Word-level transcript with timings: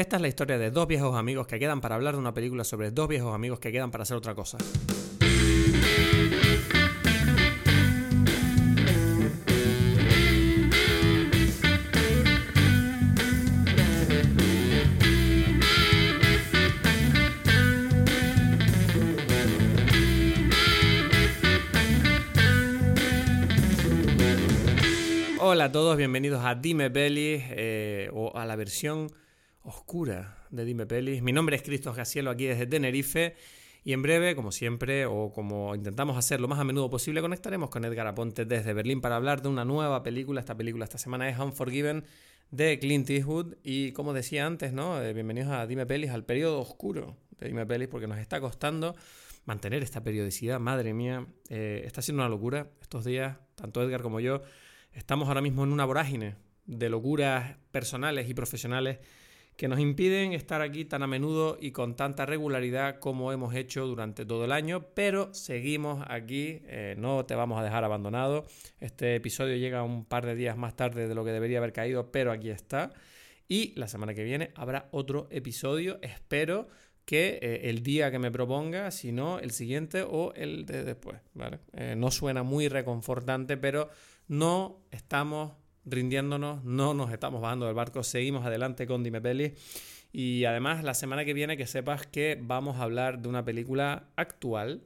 Esta 0.00 0.16
es 0.16 0.22
la 0.22 0.28
historia 0.28 0.56
de 0.56 0.70
dos 0.70 0.86
viejos 0.86 1.14
amigos 1.14 1.46
que 1.46 1.58
quedan 1.58 1.82
para 1.82 1.94
hablar 1.94 2.14
de 2.14 2.20
una 2.20 2.32
película 2.32 2.64
sobre 2.64 2.90
dos 2.90 3.06
viejos 3.06 3.34
amigos 3.34 3.60
que 3.60 3.70
quedan 3.70 3.90
para 3.90 4.00
hacer 4.00 4.16
otra 4.16 4.34
cosa. 4.34 4.56
Hola 25.40 25.64
a 25.66 25.72
todos, 25.72 25.98
bienvenidos 25.98 26.42
a 26.42 26.54
Dime 26.54 26.90
Pelis 26.90 27.42
eh, 27.50 28.08
o 28.14 28.34
a 28.34 28.46
la 28.46 28.56
versión 28.56 29.10
oscura 29.70 30.36
de 30.50 30.64
Dime 30.64 30.86
Pelis. 30.86 31.22
Mi 31.22 31.32
nombre 31.32 31.56
es 31.56 31.62
Cristos 31.62 31.96
Gacielo 31.96 32.30
aquí 32.30 32.46
desde 32.46 32.66
Tenerife 32.66 33.36
y 33.84 33.92
en 33.92 34.02
breve, 34.02 34.36
como 34.36 34.52
siempre, 34.52 35.06
o 35.06 35.32
como 35.32 35.74
intentamos 35.74 36.16
hacer 36.16 36.40
lo 36.40 36.48
más 36.48 36.58
a 36.58 36.64
menudo 36.64 36.90
posible, 36.90 37.20
conectaremos 37.20 37.70
con 37.70 37.84
Edgar 37.84 38.06
Aponte 38.06 38.44
desde 38.44 38.72
Berlín 38.72 39.00
para 39.00 39.16
hablar 39.16 39.42
de 39.42 39.48
una 39.48 39.64
nueva 39.64 40.02
película. 40.02 40.40
Esta 40.40 40.56
película 40.56 40.84
esta 40.84 40.98
semana 40.98 41.28
es 41.28 41.38
Unforgiven 41.38 42.04
de 42.50 42.78
Clint 42.78 43.08
Eastwood 43.08 43.54
y 43.62 43.92
como 43.92 44.12
decía 44.12 44.44
antes, 44.44 44.72
¿no? 44.72 45.00
Eh, 45.00 45.12
bienvenidos 45.12 45.50
a 45.50 45.66
Dime 45.66 45.86
Pelis, 45.86 46.10
al 46.10 46.24
periodo 46.24 46.60
oscuro 46.60 47.16
de 47.38 47.46
Dime 47.46 47.64
Pelis 47.64 47.88
porque 47.88 48.06
nos 48.06 48.18
está 48.18 48.40
costando 48.40 48.94
mantener 49.44 49.82
esta 49.82 50.02
periodicidad. 50.02 50.60
Madre 50.60 50.92
mía, 50.92 51.26
eh, 51.48 51.82
está 51.86 52.02
siendo 52.02 52.22
una 52.22 52.28
locura 52.28 52.68
estos 52.82 53.04
días, 53.04 53.38
tanto 53.54 53.82
Edgar 53.82 54.02
como 54.02 54.20
yo 54.20 54.42
Estamos 54.92 55.28
ahora 55.28 55.40
mismo 55.40 55.62
en 55.62 55.72
una 55.72 55.84
vorágine 55.84 56.34
de 56.66 56.88
locuras 56.88 57.56
personales 57.70 58.28
y 58.28 58.34
profesionales 58.34 58.98
que 59.60 59.68
nos 59.68 59.78
impiden 59.78 60.32
estar 60.32 60.62
aquí 60.62 60.86
tan 60.86 61.02
a 61.02 61.06
menudo 61.06 61.58
y 61.60 61.72
con 61.72 61.94
tanta 61.94 62.24
regularidad 62.24 62.98
como 62.98 63.30
hemos 63.30 63.54
hecho 63.54 63.86
durante 63.86 64.24
todo 64.24 64.46
el 64.46 64.52
año, 64.52 64.86
pero 64.94 65.34
seguimos 65.34 66.02
aquí, 66.08 66.62
eh, 66.64 66.94
no 66.96 67.26
te 67.26 67.34
vamos 67.34 67.60
a 67.60 67.62
dejar 67.62 67.84
abandonado. 67.84 68.46
Este 68.78 69.16
episodio 69.16 69.56
llega 69.56 69.82
un 69.82 70.06
par 70.06 70.24
de 70.24 70.34
días 70.34 70.56
más 70.56 70.76
tarde 70.76 71.08
de 71.08 71.14
lo 71.14 71.26
que 71.26 71.32
debería 71.32 71.58
haber 71.58 71.74
caído, 71.74 72.10
pero 72.10 72.32
aquí 72.32 72.48
está. 72.48 72.94
Y 73.48 73.74
la 73.78 73.86
semana 73.86 74.14
que 74.14 74.24
viene 74.24 74.50
habrá 74.54 74.88
otro 74.92 75.28
episodio, 75.30 75.98
espero 76.00 76.68
que 77.04 77.38
eh, 77.42 77.68
el 77.68 77.82
día 77.82 78.10
que 78.10 78.18
me 78.18 78.30
proponga, 78.30 78.90
si 78.90 79.12
no 79.12 79.40
el 79.40 79.50
siguiente 79.50 80.00
o 80.08 80.32
el 80.36 80.64
de 80.64 80.84
después. 80.84 81.20
Eh, 81.74 81.96
no 81.98 82.10
suena 82.10 82.42
muy 82.42 82.68
reconfortante, 82.68 83.58
pero 83.58 83.90
no 84.26 84.80
estamos 84.90 85.52
rindiéndonos, 85.84 86.64
no 86.64 86.94
nos 86.94 87.12
estamos 87.12 87.40
bajando 87.40 87.66
del 87.66 87.74
barco, 87.74 88.02
seguimos 88.02 88.44
adelante 88.44 88.86
con 88.86 89.02
Dime 89.02 89.20
Peli. 89.20 89.54
Y 90.12 90.44
además, 90.44 90.82
la 90.82 90.94
semana 90.94 91.24
que 91.24 91.34
viene 91.34 91.56
que 91.56 91.66
sepas 91.66 92.06
que 92.06 92.38
vamos 92.40 92.78
a 92.78 92.82
hablar 92.82 93.20
de 93.20 93.28
una 93.28 93.44
película 93.44 94.08
actual. 94.16 94.82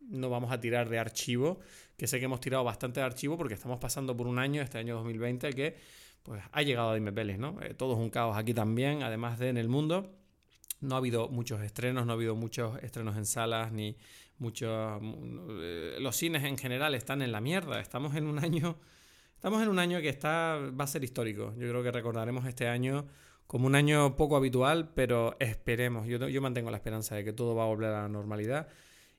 No 0.00 0.30
vamos 0.30 0.50
a 0.50 0.60
tirar 0.60 0.88
de 0.88 0.98
archivo, 0.98 1.60
que 1.96 2.06
sé 2.06 2.18
que 2.18 2.24
hemos 2.24 2.40
tirado 2.40 2.64
bastante 2.64 3.00
de 3.00 3.06
archivo 3.06 3.36
porque 3.38 3.54
estamos 3.54 3.78
pasando 3.78 4.16
por 4.16 4.26
un 4.26 4.38
año, 4.38 4.62
este 4.62 4.78
año 4.78 4.96
2020, 4.96 5.52
que 5.52 5.76
pues 6.22 6.42
ha 6.50 6.62
llegado 6.62 6.90
a 6.90 6.94
Dime 6.94 7.12
Pelis, 7.12 7.38
¿no? 7.38 7.60
Eh, 7.62 7.74
todo 7.74 7.94
es 7.94 7.98
un 7.98 8.10
caos 8.10 8.36
aquí 8.36 8.54
también, 8.54 9.02
además 9.02 9.38
de 9.38 9.48
en 9.48 9.58
el 9.58 9.68
mundo. 9.68 10.10
No 10.80 10.96
ha 10.96 10.98
habido 10.98 11.28
muchos 11.28 11.62
estrenos, 11.62 12.06
no 12.06 12.12
ha 12.12 12.14
habido 12.14 12.34
muchos 12.34 12.82
estrenos 12.82 13.16
en 13.16 13.26
salas, 13.26 13.72
ni 13.72 13.96
muchos... 14.38 15.00
Eh, 15.60 15.96
los 16.00 16.16
cines 16.16 16.42
en 16.44 16.58
general 16.58 16.94
están 16.94 17.22
en 17.22 17.30
la 17.30 17.40
mierda. 17.40 17.80
Estamos 17.80 18.16
en 18.16 18.26
un 18.26 18.38
año... 18.38 18.76
Estamos 19.42 19.60
en 19.60 19.70
un 19.70 19.80
año 19.80 20.00
que 20.00 20.08
está, 20.08 20.56
va 20.70 20.84
a 20.84 20.86
ser 20.86 21.02
histórico. 21.02 21.52
Yo 21.58 21.68
creo 21.68 21.82
que 21.82 21.90
recordaremos 21.90 22.46
este 22.46 22.68
año 22.68 23.08
como 23.48 23.66
un 23.66 23.74
año 23.74 24.14
poco 24.14 24.36
habitual, 24.36 24.92
pero 24.94 25.34
esperemos. 25.40 26.06
Yo, 26.06 26.40
mantengo 26.40 26.70
la 26.70 26.76
esperanza 26.76 27.16
de 27.16 27.24
que 27.24 27.32
todo 27.32 27.56
va 27.56 27.64
a 27.64 27.66
volver 27.66 27.88
a 27.88 28.02
la 28.02 28.08
normalidad. 28.08 28.68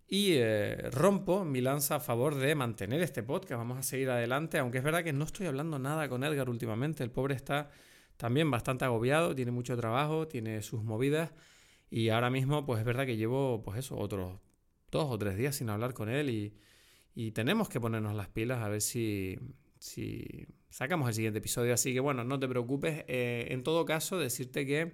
Y 0.08 0.36
eh, 0.36 0.90
rompo 0.92 1.44
mi 1.44 1.60
lanza 1.60 1.96
a 1.98 2.00
favor 2.00 2.36
de 2.36 2.56
mantener 2.56 3.02
este 3.02 3.22
podcast. 3.22 3.58
Vamos 3.58 3.78
a 3.78 3.84
seguir 3.84 4.10
adelante, 4.12 4.60
aunque 4.60 4.78
es 4.78 4.84
verdad 4.86 5.04
que 5.04 5.12
no 5.12 5.26
estoy 5.26 5.46
hablando 5.48 5.78
nada 5.78 6.08
con 6.08 6.24
Edgar 6.24 6.50
últimamente. 6.50 7.04
El 7.04 7.12
pobre 7.12 7.36
está 7.36 7.70
también 8.16 8.50
bastante 8.50 8.86
agobiado, 8.86 9.36
tiene 9.36 9.52
mucho 9.52 9.76
trabajo, 9.76 10.30
tiene 10.30 10.62
sus 10.62 10.86
movidas. 10.86 11.34
Y 11.90 12.08
ahora 12.08 12.30
mismo, 12.30 12.66
pues 12.66 12.80
es 12.80 12.86
verdad 12.86 13.06
que 13.06 13.18
llevo, 13.18 13.62
pues 13.62 13.78
eso, 13.78 13.98
otros 13.98 14.40
dos 14.90 15.06
o 15.10 15.18
tres 15.18 15.36
días 15.36 15.58
sin 15.58 15.70
hablar 15.70 15.94
con 15.94 16.08
él 16.08 16.30
y, 16.30 16.54
tenemos 17.34 17.68
que 17.68 17.82
ponernos 17.82 18.16
las 18.16 18.30
pilas 18.30 18.64
a 18.64 18.70
ver 18.70 18.82
si, 18.82 19.38
si, 19.84 20.48
sacamos 20.70 21.10
el 21.10 21.14
siguiente 21.14 21.40
episodio. 21.40 21.74
Así 21.74 21.94
que 21.94 22.00
bueno, 22.00 22.24
no 22.24 22.40
te 22.40 22.48
preocupes. 22.48 23.04
Eh, 23.08 23.48
en 23.50 23.64
todo 23.64 23.84
caso, 23.86 24.18
decirte 24.18 24.66
que 24.66 24.94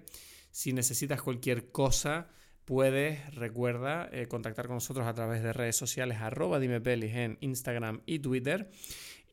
si 0.50 0.72
necesitas 0.72 1.22
cualquier 1.22 1.70
cosa, 1.70 2.28
puedes, 2.64 3.32
recuerda, 3.34 4.08
eh, 4.12 4.26
contactar 4.26 4.66
con 4.66 4.74
nosotros 4.76 5.06
a 5.06 5.14
través 5.14 5.42
de 5.42 5.52
redes 5.52 5.76
sociales 5.76 6.18
arroba 6.18 6.58
dimepelis 6.58 7.14
en 7.14 7.38
Instagram 7.40 8.00
y 8.04 8.18
Twitter. 8.18 8.68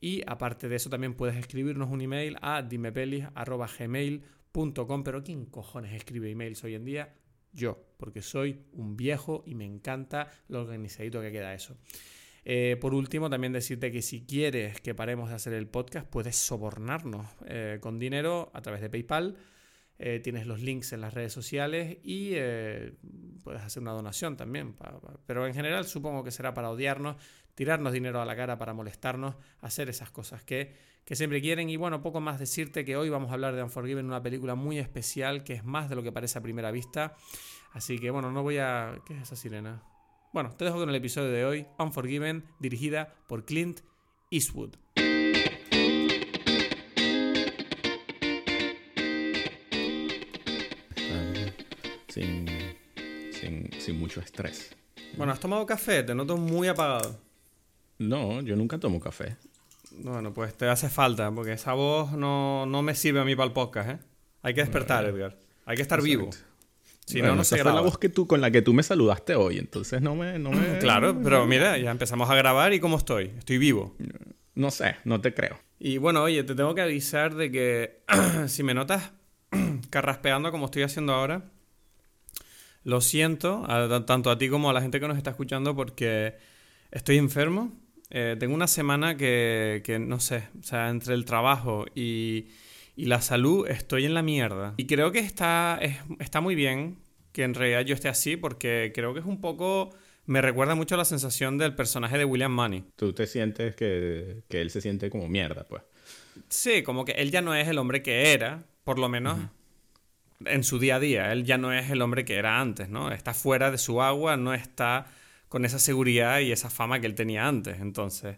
Y 0.00 0.22
aparte 0.28 0.68
de 0.68 0.76
eso, 0.76 0.90
también 0.90 1.14
puedes 1.14 1.36
escribirnos 1.36 1.90
un 1.90 2.02
email 2.02 2.36
a 2.40 2.62
dimepelis.gmail.com. 2.62 5.02
Pero 5.02 5.24
¿quién 5.24 5.46
cojones 5.46 5.92
escribe 5.92 6.30
emails 6.30 6.62
hoy 6.62 6.76
en 6.76 6.84
día? 6.84 7.12
yo, 7.52 7.78
porque 7.96 8.22
soy 8.22 8.64
un 8.72 8.96
viejo 8.96 9.42
y 9.46 9.54
me 9.54 9.64
encanta 9.64 10.30
lo 10.48 10.60
organizadito 10.60 11.20
que 11.20 11.32
queda 11.32 11.54
eso. 11.54 11.76
Eh, 12.50 12.78
por 12.80 12.94
último, 12.94 13.28
también 13.28 13.52
decirte 13.52 13.92
que 13.92 14.00
si 14.00 14.24
quieres 14.24 14.80
que 14.80 14.94
paremos 14.94 15.28
de 15.28 15.34
hacer 15.34 15.52
el 15.52 15.66
podcast, 15.66 16.08
puedes 16.08 16.34
sobornarnos 16.34 17.26
eh, 17.44 17.76
con 17.78 17.98
dinero 17.98 18.50
a 18.54 18.62
través 18.62 18.80
de 18.80 18.88
PayPal. 18.88 19.36
Eh, 19.98 20.20
tienes 20.24 20.46
los 20.46 20.62
links 20.62 20.94
en 20.94 21.02
las 21.02 21.12
redes 21.12 21.30
sociales 21.30 21.98
y 22.02 22.30
puedes 23.44 23.60
hacer 23.60 23.82
una 23.82 23.92
donación 23.92 24.38
también. 24.38 24.74
pero 25.26 25.46
en 25.46 25.52
general 25.52 25.84
supongo 25.84 26.24
que 26.24 26.30
será 26.30 26.54
para 26.54 26.70
odiarnos, 26.70 27.16
tirarnos 27.54 27.92
dinero 27.92 28.22
a 28.22 28.24
la 28.24 28.34
cara 28.34 28.56
para 28.56 28.72
molestarnos, 28.72 29.34
hacer 29.60 29.90
esas 29.90 30.10
cosas 30.10 30.42
que, 30.42 30.72
que 31.04 31.16
siempre 31.16 31.42
quieren. 31.42 31.68
Y 31.68 31.76
bueno, 31.76 32.00
poco 32.00 32.20
más 32.22 32.38
decirte 32.38 32.82
que 32.82 32.96
hoy 32.96 33.10
vamos 33.10 33.30
a 33.30 33.34
hablar 33.34 33.56
de 33.56 33.62
Unforgiven, 33.62 34.06
una 34.06 34.22
película 34.22 34.54
muy 34.54 34.78
especial 34.78 35.44
que 35.44 35.52
es 35.52 35.64
más 35.66 35.90
de 35.90 35.96
lo 35.96 36.02
que 36.02 36.12
parece 36.12 36.38
a 36.38 36.42
primera 36.42 36.70
vista. 36.70 37.14
Así 37.74 37.98
que 37.98 38.10
bueno, 38.10 38.32
no 38.32 38.42
voy 38.42 38.56
a... 38.56 39.02
¿Qué 39.04 39.12
es 39.12 39.20
esa 39.20 39.36
sirena? 39.36 39.82
Bueno, 40.32 40.54
te 40.56 40.66
dejo 40.66 40.78
con 40.78 40.90
el 40.90 40.94
episodio 40.94 41.30
de 41.30 41.44
hoy, 41.46 41.66
Unforgiven, 41.78 42.44
dirigida 42.58 43.14
por 43.26 43.46
Clint 43.46 43.80
Eastwood. 44.30 44.74
Sin, 52.08 52.46
sin, 53.32 53.70
sin 53.78 53.98
mucho 53.98 54.20
estrés. 54.20 54.76
Bueno, 55.16 55.32
¿has 55.32 55.40
tomado 55.40 55.64
café? 55.64 56.02
Te 56.02 56.14
noto 56.14 56.36
muy 56.36 56.68
apagado. 56.68 57.18
No, 57.98 58.42
yo 58.42 58.54
nunca 58.54 58.78
tomo 58.78 59.00
café. 59.00 59.36
Bueno, 59.92 60.34
pues 60.34 60.54
te 60.54 60.68
hace 60.68 60.90
falta, 60.90 61.30
porque 61.32 61.52
esa 61.54 61.72
voz 61.72 62.12
no, 62.12 62.66
me 62.82 62.94
sirve 62.94 63.20
a 63.20 63.24
mí 63.24 63.34
para 63.34 63.46
el 63.46 63.52
podcast, 63.52 63.90
¿eh? 63.90 63.98
Hay 64.42 64.52
que 64.52 64.60
despertar, 64.60 65.06
Edgar. 65.06 65.38
Hay 65.64 65.76
que 65.76 65.82
estar 65.82 66.02
vivo. 66.02 66.28
Si 67.08 67.22
no, 67.22 67.34
no 67.34 67.44
se 67.44 67.56
graba. 67.56 67.76
la 67.76 67.80
voz 67.80 67.98
que 67.98 68.08
tú, 68.08 68.26
con 68.26 68.40
la 68.40 68.50
que 68.50 68.60
tú 68.60 68.74
me 68.74 68.82
saludaste 68.82 69.34
hoy, 69.34 69.58
entonces 69.58 70.02
no 70.02 70.14
me... 70.14 70.38
No 70.38 70.50
me... 70.50 70.78
claro, 70.78 71.18
pero 71.22 71.46
mira, 71.46 71.78
ya 71.78 71.90
empezamos 71.90 72.28
a 72.28 72.34
grabar 72.34 72.74
y 72.74 72.80
¿cómo 72.80 72.98
estoy? 72.98 73.32
Estoy 73.38 73.58
vivo. 73.58 73.96
No 74.54 74.70
sé, 74.70 74.96
no 75.04 75.20
te 75.20 75.32
creo. 75.32 75.58
Y 75.78 75.98
bueno, 75.98 76.22
oye, 76.22 76.42
te 76.44 76.54
tengo 76.54 76.74
que 76.74 76.82
avisar 76.82 77.34
de 77.34 77.50
que 77.50 78.02
si 78.48 78.62
me 78.62 78.74
notas 78.74 79.12
carraspeando 79.90 80.50
como 80.50 80.66
estoy 80.66 80.82
haciendo 80.82 81.14
ahora, 81.14 81.44
lo 82.84 83.00
siento, 83.00 83.66
tanto 84.06 84.30
a 84.30 84.38
ti 84.38 84.48
como 84.48 84.68
a 84.68 84.72
la 84.72 84.82
gente 84.82 85.00
que 85.00 85.08
nos 85.08 85.16
está 85.16 85.30
escuchando, 85.30 85.74
porque 85.74 86.36
estoy 86.90 87.16
enfermo 87.16 87.72
eh, 88.10 88.36
tengo 88.38 88.54
una 88.54 88.66
semana 88.66 89.16
que, 89.16 89.82
que, 89.84 89.98
no 89.98 90.18
sé, 90.18 90.48
o 90.58 90.62
sea, 90.62 90.88
entre 90.88 91.14
el 91.14 91.24
trabajo 91.24 91.84
y, 91.94 92.46
y, 92.98 93.06
la 93.06 93.20
salud 93.20 93.66
estoy 93.68 94.04
en 94.04 94.14
la 94.14 94.22
mierda. 94.22 94.74
Y 94.76 94.86
creo 94.86 95.12
que 95.12 95.20
está, 95.20 95.80
está 96.18 96.40
muy 96.40 96.54
bien 96.54 96.98
que 97.32 97.44
en 97.44 97.54
realidad 97.54 97.82
yo 97.82 97.94
esté 97.94 98.08
así 98.08 98.36
porque 98.36 98.92
creo 98.94 99.14
que 99.14 99.20
es 99.20 99.26
un 99.26 99.40
poco... 99.40 99.90
Me 100.26 100.42
recuerda 100.42 100.74
mucho 100.74 100.94
a 100.94 100.98
la 100.98 101.06
sensación 101.06 101.56
del 101.56 101.74
personaje 101.74 102.18
de 102.18 102.24
William 102.26 102.52
Money. 102.52 102.84
Tú 102.96 103.14
te 103.14 103.26
sientes 103.26 103.74
que, 103.74 104.42
que 104.48 104.60
él 104.60 104.70
se 104.70 104.82
siente 104.82 105.08
como 105.08 105.26
mierda, 105.26 105.64
pues. 105.64 105.82
Sí, 106.48 106.82
como 106.82 107.04
que 107.04 107.12
él 107.12 107.30
ya 107.30 107.40
no 107.40 107.54
es 107.54 107.66
el 107.66 107.78
hombre 107.78 108.02
que 108.02 108.32
era, 108.32 108.64
por 108.84 108.98
lo 108.98 109.08
menos 109.08 109.38
en 110.44 110.64
su 110.64 110.78
día 110.78 110.96
a 110.96 111.00
día. 111.00 111.32
Él 111.32 111.44
ya 111.44 111.58
no 111.58 111.72
es 111.72 111.90
el 111.90 112.02
hombre 112.02 112.24
que 112.24 112.36
era 112.36 112.60
antes, 112.60 112.88
¿no? 112.88 113.10
Está 113.10 113.34
fuera 113.34 113.70
de 113.70 113.78
su 113.78 114.02
agua, 114.02 114.36
no 114.36 114.54
está 114.54 115.06
con 115.48 115.64
esa 115.64 115.78
seguridad 115.78 116.40
y 116.40 116.52
esa 116.52 116.70
fama 116.70 117.00
que 117.00 117.06
él 117.06 117.14
tenía 117.14 117.46
antes. 117.46 117.80
Entonces, 117.80 118.36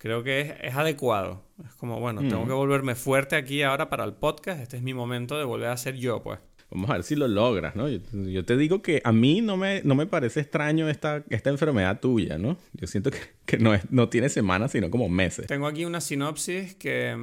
creo 0.00 0.24
que 0.24 0.56
es, 0.62 0.74
adecuado. 0.74 1.44
Es 1.64 1.74
como, 1.74 2.00
bueno, 2.00 2.22
tengo 2.22 2.46
que 2.46 2.52
volverme 2.52 2.94
fuerte 2.94 3.36
aquí 3.36 3.62
ahora 3.62 3.90
para 3.90 4.04
el 4.04 4.14
podcast. 4.14 4.60
Este 4.60 4.78
es 4.78 4.82
mi 4.82 4.94
momento 4.94 5.38
de 5.38 5.44
volver 5.44 5.68
a 5.68 5.76
ser 5.76 5.96
yo, 5.96 6.22
pues. 6.22 6.40
Vamos 6.70 6.88
a 6.88 6.94
ver 6.94 7.02
si 7.02 7.16
lo 7.16 7.28
logras, 7.28 7.74
¿no? 7.76 7.88
Yo, 7.88 8.44
te 8.44 8.56
digo 8.56 8.80
que 8.80 9.02
a 9.04 9.12
mí 9.12 9.40
no 9.40 9.56
me, 9.56 9.82
no 9.82 9.94
me 9.96 10.06
parece 10.06 10.40
extraño 10.40 10.88
esta, 10.88 11.24
esta 11.28 11.50
enfermedad 11.50 12.00
tuya, 12.00 12.38
¿no? 12.38 12.56
Yo 12.72 12.86
siento 12.86 13.10
que, 13.10 13.18
que 13.44 13.58
no, 13.58 13.74
es, 13.74 13.90
no 13.90 14.08
tiene 14.08 14.28
semanas, 14.28 14.72
sino 14.72 14.88
como 14.88 15.08
meses. 15.08 15.46
Tengo 15.48 15.66
aquí 15.66 15.84
una 15.84 16.00
sinopsis 16.00 16.76
que, 16.76 17.16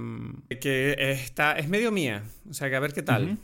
que 0.60 0.96
está, 1.00 1.54
es 1.54 1.70
medio 1.70 1.92
mía. 1.92 2.24
O 2.50 2.54
sea, 2.54 2.70
que 2.70 2.76
a 2.76 2.80
ver 2.80 2.94
qué 2.94 3.02
tal. 3.02 3.38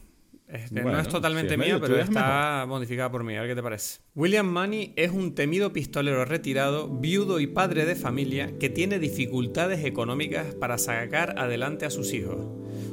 Este, 0.53 0.83
no 0.83 0.99
es 0.99 1.07
totalmente 1.07 1.55
si 1.55 1.61
es 1.61 1.67
mía, 1.67 1.79
pero 1.81 1.99
está 1.99 2.65
modificada 2.67 3.09
por 3.09 3.23
mí. 3.23 3.35
A 3.35 3.41
ver 3.41 3.49
qué 3.49 3.55
te 3.55 3.63
parece. 3.63 4.01
William 4.13 4.45
Money 4.45 4.93
es 4.95 5.11
un 5.11 5.33
temido 5.33 5.73
pistolero 5.73 6.25
retirado, 6.25 6.87
viudo 6.87 7.39
y 7.39 7.47
padre 7.47 7.85
de 7.85 7.95
familia 7.95 8.53
que 8.59 8.69
tiene 8.69 8.99
dificultades 8.99 9.83
económicas 9.83 10.53
para 10.53 10.77
sacar 10.77 11.39
adelante 11.39 11.87
a 11.87 11.89
sus 11.89 12.13
hijos. 12.13 12.37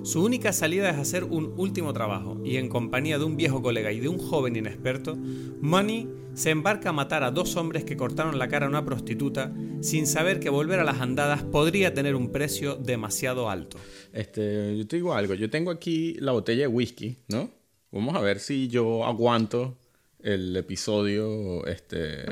Su 0.05 0.25
única 0.25 0.55
salida 0.55 0.89
es 0.89 0.97
hacer 0.97 1.25
un 1.25 1.53
último 1.59 1.93
trabajo 1.93 2.41
y 2.43 2.57
en 2.57 2.71
compañía 2.71 3.19
de 3.19 3.25
un 3.25 3.37
viejo 3.37 3.61
colega 3.61 3.93
y 3.93 4.01
de 4.01 4.09
un 4.09 4.19
joven 4.19 4.57
inexperto, 4.57 5.19
Money 5.61 6.09
se 6.33 6.51
embarca 6.51 6.91
a 6.91 6.93
matar 6.93 7.23
a 7.25 7.31
dos 7.31 7.57
hombres 7.57 7.85
que 7.85 7.97
cortaron 7.97 8.39
la 8.39 8.49
cara 8.49 8.67
a 8.67 8.69
una 8.69 8.85
prostituta 8.85 9.53
sin 9.83 10.07
saber 10.07 10.41
que 10.41 10.49
volver 10.49 10.81
a 10.81 10.85
las 10.85 11.01
andadas 11.01 11.43
podría 11.43 11.93
tener 11.93 12.15
un 12.15 12.31
precio 12.31 12.77
demasiado 12.77 13.51
alto. 13.51 13.77
Este, 14.13 14.77
yo 14.77 14.87
te 14.87 14.97
digo 14.97 15.15
algo. 15.15 15.35
Yo 15.35 15.51
tengo 15.51 15.71
aquí 15.71 16.15
la 16.21 16.33
botella 16.33 16.63
de 16.63 16.67
whisky, 16.69 17.17
¿no? 17.29 17.51
Vamos 17.93 18.15
a 18.17 18.21
ver 18.21 18.41
si 18.41 18.69
yo 18.69 19.05
aguanto 19.05 19.77
el 20.23 20.57
episodio. 20.57 21.67
Este. 21.67 22.25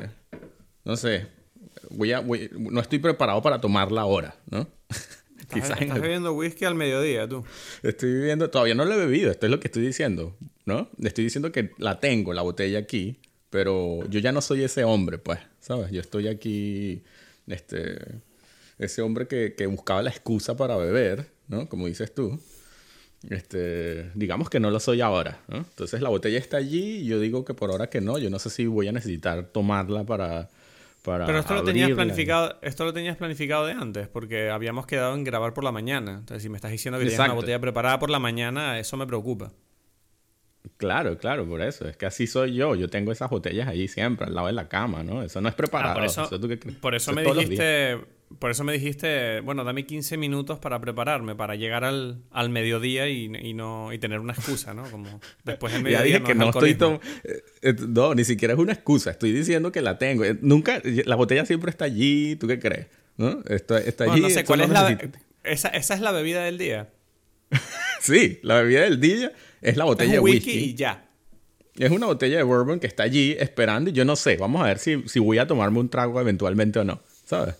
No 0.85 0.97
sé. 0.97 1.27
Voy 1.91 2.13
a, 2.13 2.21
voy- 2.21 2.51
no 2.59 2.81
estoy 2.81 2.99
preparado 2.99 3.41
para 3.43 3.61
tomarla 3.61 4.03
ahora, 4.03 4.37
¿no? 4.51 4.67
Estás, 5.39 5.79
Quizás 5.79 6.01
bebiendo 6.01 6.33
whisky 6.35 6.65
al 6.67 6.75
mediodía, 6.75 7.27
tú. 7.29 7.45
Estoy 7.83 8.13
viviendo, 8.13 8.51
todavía 8.51 8.75
no 8.75 8.85
la 8.85 8.97
he 8.97 8.99
bebido, 8.99 9.31
esto 9.31 9.47
es 9.47 9.51
lo 9.53 9.59
que 9.61 9.69
estoy 9.69 9.87
diciendo, 9.87 10.37
¿no? 10.67 10.91
Estoy 11.03 11.25
diciendo 11.25 11.51
que 11.53 11.71
la 11.79 12.01
tengo, 12.01 12.35
la 12.35 12.43
botella 12.43 12.79
aquí, 12.81 13.19
pero 13.49 14.07
yo 14.11 14.21
ya 14.21 14.31
no 14.33 14.43
soy 14.43 14.63
ese 14.65 14.85
hombre, 14.85 15.17
pues, 15.17 15.39
¿sabes? 15.61 15.91
Yo 15.91 16.03
estoy 16.03 16.29
aquí, 16.29 17.03
este, 17.47 17.97
ese 18.79 19.01
hombre 19.01 19.27
que, 19.27 19.55
que 19.57 19.67
buscaba 19.67 20.03
la 20.03 20.11
excusa 20.11 20.55
para 20.55 20.77
beber, 20.77 21.29
¿no? 21.49 21.69
Como 21.69 21.87
dices 21.87 22.15
tú. 22.15 22.39
Este, 23.29 24.11
digamos 24.15 24.49
que 24.49 24.61
no 24.61 24.71
lo 24.71 24.79
soy 24.79 25.01
ahora, 25.01 25.41
¿no? 25.49 25.59
Entonces 25.59 26.01
la 26.01 26.09
botella 26.09 26.39
está 26.39 26.57
allí 26.59 26.99
y 26.99 27.07
yo 27.07 27.19
digo 27.19 27.45
que 27.45 27.53
por 27.53 27.71
ahora 27.71 27.91
que 27.91 28.01
no, 28.01 28.19
yo 28.19 28.31
no 28.31 28.39
sé 28.39 28.49
si 28.49 28.67
voy 28.67 28.87
a 28.87 28.93
necesitar 28.93 29.47
tomarla 29.47 30.05
para... 30.05 30.49
para 31.03 31.27
Pero 31.27 31.41
esto 31.41 31.55
lo 31.55 31.65
tenías 31.65 31.91
planificado, 31.91 32.59
esto 32.63 32.85
lo 32.85 32.93
tenías 32.93 33.17
planificado 33.17 33.67
de 33.67 33.73
antes, 33.73 34.07
porque 34.07 34.51
habíamos 34.51 34.87
quedado 34.87 35.15
en 35.15 35.25
grabar 35.25 35.53
por 35.53 35.65
la 35.65 35.73
mañana. 35.73 36.13
Entonces, 36.21 36.45
si 36.45 36.49
me 36.49 36.57
estás 36.57 36.71
diciendo 36.71 36.99
que 36.99 37.07
tienes 37.07 37.19
una 37.19 37.35
botella 37.35 37.61
preparada 37.61 37.99
por 37.99 38.11
la 38.11 38.21
mañana, 38.21 38.79
eso 38.79 38.97
me 38.97 39.07
preocupa. 39.07 39.53
Claro, 40.77 41.19
claro, 41.19 41.49
por 41.49 41.63
eso. 41.63 41.89
Es 41.89 41.97
que 41.97 42.07
así 42.07 42.27
soy 42.27 42.55
yo. 42.55 42.75
Yo 42.75 42.89
tengo 42.89 43.11
esas 43.11 43.31
botellas 43.31 43.67
ahí 43.67 43.89
siempre, 43.89 44.27
al 44.27 44.35
lado 44.35 44.47
de 44.47 44.53
la 44.53 44.69
cama, 44.69 45.03
¿no? 45.03 45.23
Eso 45.23 45.41
no 45.41 45.49
es 45.49 45.55
preparado. 45.55 45.93
Ah, 45.93 45.95
por 45.95 46.05
eso, 46.05 46.41
¿tú 46.41 46.47
qué 46.49 46.59
crees? 46.59 46.77
por 46.79 46.95
eso 46.95 47.11
es 47.11 47.17
me 47.17 47.25
dijiste, 47.25 47.99
por 48.39 48.51
eso 48.51 48.63
me 48.65 48.73
dijiste, 48.73 49.41
bueno, 49.41 49.65
dame 49.65 49.87
15 49.87 50.17
minutos 50.17 50.59
para 50.59 50.81
prepararme, 50.81 51.35
para 51.35 51.55
llegar 51.57 51.85
al, 51.85 52.23
al 52.31 52.51
mediodía 52.51 53.09
y, 53.09 53.25
y 53.35 53.55
no 53.55 53.93
y 53.93 53.99
tener 53.99 54.21
una 54.21 54.33
excusa, 54.35 54.75
¿no? 54.75 54.85
Como 54.91 55.21
después 55.45 55.73
del 55.73 55.83
Ya 55.91 56.01
mediodía 56.01 56.05
dije 56.05 56.19
no 56.21 56.25
que 56.27 56.33
es 56.33 56.39
no 56.39 56.45
estoy 56.51 56.71
alcoholismo. 56.73 57.01
tom- 57.01 57.21
eh, 57.25 57.43
eh, 57.63 57.75
No, 57.89 58.15
ni 58.15 58.25
siquiera 58.25 58.55
es 58.55 58.61
una 58.61 58.73
excusa. 58.73 59.11
Estoy 59.11 59.33
diciendo 59.33 59.73
que 59.73 59.81
la 59.83 59.99
tengo. 59.99 60.25
Eh, 60.25 60.37
Nunca... 60.43 60.81
La 61.07 61.17
botella 61.17 61.47
siempre 61.47 61.71
está 61.71 61.87
allí. 61.87 62.37
¿Tú 62.37 62.47
qué 62.47 62.59
crees? 62.59 62.87
¿No? 63.17 63.43
Está, 63.49 63.79
está 63.81 64.05
Bueno, 64.05 64.13
allí. 64.15 64.23
no 64.23 64.31
sé, 64.31 64.45
¿cuál 64.45 64.61
es 64.61 64.69
la 64.71 64.99
esa, 65.45 65.69
esa 65.69 65.95
es 65.95 66.01
la 66.01 66.13
bebida 66.13 66.45
del 66.45 66.59
día. 66.59 66.89
Sí, 68.01 68.39
la 68.43 68.61
bebida 68.61 68.83
del 68.83 69.01
día 69.01 69.33
es 69.61 69.77
la 69.77 69.85
Es 69.85 69.89
botella 69.89 70.13
de 70.13 70.19
un 70.21 70.25
whisky, 70.25 70.51
whisky. 70.51 70.65
y 70.71 70.75
ya. 70.75 71.05
Es 71.79 71.91
una 71.91 72.07
botella 72.07 72.37
de 72.37 72.43
bourbon 72.45 72.79
que 72.81 72.87
está 72.87 73.03
allí 73.03 73.37
esperando 73.39 73.91
y 73.91 73.93
yo 73.93 74.05
no 74.05 74.15
sé. 74.17 74.37
Vamos 74.37 74.63
a 74.63 74.67
ver 74.67 74.79
si, 74.79 75.03
si 75.09 75.19
voy 75.19 75.39
a 75.39 75.47
tomarme 75.47 75.81
un 75.81 75.89
trago 75.89 76.21
eventualmente 76.21 76.79
o 76.79 76.85
no. 76.85 77.01
¿Sabes? 77.25 77.55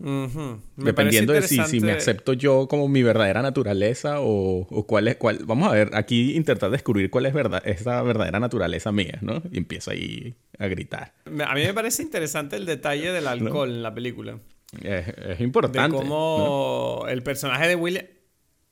Me 0.00 0.60
Dependiendo 0.76 1.34
de 1.34 1.42
si, 1.42 1.62
si 1.64 1.80
me 1.80 1.92
acepto 1.92 2.32
yo 2.32 2.66
como 2.68 2.88
mi 2.88 3.02
verdadera 3.02 3.42
naturaleza 3.42 4.20
o, 4.20 4.66
o 4.70 4.86
cuál 4.86 5.08
es 5.08 5.16
cuál. 5.16 5.40
Vamos 5.44 5.68
a 5.68 5.74
ver, 5.74 5.90
aquí 5.92 6.36
intentar 6.36 6.70
descubrir 6.70 7.10
cuál 7.10 7.26
es 7.26 7.34
verdad, 7.34 7.62
esa 7.66 8.02
verdadera 8.02 8.40
naturaleza 8.40 8.92
mía, 8.92 9.18
¿no? 9.20 9.42
Y 9.52 9.58
empiezo 9.58 9.90
ahí 9.90 10.36
a 10.58 10.68
gritar. 10.68 11.12
A 11.26 11.54
mí 11.54 11.62
me 11.62 11.74
parece 11.74 12.02
interesante 12.02 12.56
el 12.56 12.64
detalle 12.64 13.12
del 13.12 13.26
alcohol 13.28 13.68
en 13.70 13.82
la 13.82 13.94
película. 13.94 14.38
Es, 14.82 15.08
es 15.08 15.38
De 15.38 15.44
importante. 15.44 15.90
¿no? 15.90 15.96
cómo 15.96 17.04
el 17.08 17.22
personaje 17.22 17.68
de 17.68 17.74
William... 17.74 18.06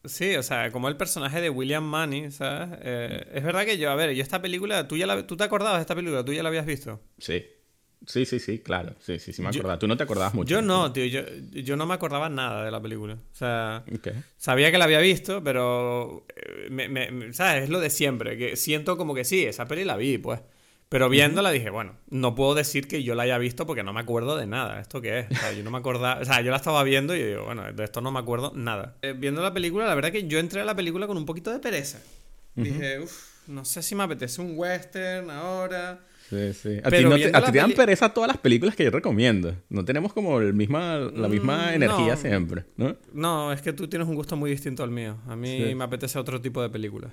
Sí, 0.05 0.37
o 0.37 0.43
sea, 0.43 0.71
como 0.71 0.89
el 0.89 0.97
personaje 0.97 1.41
de 1.41 1.51
William 1.51 1.85
Money, 1.85 2.31
¿sabes? 2.31 2.79
Eh, 2.83 3.27
es 3.35 3.45
verdad 3.45 3.67
que 3.67 3.77
yo, 3.77 3.91
a 3.91 3.97
ver, 3.97 4.15
yo 4.15 4.23
esta 4.23 4.41
película, 4.41 4.89
¿tú, 4.89 4.97
ya 4.97 5.07
la, 5.07 5.27
¿tú 5.27 5.37
te 5.37 5.45
acordabas 5.45 5.79
de 5.79 5.81
esta 5.83 5.95
película? 5.95 6.25
¿Tú 6.25 6.33
ya 6.33 6.43
la 6.43 6.49
habías 6.49 6.65
visto? 6.65 7.03
Sí. 7.19 7.45
Sí, 8.07 8.25
sí, 8.25 8.39
sí, 8.39 8.61
claro. 8.61 8.95
Sí, 9.01 9.19
sí, 9.19 9.33
sí 9.33 9.43
me 9.43 9.51
Yo- 9.53 9.61
acordaba. 9.61 9.79
Tú 9.79 9.87
no 9.89 9.97
te 9.97 10.05
acordabas 10.05 10.33
mucho. 10.35 10.49
Yo 10.49 10.63
no, 10.63 10.93
tío, 10.93 11.05
yo, 11.07 11.21
yo 11.53 11.77
no 11.77 11.85
me 11.87 11.95
acordaba 11.95 12.29
nada 12.29 12.65
de 12.65 12.71
la 12.71 12.81
película. 12.81 13.15
O 13.15 13.37
sea, 13.37 13.85
Ok. 13.95 14.09
sabía 14.37 14.71
que 14.71 14.79
la 14.79 14.85
había 14.85 15.01
visto, 15.01 15.43
pero, 15.45 16.25
eh, 16.35 16.69
me- 16.71 16.89
me- 16.89 17.11
me- 17.11 17.33
¿sabes? 17.35 17.65
Es 17.65 17.71
lo 17.71 17.81
de 17.81 17.91
siempre, 17.91 18.39
que 18.39 18.57
siento 18.57 18.97
como 18.97 19.15
que 19.15 19.25
sí, 19.25 19.45
esa 19.45 19.67
peli 19.67 19.85
la 19.85 19.97
vi, 19.97 20.17
pues. 20.19 20.41
Pero 20.89 21.11
viéndola 21.11 21.51
dije, 21.51 21.69
bueno, 21.69 21.97
no 22.09 22.35
puedo 22.35 22.55
decir 22.55 22.89
que 22.89 23.03
yo 23.03 23.15
la 23.15 23.25
haya 23.25 23.37
visto 23.37 23.67
porque 23.67 23.83
no 23.83 23.93
me 23.93 24.01
acuerdo 24.01 24.39
de 24.39 24.47
nada. 24.47 24.81
¿Esto 24.81 25.03
qué 25.03 25.19
es? 25.19 25.27
O 25.31 25.35
sea, 25.35 25.53
yo 25.53 25.63
no 25.63 25.71
me 25.71 25.77
acordaba. 25.77 26.19
O 26.23 26.25
sea, 26.25 26.41
yo 26.41 26.51
la 26.51 26.57
estaba 26.57 26.83
viendo 26.83 27.15
y 27.15 27.23
digo, 27.23 27.45
bueno, 27.45 27.71
de 27.71 27.85
esto 27.85 28.01
no 28.01 28.11
me 28.11 28.21
acuerdo 28.21 28.53
nada. 28.55 28.97
Eh, 29.03 29.13
viendo 29.15 29.43
la 29.43 29.53
película, 29.53 29.85
la 29.87 29.95
verdad 29.95 30.11
que 30.13 30.27
yo 30.27 30.39
entré 30.39 30.63
a 30.63 30.65
la 30.65 30.75
película 30.75 31.07
con 31.07 31.19
un 31.19 31.27
poquito 31.27 31.51
de 31.53 31.59
pereza. 31.59 31.99
Dije, 32.55 33.01
uff, 33.01 33.49
no 33.49 33.67
sé 33.67 33.83
si 33.83 33.95
me 33.95 34.05
apetece 34.05 34.41
un 34.41 34.55
western 34.57 35.29
ahora. 35.31 36.01
Sí, 36.29 36.53
sí. 36.53 36.79
A 36.85 36.91
ti, 36.91 37.03
no 37.05 37.11
te, 37.11 37.17
viendo 37.17 37.39
a 37.39 37.41
la 37.41 37.47
ti 37.47 37.53
te 37.53 37.59
dan 37.59 37.73
pereza 37.73 38.13
todas 38.13 38.29
las 38.29 38.37
películas 38.37 38.77
que 38.77 38.85
yo 38.85 38.91
recomiendo. 38.91 39.55
No 39.71 39.85
tenemos 39.85 40.13
como 40.13 40.41
el 40.41 40.53
misma, 40.53 40.99
la 40.99 41.27
misma 41.29 41.71
Mm, 41.71 41.75
energía 41.77 42.15
no. 42.15 42.17
siempre, 42.21 42.65
¿no? 42.77 42.97
No, 43.15 43.51
es 43.53 43.63
que 43.63 43.73
tú 43.73 43.89
tienes 43.89 44.07
un 44.09 44.15
gusto 44.15 44.37
muy 44.37 44.51
distinto 44.51 44.83
al 44.85 44.91
mío. 44.91 45.17
A 45.27 45.37
mí 45.37 45.57
Sí. 45.69 45.75
me 45.75 45.85
apetece 45.85 46.19
otro 46.19 46.41
tipo 46.41 46.61
de 46.61 46.69
películas. 46.69 47.13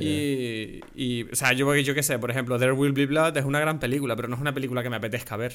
Y, 0.00 0.80
y, 0.94 1.24
o 1.24 1.34
sea, 1.34 1.52
yo, 1.52 1.74
yo 1.76 1.94
qué 1.94 2.02
sé, 2.02 2.18
por 2.18 2.30
ejemplo, 2.30 2.58
There 2.58 2.72
Will 2.72 2.92
Be 2.92 3.06
Blood 3.06 3.36
es 3.36 3.44
una 3.44 3.60
gran 3.60 3.78
película, 3.80 4.16
pero 4.16 4.28
no 4.28 4.34
es 4.36 4.40
una 4.40 4.54
película 4.54 4.82
que 4.82 4.90
me 4.90 4.96
apetezca 4.96 5.36
ver. 5.36 5.54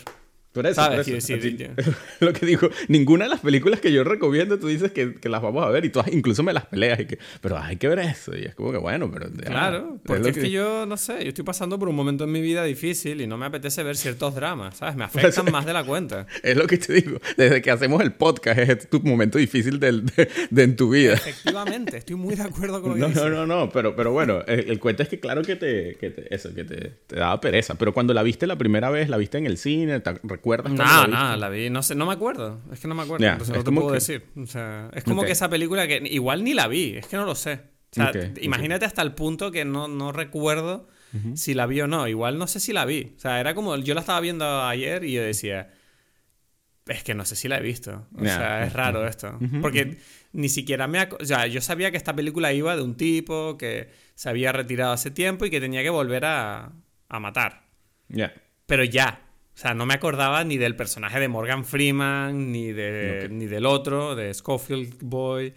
¿Sabes? 0.76 1.06
ti- 1.06 1.14
decir, 1.14 1.72
lo 2.20 2.34
que 2.34 2.46
digo, 2.46 2.70
ninguna 2.88 3.26
de 3.26 3.30
las 3.32 3.40
películas 3.42 3.80
que 3.80 3.92
yo 3.92 4.04
recomiendo, 4.04 4.58
tú 4.60 4.68
dices 4.68 4.92
que, 4.92 5.16
que 5.16 5.30
las 5.30 5.42
vamos 5.42 5.66
a 5.66 5.70
ver 5.70 5.86
y 5.86 5.90
tú 5.90 6.02
incluso 6.12 6.44
me 6.44 6.54
las 6.54 6.66
peleas 6.66 7.00
y 7.00 7.06
que, 7.06 7.20
pero 7.42 7.58
hay 7.58 7.78
que 7.78 7.88
ver 7.88 8.00
eso. 8.00 8.36
Y 8.38 8.46
es 8.46 8.56
como 8.56 8.72
que 8.72 8.78
bueno, 8.78 9.10
pero. 9.12 9.28
ya, 9.30 9.46
Claro, 9.50 9.94
es 9.96 10.02
porque 10.06 10.22
lo 10.24 10.28
es 10.30 10.38
que... 10.38 10.52
yo, 10.52 10.86
no 10.86 10.98
sé, 10.98 11.24
yo 11.24 11.30
estoy 11.30 11.44
pasando 11.46 11.78
por 11.80 11.90
un 11.90 11.96
momento 11.96 12.24
en 12.26 12.32
mi 12.32 12.42
vida 12.42 12.64
difícil 12.64 13.22
y 13.22 13.28
no 13.28 13.38
me 13.38 13.46
apetece 13.46 13.84
ver 13.84 13.96
ciertos 13.98 14.36
dramas, 14.36 14.78
¿sabes? 14.78 14.96
Me 14.96 15.04
afectan 15.06 15.52
más 15.52 15.66
de 15.66 15.74
la 15.74 15.84
cuenta. 15.84 16.26
Es 16.44 16.56
lo 16.56 16.68
que 16.68 16.78
te 16.78 16.94
digo. 16.94 17.20
Desde 17.36 17.62
que 17.62 17.72
hacemos 17.72 18.02
el 18.02 18.14
podcast, 18.14 18.60
es 18.60 18.90
tu 18.90 19.00
momento 19.02 19.38
difícil 19.38 19.80
del- 19.80 20.06
de, 20.06 20.30
de 20.50 20.64
en 20.64 20.76
tu 20.76 20.90
vida. 20.92 21.14
Efectivamente, 21.14 21.98
estoy 21.98 22.16
muy 22.16 22.36
de 22.36 22.44
acuerdo 22.44 22.82
con 22.82 22.92
lo 22.92 22.96
que 22.96 23.02
No, 23.02 23.08
dices. 23.08 23.24
no, 23.24 23.30
no, 23.30 23.46
no, 23.46 23.70
pero, 23.70 23.96
pero 23.96 24.12
bueno, 24.12 24.42
el, 24.48 24.70
el 24.70 24.80
cuento 24.80 25.04
es 25.04 25.10
que 25.10 25.20
claro 25.20 25.42
que 25.42 25.56
te, 25.56 25.96
que 26.00 26.10
te- 26.10 26.34
eso, 26.34 26.54
que 26.54 26.64
te, 26.64 26.92
te 27.08 27.16
daba 27.16 27.40
pereza, 27.42 27.76
pero 27.76 27.94
cuando 27.94 28.14
la 28.14 28.24
viste 28.24 28.48
la 28.48 28.58
primera 28.58 28.90
vez, 28.90 29.10
la 29.10 29.18
viste 29.18 29.38
en 29.38 29.46
el 29.46 29.58
cine, 29.58 30.00
¿te 30.00 30.14
No, 30.70 30.84
viste? 30.84 31.08
no, 31.12 31.36
la 31.38 31.50
vi, 31.50 31.70
no 31.70 31.84
sé, 31.84 31.96
no 31.96 32.06
me 32.06 32.14
acuerdo, 32.14 32.62
es 32.72 32.80
que 32.80 32.88
no 32.88 32.96
me 32.96 33.04
acuerdo, 33.04 33.26
entonces 33.34 33.54
es 33.54 33.58
no 33.58 33.64
te 33.64 33.66
como 33.66 33.82
puedo 33.82 33.94
que- 33.94 34.00
decir. 34.00 34.26
O 34.36 34.46
sea, 34.48 34.90
es 34.94 35.04
como 35.04 35.24
que 35.24 35.32
esa 35.34 35.50
película 35.50 35.88
que 35.88 36.02
igual 36.12 36.44
ni 36.44 36.54
la 36.54 36.68
vi, 36.68 36.96
es 36.98 37.08
que 37.08 37.18
no 37.18 37.26
lo 37.26 37.36
sé. 37.36 37.54
O 37.92 37.96
sea, 37.96 38.12
imagínate 38.42 38.86
hasta 38.86 39.02
el 39.02 39.14
punto 39.14 39.52
que 39.52 39.64
no, 39.66 39.88
no 39.88 40.12
recuerdo 40.12 40.88
si 41.36 41.54
la 41.54 41.66
vi 41.66 41.82
o 41.82 41.88
no. 41.88 42.08
Igual 42.08 42.38
no 42.38 42.46
sé 42.48 42.60
si 42.60 42.74
la 42.74 42.86
vi. 42.86 43.14
O 43.16 43.20
sea, 43.20 43.40
era 43.40 43.56
como, 43.56 43.76
yo 43.78 43.94
la 43.96 44.02
estaba 44.02 44.20
viendo 44.20 44.64
ayer 44.64 45.04
y 45.06 45.14
yo 45.14 45.24
decía, 45.24 45.72
es 46.86 47.04
que 47.04 47.16
no 47.16 47.26
sé 47.26 47.36
si 47.36 47.48
la 47.48 47.58
he 47.58 47.62
visto. 47.62 48.08
O 48.16 48.24
sea, 48.24 48.66
es 48.66 48.74
raro 48.74 49.08
esto. 49.08 49.40
Porque 49.62 49.98
ni 50.34 50.50
siquiera 50.50 50.88
me... 50.88 51.02
O 51.20 51.26
sea, 51.26 51.48
yo 51.48 51.60
sabía 51.62 51.92
que 51.92 51.98
esta 51.98 52.16
película 52.16 52.54
iba 52.54 52.76
de 52.76 52.82
un 52.84 52.96
tipo 52.96 53.58
que 53.58 53.90
se 54.16 54.30
había 54.30 54.52
retirado 54.52 54.92
hace 54.94 55.10
tiempo 55.10 55.46
y 55.46 55.50
que 55.50 55.60
tenía 55.62 55.82
que 55.82 55.90
volver 55.90 56.26
a, 56.26 56.72
a 57.10 57.20
matar. 57.20 57.64
Ya. 58.10 58.34
Pero 58.68 58.84
ya. 58.84 59.22
O 59.58 59.60
sea, 59.60 59.74
no 59.74 59.88
me 59.88 59.96
acordaba 59.96 60.44
ni 60.44 60.58
del 60.58 60.76
personaje 60.76 61.20
de 61.20 61.28
Morgan 61.30 61.66
Freeman, 61.66 62.52
ni, 62.52 62.74
de, 62.74 63.28
ni 63.32 63.48
del 63.48 63.66
otro, 63.66 64.14
de 64.16 64.32
Schofield 64.32 64.98
Boy, 65.02 65.56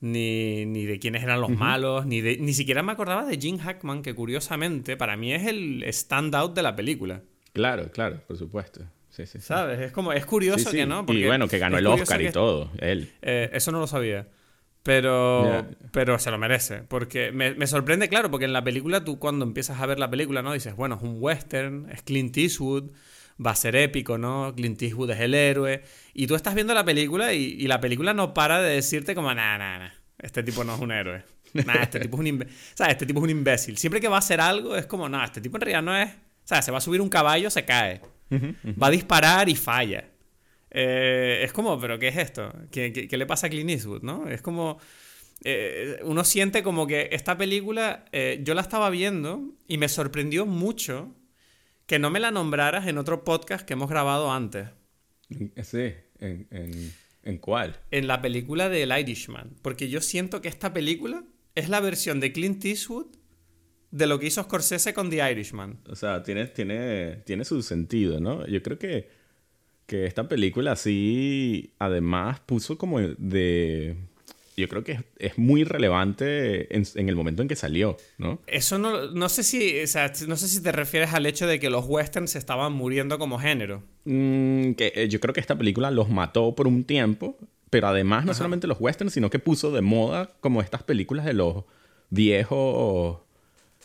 ni, 0.00 0.64
ni 0.64 0.86
de 0.86 0.98
quiénes 0.98 1.22
eran 1.22 1.38
los 1.42 1.50
malos, 1.50 2.06
ni, 2.06 2.22
de, 2.22 2.38
ni 2.38 2.54
siquiera 2.54 2.82
me 2.82 2.92
acordaba 2.92 3.26
de 3.26 3.36
Jim 3.38 3.58
Hackman, 3.58 4.00
que 4.00 4.14
curiosamente 4.14 4.96
para 4.96 5.18
mí 5.18 5.34
es 5.34 5.46
el 5.46 5.84
standout 5.86 6.54
de 6.54 6.62
la 6.62 6.74
película. 6.74 7.20
Claro, 7.52 7.90
claro, 7.92 8.22
por 8.26 8.38
supuesto. 8.38 8.80
Sí, 9.10 9.26
sí, 9.26 9.38
sí. 9.38 9.40
¿Sabes? 9.40 9.80
Es 9.80 9.92
como, 9.92 10.14
es 10.14 10.24
curioso 10.24 10.70
que 10.70 10.86
no. 10.86 11.04
y 11.08 11.26
bueno, 11.26 11.46
que 11.46 11.58
ganó 11.58 11.76
el 11.76 11.86
Oscar 11.86 12.22
y 12.22 12.24
que- 12.24 12.32
todo, 12.32 12.70
él. 12.78 13.12
eh, 13.20 13.50
eso 13.52 13.70
no 13.70 13.80
lo 13.80 13.86
sabía. 13.86 14.28
Pero, 14.82 15.66
pero 15.92 16.18
se 16.18 16.30
lo 16.30 16.38
merece. 16.38 16.78
Porque 16.88 17.30
me, 17.32 17.54
me 17.54 17.66
sorprende, 17.66 18.08
claro, 18.08 18.30
porque 18.30 18.46
en 18.46 18.52
la 18.54 18.64
película 18.64 19.04
tú 19.04 19.18
cuando 19.18 19.44
empiezas 19.44 19.78
a 19.80 19.86
ver 19.86 19.98
la 19.98 20.10
película, 20.10 20.42
¿no? 20.42 20.54
Dices, 20.54 20.74
bueno, 20.74 20.96
es 20.96 21.02
un 21.02 21.18
western, 21.20 21.88
es 21.92 22.02
Clint 22.02 22.36
Eastwood, 22.36 22.90
va 23.44 23.52
a 23.52 23.56
ser 23.56 23.76
épico, 23.76 24.18
¿no? 24.18 24.52
Clint 24.54 24.80
Eastwood 24.82 25.10
es 25.10 25.20
el 25.20 25.34
héroe. 25.34 25.82
Y 26.14 26.26
tú 26.26 26.34
estás 26.34 26.54
viendo 26.54 26.74
la 26.74 26.84
película 26.84 27.32
y, 27.32 27.56
y 27.58 27.66
la 27.66 27.80
película 27.80 28.14
no 28.14 28.34
para 28.34 28.60
de 28.62 28.74
decirte 28.74 29.14
como, 29.14 29.34
nah, 29.34 29.58
nah, 29.58 29.78
nah, 29.78 29.90
este 30.18 30.42
tipo 30.42 30.64
no 30.64 30.74
es 30.74 30.80
un 30.80 30.92
héroe. 30.92 31.24
Nah, 31.52 31.82
este 31.82 32.00
tipo 32.00 32.16
es 32.16 32.20
un 32.20 32.26
imbécil. 32.26 32.56
¿Sabes? 32.74 32.92
Este 32.92 33.06
tipo 33.06 33.20
es 33.20 33.24
un 33.24 33.30
imbécil. 33.30 33.76
Siempre 33.76 34.00
que 34.00 34.08
va 34.08 34.16
a 34.16 34.20
hacer 34.20 34.40
algo 34.40 34.76
es 34.76 34.86
como, 34.86 35.08
no, 35.08 35.22
este 35.22 35.40
tipo 35.40 35.56
en 35.56 35.60
realidad 35.60 35.82
no 35.82 35.96
es... 35.96 36.08
O 36.08 36.46
sea, 36.46 36.62
se 36.62 36.72
va 36.72 36.78
a 36.78 36.80
subir 36.80 37.00
un 37.00 37.08
caballo, 37.08 37.50
se 37.50 37.64
cae. 37.64 38.00
Va 38.82 38.86
a 38.86 38.90
disparar 38.90 39.48
y 39.48 39.54
falla. 39.54 40.08
Eh, 40.70 41.42
es 41.44 41.52
como, 41.52 41.78
¿pero 41.78 41.98
qué 41.98 42.08
es 42.08 42.16
esto? 42.16 42.52
¿Qué, 42.70 42.92
qué, 42.92 43.06
qué 43.06 43.16
le 43.16 43.26
pasa 43.26 43.48
a 43.48 43.50
Clint 43.50 43.70
Eastwood, 43.70 44.02
no? 44.02 44.28
Es 44.28 44.40
como... 44.40 44.78
eh, 45.44 45.98
uno 46.04 46.24
siente 46.24 46.62
como 46.62 46.86
que 46.86 47.08
esta 47.12 47.36
película, 47.36 48.04
eh, 48.12 48.40
yo 48.42 48.54
la 48.54 48.60
estaba 48.60 48.90
viendo 48.90 49.42
y 49.68 49.78
me 49.78 49.88
sorprendió 49.88 50.46
mucho 50.46 51.14
que 51.92 51.98
no 51.98 52.08
me 52.08 52.20
la 52.20 52.30
nombraras 52.30 52.86
en 52.86 52.96
otro 52.96 53.22
podcast 53.22 53.66
que 53.66 53.74
hemos 53.74 53.90
grabado 53.90 54.32
antes. 54.32 54.66
Sí, 55.28 55.92
¿en, 56.20 56.46
en, 56.50 56.90
en 57.22 57.36
cuál? 57.36 57.76
En 57.90 58.06
la 58.06 58.22
película 58.22 58.70
de 58.70 58.84
El 58.84 58.98
Irishman. 58.98 59.50
Porque 59.60 59.90
yo 59.90 60.00
siento 60.00 60.40
que 60.40 60.48
esta 60.48 60.72
película 60.72 61.22
es 61.54 61.68
la 61.68 61.80
versión 61.80 62.18
de 62.18 62.32
Clint 62.32 62.64
Eastwood 62.64 63.08
de 63.90 64.06
lo 64.06 64.18
que 64.18 64.28
hizo 64.28 64.42
Scorsese 64.42 64.94
con 64.94 65.10
The 65.10 65.32
Irishman. 65.32 65.80
O 65.86 65.94
sea, 65.94 66.22
tiene, 66.22 66.46
tiene, 66.46 67.16
tiene 67.26 67.44
su 67.44 67.60
sentido, 67.60 68.20
¿no? 68.20 68.46
Yo 68.46 68.62
creo 68.62 68.78
que, 68.78 69.10
que 69.84 70.06
esta 70.06 70.26
película 70.30 70.76
sí, 70.76 71.74
además, 71.78 72.40
puso 72.40 72.78
como 72.78 73.00
de... 73.00 73.98
Yo 74.62 74.68
creo 74.68 74.84
que 74.84 74.92
es, 74.92 75.00
es 75.18 75.38
muy 75.38 75.64
relevante 75.64 76.74
en, 76.74 76.84
en, 76.94 77.08
el 77.08 77.16
momento 77.16 77.42
en 77.42 77.48
que 77.48 77.56
salió, 77.56 77.96
¿no? 78.16 78.40
Eso 78.46 78.78
no, 78.78 79.10
no 79.10 79.28
sé 79.28 79.42
si, 79.42 79.80
o 79.80 79.86
sea, 79.88 80.12
no 80.28 80.36
sé 80.36 80.46
si 80.46 80.62
te 80.62 80.70
refieres 80.70 81.12
al 81.12 81.26
hecho 81.26 81.48
de 81.48 81.58
que 81.58 81.68
los 81.68 81.84
westerns 81.88 82.36
estaban 82.36 82.72
muriendo 82.72 83.18
como 83.18 83.40
género. 83.40 83.82
Mm, 84.04 84.72
que 84.74 84.92
eh, 84.94 85.08
yo 85.08 85.18
creo 85.18 85.34
que 85.34 85.40
esta 85.40 85.58
película 85.58 85.90
los 85.90 86.08
mató 86.08 86.54
por 86.54 86.68
un 86.68 86.84
tiempo, 86.84 87.36
pero 87.70 87.88
además 87.88 88.24
no 88.24 88.30
Ajá. 88.30 88.38
solamente 88.38 88.68
los 88.68 88.80
westerns, 88.80 89.14
sino 89.14 89.30
que 89.30 89.40
puso 89.40 89.72
de 89.72 89.80
moda 89.80 90.30
como 90.40 90.60
estas 90.60 90.84
películas 90.84 91.24
de 91.24 91.32
los 91.32 91.64
viejos 92.10 93.18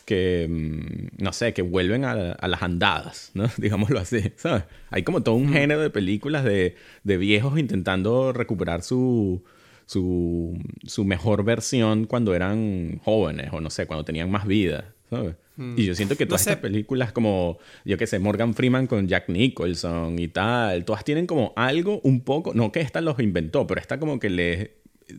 que, 0.08 0.46
mm, 0.48 1.22
no 1.22 1.34
sé, 1.34 1.52
que 1.52 1.60
vuelven 1.60 2.06
a, 2.06 2.12
a, 2.32 2.48
las 2.48 2.62
andadas, 2.62 3.30
¿no? 3.34 3.44
Digámoslo 3.58 3.98
así, 3.98 4.32
¿sabes? 4.36 4.64
Hay 4.90 5.02
como 5.02 5.22
todo 5.22 5.34
un 5.34 5.52
género 5.52 5.82
de 5.82 5.90
películas 5.90 6.44
de, 6.44 6.76
de 7.04 7.16
viejos 7.18 7.58
intentando 7.58 8.32
recuperar 8.32 8.82
su, 8.82 9.44
su, 9.88 10.58
su, 10.86 11.04
mejor 11.04 11.44
versión 11.44 12.04
cuando 12.04 12.34
eran 12.34 13.00
jóvenes 13.02 13.48
o 13.52 13.60
no 13.60 13.70
sé, 13.70 13.86
cuando 13.86 14.04
tenían 14.04 14.30
más 14.30 14.46
vida, 14.46 14.94
¿sabes? 15.08 15.34
Mm. 15.56 15.74
Y 15.78 15.86
yo 15.86 15.94
siento 15.94 16.16
que 16.16 16.26
todas 16.26 16.46
no 16.46 16.52
estas 16.52 16.62
películas 16.62 17.12
como, 17.12 17.58
yo 17.84 17.96
qué 17.96 18.06
sé, 18.06 18.18
Morgan 18.18 18.52
Freeman 18.54 18.86
con 18.86 19.08
Jack 19.08 19.28
Nicholson 19.28 20.18
y 20.18 20.28
tal, 20.28 20.84
todas 20.84 21.04
tienen 21.04 21.26
como 21.26 21.54
algo 21.56 22.00
un 22.04 22.20
poco, 22.20 22.52
no 22.52 22.70
que 22.70 22.80
esta 22.80 23.00
los 23.00 23.18
inventó, 23.18 23.66
pero 23.66 23.80
esta 23.80 23.98
como 23.98 24.20
que 24.20 24.28
les 24.30 24.70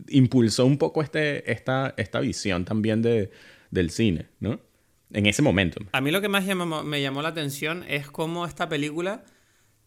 impulsó 0.08 0.66
un 0.66 0.78
poco 0.78 1.02
este, 1.02 1.50
esta, 1.50 1.92
esta 1.96 2.20
visión 2.20 2.64
también 2.64 3.02
de, 3.02 3.30
del 3.70 3.90
cine, 3.90 4.28
¿no? 4.38 4.60
en 5.12 5.26
ese 5.26 5.42
momento. 5.42 5.80
A 5.92 6.00
mí 6.00 6.12
lo 6.12 6.20
que 6.20 6.28
más 6.28 6.46
llamó, 6.46 6.84
me 6.84 7.02
llamó 7.02 7.22
la 7.22 7.30
atención 7.30 7.84
es 7.88 8.08
cómo 8.08 8.46
esta 8.46 8.68
película 8.68 9.24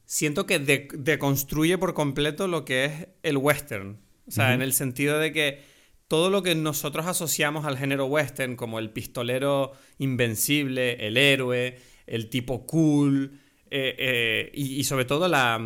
siento 0.05 0.45
que 0.45 0.59
de, 0.59 0.89
deconstruye 0.93 1.77
por 1.77 1.93
completo 1.93 2.47
lo 2.47 2.65
que 2.65 2.85
es 2.85 3.07
el 3.23 3.37
western. 3.37 3.99
O 4.27 4.31
sea, 4.31 4.45
uh 4.45 4.49
-huh. 4.49 4.53
en 4.55 4.61
el 4.61 4.73
sentido 4.73 5.19
de 5.19 5.31
que 5.31 5.73
todo 6.07 6.29
lo 6.29 6.43
que 6.43 6.55
nosotros 6.55 7.05
asociamos 7.07 7.65
al 7.65 7.77
género 7.77 8.05
western, 8.05 8.55
como 8.55 8.79
el 8.79 8.89
pistolero 8.91 9.71
invencible, 9.97 11.07
el 11.07 11.17
héroe, 11.17 11.77
el 12.05 12.29
tipo 12.29 12.65
cool, 12.67 13.39
eh, 13.71 13.95
eh, 13.97 14.51
y, 14.53 14.75
y, 14.79 14.83
sobre 14.83 15.05
todo 15.05 15.27
la, 15.27 15.59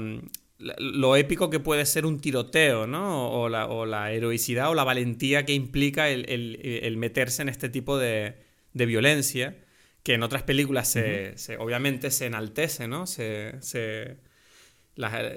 la, 0.60 0.76
lo 0.80 1.16
épico 1.18 1.50
que 1.50 1.60
puede 1.60 1.86
ser 1.86 2.06
un 2.06 2.20
tiroteo, 2.20 2.88
¿no? 2.88 3.30
O 3.32 3.50
la, 3.50 3.68
o 3.68 3.86
la 3.86 4.12
heroicidad 4.14 4.70
o 4.70 4.74
la 4.76 4.84
valentía 4.86 5.46
que 5.46 5.54
implica 5.54 6.10
el, 6.10 6.30
el, 6.30 6.60
el 6.64 6.98
meterse 6.98 7.42
en 7.42 7.50
este 7.50 7.68
tipo 7.70 7.98
de, 7.98 8.36
de 8.74 8.86
violencia, 8.86 9.58
que 10.04 10.14
en 10.14 10.24
otras 10.24 10.44
películas 10.44 10.88
se, 10.90 11.02
uh 11.02 11.34
-huh. 11.34 11.38
se 11.38 11.58
obviamente 11.58 12.10
se 12.12 12.26
enaltece, 12.28 12.88
¿no? 12.88 13.06
Se, 13.08 13.56
se, 13.62 14.18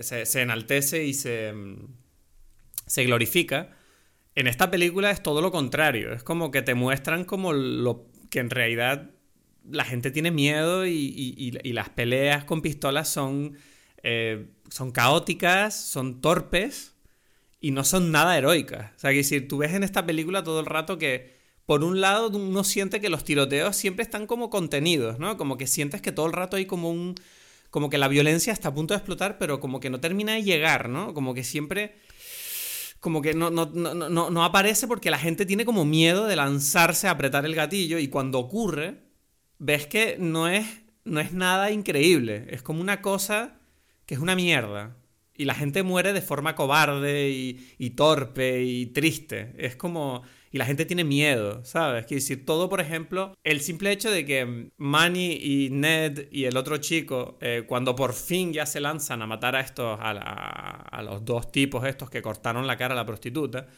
se, 0.03 0.27
se 0.27 0.41
enaltece 0.43 1.05
y 1.05 1.15
se, 1.15 1.53
se, 2.90 3.04
glorifica. 3.04 3.76
En 4.35 4.47
esta 4.47 4.70
película 4.70 5.11
es 5.11 5.23
todo 5.23 5.40
lo 5.40 5.50
contrario. 5.50 6.12
Es 6.12 6.23
como 6.23 6.50
que 6.50 6.62
te 6.62 6.75
muestran 6.75 7.25
como 7.25 7.52
lo 7.52 8.06
que 8.30 8.40
en 8.40 8.50
realidad 8.50 9.11
la 9.68 9.85
gente 9.85 10.11
tiene 10.11 10.30
miedo 10.30 10.87
y, 10.87 10.92
y, 10.92 11.73
las 11.73 11.90
peleas 11.90 12.44
con 12.44 12.62
pistolas 12.62 13.09
son, 13.09 13.56
eh, 14.02 14.47
son 14.70 14.90
caóticas, 14.90 15.75
son 15.75 16.20
torpes 16.20 16.94
y 17.61 17.73
no 17.73 17.85
son 17.85 18.11
nada 18.11 18.38
heroicas. 18.38 18.92
O 18.97 18.99
sea, 18.99 19.11
que 19.11 19.18
decir, 19.18 19.49
tú 19.49 19.59
ves 19.59 19.75
en 19.75 19.85
esta 19.85 20.06
película 20.06 20.42
todo 20.42 20.61
el 20.61 20.66
rato 20.66 20.99
que 20.99 21.40
por 21.70 21.85
un 21.85 22.00
lado 22.00 22.30
uno 22.30 22.64
siente 22.64 23.00
que 23.00 23.11
los 23.11 23.23
tiroteos 23.23 23.76
siempre 23.76 24.02
están 24.02 24.26
como 24.26 24.50
contenidos, 24.50 25.20
¿no? 25.20 25.37
Como 25.37 25.56
que 25.56 25.68
sientes 25.68 26.02
que 26.02 26.11
todo 26.11 26.26
el 26.26 26.32
rato 26.32 26.56
hay 26.56 26.66
como 26.66 26.90
un... 26.90 27.14
como 27.70 27.90
que 27.90 27.97
la 27.97 28.09
violencia 28.09 28.52
está 28.52 28.70
a 28.70 28.75
punto 28.75 28.92
de 28.92 28.99
explotar, 28.99 29.38
pero 29.38 29.61
como 29.61 29.78
que 29.78 29.88
no 29.88 30.00
termina 30.00 30.32
de 30.32 30.42
llegar, 30.42 30.88
¿no? 30.88 31.14
Como 31.14 31.32
que 31.32 31.44
siempre... 31.44 31.94
como 33.00 33.23
que 33.23 33.35
no, 33.35 33.50
no, 33.50 33.66
no, 33.66 34.30
no, 34.30 34.45
aparece 34.45 34.87
porque 34.87 35.11
la 35.11 35.19
gente 35.19 35.47
tiene 35.47 35.64
como 35.64 35.85
miedo 35.85 36.26
de 36.26 36.37
lanzarse 36.37 37.09
a 37.09 37.12
apretar 37.12 37.47
el 37.47 37.54
gatillo 37.54 37.99
y 37.99 38.09
cuando 38.09 38.38
ocurre, 38.38 38.99
ves 39.59 39.87
que 39.87 40.16
no 40.19 40.49
es, 40.49 40.66
no 41.04 41.19
es 41.19 41.33
nada 41.33 41.71
increíble, 41.71 42.47
es 42.50 42.62
como 42.62 42.80
una 42.80 43.00
cosa 43.00 43.59
que 44.04 44.14
es 44.14 44.21
una 44.21 44.37
mierda. 44.37 44.97
Y 45.35 45.47
la 45.47 45.54
gente 45.54 45.83
muere 45.83 46.12
de 46.12 46.21
forma 46.21 46.54
cobarde 46.54 47.30
y, 47.30 47.75
y 47.78 47.90
torpe 47.90 48.62
y 48.62 48.87
triste. 48.87 49.54
Es 49.57 49.75
como 49.75 50.23
y 50.52 50.59
la 50.59 50.66
gente 50.66 50.85
tiene 50.85 51.04
miedo, 51.04 51.64
¿sabes? 51.64 52.07
Quiero 52.07 52.21
decir, 52.21 52.45
todo, 52.45 52.69
por 52.69 52.80
ejemplo, 52.80 53.35
el 53.45 53.61
simple 53.61 53.92
hecho 53.92 54.11
de 54.11 54.25
que 54.25 54.71
Manny 54.78 55.33
y 55.40 55.71
Ned 55.71 56.26
y 56.33 56.45
el 56.45 56.57
otro 56.57 56.78
chico, 56.78 57.38
eh, 57.40 57.64
cuando 57.69 57.95
por 57.95 58.14
fin 58.14 58.52
ya 58.52 58.66
se 58.66 58.80
lanzan 58.80 59.23
a 59.23 59.26
matar 59.26 59.54
a 59.54 59.61
estos, 59.61 59.99
a, 60.00 60.11
a, 60.11 61.02
los 61.02 61.25
dos 61.25 61.52
tipos 61.52 61.87
estos 61.87 62.11
que 62.11 62.21
cortaron 62.21 62.66
la 62.66 62.76
cara 62.76 62.95
a 62.95 62.97
la 62.97 63.07
prostituta, 63.07 63.69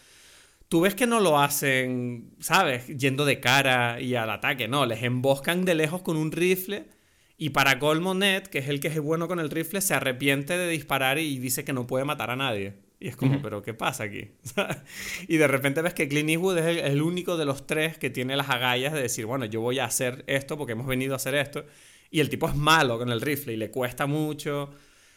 tú 0.69 0.81
ves 0.81 0.95
que 0.95 1.07
no 1.07 1.21
lo 1.21 1.38
hacen, 1.38 2.35
¿sabes? 2.41 2.87
Yendo 2.87 3.26
de 3.26 3.38
cara 3.38 4.00
y 4.00 4.14
al 4.14 4.31
ataque, 4.31 4.67
no, 4.67 4.87
les 4.87 5.02
emboscan 5.02 5.67
de 5.67 5.75
lejos 5.75 6.00
con 6.00 6.17
un 6.17 6.33
rifle. 6.33 6.88
Y 7.37 7.50
para 7.50 7.79
colmo, 7.81 8.14
Ned, 8.14 8.45
que 8.45 8.61
es 8.61 8.69
el 8.69 8.81
que 8.81 8.88
es 8.88 8.99
bueno 9.00 9.29
con 9.29 9.41
el 9.41 9.50
rifle, 9.50 9.81
se 9.83 9.95
arrepiente 9.95 10.57
de 10.57 10.69
disparar 10.69 11.19
y 11.19 11.38
dice 11.38 11.64
que 11.64 11.73
no 11.75 11.87
puede 11.87 12.05
matar 12.05 12.31
a 12.31 12.37
nadie. 12.37 12.75
Y 13.02 13.09
es 13.09 13.16
como, 13.16 13.32
uh 13.32 13.37
-huh. 13.38 13.42
¿pero 13.42 13.62
qué 13.62 13.75
pasa 13.75 14.04
aquí? 14.04 14.28
y 15.28 15.37
de 15.37 15.49
repente 15.49 15.82
ves 15.82 15.92
que 15.92 16.09
Clint 16.09 16.30
Eastwood 16.30 16.59
es 16.59 16.66
el, 16.66 16.78
el, 16.78 17.02
único 17.02 17.37
de 17.37 17.44
los 17.44 17.66
tres 17.66 17.99
que 17.99 18.11
tiene 18.11 18.37
las 18.37 18.49
agallas 18.49 18.92
de 18.92 19.02
decir, 19.02 19.26
bueno, 19.26 19.44
yo 19.44 19.61
voy 19.61 19.80
a 19.80 19.87
hacer 19.87 20.23
esto 20.28 20.56
porque 20.56 20.73
hemos 20.73 20.87
venido 20.87 21.14
a 21.14 21.16
hacer 21.16 21.35
esto. 21.35 21.64
Y 22.12 22.21
el 22.21 22.28
tipo 22.28 22.49
es 22.49 22.54
malo 22.54 22.99
con 22.99 23.11
el 23.11 23.21
rifle 23.21 23.54
y 23.54 23.56
le 23.56 23.73
cuesta 23.73 24.06
mucho. 24.06 24.71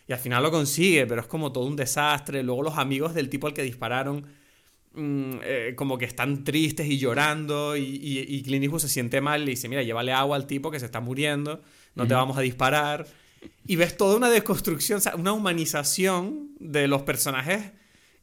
Y 0.07 0.13
al 0.13 0.19
final 0.19 0.41
lo 0.41 0.49
consigue, 0.49 1.05
pero 1.05 1.21
es 1.21 1.27
como 1.27 1.51
todo 1.51 1.65
un 1.65 1.75
desastre. 1.75 2.41
Luego 2.41 2.63
los 2.63 2.77
amigos 2.79 3.13
del 3.13 3.29
tipo 3.29 3.45
al 3.45 3.53
que 3.53 3.61
dispararon, 3.61 4.25
mmm, 4.93 5.33
eh, 5.43 5.73
como 5.75 5.99
que 5.99 6.05
están 6.05 6.43
tristes 6.43 6.87
y 6.87 6.97
llorando. 6.97 7.77
Y, 7.77 7.83
y, 7.83 8.25
y, 8.27 8.41
Clint 8.41 8.63
Eastwood 8.63 8.81
se 8.81 8.89
siente 8.89 9.21
mal 9.21 9.43
y 9.43 9.45
le 9.45 9.51
dice, 9.51 9.69
mira, 9.69 9.83
llévale 9.83 10.11
agua 10.11 10.37
al 10.37 10.47
tipo 10.47 10.71
que 10.71 10.79
se 10.79 10.85
está 10.87 11.01
muriendo, 11.01 11.61
no 11.93 12.03
uh 12.03 12.05
-huh. 12.05 12.09
te 12.09 12.13
vamos 12.15 12.35
a 12.35 12.41
disparar. 12.41 13.05
Y 13.67 13.75
ves 13.75 13.97
toda 13.97 14.15
una 14.15 14.29
desconstrucción, 14.29 14.97
o 14.97 15.01
sea, 15.01 15.15
una 15.15 15.33
humanización 15.33 16.51
de 16.59 16.87
los 16.87 17.01
personajes 17.03 17.71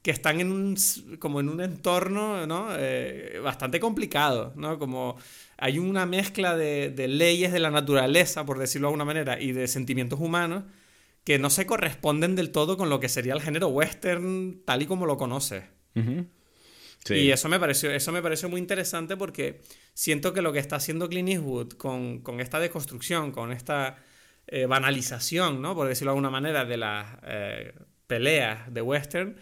que 0.03 0.11
están 0.11 0.41
en 0.41 0.51
un, 0.51 0.77
como 1.19 1.41
en 1.41 1.49
un 1.49 1.61
entorno 1.61 2.47
¿no? 2.47 2.69
Eh, 2.77 3.41
bastante 3.43 3.79
complicado, 3.81 4.53
¿no? 4.57 4.79
Como 4.79 5.17
hay 5.57 5.79
una 5.79 6.07
mezcla 6.07 6.57
de, 6.57 6.91
de, 6.91 7.07
leyes 7.07 7.53
de 7.53 7.61
la 7.61 7.71
naturaleza, 7.71 8.45
por 8.45 8.59
decirlo 8.59 8.89
de 8.89 8.91
alguna 8.91 9.05
manera, 9.05 9.41
y 9.41 9.53
de 9.53 9.69
sentimientos 9.69 10.19
humanos 10.21 10.65
que 11.25 11.39
no 11.39 11.51
se 11.51 11.67
corresponden 11.67 12.35
del 12.35 12.51
todo 12.51 12.77
con 12.77 12.91
lo 12.91 12.99
que 12.99 13.09
sería 13.09 13.33
el 13.33 13.41
género 13.41 13.69
western 13.69 14.63
tal 14.65 14.83
y 14.83 14.87
como 14.87 15.07
lo 15.07 15.17
conoces. 15.17 15.63
Uh 15.95 16.01
-huh. 16.01 16.27
sí. 17.05 17.15
Y 17.15 17.31
eso 17.31 17.49
me, 17.49 17.61
pareció, 17.61 17.93
eso 17.93 18.11
me 18.11 18.23
pareció 18.23 18.49
muy 18.49 18.61
interesante 18.61 19.17
porque 19.17 19.61
siento 19.95 20.33
que 20.33 20.43
lo 20.43 20.53
que 20.53 20.59
está 20.59 20.77
haciendo 20.77 21.09
Clint 21.09 21.29
Eastwood 21.29 21.75
con, 21.75 22.19
con 22.23 22.41
esta 22.41 22.59
deconstrucción, 22.59 23.31
con 23.31 23.53
esta 23.53 24.03
eh, 24.47 24.67
banalización, 24.67 25.63
¿no? 25.63 25.75
por 25.75 25.89
decirlo 25.89 26.11
de 26.11 26.17
alguna 26.17 26.31
manera, 26.31 26.65
de 26.65 26.77
las 26.77 27.19
eh, 27.23 27.75
peleas 28.07 28.73
de 28.73 28.83
western, 28.83 29.37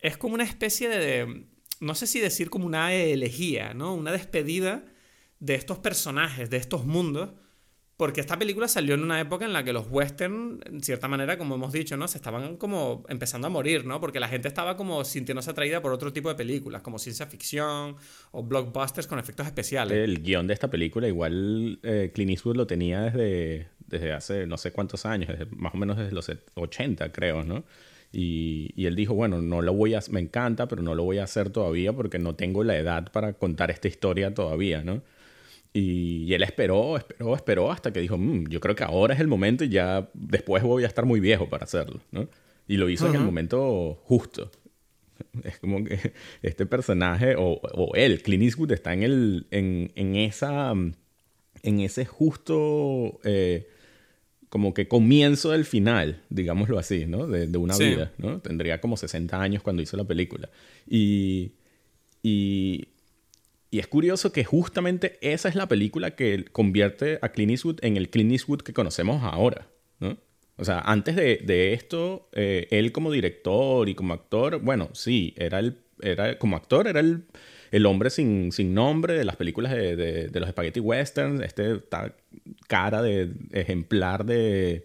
es 0.00 0.16
como 0.16 0.34
una 0.34 0.44
especie 0.44 0.88
de, 0.88 1.46
no 1.80 1.94
sé 1.94 2.06
si 2.06 2.20
decir 2.20 2.50
como 2.50 2.66
una 2.66 2.92
elegía, 2.92 3.74
¿no? 3.74 3.94
Una 3.94 4.12
despedida 4.12 4.84
de 5.38 5.54
estos 5.54 5.78
personajes, 5.78 6.50
de 6.50 6.56
estos 6.56 6.84
mundos, 6.84 7.30
porque 7.96 8.20
esta 8.20 8.36
película 8.36 8.66
salió 8.66 8.94
en 8.94 9.02
una 9.04 9.20
época 9.20 9.44
en 9.44 9.52
la 9.52 9.62
que 9.62 9.72
los 9.72 9.86
western, 9.88 10.60
en 10.64 10.82
cierta 10.82 11.06
manera, 11.06 11.38
como 11.38 11.54
hemos 11.54 11.72
dicho, 11.72 11.96
¿no? 11.96 12.08
Se 12.08 12.18
estaban 12.18 12.56
como 12.56 13.04
empezando 13.08 13.46
a 13.46 13.50
morir, 13.50 13.84
¿no? 13.84 14.00
Porque 14.00 14.18
la 14.18 14.26
gente 14.26 14.48
estaba 14.48 14.76
como 14.76 15.04
sintiéndose 15.04 15.50
atraída 15.50 15.80
por 15.82 15.92
otro 15.92 16.12
tipo 16.12 16.28
de 16.28 16.34
películas, 16.34 16.82
como 16.82 16.98
ciencia 16.98 17.26
ficción 17.26 17.94
o 18.32 18.42
blockbusters 18.42 19.06
con 19.06 19.20
efectos 19.20 19.46
especiales. 19.46 19.96
El 19.96 20.22
guion 20.22 20.48
de 20.48 20.54
esta 20.54 20.68
película 20.68 21.06
igual 21.06 21.78
eh, 21.84 22.10
Clint 22.12 22.30
Eastwood 22.30 22.56
lo 22.56 22.66
tenía 22.66 23.02
desde, 23.02 23.68
desde 23.86 24.12
hace 24.12 24.46
no 24.46 24.56
sé 24.58 24.72
cuántos 24.72 25.06
años, 25.06 25.28
desde, 25.28 25.46
más 25.56 25.74
o 25.74 25.76
menos 25.76 25.96
desde 25.96 26.12
los 26.12 26.30
80, 26.54 27.12
creo, 27.12 27.44
¿no? 27.44 27.64
Y, 28.12 28.70
y, 28.76 28.86
él 28.86 28.94
dijo, 28.94 29.14
bueno, 29.14 29.40
no 29.40 29.62
lo 29.62 29.72
voy 29.72 29.94
a, 29.94 30.00
me 30.10 30.20
encanta, 30.20 30.68
pero 30.68 30.82
no 30.82 30.94
lo 30.94 31.02
voy 31.02 31.18
a 31.18 31.24
hacer 31.24 31.48
todavía 31.48 31.94
porque 31.94 32.18
no 32.18 32.34
tengo 32.34 32.62
la 32.62 32.76
edad 32.76 33.10
para 33.10 33.32
contar 33.32 33.70
esta 33.70 33.88
historia 33.88 34.34
todavía, 34.34 34.82
¿no? 34.84 35.02
Y, 35.72 36.24
y 36.24 36.34
él 36.34 36.42
esperó, 36.42 36.98
esperó, 36.98 37.34
esperó 37.34 37.72
hasta 37.72 37.92
que 37.92 38.00
dijo, 38.00 38.18
mmm, 38.18 38.48
yo 38.48 38.60
creo 38.60 38.74
que 38.74 38.84
ahora 38.84 39.14
es 39.14 39.20
el 39.20 39.28
momento 39.28 39.64
y 39.64 39.70
ya 39.70 40.10
después 40.12 40.62
voy 40.62 40.84
a 40.84 40.86
estar 40.86 41.06
muy 41.06 41.20
viejo 41.20 41.48
para 41.48 41.64
hacerlo, 41.64 42.00
¿no? 42.10 42.28
Y 42.68 42.76
lo 42.76 42.90
hizo 42.90 43.06
uh 43.06 43.08
-huh. 43.08 43.14
en 43.14 43.20
el 43.20 43.26
momento 43.26 43.98
justo. 44.04 44.50
Es 45.44 45.58
como 45.58 45.84
que 45.84 46.12
este 46.42 46.66
personaje, 46.66 47.36
o, 47.36 47.60
o 47.62 47.94
él, 47.94 48.22
Clint 48.22 48.42
Eastwood, 48.42 48.72
está 48.72 48.92
en, 48.92 49.02
el, 49.02 49.46
en, 49.50 49.92
en 49.94 50.16
esa, 50.16 50.72
en 51.62 51.80
ese 51.80 52.04
justo, 52.04 53.20
eh, 53.24 53.68
como 54.52 54.74
que 54.74 54.86
comienzo 54.86 55.52
del 55.52 55.64
final, 55.64 56.20
digámoslo 56.28 56.78
así, 56.78 57.06
¿no? 57.06 57.26
De, 57.26 57.46
de 57.46 57.56
una 57.56 57.72
Sí. 57.72 57.84
vida, 57.84 58.12
¿no? 58.18 58.38
Tendría 58.40 58.82
como 58.82 58.98
60 58.98 59.40
años 59.40 59.62
cuando 59.62 59.80
hizo 59.80 59.96
la 59.96 60.04
película. 60.04 60.50
Y, 60.86 61.52
y, 62.22 62.88
y 63.70 63.78
es 63.78 63.86
curioso 63.86 64.30
que 64.30 64.44
justamente 64.44 65.16
esa 65.22 65.48
es 65.48 65.54
la 65.54 65.68
película 65.68 66.14
que 66.16 66.44
convierte 66.52 67.18
a 67.22 67.30
Clint 67.30 67.52
Eastwood 67.52 67.78
en 67.80 67.96
el 67.96 68.10
Clint 68.10 68.30
Eastwood 68.32 68.60
que 68.60 68.74
conocemos 68.74 69.22
ahora, 69.22 69.68
¿no? 70.00 70.18
O 70.58 70.66
sea, 70.66 70.80
antes 70.80 71.16
de, 71.16 71.38
de 71.38 71.72
esto, 71.72 72.28
eh, 72.34 72.68
él 72.70 72.92
como 72.92 73.10
director 73.10 73.88
y 73.88 73.94
como 73.94 74.12
actor, 74.12 74.60
bueno, 74.60 74.90
sí, 74.92 75.32
era 75.38 75.60
el, 75.60 75.78
era, 76.02 76.38
como 76.38 76.56
actor 76.56 76.86
era 76.88 77.00
el, 77.00 77.24
el 77.72 77.86
hombre 77.86 78.10
sin, 78.10 78.52
sin 78.52 78.72
nombre 78.74 79.14
de 79.14 79.24
las 79.24 79.34
películas 79.36 79.72
de, 79.72 79.96
de, 79.96 80.28
de 80.28 80.40
los 80.40 80.48
spaghetti 80.50 80.78
westerns, 80.78 81.40
este 81.40 81.78
ta- 81.78 82.14
cara 82.68 83.02
de 83.02 83.32
ejemplar 83.50 84.24
de, 84.24 84.84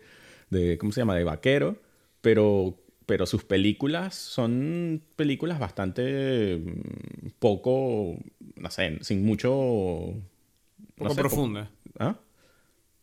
de, 0.50 0.78
¿cómo 0.80 0.92
se 0.92 1.02
llama?, 1.02 1.16
de 1.16 1.24
vaquero, 1.24 1.76
pero, 2.22 2.80
pero 3.06 3.26
sus 3.28 3.44
películas 3.44 4.16
son 4.16 5.04
películas 5.16 5.60
bastante 5.60 6.58
mm, 6.58 7.30
poco, 7.40 8.18
no 8.56 8.72
sé, 8.72 8.98
sin 9.02 9.24
mucho... 9.26 9.50
no 9.52 10.24
Poco 10.96 11.14
sé, 11.14 11.20
profunda. 11.22 11.70
po- 11.94 12.04
¿Ah? 12.04 12.20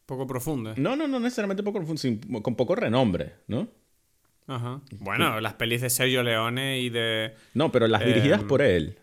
Poco 0.06 0.26
profunda. 0.26 0.74
No, 0.76 0.96
no, 0.96 1.08
no 1.08 1.20
necesariamente 1.20 1.62
poco, 1.62 1.96
sin- 1.96 2.18
con 2.42 2.56
poco 2.56 2.74
renombre, 2.74 3.34
¿no? 3.48 3.68
Ajá. 4.46 4.82
Bueno, 4.98 5.40
las 5.40 5.54
pelis 5.54 5.80
de 5.80 5.88
Sergio 5.88 6.22
Leone 6.22 6.80
y 6.80 6.90
de. 6.90 7.32
No, 7.54 7.72
pero 7.72 7.86
las 7.88 8.04
dirigidas 8.04 8.42
Em, 8.42 8.46
por 8.48 8.60
él. 8.60 8.98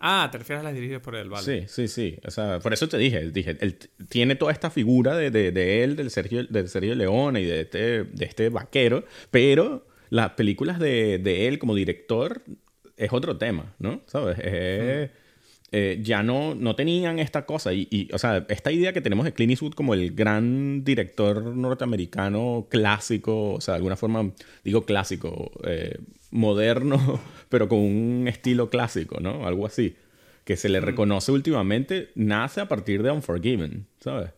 Ah, 0.00 0.28
te 0.30 0.38
refieres 0.38 0.60
a 0.60 0.64
las 0.64 0.74
dirigidas 0.74 1.02
por 1.02 1.16
él, 1.16 1.28
vale. 1.28 1.44
Sí, 1.44 1.64
sí, 1.68 1.88
sí. 1.88 2.18
O 2.24 2.30
sea, 2.30 2.60
por 2.60 2.72
eso 2.72 2.88
te 2.88 2.98
dije, 2.98 3.30
dije, 3.30 3.56
él 3.60 3.78
tiene 4.08 4.36
toda 4.36 4.52
esta 4.52 4.70
figura 4.70 5.16
de, 5.16 5.30
de, 5.30 5.50
de 5.52 5.82
él, 5.84 5.96
del 5.96 6.10
Sergio, 6.10 6.44
del 6.44 6.68
Sergio 6.68 6.94
Leone 6.94 7.40
y 7.40 7.44
de 7.44 7.60
este, 7.62 8.04
de 8.04 8.24
este 8.24 8.48
vaquero, 8.48 9.04
pero 9.30 9.86
las 10.10 10.30
películas 10.30 10.78
de, 10.78 11.18
de 11.18 11.48
él 11.48 11.58
como 11.58 11.74
director 11.74 12.42
es 12.96 13.12
otro 13.12 13.36
tema, 13.36 13.74
¿no? 13.78 14.02
¿Sabes? 14.06 14.38
Eh, 15.70 16.00
ya 16.02 16.22
no, 16.22 16.54
no 16.54 16.74
tenían 16.74 17.18
esta 17.18 17.44
cosa. 17.44 17.74
Y, 17.74 17.86
y, 17.90 18.08
o 18.14 18.18
sea, 18.18 18.46
esta 18.48 18.72
idea 18.72 18.92
que 18.92 19.02
tenemos 19.02 19.26
de 19.26 19.32
Clint 19.34 19.50
Eastwood 19.50 19.74
como 19.74 19.92
el 19.92 20.14
gran 20.14 20.82
director 20.82 21.44
norteamericano 21.44 22.66
clásico, 22.70 23.52
o 23.54 23.60
sea, 23.60 23.74
de 23.74 23.76
alguna 23.76 23.96
forma, 23.96 24.30
digo 24.64 24.86
clásico, 24.86 25.50
eh, 25.64 25.98
moderno, 26.30 27.20
pero 27.48 27.68
con 27.68 27.78
un 27.78 28.26
estilo 28.28 28.70
clásico, 28.70 29.20
¿no? 29.20 29.46
Algo 29.46 29.66
así. 29.66 29.96
Que 30.44 30.56
se 30.56 30.68
le 30.70 30.80
reconoce 30.80 31.30
últimamente, 31.30 32.08
nace 32.14 32.60
a 32.62 32.68
partir 32.68 33.02
de 33.02 33.10
Unforgiven, 33.10 33.86
¿sabes? 34.00 34.30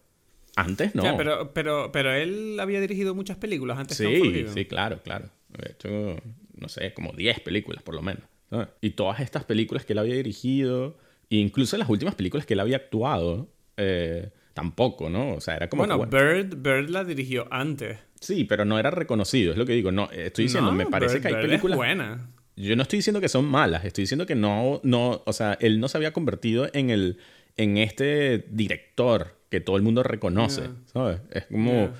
Antes 0.57 0.95
no. 0.95 1.03
O 1.03 1.05
sea, 1.05 1.17
pero, 1.17 1.53
pero, 1.55 1.93
pero 1.93 2.13
él 2.13 2.59
había 2.59 2.81
dirigido 2.81 3.15
muchas 3.15 3.37
películas 3.37 3.79
antes 3.79 3.97
que 3.97 4.05
Sí, 4.07 4.15
Unforgiven. 4.17 4.53
sí, 4.53 4.65
claro, 4.65 5.01
claro. 5.05 5.31
De 5.57 5.71
hecho, 5.73 6.17
no 6.57 6.69
sé, 6.69 6.93
como 6.95 7.13
10 7.13 7.41
películas 7.41 7.83
por 7.83 7.95
lo 7.95 8.03
menos. 8.03 8.23
¿sabes? 8.51 8.69
Y 8.81 8.91
todas 8.91 9.21
estas 9.21 9.45
películas 9.45 9.85
que 9.85 9.93
él 9.93 10.01
había 10.01 10.15
dirigido, 10.17 10.97
e 11.31 11.37
incluso 11.37 11.77
las 11.77 11.89
últimas 11.89 12.17
películas 12.17 12.45
que 12.45 12.55
él 12.55 12.61
había 12.61 12.79
actuado, 12.79 13.49
eh, 13.77 14.31
tampoco, 14.61 15.09
¿no? 15.09 15.35
O 15.35 15.40
sea, 15.40 15.57
era 15.57 15.69
como... 15.69 15.87
Bueno, 15.87 16.05
Bird, 16.07 16.57
Bird 16.57 16.90
la 16.90 17.02
dirigió 17.05 17.47
antes. 17.50 17.99
sí, 18.21 18.45
pero 18.45 18.64
no 18.67 18.79
era 18.79 18.90
reconocido, 18.90 19.52
es 19.52 19.59
lo 19.59 19.64
que 19.64 19.73
digo. 19.73 19.90
No, 19.90 20.11
estoy 20.11 20.45
diciendo, 20.45 20.71
No, 20.71 20.76
me 20.76 20.85
parece 20.87 21.17
Bird- 21.19 21.23
que 21.23 21.29
hay 21.29 21.35
Bird 21.35 21.45
es 21.45 21.49
películas... 21.50 21.76
buena. 21.79 22.31
Yo 22.57 22.76
no 22.76 22.83
estoy 22.83 22.99
diciendo 22.99 23.21
que 23.23 23.29
son 23.31 23.47
malas, 23.47 23.85
estoy 23.87 24.02
diciendo 24.02 24.26
que 24.26 24.35
no, 24.35 24.81
no, 24.83 25.23
o 25.25 25.33
sea, 25.33 25.57
él 25.61 25.81
no 25.81 25.88
se 25.88 25.97
había 25.97 26.12
convertido 26.12 26.69
en 26.75 26.90
el, 26.90 27.17
en 27.57 27.79
este 27.79 28.45
director 28.50 29.38
que 29.49 29.61
todo 29.62 29.76
el 29.76 29.83
mundo 29.83 30.02
reconoce, 30.02 30.62
Yeah. 30.62 30.75
¿sabes? 30.93 31.21
Es 31.31 31.47
como, 31.47 31.90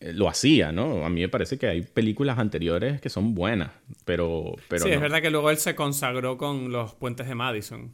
eh, 0.00 0.12
lo 0.12 0.28
hacía, 0.28 0.72
¿no? 0.72 1.04
A 1.04 1.10
mí 1.10 1.20
me 1.20 1.28
parece 1.28 1.58
que 1.58 1.68
hay 1.68 1.82
películas 1.82 2.38
anteriores 2.40 3.00
que 3.00 3.08
son 3.08 3.34
buenas, 3.36 3.70
pero, 4.04 4.56
pero 4.68 4.82
sí, 4.82 4.88
no. 4.88 4.94
es 4.96 5.00
verdad 5.00 5.22
que 5.22 5.30
luego 5.30 5.48
él 5.50 5.58
se 5.58 5.76
consagró 5.76 6.36
con 6.36 6.72
los 6.72 6.94
puentes 6.94 7.28
de 7.28 7.34
Madison. 7.36 7.92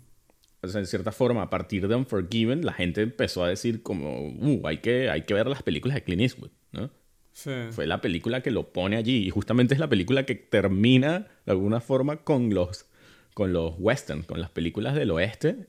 O 0.62 0.68
sea, 0.68 0.80
en 0.80 0.86
cierta 0.86 1.12
forma, 1.12 1.42
a 1.42 1.50
partir 1.50 1.86
de 1.86 1.94
Unforgiven, 1.94 2.64
la 2.64 2.72
gente 2.72 3.02
empezó 3.02 3.44
a 3.44 3.48
decir 3.48 3.82
como, 3.82 4.28
uh, 4.30 4.66
hay 4.66 4.78
que, 4.78 5.10
hay 5.10 5.22
que 5.22 5.34
ver 5.34 5.46
las 5.46 5.62
películas 5.62 5.94
de 5.96 6.02
Clint 6.02 6.22
Eastwood, 6.22 6.50
¿no? 6.72 6.90
Sí. 7.32 7.50
Fue 7.70 7.86
la 7.86 8.00
película 8.00 8.40
que 8.40 8.50
lo 8.50 8.72
pone 8.72 8.96
allí 8.96 9.26
y 9.26 9.30
justamente 9.30 9.74
es 9.74 9.80
la 9.80 9.88
película 9.88 10.24
que 10.24 10.34
termina 10.34 11.26
de 11.44 11.52
alguna 11.52 11.80
forma 11.80 12.16
con 12.18 12.52
los 12.54 12.86
con 13.34 13.52
los 13.52 13.74
westerns, 13.78 14.24
con 14.24 14.40
las 14.40 14.48
películas 14.48 14.94
del 14.94 15.10
oeste. 15.10 15.66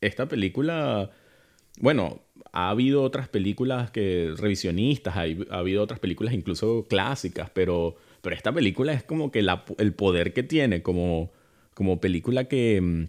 Esta 0.00 0.28
película, 0.28 1.10
bueno, 1.80 2.22
ha 2.52 2.70
habido 2.70 3.02
otras 3.02 3.28
películas 3.28 3.90
que 3.90 4.32
revisionistas, 4.36 5.16
hay- 5.16 5.44
ha, 5.50 5.58
habido 5.58 5.82
otras 5.82 5.98
películas 5.98 6.32
incluso 6.34 6.86
clásicas, 6.88 7.50
pero 7.50 7.96
pero 8.22 8.36
esta 8.36 8.52
película 8.52 8.92
es 8.92 9.02
como 9.02 9.32
que 9.32 9.42
la- 9.42 9.64
el 9.78 9.92
poder 9.94 10.32
que 10.32 10.44
tiene 10.44 10.82
como 10.82 11.32
como 11.74 12.00
película 12.00 12.44
que 12.44 12.80
mm, 12.80 13.04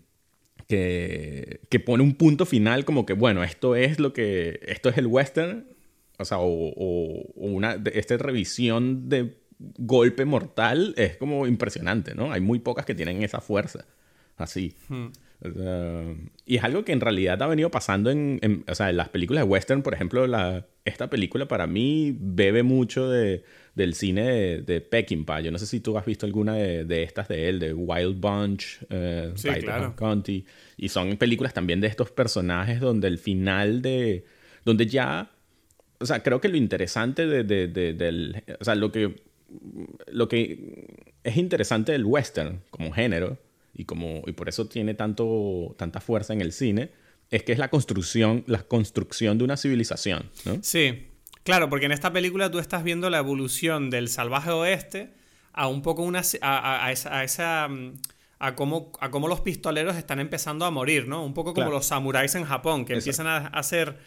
que, 0.76 1.60
que 1.70 1.80
pone 1.82 2.02
un 2.02 2.14
punto 2.16 2.46
final 2.46 2.86
como 2.86 3.06
que, 3.06 3.12
bueno, 3.14 3.44
esto 3.44 3.76
es 3.76 4.00
lo 4.00 4.14
que, 4.14 4.60
esto 4.66 4.88
es 4.90 4.98
el 4.98 5.08
western, 5.08 5.66
o 6.18 6.24
sea, 6.26 6.38
o, 6.40 6.48
o- 6.48 7.26
o 7.36 7.46
una, 7.48 7.78
esta 7.94 8.16
revisión 8.18 9.10
de 9.10 9.36
golpe 9.78 10.24
mortal 10.24 10.94
es 10.98 11.18
como 11.18 11.46
impresionante, 11.46 12.16
¿no? 12.16 12.32
Hay 12.32 12.40
muy 12.42 12.60
pocas 12.60 12.86
que 12.86 12.96
tienen 12.96 13.22
esa 13.22 13.42
fuerza, 13.42 13.86
así. 14.38 14.76
O 15.44 15.52
sea, 15.52 16.04
y 16.46 16.56
es 16.58 16.64
algo 16.64 16.86
que 16.86 16.94
en 16.94 17.02
realidad 17.02 17.42
ha 17.42 17.48
venido 17.48 17.70
pasando 17.70 18.12
en, 18.12 18.40
en- 18.42 18.64
o 18.68 18.76
sea, 18.76 18.90
en 18.90 18.98
las 18.98 19.10
películas 19.10 19.44
de 19.44 19.50
western, 19.50 19.82
por 19.82 19.94
ejemplo, 19.94 20.26
la, 20.26 20.68
esta 20.86 21.10
película 21.10 21.48
para 21.48 21.68
mí 21.68 22.16
bebe 22.18 22.64
mucho 22.64 23.10
de, 23.10 23.44
del 23.76 23.94
cine 23.94 24.24
de, 24.30 24.62
de 24.62 24.82
Peckinpah. 24.82 25.40
Yo 25.42 25.52
no 25.52 25.58
sé 25.58 25.66
si 25.66 25.80
tú 25.80 25.98
has 25.98 26.06
visto 26.06 26.26
alguna 26.26 26.56
de, 26.56 26.84
de 26.84 27.04
estas 27.04 27.28
de 27.28 27.48
él, 27.50 27.60
de 27.60 27.74
Wild 27.74 28.20
Bunch, 28.20 28.80
eh, 28.90 29.32
Sí, 29.36 29.48
Idaho 29.48 29.62
claro. 29.62 29.96
County. 29.96 30.46
Y 30.78 30.90
son 30.90 31.16
películas 31.18 31.54
también 31.54 31.80
de 31.80 31.88
estos 31.88 32.12
personajes 32.12 32.80
donde 32.80 33.08
el 33.08 33.18
final 33.18 33.82
de... 33.82 34.26
donde 34.66 34.86
ya... 34.88 35.32
O 36.00 36.06
sea, 36.06 36.22
creo 36.24 36.42
que 36.42 36.50
lo 36.50 36.58
interesante 36.58 37.26
de, 37.28 37.44
de- 37.44 37.68
de- 37.68 37.94
del... 37.94 38.44
O 38.60 38.66
sea, 38.66 38.76
lo 38.76 38.92
que, 38.92 39.16
lo 40.08 40.28
que 40.28 40.88
es 41.24 41.38
interesante 41.38 41.92
del 41.94 42.04
western 42.06 42.62
como 42.72 42.92
género 42.92 43.38
y, 43.74 43.86
como, 43.86 44.24
y 44.28 44.32
por 44.34 44.50
eso 44.50 44.68
tiene 44.68 44.96
tanto, 44.96 45.76
tanta 45.78 46.02
fuerza 46.02 46.34
en 46.34 46.42
el 46.42 46.52
cine 46.52 46.90
es 47.30 47.44
que 47.44 47.54
es 47.54 47.60
la 47.60 47.70
construcción, 47.70 48.44
la 48.48 48.64
construcción 48.64 49.38
de 49.38 49.46
una 49.46 49.56
civilización, 49.56 50.30
¿no? 50.46 50.58
Sí, 50.62 51.08
claro, 51.44 51.70
porque 51.70 51.86
en 51.86 51.92
esta 51.92 52.12
película 52.14 52.50
tú 52.52 52.60
estás 52.60 52.84
viendo 52.84 53.10
la 53.10 53.18
evolución 53.20 53.90
del 53.90 54.08
salvaje 54.10 54.52
oeste 54.52 55.14
a 55.54 55.68
un 55.68 55.82
poco 55.82 56.04
una 56.04 56.22
a, 56.42 56.58
a- 56.58 56.86
a 56.86 56.92
esa, 56.92 57.18
a 57.18 57.24
esa, 57.24 57.68
mm, 57.68 57.94
a 58.40 58.56
cómo 58.56 58.92
a 59.00 59.12
cómo 59.12 59.28
los 59.28 59.42
pistoleros 59.42 59.96
están 59.98 60.20
empezando 60.20 60.66
a 60.66 60.72
morir, 60.72 61.08
¿no? 61.08 61.24
Un 61.26 61.34
poco 61.34 61.54
como 61.54 61.66
Claro. 61.68 61.72
los 61.78 61.86
samuráis 61.86 62.34
en 62.36 62.46
Japón 62.46 62.86
que 62.86 62.94
Exacto. 62.94 63.22
empiezan 63.22 63.28
a, 63.28 63.48
a 63.48 63.64
ser 63.64 63.98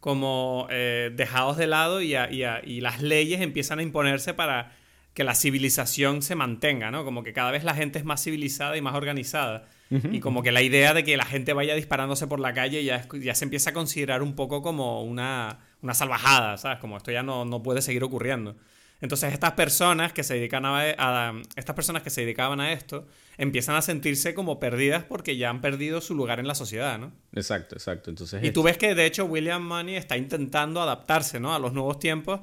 como 0.00 0.66
eh, 0.70 1.10
dejados 1.14 1.56
de 1.56 1.66
lado 1.66 2.00
y, 2.02 2.14
a- 2.14 2.30
y 2.32 2.42
a- 2.42 2.60
y 2.64 2.80
las 2.80 3.02
leyes 3.02 3.40
empiezan 3.40 3.78
a 3.78 3.82
imponerse 3.82 4.34
para 4.34 4.72
que 5.14 5.24
la 5.24 5.34
civilización 5.34 6.22
se 6.22 6.34
mantenga, 6.34 6.90
¿no? 6.90 7.04
Como 7.04 7.22
que 7.22 7.32
cada 7.34 7.50
vez 7.50 7.64
la 7.64 7.74
gente 7.74 7.98
es 7.98 8.04
más 8.04 8.22
civilizada 8.24 8.76
y 8.76 8.80
más 8.80 8.94
organizada. 8.94 9.66
Y 10.10 10.20
como 10.20 10.42
que 10.42 10.52
la 10.52 10.62
idea 10.62 10.94
de 10.94 11.04
que 11.04 11.18
la 11.18 11.26
gente 11.26 11.52
vaya 11.52 11.74
disparándose 11.74 12.26
por 12.26 12.40
la 12.40 12.54
calle 12.54 12.82
ya, 12.82 12.96
es- 12.96 13.08
ya 13.20 13.34
se 13.34 13.44
empieza 13.44 13.70
a 13.70 13.72
considerar 13.74 14.22
un 14.22 14.34
poco 14.34 14.62
como 14.62 15.02
una, 15.04 15.58
una 15.82 15.94
salvajada, 15.94 16.56
¿sabes? 16.56 16.78
Como 16.78 16.96
esto 16.96 17.10
ya 17.10 17.22
no, 17.22 17.44
no 17.44 17.62
puede 17.62 17.82
seguir 17.82 18.02
ocurriendo. 18.04 18.56
Entonces 19.00 19.32
estas 19.32 19.52
personas 19.52 20.12
que 20.12 20.22
se 20.22 20.34
dedican 20.34 20.64
a, 20.64 20.78
a- 20.96 21.32
estas 21.56 21.74
personas 21.74 22.02
que 22.02 22.10
se 22.10 22.20
dedicaban 22.20 22.60
a 22.60 22.72
esto 22.72 23.06
empiezan 23.36 23.74
a 23.74 23.82
sentirse 23.82 24.32
como 24.32 24.60
perdidas 24.60 25.02
porque 25.02 25.36
ya 25.36 25.50
han 25.50 25.60
perdido 25.60 26.00
su 26.00 26.14
lugar 26.14 26.38
en 26.38 26.46
la 26.46 26.54
sociedad, 26.54 26.98
¿no? 27.00 27.10
Exacto, 27.32 27.74
exacto. 27.74 28.10
Entonces, 28.10 28.44
Y 28.44 28.52
tú 28.52 28.62
ves 28.62 28.78
que 28.78 28.94
de 28.94 29.04
hecho 29.06 29.24
William 29.24 29.62
Money 29.66 29.96
está 29.96 30.16
intentando 30.16 30.80
adaptarse 30.80 31.40
¿no? 31.40 31.52
a 31.52 31.58
los 31.58 31.72
nuevos 31.72 31.98
tiempos, 31.98 32.40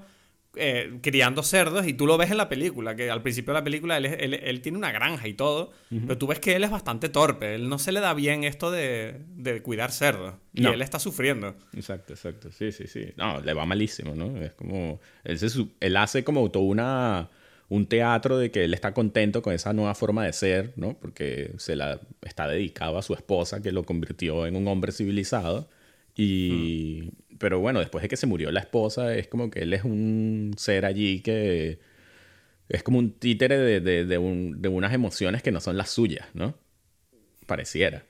eh, 0.60 1.00
criando 1.02 1.42
cerdos, 1.44 1.88
y 1.88 1.94
tú 1.94 2.06
lo 2.06 2.18
ves 2.18 2.30
en 2.32 2.38
la 2.38 2.50
película, 2.50 2.96
que 2.96 3.10
al 3.10 3.22
principio 3.22 3.54
de 3.54 3.60
la 3.60 3.64
película 3.64 3.98
él, 3.98 4.06
es- 4.06 4.18
él- 4.20 4.34
él 4.36 4.62
tiene 4.62 4.78
una 4.78 4.92
granja 4.92 5.28
y 5.28 5.34
todo, 5.34 5.72
pero 5.90 6.18
tú 6.18 6.28
ves 6.28 6.40
que 6.40 6.56
él 6.56 6.64
es 6.64 6.70
bastante 6.72 7.10
torpe, 7.10 7.56
él 7.56 7.70
no 7.70 7.80
se 7.80 7.92
le 7.92 8.00
da 8.00 8.14
bien 8.14 8.44
esto 8.44 8.70
de, 8.72 9.16
de 9.36 9.62
cuidar 9.62 9.92
cerdos, 9.92 10.36
y 10.54 10.62
No. 10.62 10.74
él 10.74 10.82
está 10.82 11.00
sufriendo. 11.00 11.56
Exacto, 11.74 12.14
exacto. 12.14 12.52
Sí, 12.52 12.72
sí, 12.72 12.88
sí. 12.88 13.06
No, 13.18 13.40
le 13.42 13.54
va 13.54 13.66
malísimo, 13.66 14.14
¿no? 14.16 14.38
Es 14.42 14.54
como. 14.54 15.00
Él, 15.24 15.40
se 15.40 15.48
él 15.80 15.98
hace 15.98 16.24
como 16.24 16.50
todo 16.52 16.64
una, 16.64 17.30
un 17.70 17.86
teatro 17.86 18.38
de 18.38 18.50
que 18.52 18.64
él 18.66 18.74
está 18.74 18.94
contento 18.94 19.42
con 19.42 19.54
esa 19.54 19.74
nueva 19.74 19.94
forma 19.96 20.26
de 20.26 20.34
ser, 20.34 20.74
¿no? 20.76 20.98
Porque 21.00 21.52
se 21.58 21.76
la 21.76 22.00
está 22.22 22.48
dedicado 22.48 22.98
a 22.98 23.02
su 23.04 23.14
esposa, 23.14 23.62
que 23.62 23.72
lo 23.72 23.84
convirtió 23.84 24.46
en 24.48 24.56
un 24.56 24.68
hombre 24.68 24.92
civilizado. 24.92 25.70
Y. 26.16 26.89
Pero 27.40 27.60
bueno, 27.60 27.80
después 27.80 28.04
de 28.04 28.10
que 28.10 28.18
se 28.18 28.28
murió 28.28 28.52
la 28.52 28.62
esposa, 28.62 29.16
es 29.16 29.28
como 29.30 29.50
que 29.52 29.62
él 29.62 29.74
es 29.74 29.84
un 29.86 30.54
ser 30.58 30.86
allí 30.86 31.22
que. 31.22 31.80
es 32.70 32.84
como 32.84 33.00
un 33.00 33.14
títere 33.20 33.58
de, 33.58 33.82
de, 33.82 34.06
de, 34.06 34.18
un- 34.20 34.62
de 34.62 34.70
unas 34.70 34.94
emociones 34.94 35.44
que 35.44 35.52
no 35.52 35.62
son 35.62 35.78
las 35.78 35.90
suyas, 35.92 36.28
¿no? 36.36 36.56
Pareciera. 37.48 38.06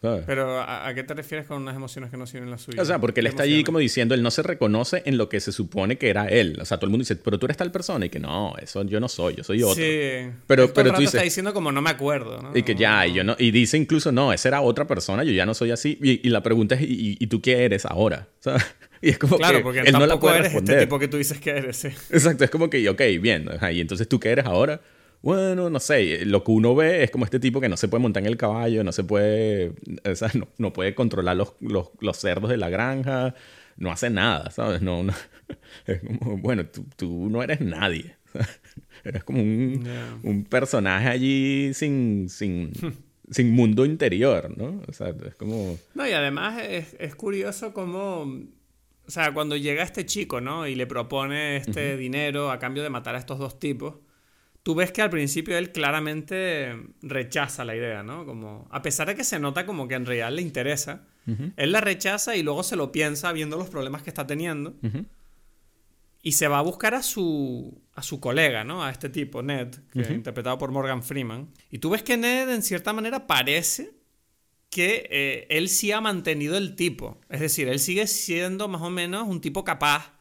¿Sabes? 0.00 0.24
Pero, 0.26 0.58
¿a, 0.60 0.86
a 0.88 0.94
qué 0.94 1.02
te 1.04 1.14
refieres 1.14 1.46
con 1.46 1.62
unas 1.62 1.76
emociones 1.76 2.10
que 2.10 2.16
no 2.16 2.26
sirven 2.26 2.50
las 2.50 2.62
suyas? 2.62 2.80
O 2.82 2.84
sea, 2.84 2.98
porque 2.98 3.20
él 3.20 3.26
¿Qué 3.26 3.30
está 3.30 3.42
allí 3.42 3.64
como 3.64 3.78
diciendo, 3.78 4.14
él 4.14 4.22
no 4.22 4.30
se 4.30 4.42
reconoce 4.42 5.02
en 5.06 5.18
lo 5.18 5.28
que 5.28 5.40
se 5.40 5.52
supone 5.52 5.98
que 5.98 6.08
era 6.10 6.26
él. 6.26 6.58
O 6.60 6.64
sea, 6.64 6.78
todo 6.78 6.86
el 6.86 6.90
mundo 6.90 7.02
dice, 7.02 7.16
pero 7.16 7.38
tú 7.38 7.46
eres 7.46 7.56
tal 7.56 7.70
persona. 7.70 8.06
Y 8.06 8.08
que 8.10 8.18
no, 8.20 8.54
eso 8.60 8.82
yo 8.84 8.98
no 9.00 9.08
soy, 9.08 9.34
yo 9.36 9.44
soy 9.44 9.62
otro. 9.62 9.74
Sí. 9.76 10.30
Pero- 10.46 10.64
todo 10.66 10.74
pero 10.74 10.88
tú 10.88 10.92
rato 10.92 11.00
dices- 11.00 11.14
está 11.14 11.22
diciendo 11.24 11.52
como 11.52 11.70
no 11.72 11.82
me 11.82 11.90
acuerdo, 11.90 12.40
¿no? 12.42 12.56
Y 12.56 12.62
que 12.62 12.74
ya, 12.74 13.06
y 13.06 13.12
yo 13.14 13.24
no, 13.24 13.36
y 13.38 13.50
dice 13.50 13.76
incluso, 13.76 14.10
no, 14.12 14.32
esa 14.32 14.48
era 14.48 14.60
otra 14.62 14.86
persona, 14.86 15.22
yo 15.24 15.32
ya 15.32 15.46
no 15.46 15.54
soy 15.54 15.70
así. 15.70 15.98
Y, 16.02 16.26
y 16.26 16.30
la 16.30 16.42
pregunta 16.42 16.74
es, 16.76 16.82
¿y, 16.82 17.16
y 17.18 17.26
tú 17.26 17.40
qué 17.40 17.64
eres 17.64 17.84
ahora? 17.86 18.28
¿Sabes? 18.40 18.64
Y 19.02 19.08
es 19.10 19.18
como 19.18 19.38
Claro, 19.38 19.58
que 19.58 19.64
porque 19.64 19.78
él 19.80 19.86
tampoco 19.86 20.06
no 20.06 20.14
la 20.14 20.20
puede 20.20 20.34
eres 20.34 20.44
responder. 20.52 20.74
este 20.76 20.86
tipo 20.86 20.98
que 20.98 21.08
tú 21.08 21.16
dices 21.16 21.40
que 21.40 21.50
eres, 21.50 21.76
sí. 21.76 21.88
Exacto, 22.10 22.44
es 22.44 22.50
como 22.50 22.68
que, 22.68 22.86
ok, 22.88 23.00
bien, 23.20 23.48
y 23.72 23.80
entonces 23.80 24.06
tú 24.08 24.20
qué 24.20 24.28
eres 24.30 24.44
ahora. 24.44 24.80
Bueno, 25.22 25.68
no 25.68 25.80
sé, 25.80 26.24
lo 26.24 26.42
que 26.44 26.50
uno 26.50 26.74
ve 26.74 27.04
es 27.04 27.10
como 27.10 27.24
este 27.24 27.38
tipo 27.40 27.60
que 27.60 27.68
no 27.68 27.76
se 27.76 27.88
puede 27.88 28.02
montar 28.02 28.22
en 28.22 28.28
el 28.28 28.36
caballo, 28.38 28.82
no 28.84 28.92
se 28.92 29.04
puede, 29.04 29.74
o 30.04 30.14
sea, 30.14 30.30
no, 30.34 30.48
no 30.58 30.72
puede 30.72 30.94
controlar 30.94 31.36
los, 31.36 31.54
los, 31.60 31.90
los 32.00 32.16
cerdos 32.16 32.50
de 32.50 32.56
la 32.56 32.70
granja, 32.70 33.34
no 33.76 33.90
hace 33.90 34.10
nada, 34.10 34.50
¿sabes? 34.50 34.80
No, 34.82 35.02
no- 35.02 35.14
es 35.86 36.00
como, 36.00 36.38
bueno, 36.38 36.66
tú, 36.66 36.86
tú 36.96 37.28
no 37.30 37.42
eres 37.42 37.60
nadie. 37.60 38.16
Eres 39.04 39.24
como 39.24 39.40
un, 39.40 40.46
personaje 40.50 41.08
allí 41.08 41.72
sin, 41.72 42.28
sin, 42.28 42.70
sin 43.30 43.50
mundo 43.50 43.86
interior, 43.86 44.54
¿no? 44.56 44.82
O 44.86 44.92
sea, 44.92 45.14
es 45.26 45.34
como... 45.36 45.78
No, 45.94 46.06
y 46.06 46.12
además 46.12 46.62
es, 46.62 46.96
es 46.98 47.14
curioso 47.14 47.72
cómo, 47.72 48.24
o 49.06 49.10
sea, 49.10 49.32
cuando 49.32 49.56
llega 49.56 49.82
este 49.82 50.04
chico, 50.04 50.42
¿no? 50.42 50.66
Y 50.66 50.74
le 50.74 50.86
propone 50.86 51.56
este 51.56 51.96
dinero 51.96 52.50
a 52.50 52.58
cambio 52.58 52.82
de 52.82 52.90
matar 52.90 53.14
a 53.14 53.18
estos 53.18 53.38
dos 53.38 53.58
tipos, 53.58 53.94
tú 54.62 54.74
ves 54.74 54.92
que 54.92 55.02
al 55.02 55.10
principio 55.10 55.56
él 55.56 55.72
claramente 55.72 56.76
rechaza 57.02 57.64
la 57.64 57.74
idea, 57.74 58.02
¿no? 58.02 58.26
Como, 58.26 58.68
a 58.70 58.82
pesar 58.82 59.08
de 59.08 59.14
que 59.14 59.24
se 59.24 59.38
nota 59.38 59.66
como 59.66 59.88
que 59.88 59.94
en 59.94 60.06
realidad 60.06 60.32
le 60.32 60.42
interesa, 60.42 61.06
él 61.56 61.70
la 61.70 61.80
rechaza 61.80 62.34
y 62.34 62.42
luego 62.42 62.64
se 62.64 62.74
lo 62.74 62.90
piensa 62.90 63.30
viendo 63.32 63.56
los 63.56 63.68
problemas 63.68 64.02
que 64.02 64.10
está 64.10 64.26
teniendo. 64.26 64.74
Y 66.22 66.32
se 66.32 66.48
va 66.48 66.58
a 66.58 66.62
buscar 66.62 66.94
a 66.94 67.02
su, 67.02 67.80
a 67.94 68.02
su 68.02 68.20
colega, 68.20 68.64
¿no? 68.64 68.84
A 68.84 68.90
este 68.90 69.08
tipo, 69.08 69.42
Ned, 69.42 69.68
que 69.92 70.12
interpretado 70.12 70.58
por 70.58 70.70
Morgan 70.72 71.02
Freeman. 71.02 71.48
Y 71.70 71.78
tú 71.78 71.90
ves 71.90 72.02
que 72.02 72.16
Ned, 72.16 72.50
en 72.50 72.62
cierta 72.62 72.92
manera, 72.92 73.26
parece 73.26 73.92
que 74.70 75.08
eh, 75.10 75.46
él 75.50 75.68
sí 75.68 75.92
ha 75.92 76.00
mantenido 76.00 76.56
el 76.56 76.74
tipo. 76.74 77.20
Es 77.28 77.40
decir, 77.40 77.68
él 77.68 77.78
sigue 77.78 78.06
siendo 78.06 78.68
más 78.68 78.82
o 78.82 78.90
menos 78.90 79.28
un 79.28 79.40
tipo 79.40 79.64
capaz 79.64 80.12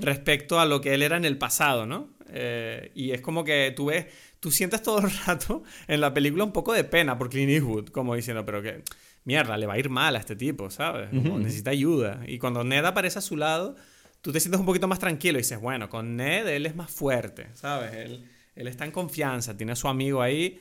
respecto 0.00 0.60
a 0.60 0.66
lo 0.66 0.82
que 0.82 0.92
él 0.92 1.02
era 1.02 1.16
en 1.16 1.24
el 1.24 1.38
pasado, 1.38 1.86
¿no? 1.86 2.10
Eh, 2.32 2.92
y 2.94 3.12
es 3.12 3.20
como 3.20 3.44
que 3.44 3.72
tú 3.74 3.86
ves, 3.86 4.06
tú 4.40 4.50
sientes 4.50 4.82
todo 4.82 4.98
el 4.98 5.10
rato 5.26 5.62
en 5.88 6.00
la 6.00 6.12
película 6.14 6.44
un 6.44 6.52
poco 6.52 6.72
de 6.72 6.84
pena 6.84 7.18
por 7.18 7.30
Clint 7.30 7.50
Eastwood, 7.50 7.88
como 7.88 8.14
diciendo, 8.14 8.44
pero 8.44 8.62
que 8.62 8.82
mierda, 9.24 9.56
le 9.56 9.66
va 9.66 9.74
a 9.74 9.78
ir 9.78 9.90
mal 9.90 10.16
a 10.16 10.18
este 10.18 10.36
tipo, 10.36 10.70
¿sabes? 10.70 11.10
Como 11.10 11.38
necesita 11.38 11.70
ayuda. 11.70 12.22
Y 12.26 12.38
cuando 12.38 12.64
Ned 12.64 12.84
aparece 12.84 13.18
a 13.18 13.22
su 13.22 13.36
lado, 13.36 13.76
tú 14.20 14.32
te 14.32 14.40
sientes 14.40 14.60
un 14.60 14.66
poquito 14.66 14.88
más 14.88 14.98
tranquilo 14.98 15.38
y 15.38 15.42
dices, 15.42 15.60
bueno, 15.60 15.88
con 15.88 16.16
Ned 16.16 16.46
él 16.48 16.66
es 16.66 16.74
más 16.74 16.90
fuerte, 16.90 17.48
¿sabes? 17.54 17.92
Él, 17.94 18.28
él 18.54 18.66
está 18.66 18.84
en 18.84 18.92
confianza, 18.92 19.56
tiene 19.56 19.72
a 19.72 19.76
su 19.76 19.88
amigo 19.88 20.22
ahí, 20.22 20.60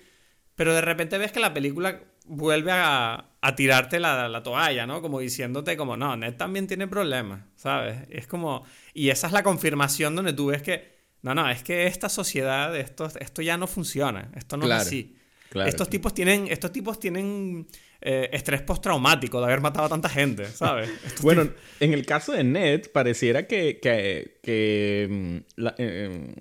pero 0.55 0.73
de 0.73 0.81
repente 0.81 1.17
ves 1.17 1.31
que 1.31 1.39
la 1.39 1.53
película 1.53 2.01
vuelve 2.25 2.71
a, 2.71 3.31
a 3.41 3.55
tirarte 3.55 3.99
la, 3.99 4.27
la 4.27 4.43
toalla, 4.43 4.85
¿no? 4.85 5.01
Como 5.01 5.19
diciéndote 5.19 5.77
como, 5.77 5.97
no, 5.97 6.15
Ned 6.15 6.35
también 6.35 6.67
tiene 6.67 6.87
problemas, 6.87 7.45
¿sabes? 7.55 8.01
Es 8.09 8.27
como... 8.27 8.63
Y 8.93 9.09
esa 9.09 9.27
es 9.27 9.33
la 9.33 9.43
confirmación 9.43 10.15
donde 10.15 10.33
tú 10.33 10.47
ves 10.47 10.61
que, 10.61 10.98
no, 11.21 11.35
no, 11.35 11.49
es 11.49 11.63
que 11.63 11.87
esta 11.87 12.09
sociedad, 12.09 12.75
esto, 12.77 13.09
esto 13.19 13.41
ya 13.41 13.57
no 13.57 13.67
funciona, 13.67 14.31
esto 14.35 14.57
no 14.57 14.65
Claro, 14.65 14.81
es 14.81 14.87
así. 14.87 15.15
claro, 15.49 15.67
estos, 15.69 15.87
claro. 15.87 15.89
tipos 15.91 16.13
tienen, 16.13 16.47
estos 16.47 16.71
tipos 16.71 16.99
tienen 16.99 17.67
eh, 18.01 18.29
estrés 18.31 18.61
postraumático 18.61 19.39
de 19.39 19.45
haber 19.45 19.61
matado 19.61 19.85
a 19.87 19.89
tanta 19.89 20.07
gente, 20.09 20.45
¿sabes? 20.45 20.89
Bueno, 21.21 21.49
en 21.79 21.93
el 21.93 22.05
caso 22.05 22.31
de 22.31 22.43
Ned, 22.43 22.91
pareciera 22.93 23.47
que, 23.47 23.79
que, 23.81 24.39
que, 24.41 25.07
mm, 25.09 25.37
la- 25.61 25.75
eh, 25.77 26.33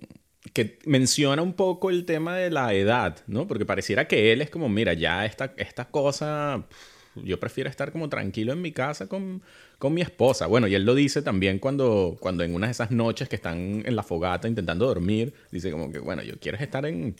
que 0.52 0.78
menciona 0.86 1.42
un 1.42 1.52
poco 1.52 1.90
el 1.90 2.04
tema 2.04 2.36
de 2.36 2.50
la 2.50 2.72
edad, 2.74 3.18
¿no? 3.26 3.46
Porque 3.46 3.66
pareciera 3.66 4.06
que 4.08 4.32
él 4.32 4.40
es 4.42 4.50
como, 4.50 4.68
mira, 4.68 4.92
ya 4.94 5.26
esta, 5.26 5.52
esta 5.56 5.86
cosa, 5.86 6.66
yo 7.16 7.38
prefiero 7.40 7.68
estar 7.70 7.90
como 7.92 8.08
tranquilo 8.08 8.52
en 8.52 8.62
mi 8.62 8.72
casa 8.72 9.06
con, 9.08 9.42
con 9.78 9.94
mi 9.94 10.00
esposa. 10.02 10.46
Bueno, 10.46 10.66
y 10.68 10.74
él 10.74 10.84
lo 10.84 10.94
dice 10.94 11.22
también 11.22 11.58
cuando, 11.58 12.16
cuando 12.20 12.44
en 12.44 12.54
una 12.54 12.66
de 12.66 12.72
esas 12.72 12.90
noches 12.90 13.28
que 13.28 13.36
están 13.36 13.82
en 13.84 13.96
la 13.96 14.02
fogata 14.02 14.48
intentando 14.48 14.86
dormir, 14.86 15.32
dice 15.50 15.70
como 15.70 15.90
que, 15.90 15.98
bueno, 15.98 16.22
yo 16.22 16.34
quiero 16.40 16.58
estar 16.58 16.84
en, 16.86 17.16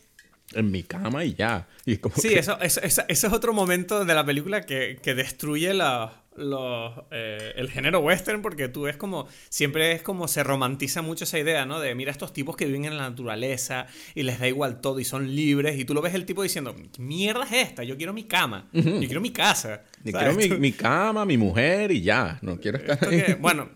en 0.55 0.71
mi 0.71 0.83
cama 0.83 1.25
y 1.25 1.35
ya. 1.35 1.67
Y 1.85 1.97
como 1.99 2.15
Sí, 2.17 2.29
que- 2.31 2.39
eso, 2.39 2.59
eso, 2.61 2.81
eso- 2.83 3.03
ese 3.09 3.27
es 3.27 3.33
otro 3.33 3.53
momento 3.53 4.05
de 4.05 4.15
la 4.15 4.25
película 4.25 4.63
que, 4.63 4.99
que 5.03 5.15
destruye 5.15 5.75
la- 5.75 6.23
los, 6.39 6.93
eh, 7.11 7.53
el 7.57 7.71
género 7.71 8.01
western 8.01 8.43
porque 8.43 8.69
tú 8.69 8.83
ves 8.83 8.97
como, 8.97 9.27
siempre 9.49 9.93
es 9.93 10.03
como 10.03 10.29
se 10.29 10.43
romantiza 10.45 11.03
mucho 11.03 11.25
esa 11.25 11.39
idea, 11.39 11.67
¿no? 11.67 11.81
De 11.81 11.95
mira 11.95 12.11
estos 12.11 12.33
tipos 12.33 12.57
que 12.57 12.67
viven 12.67 12.85
en 12.87 12.97
la 12.97 13.09
naturaleza 13.11 13.87
y 14.15 14.23
les 14.23 14.39
da 14.39 14.49
igual 14.49 14.81
todo 14.81 15.01
y 15.01 15.05
son 15.05 15.35
libres 15.35 15.79
y 15.79 15.85
tú 15.85 15.95
lo 15.95 16.01
ves 16.03 16.15
el 16.15 16.25
tipo 16.25 16.43
diciendo, 16.43 16.75
¿qué 16.75 17.03
mierda 17.03 17.45
es 17.45 17.53
esta? 17.53 17.85
Yo 17.85 17.97
quiero 17.97 18.13
mi 18.13 18.25
cama, 18.25 18.69
yo 18.73 18.83
quiero 19.01 19.21
mi 19.21 19.31
casa. 19.31 19.83
Yo 20.05 20.13
¿sabes? 20.13 20.37
quiero 20.37 20.59
mi, 20.59 20.73
cama, 20.73 21.25
mi 21.25 21.37
mujer 21.37 21.91
y 21.91 22.03
ya. 22.03 22.39
No 22.43 22.59
quiero 22.59 22.79
estar 22.79 22.95
esto 22.95 23.11
que- 23.11 23.35
bueno, 23.35 23.69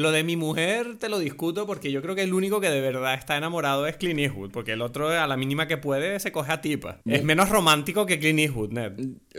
lo 0.00 0.12
de 0.12 0.22
mi 0.22 0.36
mujer 0.36 0.96
te 0.98 1.08
lo 1.08 1.18
discuto 1.18 1.66
porque 1.66 1.90
yo 1.90 2.00
creo 2.02 2.14
que 2.14 2.22
el 2.22 2.32
único 2.32 2.60
que 2.60 2.70
de 2.70 2.80
verdad 2.80 3.14
está 3.14 3.36
enamorado 3.36 3.86
es 3.88 3.96
Clint 3.96 4.20
Eastwood, 4.20 4.50
porque 4.52 4.72
el 4.72 4.80
otro 4.82 5.08
a 5.10 5.26
la 5.26 5.36
mínima 5.36 5.66
que 5.66 5.76
puede 5.76 6.20
se 6.20 6.30
coge 6.30 6.52
a 6.52 6.60
tipa. 6.60 7.00
Es 7.04 7.24
menos 7.24 7.48
romántico 7.48 8.06
que 8.06 8.18
Clint 8.20 8.38
Eastwood, 8.38 8.70
Ned. 8.70 8.92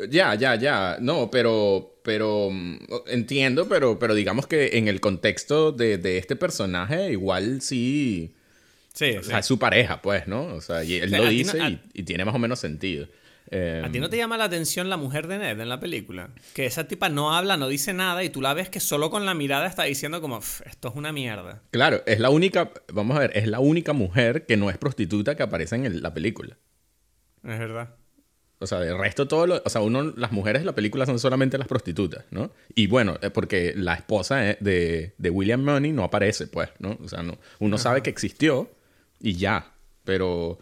Ya, 0.10 0.36
ya, 0.36 0.56
ya. 0.56 0.98
No, 1.00 1.30
pero, 1.32 2.00
pero 2.04 2.50
mm, 2.52 2.78
entiendo, 3.08 3.69
pero, 3.69 3.98
pero 4.00 4.13
digamos 4.13 4.48
que 4.48 4.78
en 4.78 4.89
el 4.89 5.00
contexto 5.00 5.72
de, 5.72 5.98
de 5.98 6.17
este 6.17 6.36
personaje, 6.36 7.12
igual 7.12 7.62
sí, 7.62 8.34
Sí, 8.93 9.15
o 9.15 9.24
sea, 9.24 9.41
su 9.43 9.58
pareja, 9.60 10.02
pues, 10.02 10.28
¿no? 10.28 10.48
O 10.56 10.60
sea, 10.62 10.84
y 10.84 10.95
él 10.95 11.12
lo 11.12 11.26
dice 11.30 11.58
no- 11.58 11.63
a- 11.63 11.69
y, 11.69 11.80
y 11.93 12.04
tiene 12.04 12.26
más 12.26 12.36
o 12.36 12.39
menos 12.39 12.60
sentido. 12.60 13.08
Eh, 13.51 13.81
¿A 13.83 13.91
ti 13.91 13.99
no 13.99 14.09
te 14.09 14.17
llama 14.17 14.38
la 14.38 14.43
atención 14.43 14.89
la 14.89 14.97
mujer 14.97 15.27
de 15.27 15.39
Ned 15.39 15.59
en 15.59 15.69
la 15.69 15.79
película? 15.79 16.29
Que 16.53 16.65
esa 16.67 16.88
tipa 16.88 17.09
no 17.09 17.33
habla, 17.35 17.57
no 17.57 17.67
dice 17.67 17.93
nada 17.93 18.23
y 18.23 18.29
tú 18.29 18.41
la 18.41 18.53
ves 18.53 18.69
que 18.69 18.79
solo 18.79 19.09
con 19.09 19.25
la 19.25 19.33
mirada 19.33 19.65
está 19.65 19.83
diciendo 19.83 20.21
como, 20.21 20.39
"Pf, 20.39 20.62
esto 20.67 20.89
es 20.89 20.95
una 20.95 21.12
mierda. 21.12 21.63
Claro, 21.71 22.03
es 22.05 22.19
la 22.19 22.29
única, 22.29 22.71
vamos 22.93 23.17
a 23.17 23.21
ver, 23.21 23.31
es 23.35 23.47
la 23.47 23.59
única 23.59 23.93
mujer 23.93 24.45
que 24.45 24.55
no 24.55 24.69
es 24.69 24.77
prostituta 24.77 25.35
que 25.35 25.41
aparece 25.43 25.75
en 25.77 25.85
el- 25.85 26.01
la 26.03 26.13
película. 26.13 26.57
Es 27.43 27.57
verdad. 27.57 27.95
O 28.62 28.67
sea, 28.67 28.79
del 28.81 28.97
resto 28.97 29.25
todo 29.27 29.47
lo, 29.47 29.62
o 29.65 29.69
sea, 29.69 29.79
uno, 29.81 30.03
las 30.17 30.33
mujeres 30.33 30.62
de 30.62 30.65
la 30.65 30.75
película 30.75 31.05
son 31.05 31.17
solamente 31.17 31.57
las 31.57 31.67
prostitutas, 31.67 32.25
¿no? 32.29 32.51
Y 32.75 32.88
bueno, 32.88 33.17
eh, 33.21 33.29
porque 33.29 33.73
la 33.75 33.93
esposa 33.93 34.49
eh, 34.49 34.57
de, 34.59 35.13
de 35.17 35.29
William 35.29 35.63
Money 35.63 35.93
no 35.93 36.03
aparece, 36.03 36.45
pues, 36.47 36.69
¿no? 36.79 36.97
O 37.01 37.07
sea, 37.07 37.23
no, 37.23 37.38
uno 37.59 37.77
sabe 37.77 38.03
que 38.03 38.09
existió 38.09 38.69
y 39.21 39.35
ya, 39.38 39.71
pero, 40.03 40.59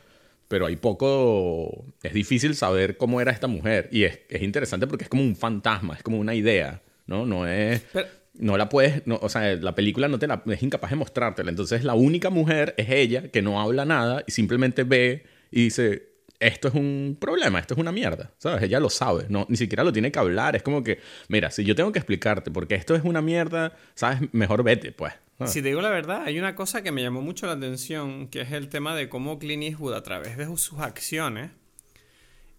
pero 0.48 0.66
hay 0.66 0.76
poco, 0.76 1.86
es 2.04 2.14
difícil 2.14 2.56
saber 2.56 2.98
cómo 2.98 3.22
era 3.22 3.32
esta 3.32 3.48
mujer 3.48 3.90
y 3.92 4.04
es, 4.04 4.20
es 4.30 4.42
interesante 4.42 4.88
porque 4.88 5.04
es 5.04 5.10
como 5.10 5.24
un 5.24 5.36
fantasma, 5.36 5.96
es 5.96 6.04
como 6.04 6.18
una 6.20 6.36
idea, 6.36 6.82
¿no? 7.06 7.26
No 7.26 7.48
es... 7.48 7.82
Pero- 7.94 8.08
no 8.40 8.56
la 8.56 8.70
puedes, 8.70 9.06
no, 9.08 9.18
o 9.20 9.30
sea, 9.30 9.56
la 9.56 9.74
película 9.74 10.08
no 10.08 10.20
te 10.20 10.28
la, 10.28 10.44
es 10.46 10.62
incapaz 10.62 10.92
de 10.92 10.96
mostrártela. 10.96 11.50
Entonces 11.50 11.84
la 11.84 11.96
única 11.96 12.30
mujer 12.30 12.76
es 12.78 12.88
ella 12.90 13.30
que 13.32 13.42
no 13.42 13.60
habla 13.60 13.84
nada 13.84 14.24
y 14.28 14.32
simplemente 14.32 14.84
ve 14.84 15.26
y 15.50 15.64
dice, 15.64 16.10
esto 16.40 16.68
es 16.68 16.76
un 16.76 17.18
problema, 17.20 17.58
esto 17.60 17.74
es 17.74 17.80
una 17.80 17.92
mierda, 17.92 18.32
¿sabes? 18.38 18.62
Ella 18.62 18.80
lo 18.80 18.92
sabe, 18.92 19.26
no, 19.30 19.48
ni 19.50 19.58
siquiera 19.58 19.84
lo 19.84 19.92
tiene 19.92 20.12
que 20.12 20.20
hablar. 20.20 20.56
Es 20.56 20.62
como 20.62 20.84
que, 20.84 21.00
mira, 21.30 21.50
si 21.50 21.64
yo 21.64 21.74
tengo 21.74 21.92
que 21.92 21.98
explicarte 22.00 22.52
porque 22.52 22.76
esto 22.76 22.96
es 22.96 23.04
una 23.04 23.24
mierda, 23.24 23.76
¿sabes? 23.96 24.20
Mejor 24.34 24.62
vete, 24.64 24.92
pues. 24.92 25.14
¿Sabes? 25.38 25.54
Si 25.54 25.62
te 25.62 25.70
digo 25.70 25.82
la 25.82 25.90
verdad, 25.90 26.24
hay 26.26 26.40
una 26.40 26.56
cosa 26.56 26.82
que 26.82 26.92
me 26.92 27.02
llamó 27.02 27.22
mucho 27.22 27.46
la 27.46 27.54
atención, 27.54 28.28
que 28.28 28.42
es 28.42 28.52
el 28.52 28.70
tema 28.70 28.96
de 28.96 29.10
cómo 29.10 29.40
Clint 29.40 29.64
Eastwood, 29.64 29.94
a 29.94 30.04
través 30.04 30.38
de 30.38 30.46
sus 30.58 30.80
acciones, 30.80 31.52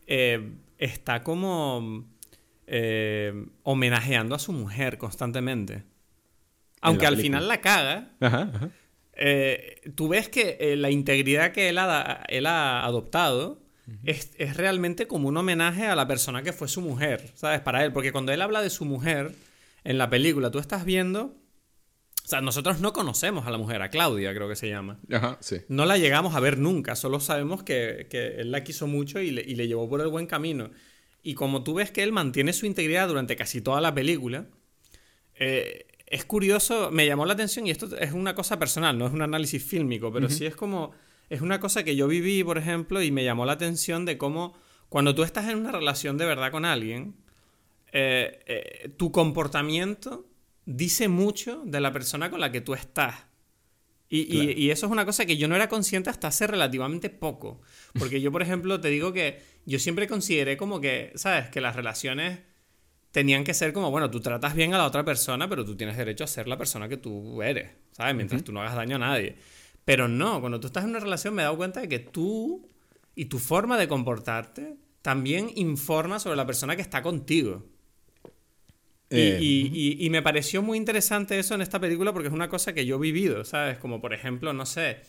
eh, 0.07 0.53
está 0.79 1.23
como 1.23 2.07
eh, 2.67 3.47
homenajeando 3.63 4.35
a 4.35 4.39
su 4.39 4.53
mujer 4.53 4.99
constantemente. 4.99 5.85
Aunque 6.81 7.07
al 7.07 7.17
final 7.17 7.49
la 7.49 7.61
caga, 7.61 8.13
Ajá, 8.21 8.51
ajá. 8.55 8.71
eh, 9.15 9.81
tú 9.97 10.09
ves 10.09 10.29
que 10.29 10.77
la 10.77 10.91
integridad 10.91 11.51
que 11.53 11.69
él 11.71 11.79
ha, 11.79 12.23
él 12.29 12.47
ha 12.47 12.85
adoptado 12.85 13.61
es, 14.05 14.33
es 14.39 14.57
realmente 14.57 15.07
como 15.07 15.29
un 15.29 15.37
homenaje 15.37 15.87
a 15.87 15.97
la 15.97 16.07
persona 16.07 16.43
que 16.43 16.53
fue 16.53 16.69
su 16.69 16.81
mujer, 16.81 17.33
¿sabes? 17.35 17.61
Para 17.61 17.85
él, 17.85 17.93
porque 17.93 18.13
cuando 18.13 18.33
él 18.33 18.41
habla 18.43 18.63
de 18.63 18.71
su 18.71 18.85
mujer 18.85 19.35
en 19.83 19.99
la 19.99 20.09
película, 20.09 20.51
tú 20.51 20.59
estás 20.59 20.85
viendo... 20.85 21.35
O 22.29 22.31
sea, 22.31 22.43
nosotros 22.43 22.81
no 22.81 22.93
conocemos 22.93 23.47
a 23.47 23.51
la 23.51 23.57
mujer, 23.57 23.81
a 23.81 23.89
Claudia 23.89 24.35
creo 24.35 24.51
que 24.51 24.55
se 24.55 24.69
llama. 24.69 24.99
Ajá, 25.11 25.39
sí. 25.41 25.63
No 25.69 25.87
la 25.87 25.97
llegamos 25.97 26.35
a 26.35 26.41
ver 26.41 26.59
nunca, 26.59 26.95
solo 26.95 27.21
sabemos 27.21 27.63
que, 27.63 28.07
que 28.11 28.43
él 28.43 28.51
la 28.51 28.65
quiso 28.65 28.87
mucho 28.87 29.19
y 29.23 29.31
le, 29.31 29.41
y 29.41 29.55
le 29.55 29.67
llevó 29.67 29.89
por 29.89 30.03
el 30.03 30.09
buen 30.09 30.27
camino. 30.27 30.69
Y 31.23 31.33
como 31.33 31.65
tú 31.65 31.73
ves 31.73 31.91
que 31.91 32.03
él 32.03 32.13
mantiene 32.13 32.53
su 32.53 32.67
integridad 32.67 33.09
durante 33.09 33.35
casi 33.35 33.63
toda 33.63 33.81
la 33.81 33.95
película, 33.95 34.45
eh, 35.37 35.87
es 36.07 36.27
curioso, 36.27 36.91
me 36.91 37.07
llamó 37.07 37.25
la 37.25 37.33
atención 37.33 37.67
y 37.67 37.71
esto 37.71 37.97
es 37.97 38.13
una 38.13 38.35
cosa 38.35 38.59
personal, 38.59 38.99
no 38.99 39.07
es 39.07 39.15
un 39.15 39.23
análisis 39.23 39.65
fílmico, 39.65 40.13
pero 40.13 40.29
sí 40.29 40.45
es 40.45 40.55
como 40.55 40.93
es 41.31 41.41
una 41.41 41.61
cosa 41.61 41.83
que 41.83 41.97
yo 41.97 42.09
viví, 42.09 42.45
por 42.45 42.59
ejemplo, 42.59 43.01
y 43.01 43.11
me 43.11 43.25
llamó 43.25 43.47
la 43.47 43.53
atención 43.53 44.05
de 44.05 44.19
cómo 44.19 44.53
cuando 44.91 45.15
tú 45.15 45.23
estás 45.23 45.49
en 45.49 45.57
una 45.57 45.73
relación 45.73 46.19
de 46.19 46.27
verdad 46.27 46.51
con 46.51 46.67
alguien, 46.67 47.15
eh, 47.91 48.43
eh, 48.45 48.91
tu 48.99 49.13
comportamiento 49.13 50.28
dice 50.69 51.09
mucho 51.09 51.63
de 51.65 51.81
la 51.81 51.93
persona 51.93 52.31
con 52.31 52.41
la 52.41 52.53
que 52.53 52.61
tú 52.61 52.75
estás. 52.75 53.15
Y, 54.11 54.71
eso 54.71 54.87
es 54.87 54.93
una 54.93 55.05
cosa 55.05 55.27
que 55.27 55.37
yo 55.37 55.49
no 55.49 55.57
era 55.57 55.69
consciente 55.69 56.09
hasta 56.09 56.29
hace 56.29 56.47
relativamente 56.47 57.11
poco. 57.11 57.61
Porque 57.99 58.21
yo, 58.21 58.33
por 58.33 58.43
ejemplo, 58.43 58.81
te 58.81 58.89
digo 58.89 59.13
que 59.13 59.43
yo 59.67 59.79
siempre 59.79 60.07
consideré 60.07 60.57
como 60.57 60.81
que, 60.81 61.13
¿sabes? 61.15 61.49
Que 61.51 61.61
las 61.61 61.77
relaciones 61.77 62.41
tenían 63.11 63.45
que 63.45 63.55
ser 63.55 63.73
como, 63.73 63.91
bueno, 63.91 64.11
tú 64.11 64.21
tratas 64.21 64.55
bien 64.55 64.73
a 64.75 64.79
la 64.79 64.87
otra 64.87 65.05
persona, 65.05 65.49
pero 65.49 65.65
tú 65.65 65.77
tienes 65.77 65.97
derecho 65.97 66.25
a 66.25 66.27
ser 66.27 66.49
la 66.49 66.57
persona 66.57 66.89
que 66.89 66.97
tú 66.97 67.43
eres, 67.43 67.71
¿sabes? 67.93 68.15
Mientras 68.15 68.45
tú 68.45 68.53
no 68.53 68.61
hagas 68.61 68.77
daño 68.77 68.97
a 68.97 69.01
nadie. 69.01 69.37
Pero 69.85 70.09
no, 70.09 70.41
cuando 70.41 70.61
tú 70.61 70.67
estás 70.69 70.85
en 70.85 70.91
una 70.91 71.01
relación 71.01 71.35
me 71.35 71.43
he 71.43 71.45
dado 71.45 71.57
cuenta 71.57 71.81
de 71.81 71.89
que 71.89 71.99
tú 71.99 72.69
y 73.15 73.27
tu 73.27 73.39
forma 73.39 73.79
de 73.79 73.89
comportarte 73.89 74.77
también 75.03 75.51
informa 75.55 76.19
sobre 76.19 76.37
la 76.37 76.47
persona 76.47 76.77
que 76.77 76.83
está 76.83 77.03
contigo. 77.03 77.65
Eh, 79.11 79.39
y, 79.41 80.11
me 80.11 80.21
pareció 80.21 80.63
muy 80.63 80.77
interesante 80.77 81.39
eso 81.39 81.55
en 81.55 81.63
esta 81.63 81.81
película 81.81 82.13
porque 82.13 82.29
es 82.29 82.35
una 82.35 82.49
cosa 82.49 82.75
que 82.75 82.85
yo 82.85 82.97
he 82.97 83.01
vivido, 83.01 83.45
¿sabes? 83.45 83.79
Como 83.79 84.01
por 84.01 84.13
ejemplo, 84.13 84.53
no 84.53 84.67
sé, 84.67 85.01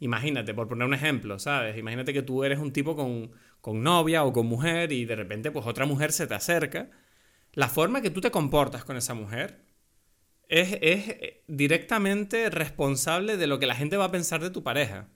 imagínate, 0.00 0.54
por 0.54 0.68
poner 0.68 0.86
un 0.86 0.94
ejemplo, 0.94 1.38
¿sabes? 1.38 1.76
Imagínate 1.76 2.14
que 2.14 2.22
tú 2.22 2.44
eres 2.44 2.58
un 2.58 2.72
tipo 2.72 2.96
con, 2.96 3.30
con 3.60 3.82
novia 3.82 4.24
o 4.24 4.32
con 4.32 4.46
mujer 4.46 4.92
y 4.92 5.04
de 5.04 5.16
repente 5.16 5.50
pues 5.50 5.66
otra 5.66 5.84
mujer 5.84 6.12
se 6.12 6.26
te 6.26 6.34
acerca. 6.34 6.90
La 7.52 7.68
forma 7.68 8.00
que 8.00 8.10
tú 8.10 8.22
te 8.22 8.30
comportas 8.30 8.84
con 8.84 8.96
esa 8.96 9.12
mujer 9.12 9.60
es, 10.48 10.78
es 10.80 11.34
directamente 11.46 12.48
responsable 12.48 13.36
de 13.36 13.46
lo 13.46 13.58
que 13.58 13.66
la 13.66 13.74
gente 13.74 13.98
va 13.98 14.06
a 14.06 14.10
pensar 14.10 14.42
de 14.42 14.50
tu 14.50 14.62
pareja. 14.62 15.08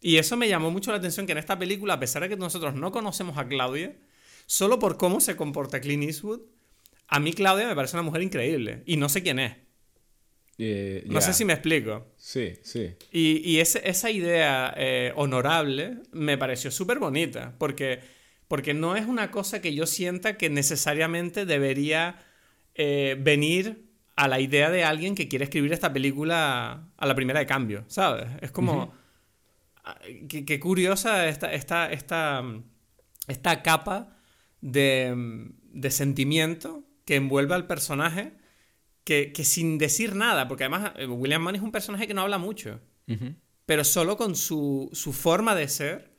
Y 0.00 0.18
eso 0.18 0.36
me 0.36 0.48
llamó 0.48 0.70
mucho 0.70 0.92
la 0.92 0.98
atención 0.98 1.26
que 1.26 1.32
en 1.32 1.38
esta 1.38 1.58
película, 1.58 1.94
a 1.94 2.00
pesar 2.00 2.22
de 2.22 2.28
que 2.28 2.36
nosotros 2.36 2.74
no 2.74 2.92
conocemos 2.92 3.36
a 3.36 3.48
Claudia, 3.48 3.96
solo 4.46 4.78
por 4.78 4.96
cómo 4.96 5.18
se 5.18 5.34
comporta 5.34 5.80
Clint 5.80 6.04
Eastwood, 6.04 6.42
a 7.08 7.20
mí 7.20 7.32
Claudia 7.32 7.66
me 7.66 7.74
parece 7.74 7.96
una 7.96 8.02
mujer 8.02 8.22
increíble 8.22 8.82
y 8.86 8.96
no 8.96 9.08
sé 9.08 9.22
quién 9.22 9.38
es. 9.38 9.56
Eh, 10.58 11.04
no 11.06 11.20
sé 11.20 11.32
si 11.32 11.44
me 11.44 11.52
explico. 11.52 12.12
Sí, 12.16 12.54
sí. 12.62 12.94
Y, 13.12 13.58
esa 13.60 14.10
idea 14.10 14.74
eh, 14.76 15.12
honorable 15.16 15.98
me 16.12 16.36
pareció 16.36 16.70
súper 16.70 16.98
bonita, 16.98 17.54
porque, 17.58 18.00
porque 18.48 18.74
no 18.74 18.96
es 18.96 19.06
una 19.06 19.30
cosa 19.30 19.62
que 19.62 19.74
yo 19.74 19.86
sienta 19.86 20.36
que 20.36 20.50
necesariamente 20.50 21.46
debería 21.46 22.16
eh, 22.74 23.16
venir 23.18 23.88
a 24.16 24.26
la 24.26 24.40
idea 24.40 24.68
de 24.70 24.82
alguien 24.82 25.14
que 25.14 25.28
quiere 25.28 25.44
escribir 25.44 25.72
esta 25.72 25.92
película 25.92 26.88
a 26.96 27.06
la 27.06 27.14
primera 27.14 27.38
de 27.38 27.46
cambio, 27.46 27.84
¿sabes? 27.86 28.26
Es 28.40 28.50
como... 28.50 28.92
Ah, 29.84 29.98
qué, 30.28 30.60
curiosa 30.60 31.28
esta, 31.28 31.54
esta, 31.54 31.90
esta, 31.90 32.42
esta 33.28 33.62
capa 33.62 34.18
de, 34.60 35.14
de 35.72 35.90
sentimiento 35.90 36.87
que 37.08 37.16
envuelve 37.16 37.54
al 37.54 37.66
personaje 37.66 38.34
que, 39.02 39.32
sin 39.42 39.78
decir 39.78 40.14
nada, 40.14 40.46
porque 40.46 40.64
además 40.64 40.92
eh, 40.96 41.06
William 41.06 41.40
Mann 41.40 41.56
es 41.56 41.62
un 41.62 41.72
personaje 41.72 42.06
que 42.06 42.12
no 42.12 42.20
habla 42.20 42.36
mucho, 42.36 42.80
pero 43.64 43.82
solo 43.82 44.18
con 44.18 44.36
su, 44.36 44.90
forma 45.14 45.54
de 45.54 45.68
ser 45.68 46.14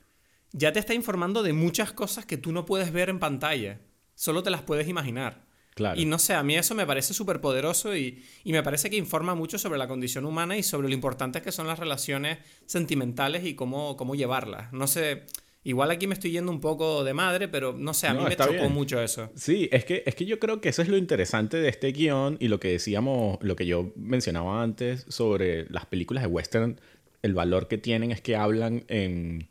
ya 0.50 0.72
te 0.72 0.80
está 0.80 0.92
informando 0.92 1.44
de 1.44 1.52
muchas 1.52 1.92
cosas 1.92 2.26
que 2.26 2.38
tú 2.38 2.50
no 2.50 2.66
puedes 2.66 2.90
ver 2.90 3.08
en 3.08 3.20
pantalla, 3.20 3.78
solo 4.16 4.42
te 4.42 4.50
las 4.50 4.62
puedes 4.62 4.88
imaginar. 4.88 5.46
Y 5.94 6.06
no 6.06 6.18
sé, 6.18 6.34
a 6.34 6.42
mí 6.42 6.56
eso 6.56 6.74
me 6.74 6.84
parece 6.84 7.14
súper 7.14 7.40
poderoso 7.40 7.94
y, 7.94 8.24
y, 8.42 8.50
me 8.50 8.64
parece 8.64 8.90
que 8.90 8.96
informa 8.96 9.36
mucho 9.36 9.58
sobre 9.58 9.78
la 9.78 9.86
condición 9.86 10.26
humana 10.26 10.58
y 10.58 10.64
sobre 10.64 10.88
lo 10.88 10.94
importantes 10.94 11.40
que 11.40 11.52
son 11.52 11.68
las 11.68 11.78
relaciones 11.78 12.38
sentimentales 12.66 13.44
y 13.44 13.54
cómo, 13.54 13.96
cómo 13.96 14.16
llevarlas. 14.16 14.72
No 14.72 14.88
sé, 14.88 15.26
Igual 15.62 15.90
aquí 15.90 16.06
me 16.06 16.14
estoy 16.14 16.30
yendo 16.30 16.50
un 16.50 16.60
poco 16.60 17.04
de 17.04 17.12
madre, 17.12 17.46
pero 17.46 17.74
no 17.74 17.92
sé, 17.92 18.06
a 18.06 18.14
mí 18.14 18.24
me 18.24 18.34
chocó 18.34 18.70
mucho 18.70 19.00
eso. 19.02 19.30
Sí, 19.34 19.68
es 19.72 19.84
que, 19.84 20.02
es 20.06 20.14
que 20.14 20.24
yo 20.24 20.38
creo 20.38 20.62
que 20.62 20.70
eso 20.70 20.80
es 20.80 20.88
lo 20.88 20.96
interesante 20.96 21.58
de 21.58 21.68
este 21.68 21.92
guion 21.92 22.38
y 22.40 22.48
lo 22.48 22.58
que 22.58 22.68
decíamos, 22.68 23.38
lo 23.42 23.56
que 23.56 23.66
yo 23.66 23.92
mencionaba 23.94 24.62
antes 24.62 25.04
sobre 25.08 25.66
las 25.70 25.84
películas 25.84 26.24
de 26.24 26.28
western, 26.28 26.80
el 27.22 27.34
valor 27.34 27.68
que 27.68 27.76
tienen 27.76 28.10
es 28.10 28.22
que 28.22 28.36
hablan 28.36 28.84
en 28.88 29.48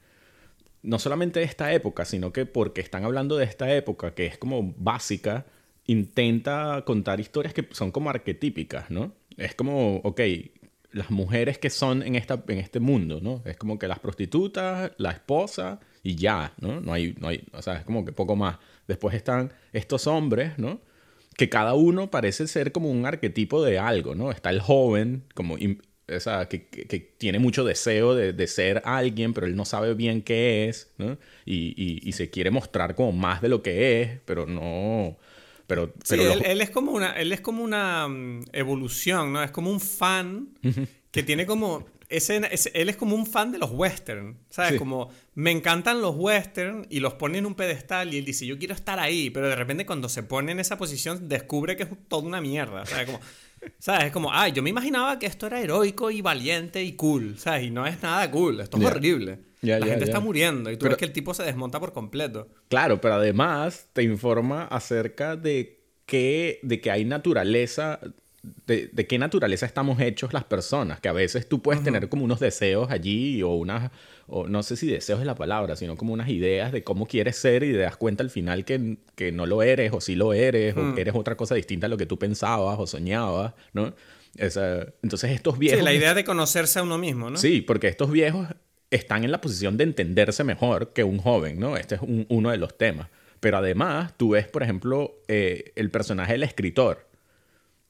no 0.82 0.98
solamente 0.98 1.40
de 1.40 1.46
esta 1.46 1.74
época, 1.74 2.06
sino 2.06 2.34
que 2.34 2.46
porque 2.46 2.82
están 2.82 3.04
hablando 3.04 3.38
de 3.38 3.46
esta 3.46 3.72
época, 3.76 4.16
que 4.16 4.26
es 4.26 4.38
como 4.38 4.74
básica, 4.78 5.46
intenta 5.86 6.84
contar 6.86 7.20
historias 7.20 7.54
que 7.54 7.68
son 7.72 7.92
como 7.92 8.10
arquetípicas, 8.10 8.90
¿no? 8.90 9.14
Es 9.38 9.54
como, 9.54 9.98
ok, 9.98 10.22
las 10.92 11.12
mujeres 11.12 11.60
que 11.60 11.70
son 11.70 12.02
en, 12.02 12.16
esta, 12.16 12.44
en 12.48 12.58
este 12.58 12.80
mundo, 12.80 13.20
¿no? 13.22 13.44
Es 13.46 13.58
como 13.58 13.78
que 13.78 13.88
las 13.88 14.00
prostitutas, 14.00 14.92
la 14.98 15.12
esposa 15.12 15.80
y 16.04 16.16
ya, 16.16 16.54
¿no? 16.60 16.82
No 16.82 16.94
hay, 16.94 17.16
no 17.20 17.28
hay, 17.28 17.44
o 17.54 17.62
sea, 17.62 17.78
es 17.78 17.84
como 17.84 18.06
que 18.06 18.12
poco 18.12 18.36
más. 18.36 18.58
Después 18.88 19.16
están 19.16 19.54
estos 19.74 20.08
hombres, 20.08 20.58
¿no? 20.58 20.82
Que 21.38 21.50
cada 21.50 21.74
uno 21.74 22.12
parece 22.12 22.48
ser 22.48 22.72
como 22.72 22.90
un 22.90 23.06
arquetipo 23.06 23.64
de 23.64 23.80
algo, 23.80 24.16
¿no? 24.16 24.32
Está 24.32 24.50
el 24.50 24.62
joven, 24.62 25.24
como, 25.34 25.56
o 25.56 26.20
sea, 26.20 26.48
que, 26.48 26.68
que, 26.68 27.00
tiene 27.00 27.40
mucho 27.40 27.64
deseo 27.64 28.16
de, 28.16 28.34
de, 28.34 28.48
ser 28.48 28.82
alguien, 28.86 29.34
pero 29.34 29.48
él 29.48 29.56
no 29.56 29.66
sabe 29.66 29.94
bien 29.94 30.22
qué 30.22 30.68
es, 30.68 30.92
¿no? 30.98 31.18
Y, 31.46 31.74
y, 31.78 32.00
y, 32.08 32.12
se 32.14 32.30
quiere 32.30 32.52
mostrar 32.52 32.96
como 32.96 33.12
más 33.12 33.42
de 33.42 33.50
lo 33.50 33.62
que 33.62 34.02
es, 34.02 34.20
pero 34.26 34.46
no... 34.46 35.18
Pero, 35.68 35.94
pero 36.08 36.24
sí, 36.24 36.28
él, 36.28 36.42
él, 36.46 36.62
es 36.62 36.72
como 36.72 36.92
una, 36.92 37.12
él 37.12 37.32
es 37.32 37.42
como 37.42 37.64
una 37.64 38.08
mm, 38.08 38.46
evolución, 38.54 39.32
¿no? 39.34 39.44
Es 39.44 39.52
como 39.52 39.70
un 39.70 39.80
fan 39.80 40.50
que 41.12 41.22
tiene 41.22 41.46
como 41.46 41.86
él 42.10 42.90
es 42.90 42.98
como 42.98 43.16
un 43.16 43.26
fan 43.28 43.52
de 43.52 43.60
los 43.60 43.72
western, 43.72 44.38
¿sabes? 44.50 44.80
Como 44.80 45.10
me 45.36 45.52
encantan 45.52 46.02
los 46.02 46.16
western 46.16 46.88
y 46.90 47.00
los 47.00 47.14
pone 47.14 47.38
en 47.38 47.46
un 47.46 47.54
pedestal 47.54 48.14
y 48.14 48.18
él 48.18 48.26
dice, 48.26 48.48
yo 48.48 48.58
quiero 48.58 48.74
estar 48.74 49.00
ahí, 49.00 49.30
pero 49.30 49.48
de 49.48 49.56
repente 49.56 49.86
cuando 49.86 50.10
se 50.10 50.24
pone 50.24 50.52
en 50.52 50.60
esa 50.60 50.78
posición 50.78 51.30
descubre 51.30 51.78
que 51.78 51.84
es 51.84 51.90
toda 52.08 52.24
una 52.24 52.42
mierda, 52.42 52.86
¿sabes? 52.88 53.06
Como, 53.06 53.20
¿sabes? 53.78 54.06
Es 54.06 54.12
como, 54.12 54.34
ay, 54.34 54.54
yo 54.54 54.64
me 54.64 54.72
imaginaba 54.72 55.20
que 55.20 55.28
esto 55.28 55.46
era 55.46 55.62
heroico 55.62 56.10
y 56.10 56.22
valiente 56.22 56.84
y 56.84 56.94
cool, 56.94 57.38
¿sabes? 57.38 57.66
Y 57.66 57.70
no 57.70 57.86
es 57.86 58.02
nada 58.02 58.30
cool, 58.32 58.60
esto 58.60 58.78
es 58.78 58.86
horrible. 58.86 59.40
la 59.62 59.86
gente 59.86 60.06
está 60.06 60.20
muriendo 60.20 60.72
y 60.72 60.78
tú 60.78 60.88
ves 60.88 60.98
que 60.98 61.06
el 61.06 61.14
tipo 61.14 61.36
se 61.36 61.44
desmonta 61.44 61.80
por 61.80 61.94
completo. 61.94 62.50
Claro, 62.70 63.00
pero 63.00 63.16
además 63.16 63.88
te 63.94 64.02
informa 64.02 64.66
acerca 64.66 65.36
de 65.36 65.84
que, 66.08 66.60
de 66.64 66.82
que 66.82 66.90
hay 66.90 67.06
naturaleza 67.06 68.00
de, 68.66 68.90
qué 69.08 69.18
naturaleza 69.18 69.66
estamos 69.66 70.00
hechos 70.00 70.34
las 70.34 70.44
personas, 70.44 71.00
que 71.00 71.10
a 71.10 71.14
veces 71.14 71.48
tú 71.48 71.62
puedes 71.62 71.84
tener 71.84 72.08
como 72.10 72.24
unos 72.24 72.40
deseos 72.40 72.90
allí 72.90 73.42
o 73.44 73.50
unas, 73.50 73.92
o 74.28 74.48
no 74.48 74.64
sé 74.64 74.76
si 74.76 74.88
deseos 74.88 75.20
es 75.20 75.26
la 75.26 75.36
palabra, 75.36 75.76
sino 75.76 75.98
como 75.98 76.14
unas 76.14 76.30
ideas 76.30 76.72
de 76.72 76.84
cómo 76.84 77.06
quieres 77.08 77.36
ser 77.36 77.64
y 77.64 77.72
te 77.72 77.80
das 77.80 77.98
cuenta 77.98 78.24
al 78.24 78.30
final 78.30 78.64
que, 78.66 78.98
que 79.16 79.32
no 79.32 79.46
lo 79.46 79.62
eres 79.62 79.92
o 79.94 80.02
sí 80.02 80.16
lo 80.16 80.34
eres 80.34 80.78
o 80.78 80.96
que 80.96 81.02
eres 81.02 81.16
otra 81.16 81.36
cosa 81.36 81.56
distinta 81.56 81.88
a 81.88 81.90
lo 81.90 81.98
que 81.98 82.06
tú 82.06 82.18
pensabas 82.18 82.80
o 82.80 82.88
soñabas, 82.88 83.54
¿no? 83.74 83.94
entonces 84.38 85.32
estos 85.32 85.58
viejos... 85.58 85.80
Sí, 85.80 85.84
la 85.84 85.94
idea 85.94 86.14
de 86.14 86.24
conocerse 86.24 86.80
a 86.80 86.84
uno 86.84 86.98
mismo, 86.98 87.30
¿no? 87.30 87.38
Sí, 87.38 87.62
porque 87.62 87.88
estos 87.88 88.12
viejos 88.12 88.48
están 88.92 89.24
en 89.24 89.32
la 89.32 89.42
posición 89.42 89.76
de 89.76 89.84
entenderse 89.84 90.44
mejor 90.44 90.94
que 90.94 91.04
un 91.04 91.18
joven, 91.18 91.60
¿no? 91.60 91.76
Este 91.78 91.96
es 91.96 92.02
uno 92.30 92.52
de 92.52 92.58
los 92.58 92.78
temas. 92.78 93.10
Pero 93.40 93.58
además, 93.58 94.14
tú 94.18 94.32
ves, 94.32 94.48
por 94.48 94.64
ejemplo, 94.64 95.16
eh, 95.28 95.72
el 95.76 95.92
personaje 95.92 96.34
del 96.34 96.44
escritor, 96.44 97.09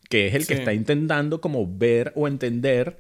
que 0.09 0.27
es 0.27 0.33
el 0.33 0.47
que 0.47 0.55
está 0.55 0.73
intentando 0.73 1.39
como 1.39 1.65
ver 1.65 2.11
o 2.15 2.27
entender 2.27 2.97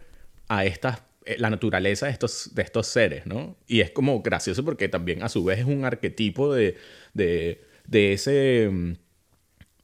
a 0.47 0.65
estas 0.65 1.01
eh, 1.25 1.35
la 1.37 1.49
naturaleza 1.49 2.05
de 2.05 2.11
estos, 2.11 2.51
de 2.53 2.61
estos 2.61 2.87
seres, 2.87 3.25
¿no? 3.25 3.57
Y 3.67 3.81
es 3.81 3.91
como 3.91 4.21
gracioso 4.21 4.63
porque 4.63 4.87
también 4.87 5.23
a 5.23 5.29
su 5.29 5.43
vez 5.43 5.59
es 5.59 5.65
un 5.65 5.85
arquetipo 5.85 6.53
de, 6.53 6.77
de, 7.13 7.61
de 7.87 8.13
ese, 8.13 8.69
mm, 8.71 8.93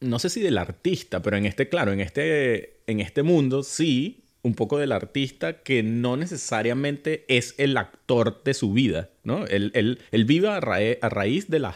no 0.01 0.19
sé 0.19 0.29
si 0.29 0.41
del 0.41 0.57
artista, 0.57 1.21
pero 1.21 1.35
en 1.37 1.45
este, 1.45 1.67
claro, 1.67 1.91
en 1.91 1.99
este, 1.99 2.77
en 2.87 2.99
este 2.99 3.23
mundo 3.23 3.63
sí, 3.63 4.23
un 4.43 4.53
poco 4.53 4.77
del 4.77 4.91
artista 4.91 5.63
que 5.63 5.81
no 5.81 6.17
necesariamente 6.17 7.25
es 7.27 7.55
el 7.57 7.75
actor 7.77 8.43
de 8.43 8.53
su 8.53 8.71
vida, 8.71 9.09
¿no? 9.23 9.45
Él, 9.47 9.71
él, 9.73 9.99
él 10.11 10.25
vive 10.25 10.47
a, 10.47 10.57
a 10.57 11.09
raíz 11.09 11.49
de 11.49 11.59
las 11.59 11.75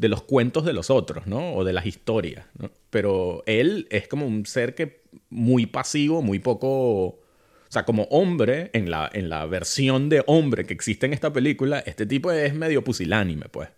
de 0.00 0.08
los 0.08 0.22
cuentos 0.22 0.64
de 0.64 0.72
los 0.72 0.88
otros, 0.88 1.26
¿no? 1.26 1.52
O 1.52 1.62
de 1.62 1.74
las 1.74 1.84
historias, 1.84 2.46
¿no? 2.58 2.70
Pero 2.88 3.42
él 3.44 3.86
es 3.90 4.08
como 4.08 4.26
un 4.26 4.46
ser 4.46 4.74
que 4.74 5.02
muy 5.28 5.66
pasivo, 5.66 6.22
muy 6.22 6.38
poco... 6.38 6.68
O 7.06 7.72
sea, 7.72 7.84
como 7.84 8.04
hombre, 8.04 8.70
en 8.72 8.90
la, 8.90 9.10
en 9.12 9.28
la 9.28 9.44
versión 9.44 10.08
de 10.08 10.24
hombre 10.26 10.64
que 10.64 10.72
existe 10.72 11.04
en 11.04 11.12
esta 11.12 11.32
película, 11.32 11.80
este 11.80 12.06
tipo 12.06 12.32
es 12.32 12.54
medio 12.54 12.82
pusilánime, 12.82 13.46
pues. 13.50 13.68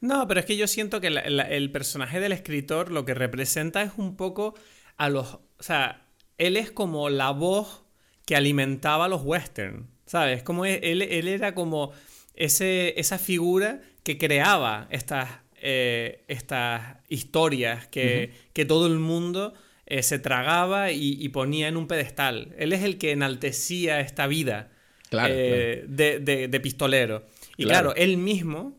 No, 0.00 0.26
pero 0.26 0.40
es 0.40 0.46
que 0.46 0.56
yo 0.56 0.66
siento 0.66 1.00
que 1.00 1.06
el 1.06 1.70
personaje 1.70 2.18
del 2.18 2.32
escritor 2.32 2.90
lo 2.90 3.04
que 3.04 3.14
representa 3.14 3.82
es 3.82 3.92
un 3.96 4.16
poco 4.16 4.54
a 4.96 5.08
los... 5.08 5.34
O 5.34 5.62
sea, 5.62 6.08
él 6.38 6.56
es 6.56 6.72
como 6.72 7.08
la 7.08 7.30
voz 7.30 7.84
que 8.26 8.34
alimentaba 8.34 9.08
los 9.08 9.22
western, 9.22 9.86
¿sabes? 10.06 10.42
Como 10.42 10.66
él, 10.66 11.02
él 11.02 11.28
era 11.28 11.54
como 11.54 11.92
ese, 12.34 12.98
esa 13.00 13.18
figura 13.18 13.80
que 14.02 14.18
creaba 14.18 14.88
estas 14.90 15.28
eh, 15.60 16.24
estas 16.28 16.98
historias 17.08 17.86
que, 17.88 18.32
todo 18.66 18.86
el 18.86 18.98
mundo 18.98 19.54
eh, 19.86 20.02
se 20.02 20.18
tragaba 20.18 20.92
y, 20.92 21.28
ponía 21.30 21.68
en 21.68 21.76
un 21.76 21.86
pedestal. 21.86 22.54
Él 22.58 22.72
es 22.72 22.82
el 22.82 22.98
que 22.98 23.12
enaltecía 23.12 24.00
esta 24.00 24.26
vida 24.26 24.70
eh, 25.10 25.84
De, 25.88 26.60
pistolero. 26.60 27.26
Y 27.56 27.64
claro. 27.64 27.94
él 27.96 28.16
mismo 28.16 28.78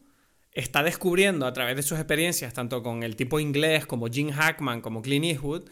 está 0.53 0.83
descubriendo 0.83 1.45
a 1.45 1.53
través 1.53 1.75
de 1.75 1.83
sus 1.83 1.97
experiencias, 1.97 2.53
tanto 2.53 2.81
con 2.83 3.03
el 3.03 3.15
tipo 3.15 3.39
inglés 3.39 3.85
como 3.85 4.07
Jim 4.07 4.29
Hackman, 4.31 4.81
como 4.81 5.01
Clint 5.01 5.25
Eastwood, 5.25 5.63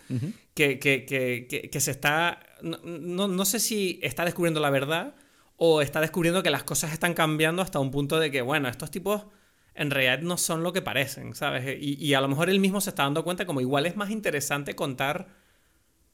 que, 0.54 0.80
que, 0.80 1.80
se 1.80 1.92
está... 1.92 2.40
No, 2.62 3.28
no 3.28 3.46
sé 3.46 3.60
si 3.60 4.00
está 4.02 4.26
descubriendo 4.26 4.60
la 4.60 4.70
verdad 4.70 5.16
o 5.58 5.82
está 5.82 6.02
descubriendo 6.02 6.44
que 6.44 6.50
las 6.50 6.64
cosas 6.64 6.94
están 6.94 7.14
cambiando 7.14 7.62
hasta 7.62 7.80
un 7.80 7.92
punto 7.92 8.20
de 8.20 8.32
que, 8.32 8.42
bueno, 8.42 8.70
estos 8.70 8.92
tipos 8.92 9.26
en 9.78 9.92
realidad 9.92 10.20
no 10.20 10.38
son 10.38 10.64
lo 10.64 10.74
que 10.74 10.82
parecen, 10.82 11.36
¿sabes? 11.36 11.78
Y, 11.80 12.14
a 12.14 12.22
lo 12.22 12.28
mejor 12.28 12.50
él 12.50 12.60
mismo 12.60 12.82
se 12.82 12.90
está 12.90 13.04
dando 13.04 13.24
cuenta 13.24 13.46
como 13.46 13.62
igual 13.62 13.86
es 13.86 13.96
más 13.96 14.10
interesante 14.10 14.76
contar 14.76 15.28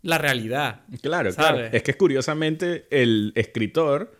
la 0.02 0.18
realidad. 0.18 0.82
Claro, 1.02 1.34
claro. 1.34 1.66
Es 1.72 1.82
que 1.82 1.94
curiosamente 1.96 2.88
el 2.92 3.32
escritor 3.36 4.12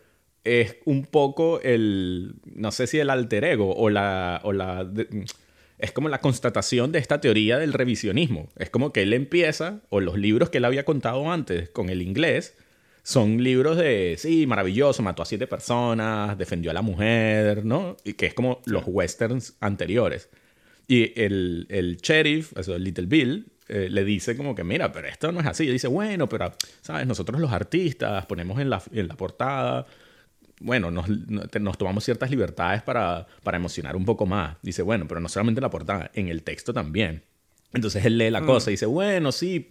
es 0.44 0.78
un 0.86 1.04
poco 1.04 1.60
el, 1.62 2.36
no 2.44 2.72
sé 2.72 2.86
si 2.86 2.98
el 2.98 3.10
alter 3.10 3.44
ego 3.44 3.74
o 3.74 3.90
la, 3.90 4.40
o 4.44 4.52
la 4.52 4.88
es 5.78 5.92
como 5.92 6.08
la 6.08 6.20
constatación 6.20 6.92
de 6.92 6.98
esta 6.98 7.20
teoría 7.20 7.58
del 7.58 7.72
revisionismo. 7.72 8.48
Es 8.56 8.70
como 8.70 8.92
que 8.92 9.02
él 9.02 9.12
empieza, 9.12 9.82
o 9.90 10.00
los 10.00 10.16
libros 10.16 10.48
que 10.48 10.58
él 10.58 10.64
había 10.64 10.84
contado 10.84 11.30
antes 11.30 11.68
con 11.68 11.90
el 11.90 12.00
inglés, 12.00 12.56
son 13.04 13.44
libros 13.44 13.76
de, 13.76 14.16
sí, 14.18 14.46
maravilloso, 14.46 15.02
mató 15.02 15.22
a 15.22 15.26
siete 15.26 15.46
personas, 15.46 16.38
defendió 16.38 16.70
a 16.70 16.74
la 16.74 16.80
mujer, 16.80 17.62
¿no? 17.62 17.98
Y 18.02 18.14
que 18.14 18.24
es 18.24 18.32
como 18.32 18.62
los 18.64 18.84
westerns 18.86 19.56
anteriores. 19.60 20.30
Y 20.88 21.12
el, 21.20 21.66
el 21.68 21.98
sheriff, 21.98 22.56
eso, 22.56 22.74
el 22.74 22.82
Little 22.82 23.04
Bill, 23.04 23.52
eh, 23.68 23.88
le 23.90 24.04
dice 24.04 24.38
como 24.38 24.54
que, 24.54 24.64
mira, 24.64 24.90
pero 24.90 25.06
esto 25.06 25.32
no 25.32 25.40
es 25.40 25.46
así. 25.46 25.64
Y 25.64 25.72
dice, 25.72 25.86
bueno, 25.86 26.30
pero, 26.30 26.54
¿sabes? 26.80 27.06
Nosotros 27.06 27.38
los 27.38 27.52
artistas 27.52 28.24
ponemos 28.24 28.58
en 28.58 28.70
la, 28.70 28.82
en 28.90 29.06
la 29.06 29.16
portada, 29.16 29.86
bueno, 30.60 30.90
nos, 30.90 31.06
nos, 31.06 31.76
tomamos 31.76 32.04
ciertas 32.04 32.30
libertades 32.30 32.82
para, 32.82 33.26
para 33.42 33.58
emocionar 33.58 33.96
un 33.96 34.06
poco 34.06 34.24
más. 34.24 34.56
Dice, 34.62 34.80
bueno, 34.80 35.06
pero 35.06 35.20
no 35.20 35.28
solamente 35.28 35.58
en 35.58 35.64
la 35.64 35.70
portada, 35.70 36.10
en 36.14 36.28
el 36.28 36.42
texto 36.42 36.72
también. 36.72 37.22
Entonces 37.74 38.04
él 38.04 38.18
lee 38.18 38.30
la 38.30 38.40
mm. 38.40 38.46
cosa 38.46 38.70
y 38.70 38.74
dice, 38.74 38.86
bueno, 38.86 39.32
sí, 39.32 39.68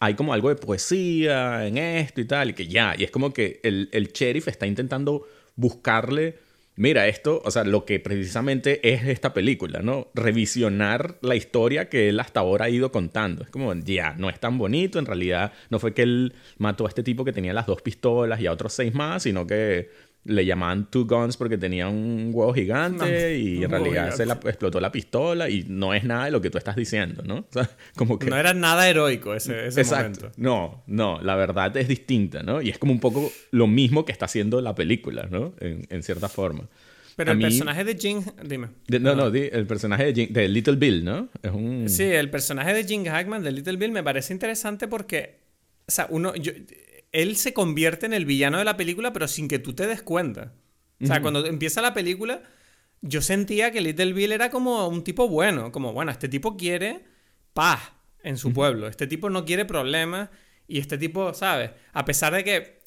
hay 0.00 0.14
como 0.14 0.32
algo 0.34 0.48
de 0.48 0.56
poesía 0.56 1.66
en 1.66 1.78
esto 1.78 2.20
y 2.20 2.24
tal, 2.24 2.50
y 2.50 2.52
que 2.54 2.66
ya, 2.66 2.94
y 2.98 3.04
es 3.04 3.10
como 3.10 3.32
que 3.32 3.60
el, 3.62 3.88
el 3.92 4.12
sheriff 4.12 4.48
está 4.48 4.66
intentando 4.66 5.26
buscarle, 5.56 6.38
mira, 6.76 7.06
esto, 7.06 7.40
o 7.44 7.50
sea, 7.50 7.64
lo 7.64 7.84
que 7.84 8.00
precisamente 8.00 8.92
es 8.92 9.04
esta 9.04 9.32
película, 9.32 9.80
¿no? 9.80 10.08
Revisionar 10.14 11.18
la 11.22 11.36
historia 11.36 11.88
que 11.88 12.08
él 12.08 12.18
hasta 12.20 12.40
ahora 12.40 12.66
ha 12.66 12.70
ido 12.70 12.90
contando. 12.90 13.44
Es 13.44 13.50
como, 13.50 13.72
ya, 13.74 14.14
no 14.18 14.28
es 14.28 14.40
tan 14.40 14.58
bonito, 14.58 14.98
en 14.98 15.06
realidad 15.06 15.52
no 15.70 15.78
fue 15.78 15.94
que 15.94 16.02
él 16.02 16.34
mató 16.58 16.86
a 16.86 16.88
este 16.88 17.02
tipo 17.02 17.24
que 17.24 17.32
tenía 17.32 17.52
las 17.52 17.66
dos 17.66 17.82
pistolas 17.82 18.40
y 18.40 18.46
a 18.46 18.52
otros 18.52 18.72
seis 18.72 18.94
más, 18.94 19.22
sino 19.22 19.46
que 19.46 19.90
le 20.24 20.46
llamaban 20.46 20.90
Two 20.90 21.06
Guns 21.06 21.36
porque 21.36 21.58
tenía 21.58 21.88
un 21.88 22.30
huevo 22.32 22.52
gigante 22.54 23.38
y 23.38 23.62
en 23.62 23.70
realidad 23.70 24.14
se 24.14 24.24
la, 24.26 24.34
explotó 24.34 24.80
la 24.80 24.90
pistola 24.90 25.50
y 25.50 25.64
no 25.68 25.92
es 25.94 26.04
nada 26.04 26.26
de 26.26 26.30
lo 26.30 26.40
que 26.40 26.50
tú 26.50 26.58
estás 26.58 26.76
diciendo, 26.76 27.22
¿no? 27.24 27.46
O 27.50 27.52
sea, 27.52 27.70
como 27.94 28.18
que... 28.18 28.26
No 28.26 28.36
era 28.36 28.54
nada 28.54 28.88
heroico 28.88 29.34
ese, 29.34 29.66
ese 29.66 29.82
Exacto. 29.82 30.32
No, 30.36 30.82
no, 30.86 31.20
la 31.20 31.36
verdad 31.36 31.76
es 31.76 31.88
distinta, 31.88 32.42
¿no? 32.42 32.62
Y 32.62 32.70
es 32.70 32.78
como 32.78 32.92
un 32.92 33.00
poco 33.00 33.30
lo 33.50 33.66
mismo 33.66 34.04
que 34.04 34.12
está 34.12 34.24
haciendo 34.24 34.60
la 34.60 34.74
película, 34.74 35.28
¿no? 35.30 35.54
En, 35.60 35.86
en 35.90 36.02
cierta 36.02 36.28
forma. 36.28 36.68
Pero 37.16 37.32
el 37.32 37.38
personaje 37.38 37.84
de 37.84 37.96
Jim... 37.96 38.22
Dime. 38.42 38.68
no, 39.00 39.14
no, 39.14 39.26
el 39.26 39.66
personaje 39.66 40.12
de, 40.12 40.26
de 40.26 40.48
Little 40.48 40.76
Bill, 40.76 41.04
¿no? 41.04 41.28
Es 41.42 41.52
un... 41.52 41.88
Sí, 41.88 42.02
el 42.02 42.30
personaje 42.30 42.72
de 42.72 42.84
Jim 42.84 43.04
Hackman 43.04 43.42
de 43.42 43.52
Little 43.52 43.76
Bill 43.76 43.92
me 43.92 44.02
parece 44.02 44.32
interesante 44.32 44.88
porque... 44.88 45.38
O 45.86 45.92
sea, 45.92 46.06
uno... 46.10 46.34
Yo, 46.34 46.52
él 47.14 47.36
se 47.36 47.54
convierte 47.54 48.06
en 48.06 48.12
el 48.12 48.26
villano 48.26 48.58
de 48.58 48.64
la 48.64 48.76
película, 48.76 49.12
pero 49.12 49.28
sin 49.28 49.46
que 49.46 49.60
tú 49.60 49.72
te 49.72 49.86
des 49.86 50.02
cuenta. 50.02 50.52
O 51.00 51.06
sea, 51.06 51.22
cuando 51.22 51.46
empieza 51.46 51.80
la 51.80 51.94
película, 51.94 52.42
yo 53.02 53.22
sentía 53.22 53.70
que 53.70 53.80
Little 53.80 54.12
Bill 54.12 54.32
era 54.32 54.50
como 54.50 54.88
un 54.88 55.04
tipo 55.04 55.28
bueno, 55.28 55.70
como, 55.70 55.92
bueno, 55.92 56.10
este 56.10 56.28
tipo 56.28 56.56
quiere 56.56 57.04
paz 57.52 57.92
en 58.24 58.36
su 58.36 58.52
pueblo, 58.52 58.88
este 58.88 59.06
tipo 59.06 59.30
no 59.30 59.44
quiere 59.44 59.64
problemas 59.64 60.30
y 60.66 60.80
este 60.80 60.98
tipo, 60.98 61.32
¿sabes? 61.34 61.70
A 61.92 62.04
pesar 62.04 62.34
de 62.34 62.42
que 62.42 62.80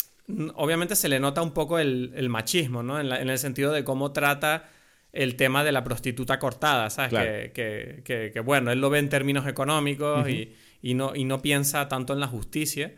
obviamente 0.55 0.97
se 0.97 1.07
le 1.07 1.21
nota 1.21 1.41
un 1.41 1.53
poco 1.53 1.79
el, 1.79 2.27
machismo, 2.27 2.83
¿no? 2.83 2.99
En, 2.99 3.29
el 3.29 3.39
sentido 3.39 3.71
de 3.71 3.85
cómo 3.85 4.11
trata 4.11 4.69
el 5.13 5.37
tema 5.37 5.63
de 5.63 5.71
la 5.71 5.85
prostituta 5.85 6.37
cortada, 6.37 6.89
¿sabes? 6.89 7.51
Que, 7.53 8.01
que, 8.03 8.39
bueno, 8.41 8.71
él 8.71 8.81
lo 8.81 8.89
ve 8.89 8.99
en 8.99 9.07
términos 9.07 9.47
económicos 9.47 10.27
y, 10.27 10.53
y, 10.81 10.93
no, 10.93 11.15
y 11.15 11.25
no 11.25 11.41
piensa 11.41 11.87
tanto 11.87 12.13
en 12.13 12.19
la 12.19 12.27
justicia 12.27 12.93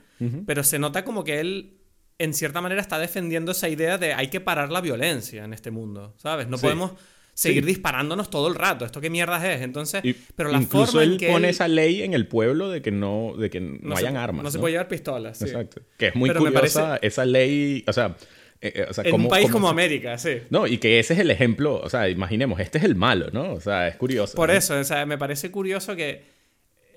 pero 0.45 0.63
se 0.63 0.79
nota 0.79 1.05
como 1.05 1.23
que 1.23 1.39
él 1.39 1.73
en 2.17 2.33
cierta 2.33 2.61
manera 2.61 2.81
está 2.81 2.99
defendiendo 2.99 3.53
esa 3.53 3.69
idea 3.69 3.97
de 3.97 4.13
hay 4.13 4.27
que 4.27 4.41
parar 4.41 4.71
la 4.71 4.81
violencia 4.81 5.45
en 5.45 5.53
este 5.53 5.71
mundo, 5.71 6.13
¿sabes? 6.17 6.47
No 6.47 6.57
podemos 6.57 6.91
seguir 7.33 7.65
disparándonos 7.65 8.29
todo 8.29 8.49
el 8.49 8.55
rato. 8.55 8.83
¿Esto 8.83 8.99
qué 8.99 9.09
mierdas 9.09 9.45
es? 9.45 9.61
Entonces, 9.61 10.03
pero 10.35 10.51
la 10.51 10.57
incluso 10.57 10.93
forma 10.93 11.03
él 11.03 11.17
que 11.17 11.29
pone 11.29 11.49
esa 11.49 11.69
ley 11.69 12.01
en 12.01 12.13
el 12.13 12.27
pueblo 12.27 12.69
de 12.69 12.81
que 12.81 12.91
no, 12.91 13.33
de 13.37 13.49
que 13.49 13.61
no, 13.61 13.95
hayan 13.95 14.17
armas. 14.17 14.43
No, 14.43 14.51
se 14.51 14.59
puede 14.59 14.73
llevar 14.73 14.89
pistolas. 14.89 15.41
Exacto. 15.41 15.81
Que 15.97 16.07
es 16.07 16.15
muy 16.15 16.29
curiosa 16.31 16.99
esa 17.01 17.25
ley, 17.25 17.83
o 17.87 17.93
sea... 17.93 18.17
Eh, 18.61 18.73
eh, 18.75 19.01
en 19.05 19.15
un 19.15 19.29
país 19.29 19.49
como 19.49 19.69
América, 19.69 20.17
sí. 20.17 20.41
No, 20.49 20.67
y 20.67 20.79
que 20.79 20.99
ese 20.99 21.13
es 21.13 21.19
el 21.19 21.31
ejemplo, 21.31 21.79
o 21.81 21.89
sea, 21.89 22.09
imaginemos, 22.09 22.59
este 22.59 22.77
es 22.77 22.83
el 22.83 22.93
malo, 22.93 23.29
¿no? 23.31 23.53
O 23.53 23.61
sea, 23.61 23.87
es 23.87 23.95
curioso. 23.95 24.35
Por 24.35 24.51
eso, 24.51 24.77
o 24.77 24.83
sea, 24.83 25.05
me 25.05 25.17
parece 25.17 25.49
curioso 25.49 25.95
que 25.95 26.38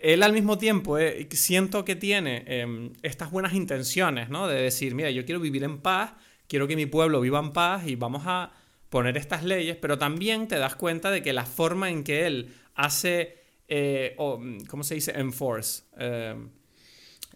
él 0.02 0.22
al 0.22 0.32
mismo 0.32 0.58
tiempo 0.58 0.98
eh, 0.98 1.28
siento 1.30 1.84
que 1.84 1.94
tiene 1.94 2.42
em, 2.46 2.92
estas 3.02 3.30
buenas 3.30 3.54
intenciones, 3.54 4.28
¿no? 4.28 4.48
De 4.48 4.60
decir, 4.60 4.94
mira, 4.94 5.10
yo 5.10 5.24
quiero 5.24 5.40
vivir 5.40 5.62
en 5.62 5.78
paz, 5.78 6.14
quiero 6.48 6.66
que 6.66 6.76
mi 6.76 6.86
pueblo 6.86 7.20
viva 7.20 7.38
en 7.38 7.52
paz 7.52 7.86
y 7.86 7.94
vamos 7.94 8.24
a 8.26 8.52
poner 8.90 9.16
estas 9.16 9.44
leyes, 9.44 9.76
pero 9.80 9.98
también 9.98 10.48
te 10.48 10.58
das 10.58 10.74
cuenta 10.74 11.10
de 11.10 11.22
que 11.22 11.32
la 11.32 11.46
forma 11.46 11.88
en 11.88 12.04
que 12.04 12.26
él 12.26 12.52
hace, 12.74 13.38
eh, 13.68 14.14
¿cómo 14.16 14.82
se 14.82 14.96
dice? 14.96 15.12
Enforce. 15.12 15.84
Em, 15.96 16.50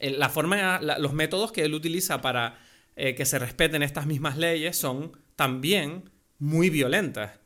la 0.01 0.29
forma, 0.29 0.81
los 0.81 1.13
métodos 1.13 1.53
que 1.53 1.65
él 1.65 1.73
utiliza 1.73 2.21
para 2.21 2.59
eh, 2.97 3.15
que 3.15 3.25
se 3.25 3.39
respeten 3.39 3.83
estas 3.83 4.07
mismas 4.07 4.37
leyes 4.37 4.77
son 4.77 5.13
también 5.37 6.11
muy 6.39 6.69
violentas. 6.69 7.39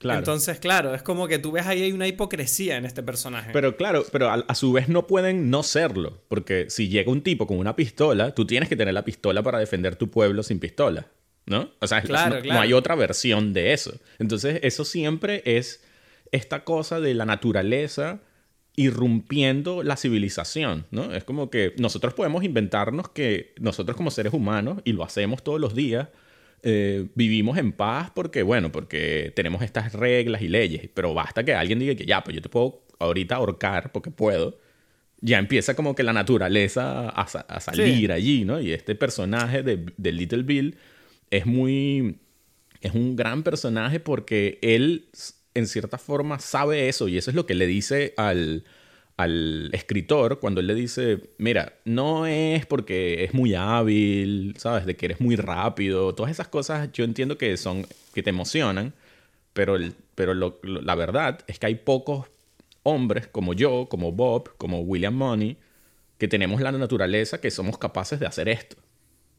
Entonces, 0.00 0.58
claro, 0.58 0.94
es 0.94 1.02
como 1.02 1.26
que 1.26 1.38
tú 1.38 1.52
ves 1.52 1.66
ahí 1.66 1.82
hay 1.82 1.92
una 1.92 2.06
hipocresía 2.06 2.76
en 2.76 2.84
este 2.84 3.02
personaje. 3.02 3.50
Pero 3.52 3.76
claro, 3.76 4.04
pero 4.12 4.30
a, 4.30 4.54
su 4.54 4.72
vez 4.72 4.88
no 4.88 5.06
pueden 5.06 5.50
no 5.50 5.62
serlo. 5.62 6.22
Porque 6.28 6.66
si 6.68 6.88
llega 6.88 7.10
un 7.10 7.22
tipo 7.22 7.46
con 7.46 7.58
una 7.58 7.76
pistola, 7.76 8.34
tú 8.34 8.46
tienes 8.46 8.68
que 8.68 8.76
tener 8.76 8.94
la 8.94 9.04
pistola 9.04 9.42
para 9.42 9.58
defender 9.58 9.96
tu 9.96 10.10
pueblo 10.10 10.42
sin 10.42 10.58
pistola. 10.58 11.06
¿No? 11.46 11.70
O 11.80 11.86
sea, 11.86 12.02
no, 12.02 12.60
hay 12.60 12.72
otra 12.72 12.96
versión 12.96 13.52
de 13.52 13.72
eso. 13.72 13.94
Entonces, 14.18 14.58
eso 14.62 14.84
siempre 14.84 15.42
es 15.44 15.84
esta 16.32 16.64
cosa 16.64 16.98
de 16.98 17.14
la 17.14 17.24
naturaleza 17.24 18.20
irrumpiendo 18.74 19.84
la 19.84 19.96
civilización, 19.96 20.86
¿no? 20.90 21.14
Es 21.14 21.22
como 21.22 21.48
que 21.48 21.72
nosotros 21.78 22.14
podemos 22.14 22.42
inventarnos 22.42 23.08
que 23.10 23.54
nosotros 23.60 23.96
como 23.96 24.10
seres 24.10 24.34
humanos, 24.34 24.82
y 24.84 24.92
lo 24.92 25.04
hacemos 25.04 25.44
todos 25.44 25.60
los 25.60 25.74
días, 25.74 26.08
eh, 26.62 27.08
vivimos 27.14 27.58
en 27.58 27.72
paz 27.72 28.10
porque, 28.14 28.42
bueno, 28.42 28.72
porque 28.72 29.32
tenemos 29.36 29.62
estas 29.62 29.92
reglas 29.92 30.42
y 30.42 30.48
leyes, 30.48 30.88
pero 30.92 31.14
basta 31.14 31.44
que 31.44 31.54
alguien 31.54 31.78
diga 31.78 31.94
que 31.94 32.06
ya, 32.06 32.22
pues 32.24 32.34
yo 32.34 32.42
te 32.42 32.48
puedo 32.48 32.82
ahorita 32.98 33.36
ahorcar 33.36 33.92
porque 33.92 34.10
puedo, 34.10 34.58
ya 35.20 35.38
empieza 35.38 35.74
como 35.74 35.94
que 35.94 36.02
la 36.02 36.12
naturaleza 36.12 37.08
a, 37.08 37.60
salir 37.60 38.12
allí, 38.12 38.44
¿no? 38.44 38.60
Y 38.60 38.72
este 38.72 38.94
personaje 38.94 39.62
de, 39.62 39.86
de, 39.96 40.12
Little 40.12 40.42
Bill 40.42 40.76
es 41.30 41.46
muy... 41.46 42.18
es 42.80 42.92
un 42.92 43.16
gran 43.16 43.42
personaje 43.42 44.00
porque 44.00 44.58
él, 44.62 45.08
en 45.54 45.66
cierta 45.66 45.98
forma, 45.98 46.38
sabe 46.38 46.88
eso 46.88 47.08
y 47.08 47.16
eso 47.16 47.30
es 47.30 47.34
lo 47.34 47.46
que 47.46 47.54
le 47.54 47.66
dice 47.66 48.14
al 48.16 48.64
al 49.16 49.70
escritor 49.72 50.40
cuando 50.40 50.60
él 50.60 50.66
le 50.66 50.74
dice, 50.74 51.20
mira, 51.38 51.74
no 51.84 52.26
es 52.26 52.66
porque 52.66 53.24
es 53.24 53.32
muy 53.32 53.54
hábil, 53.54 54.54
¿sabes? 54.58 54.84
De 54.84 54.96
que 54.96 55.06
eres 55.06 55.20
muy 55.20 55.36
rápido, 55.36 56.14
todas 56.14 56.30
esas 56.30 56.48
cosas 56.48 56.92
yo 56.92 57.04
entiendo 57.04 57.38
que 57.38 57.56
son, 57.56 57.86
que 58.14 58.22
te 58.22 58.30
emocionan, 58.30 58.92
pero, 59.52 59.76
el, 59.76 59.94
pero 60.14 60.34
la 60.34 60.94
verdad 60.94 61.40
es 61.46 61.58
que 61.58 61.66
hay 61.66 61.76
pocos 61.76 62.26
hombres 62.82 63.26
como 63.26 63.54
yo, 63.54 63.88
como 63.88 64.12
Bob, 64.12 64.56
como 64.58 64.80
William 64.80 65.14
Money, 65.14 65.56
que 66.18 66.28
tenemos 66.28 66.60
la 66.60 66.72
naturaleza 66.72 67.40
que 67.40 67.50
somos 67.50 67.78
capaces 67.78 68.20
de 68.20 68.26
hacer 68.26 68.48
esto. 68.48 68.76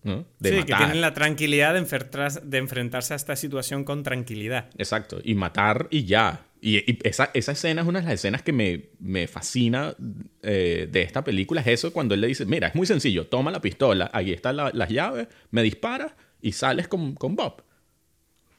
¿no? 0.04 0.26
De 0.40 0.50
sí, 0.50 0.58
que 0.64 0.74
tienen 0.74 1.02
la 1.02 1.14
tranquilidad 1.14 1.74
de, 1.74 2.40
de 2.44 2.58
enfrentarse 2.58 3.14
a 3.14 3.16
esta 3.16 3.36
situación 3.36 3.84
con 3.84 4.04
tranquilidad. 4.04 4.70
Exacto, 4.78 5.20
y 5.24 5.36
matar 5.36 5.88
y 5.92 6.06
ya. 6.06 6.47
Y, 6.62 7.00
esa, 7.08 7.30
esa, 7.34 7.52
escena 7.52 7.82
es 7.82 7.88
una 7.88 8.00
de 8.00 8.06
las 8.06 8.14
escenas 8.16 8.42
que 8.42 8.52
me, 8.52 8.90
me 9.00 9.28
fascina 9.28 9.96
eh, 10.42 10.88
de 10.92 11.02
esta 11.02 11.24
película. 11.24 11.62
Es 11.62 11.68
eso 11.68 11.94
cuando 11.94 12.16
él 12.16 12.22
le 12.22 12.28
dice, 12.28 12.46
mira, 12.46 12.68
es 12.68 12.76
muy 12.76 12.88
sencillo, 12.88 13.28
toma 13.28 13.52
la 13.52 13.62
pistola, 13.62 14.10
ahí 14.14 14.32
están 14.32 14.58
las 14.58 14.90
llaves, 14.90 15.28
me 15.52 15.64
disparas 15.64 16.14
y 16.42 16.54
sales 16.54 16.88
con, 16.88 17.16
con 17.16 17.36
Bob. 17.36 17.64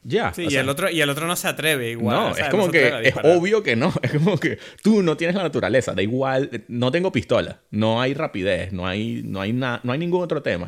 Ya. 0.04 0.32
Sí, 0.32 0.46
y, 0.48 0.56
el 0.56 0.68
otro, 0.68 0.88
y 0.90 1.00
el 1.00 1.10
otro 1.10 1.26
no 1.26 1.36
se 1.36 1.48
atreve 1.48 1.90
igual. 1.90 2.16
No, 2.16 2.36
es 2.36 2.48
como 2.48 2.70
que 2.70 3.00
es 3.02 3.14
obvio 3.24 3.62
que 3.62 3.76
no. 3.76 3.92
Es 4.02 4.12
como 4.12 4.38
que 4.38 4.58
tú 4.82 5.02
no 5.02 5.16
tienes 5.16 5.36
la 5.36 5.42
naturaleza, 5.42 5.94
da 5.94 6.02
igual, 6.02 6.64
no 6.68 6.90
tengo 6.90 7.12
pistola, 7.12 7.60
no 7.70 8.00
hay 8.00 8.14
rapidez, 8.14 8.72
no 8.72 8.86
hay, 8.86 9.22
no 9.24 9.40
hay, 9.40 9.52
no 9.52 9.80
hay 9.84 9.98
ningún 9.98 10.22
otro 10.22 10.42
tema. 10.42 10.66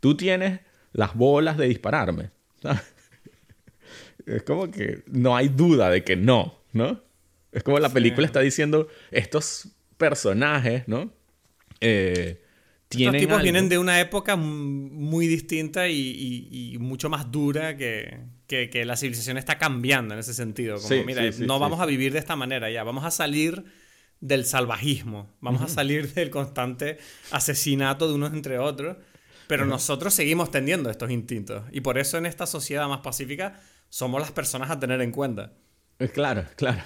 Tú 0.00 0.16
tienes 0.16 0.60
las 0.92 1.14
bolas 1.14 1.56
de 1.56 1.66
dispararme. 1.68 2.30
Es 4.26 4.42
como 4.42 4.70
que 4.70 5.02
no 5.06 5.36
hay 5.36 5.48
duda 5.48 5.90
de 5.90 6.02
que 6.02 6.16
no, 6.16 6.63
¿no? 6.74 7.00
Es 7.52 7.62
como 7.62 7.78
la 7.78 7.88
película 7.88 8.26
está 8.26 8.40
diciendo, 8.40 8.88
estos 9.10 9.68
personajes, 9.96 10.86
¿no? 10.86 11.12
Eh, 11.80 12.42
tienen 12.88 13.14
Estos 13.14 13.28
tipos 13.28 13.42
vienen 13.42 13.68
de 13.68 13.78
una 13.78 14.00
época 14.00 14.36
muy 14.36 15.26
distinta 15.26 15.88
y, 15.88 16.76
mucho 16.80 17.08
más 17.08 17.30
dura 17.30 17.76
que, 17.76 18.20
que, 18.46 18.84
la 18.84 18.96
civilización 18.96 19.38
está 19.38 19.58
cambiando 19.58 20.14
en 20.14 20.20
ese 20.20 20.34
sentido. 20.34 20.80
Como, 20.80 21.04
mira, 21.04 21.22
no 21.38 21.58
vamos 21.58 21.80
a 21.80 21.86
vivir 21.86 22.12
de 22.12 22.18
esta 22.18 22.36
manera 22.36 22.70
ya, 22.70 22.84
vamos 22.84 23.04
a 23.04 23.10
salir 23.10 23.64
del 24.20 24.44
salvajismo, 24.44 25.30
vamos 25.40 25.62
a 25.62 25.68
salir 25.68 26.12
del 26.14 26.30
constante 26.30 26.98
asesinato 27.30 28.08
de 28.08 28.14
unos 28.14 28.32
entre 28.32 28.58
otros, 28.58 28.96
pero 29.46 29.66
nosotros 29.66 30.14
seguimos 30.14 30.50
teniendo 30.50 30.90
estos 30.90 31.10
instintos. 31.10 31.64
Y 31.72 31.82
por 31.82 31.98
eso 31.98 32.16
en 32.16 32.26
esta 32.26 32.46
sociedad 32.46 32.88
más 32.88 33.00
pacífica 33.00 33.60
somos 33.88 34.20
las 34.20 34.32
personas 34.32 34.70
a 34.70 34.80
tener 34.80 35.00
en 35.02 35.12
cuenta. 35.12 35.52
Eh, 35.98 36.08
claro, 36.08 36.44
claro. 36.56 36.82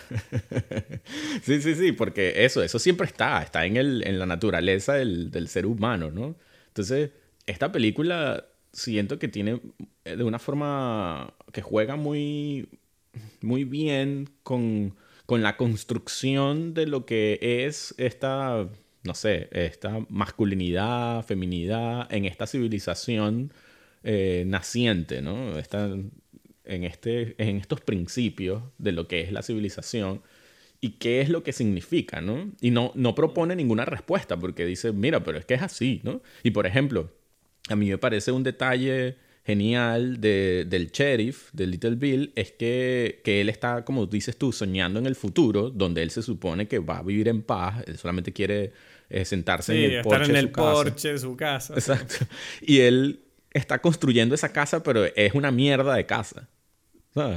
sí, 1.42 1.60
sí, 1.62 1.74
sí, 1.74 1.92
porque 1.92 2.44
eso, 2.44 2.62
eso 2.62 2.78
siempre 2.78 3.06
está, 3.06 3.42
está 3.42 3.64
en, 3.64 3.76
el, 3.76 4.06
en 4.06 4.18
la 4.18 4.26
naturaleza 4.26 4.94
del, 4.94 5.30
del 5.30 5.48
ser 5.48 5.66
humano, 5.66 6.10
¿no? 6.10 6.36
Entonces, 6.68 7.10
esta 7.46 7.72
película 7.72 8.46
siento 8.72 9.18
que 9.18 9.28
tiene 9.28 9.60
eh, 10.04 10.16
de 10.16 10.24
una 10.24 10.38
forma 10.38 11.34
que 11.52 11.62
juega 11.62 11.96
muy, 11.96 12.68
muy 13.40 13.64
bien 13.64 14.28
con, 14.42 14.96
con 15.26 15.42
la 15.42 15.56
construcción 15.56 16.74
de 16.74 16.86
lo 16.86 17.06
que 17.06 17.38
es 17.40 17.94
esta, 17.98 18.68
no 19.04 19.14
sé, 19.14 19.48
esta 19.52 20.00
masculinidad, 20.08 21.24
feminidad 21.24 22.12
en 22.12 22.24
esta 22.26 22.46
civilización 22.46 23.52
eh, 24.04 24.44
naciente, 24.46 25.22
¿no? 25.22 25.58
Esta, 25.58 25.88
en, 26.68 26.84
este, 26.84 27.34
en 27.38 27.56
estos 27.56 27.80
principios 27.80 28.62
de 28.78 28.92
lo 28.92 29.08
que 29.08 29.20
es 29.20 29.32
la 29.32 29.42
civilización 29.42 30.22
y 30.80 30.90
qué 30.92 31.20
es 31.20 31.28
lo 31.28 31.42
que 31.42 31.52
significa, 31.52 32.20
¿no? 32.20 32.52
Y 32.60 32.70
no, 32.70 32.92
no 32.94 33.14
propone 33.14 33.56
ninguna 33.56 33.84
respuesta 33.84 34.38
porque 34.38 34.64
dice, 34.64 34.92
mira, 34.92 35.24
pero 35.24 35.38
es 35.38 35.44
que 35.44 35.54
es 35.54 35.62
así, 35.62 36.00
¿no? 36.04 36.22
Y 36.42 36.52
por 36.52 36.66
ejemplo, 36.66 37.10
a 37.68 37.76
mí 37.76 37.88
me 37.90 37.98
parece 37.98 38.30
un 38.30 38.44
detalle 38.44 39.16
genial 39.44 40.20
de, 40.20 40.66
del 40.68 40.90
sheriff, 40.90 41.48
de 41.52 41.66
Little 41.66 41.96
Bill, 41.96 42.32
es 42.36 42.52
que, 42.52 43.22
que, 43.24 43.40
él 43.40 43.48
está, 43.48 43.82
como 43.82 44.04
dices 44.06 44.36
tú, 44.36 44.52
soñando 44.52 44.98
en 44.98 45.06
el 45.06 45.16
futuro, 45.16 45.70
donde 45.70 46.02
él 46.02 46.10
se 46.10 46.22
supone 46.22 46.68
que 46.68 46.78
va 46.80 46.98
a 46.98 47.02
vivir 47.02 47.28
en 47.28 47.42
paz, 47.42 47.82
él 47.86 47.96
solamente 47.96 48.32
quiere 48.32 48.72
eh, 49.08 49.24
sentarse 49.24 49.86
en 49.86 49.90
el 49.90 50.02
porche. 50.02 50.30
en 50.30 50.36
el 50.36 50.50
porche 50.50 51.12
de 51.12 51.18
su 51.18 51.34
casa. 51.34 51.72
Exacto. 51.74 52.26
Y 52.60 52.80
él 52.80 53.20
está 53.50 53.80
construyendo 53.80 54.34
esa 54.34 54.52
casa, 54.52 54.82
pero 54.82 55.06
es 55.06 55.34
una 55.34 55.50
mierda 55.50 55.94
de 55.94 56.04
casa. 56.04 56.48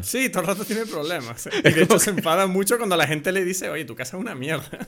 Sí, 0.04 0.30
todo 0.30 0.42
el 0.42 0.48
rato 0.48 0.66
tiene 0.66 0.86
problemas. 0.86 1.50
Y 1.64 1.72
de 1.72 1.84
hecho 1.84 2.00
se 2.00 2.12
enfada 2.12 2.48
mucho 2.48 2.78
cuando 2.78 2.98
la 2.98 3.08
gente 3.08 3.32
le 3.32 3.44
dice, 3.44 3.70
oye, 3.70 3.86
tu 3.86 3.96
casa 3.96 4.18
es 4.18 4.22
una 4.22 4.36
mierda. 4.36 4.88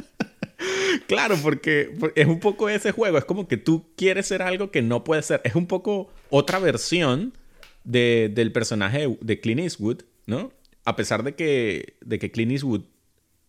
claro, 1.06 1.36
porque 1.42 1.94
es 2.14 2.26
un 2.26 2.40
poco 2.40 2.68
ese 2.68 2.92
juego. 2.92 3.18
Es 3.18 3.24
como 3.24 3.48
que 3.48 3.56
tú 3.56 3.86
quieres 3.96 4.26
ser 4.26 4.42
algo 4.42 4.70
que 4.70 4.82
no 4.82 5.04
puedes 5.04 5.26
ser. 5.26 5.40
Es 5.44 5.54
un 5.54 5.66
poco 5.66 6.10
otra 6.30 6.58
versión 6.58 7.36
del 7.84 8.52
personaje 8.52 9.16
de 9.20 9.40
Clint 9.40 9.60
Eastwood, 9.60 10.02
¿no? 10.26 10.52
A 10.84 10.96
pesar 10.96 11.22
de 11.22 11.34
que, 11.34 11.96
de 12.00 12.18
que 12.18 12.30
Clint 12.30 12.52
Eastwood, 12.52 12.82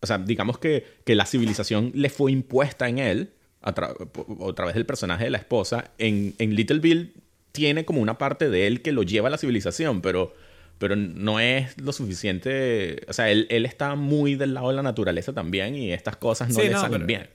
o 0.00 0.06
sea, 0.06 0.18
digamos 0.18 0.58
que, 0.58 0.84
que 1.04 1.14
la 1.14 1.26
civilización 1.26 1.92
le 1.94 2.10
fue 2.10 2.32
impuesta 2.32 2.88
en 2.88 2.98
él, 2.98 3.32
a, 3.64 3.72
través 3.72 4.74
del 4.74 4.84
personaje 4.84 5.24
de 5.24 5.30
la 5.30 5.38
esposa, 5.38 5.92
en, 5.98 6.34
en 6.38 6.54
Little 6.54 6.80
Bill 6.80 7.14
tiene 7.52 7.84
como 7.84 8.02
una 8.02 8.18
parte 8.18 8.50
de 8.50 8.66
él 8.66 8.82
que 8.82 8.92
lo 8.92 9.02
lleva 9.02 9.28
a 9.28 9.30
la 9.30 9.38
civilización, 9.38 10.02
pero 10.02 10.34
pero 10.78 10.96
no 10.96 11.40
es 11.40 11.78
lo 11.80 11.92
suficiente. 11.92 13.04
O 13.08 13.12
sea, 13.12 13.30
él, 13.30 13.46
él, 13.50 13.66
está 13.66 13.94
muy 13.94 14.34
del 14.34 14.54
lado 14.54 14.68
de 14.68 14.74
la 14.74 14.82
naturaleza 14.82 15.32
también 15.32 15.74
y 15.74 15.92
estas 15.92 16.16
cosas 16.16 16.50
no 16.50 16.62
le 16.62 16.72
salen 16.72 17.06
bien. 17.06 17.28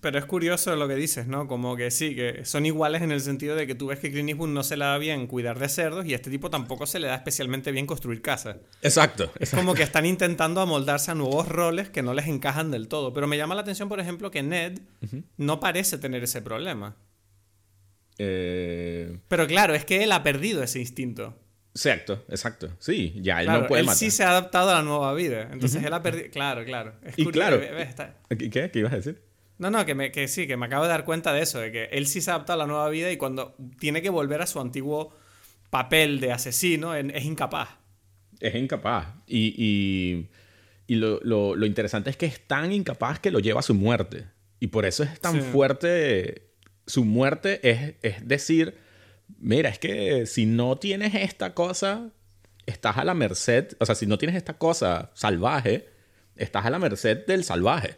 Pero 0.00 0.18
es 0.18 0.24
curioso 0.24 0.74
lo 0.76 0.88
que 0.88 0.94
dices, 0.94 1.26
¿no? 1.26 1.46
Como 1.46 1.76
que 1.76 1.90
sí, 1.90 2.14
que 2.14 2.44
son 2.44 2.64
iguales 2.64 3.02
en 3.02 3.12
el 3.12 3.20
sentido 3.20 3.54
de 3.54 3.66
que 3.66 3.74
tú 3.74 3.88
ves 3.88 3.98
que 3.98 4.10
Clint 4.10 4.30
Eastwood 4.30 4.48
no 4.48 4.62
se 4.62 4.76
le 4.76 4.84
da 4.86 4.96
bien 4.96 5.26
cuidar 5.26 5.58
de 5.58 5.68
cerdos 5.68 6.06
y 6.06 6.14
a 6.14 6.16
este 6.16 6.30
tipo 6.30 6.48
tampoco 6.48 6.86
se 6.86 7.00
le 7.00 7.06
da 7.06 7.16
especialmente 7.16 7.70
bien 7.70 7.86
construir 7.86 8.22
casas. 8.22 8.56
Exacto. 8.80 9.30
Es 9.38 9.50
como 9.50 9.74
que 9.74 9.82
están 9.82 10.06
intentando 10.06 10.62
amoldarse 10.62 11.10
a 11.10 11.14
nuevos 11.14 11.48
roles 11.48 11.90
que 11.90 12.02
no 12.02 12.14
les 12.14 12.28
encajan 12.28 12.70
del 12.70 12.88
todo. 12.88 13.12
Pero 13.12 13.26
me 13.26 13.36
llama 13.36 13.54
la 13.54 13.60
atención, 13.60 13.90
por 13.90 14.00
ejemplo, 14.00 14.30
que 14.30 14.42
Ned 14.42 14.78
no 15.36 15.60
parece 15.60 15.98
tener 15.98 16.22
ese 16.22 16.40
problema. 16.40 16.96
Eh... 18.16 19.18
Pero 19.28 19.46
claro, 19.46 19.74
es 19.74 19.84
que 19.84 20.02
él 20.02 20.12
ha 20.12 20.22
perdido 20.22 20.62
ese 20.62 20.80
instinto. 20.80 21.38
Exacto, 21.74 22.24
exacto. 22.28 22.70
Sí, 22.78 23.14
ya 23.22 23.40
él 23.40 23.46
no 23.46 23.66
puede 23.66 23.82
él 23.82 23.88
sí 23.90 24.10
se 24.10 24.24
ha 24.24 24.30
adaptado 24.30 24.70
a 24.70 24.74
la 24.74 24.82
nueva 24.82 25.14
vida. 25.14 25.48
Entonces 25.52 25.82
él 25.82 25.92
ha 25.92 26.02
perdido. 26.02 26.28
Claro, 26.30 26.64
claro. 26.64 26.94
y 27.16 27.26
claro. 27.26 27.60
¿Qué? 28.28 28.50
¿Qué 28.50 28.70
ibas 28.74 28.92
a 28.92 28.96
decir? 28.96 29.22
No, 29.58 29.70
no, 29.70 29.84
que, 29.84 29.94
me, 29.94 30.10
que 30.10 30.26
sí, 30.26 30.46
que 30.46 30.56
me 30.56 30.66
acabo 30.66 30.84
de 30.84 30.88
dar 30.88 31.04
cuenta 31.04 31.32
de 31.32 31.42
eso, 31.42 31.60
de 31.60 31.70
que 31.70 31.84
él 31.92 32.06
sí 32.06 32.22
se 32.22 32.30
ha 32.30 32.34
adaptado 32.34 32.62
a 32.62 32.64
la 32.64 32.66
nueva 32.66 32.88
vida 32.88 33.12
y 33.12 33.18
cuando 33.18 33.54
tiene 33.78 34.00
que 34.00 34.08
volver 34.08 34.40
a 34.40 34.46
su 34.46 34.58
antiguo 34.58 35.14
papel 35.68 36.18
de 36.18 36.32
asesino, 36.32 36.94
es 36.94 37.24
incapaz. 37.24 37.68
Es 38.40 38.54
incapaz. 38.54 39.08
Y, 39.26 39.54
y, 39.56 40.30
y 40.86 40.96
lo, 40.96 41.20
lo, 41.22 41.54
lo, 41.54 41.66
interesante 41.66 42.08
es 42.08 42.16
que 42.16 42.26
es 42.26 42.40
tan 42.46 42.72
incapaz 42.72 43.20
que 43.20 43.30
lo 43.30 43.38
lleva 43.38 43.60
a 43.60 43.62
su 43.62 43.74
muerte. 43.74 44.24
Y 44.60 44.68
por 44.68 44.86
eso 44.86 45.02
es 45.02 45.20
tan 45.20 45.40
fuerte. 45.42 46.48
Su 46.86 47.04
muerte 47.04 47.60
es, 47.68 47.94
es 48.02 48.26
decir 48.26 48.78
mira, 49.38 49.68
es 49.68 49.78
que 49.78 50.26
si 50.26 50.46
no 50.46 50.78
tienes 50.78 51.14
esta 51.14 51.54
cosa, 51.54 52.10
estás 52.66 52.96
a 52.96 53.04
la 53.04 53.14
merced, 53.14 53.76
o 53.78 53.86
sea, 53.86 53.94
si 53.94 54.06
no 54.06 54.18
tienes 54.18 54.36
esta 54.36 54.58
cosa 54.58 55.10
salvaje, 55.14 55.88
estás 56.36 56.64
a 56.66 56.70
la 56.70 56.78
merced 56.78 57.26
del 57.26 57.44
salvaje, 57.44 57.96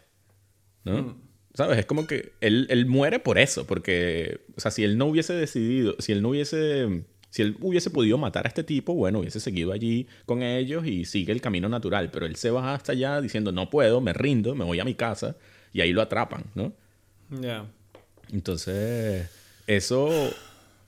¿no? 0.83 1.01
Mm. 1.01 1.21
¿Sabes? 1.53 1.77
Es 1.77 1.85
como 1.85 2.07
que 2.07 2.33
él, 2.41 2.65
él, 2.69 2.87
muere 2.87 3.19
por 3.19 3.37
eso, 3.37 3.67
porque, 3.67 4.41
o 4.57 4.59
sea, 4.59 4.71
si 4.71 4.83
él 4.83 4.97
no 4.97 5.05
hubiese 5.05 5.33
decidido, 5.33 5.95
si 5.99 6.11
él 6.11 6.23
no 6.23 6.29
hubiese, 6.29 7.03
si 7.29 7.43
él 7.43 7.57
hubiese 7.61 7.91
podido 7.91 8.17
matar 8.17 8.45
a 8.45 8.47
este 8.47 8.63
tipo, 8.63 8.95
bueno, 8.95 9.19
hubiese 9.19 9.39
seguido 9.39 9.71
allí 9.71 10.07
con 10.25 10.41
ellos 10.41 10.87
y 10.87 11.05
sigue 11.05 11.31
el 11.31 11.41
camino 11.41 11.69
natural, 11.69 12.09
pero 12.09 12.25
él 12.25 12.37
se 12.37 12.49
va 12.49 12.73
hasta 12.73 12.93
allá 12.93 13.21
diciendo, 13.21 13.51
no 13.51 13.69
puedo, 13.69 14.01
me 14.01 14.13
rindo, 14.13 14.55
me 14.55 14.65
voy 14.65 14.79
a 14.79 14.85
mi 14.85 14.95
casa, 14.95 15.35
y 15.71 15.81
ahí 15.81 15.93
lo 15.93 16.01
atrapan, 16.01 16.45
¿no? 16.55 16.73
Ya. 17.29 17.67
Entonces, 18.31 19.29
eso 19.67 20.33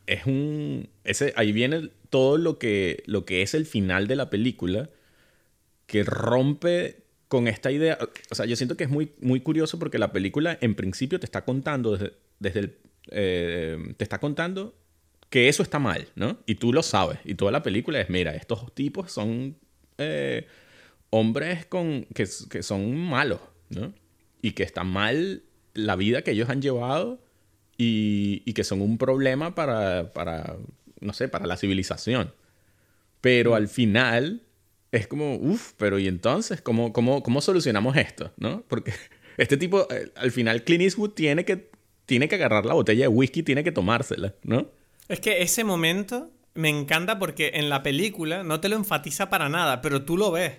es 0.08 0.26
un... 0.26 0.90
Ese, 1.04 1.34
ahí 1.36 1.52
viene 1.52 1.90
todo 2.10 2.38
lo 2.38 2.58
que, 2.58 3.04
lo 3.06 3.26
que 3.26 3.42
es 3.42 3.54
el 3.54 3.66
final 3.66 4.08
de 4.08 4.16
la 4.16 4.30
película, 4.30 4.90
que 5.88 6.04
rompe 6.04 7.04
con 7.28 7.48
esta 7.48 7.72
idea. 7.72 7.98
O 8.30 8.36
sea, 8.36 8.46
yo 8.46 8.56
siento 8.56 8.78
que 8.78 8.86
es 8.86 8.90
muy, 8.90 9.12
muy 9.22 9.42
curioso 9.42 9.80
porque 9.80 9.98
la 9.98 10.12
película 10.12 10.58
en 10.62 10.76
principio 10.76 11.20
te 11.20 11.26
está 11.26 11.44
contando 11.44 11.98
desde, 12.40 12.60
el... 12.60 12.78
Eh, 13.12 13.94
te 13.98 14.04
está 14.04 14.20
contando 14.20 14.76
que 15.30 15.50
eso 15.50 15.64
está 15.64 15.80
mal, 15.80 16.08
¿no? 16.16 16.38
Y 16.46 16.56
tú 16.56 16.72
lo 16.72 16.84
sabes. 16.84 17.20
Y 17.26 17.36
toda 17.36 17.52
la 17.52 17.64
película 17.64 18.00
es, 18.00 18.10
mira, 18.10 18.36
estos 18.36 18.74
tipos 18.74 19.12
son 19.12 19.58
eh, 19.98 20.48
hombres 21.10 21.66
con, 21.66 22.06
que, 22.14 22.28
que 22.50 22.64
son 22.64 22.96
malos, 22.96 23.42
¿no? 23.70 23.94
Y 24.42 24.52
que 24.52 24.64
está 24.64 24.84
mal 24.84 25.44
la 25.74 25.96
vida 25.96 26.22
que 26.22 26.32
ellos 26.32 26.50
han 26.50 26.62
llevado 26.62 27.25
y, 27.78 28.54
que 28.54 28.64
son 28.64 28.82
un 28.82 28.98
problema 28.98 29.56
para, 29.56 30.14
para, 30.14 30.58
no 31.00 31.14
sé, 31.14 31.28
para 31.28 31.46
la 31.46 31.58
civilización. 31.58 32.34
Pero 33.22 33.56
al 33.56 33.68
final 33.68 34.44
es 34.92 35.08
como, 35.08 35.36
uff, 35.36 35.74
pero 35.78 36.00
¿y 36.00 36.08
entonces 36.08 36.62
cómo, 36.62 36.94
cómo, 36.94 37.22
cómo 37.24 37.42
solucionamos 37.42 37.98
esto? 37.98 38.32
¿No? 38.38 38.64
Porque 38.68 38.94
este 39.38 39.58
tipo, 39.58 39.88
eh, 39.92 40.12
al 40.16 40.32
final 40.32 40.64
Clint 40.64 40.84
Eastwood 40.84 41.12
tiene 41.12 41.44
que, 41.44 41.70
tiene 42.06 42.28
que 42.28 42.36
agarrar 42.36 42.66
la 42.66 42.74
botella 42.74 43.04
de 43.04 43.08
whisky, 43.10 43.44
tiene 43.44 43.64
que 43.64 43.72
tomársela, 43.72 44.36
¿no? 44.44 44.70
Es 45.08 45.20
que 45.20 45.42
ese 45.42 45.64
momento 45.64 46.32
me 46.56 46.70
encanta 46.70 47.20
porque 47.20 47.52
en 47.56 47.70
la 47.70 47.84
película 47.84 48.44
no 48.44 48.60
te 48.62 48.70
lo 48.70 48.76
enfatiza 48.78 49.30
para 49.30 49.50
nada, 49.50 49.82
pero 49.82 50.04
tú 50.04 50.18
lo 50.18 50.32
ves. 50.32 50.54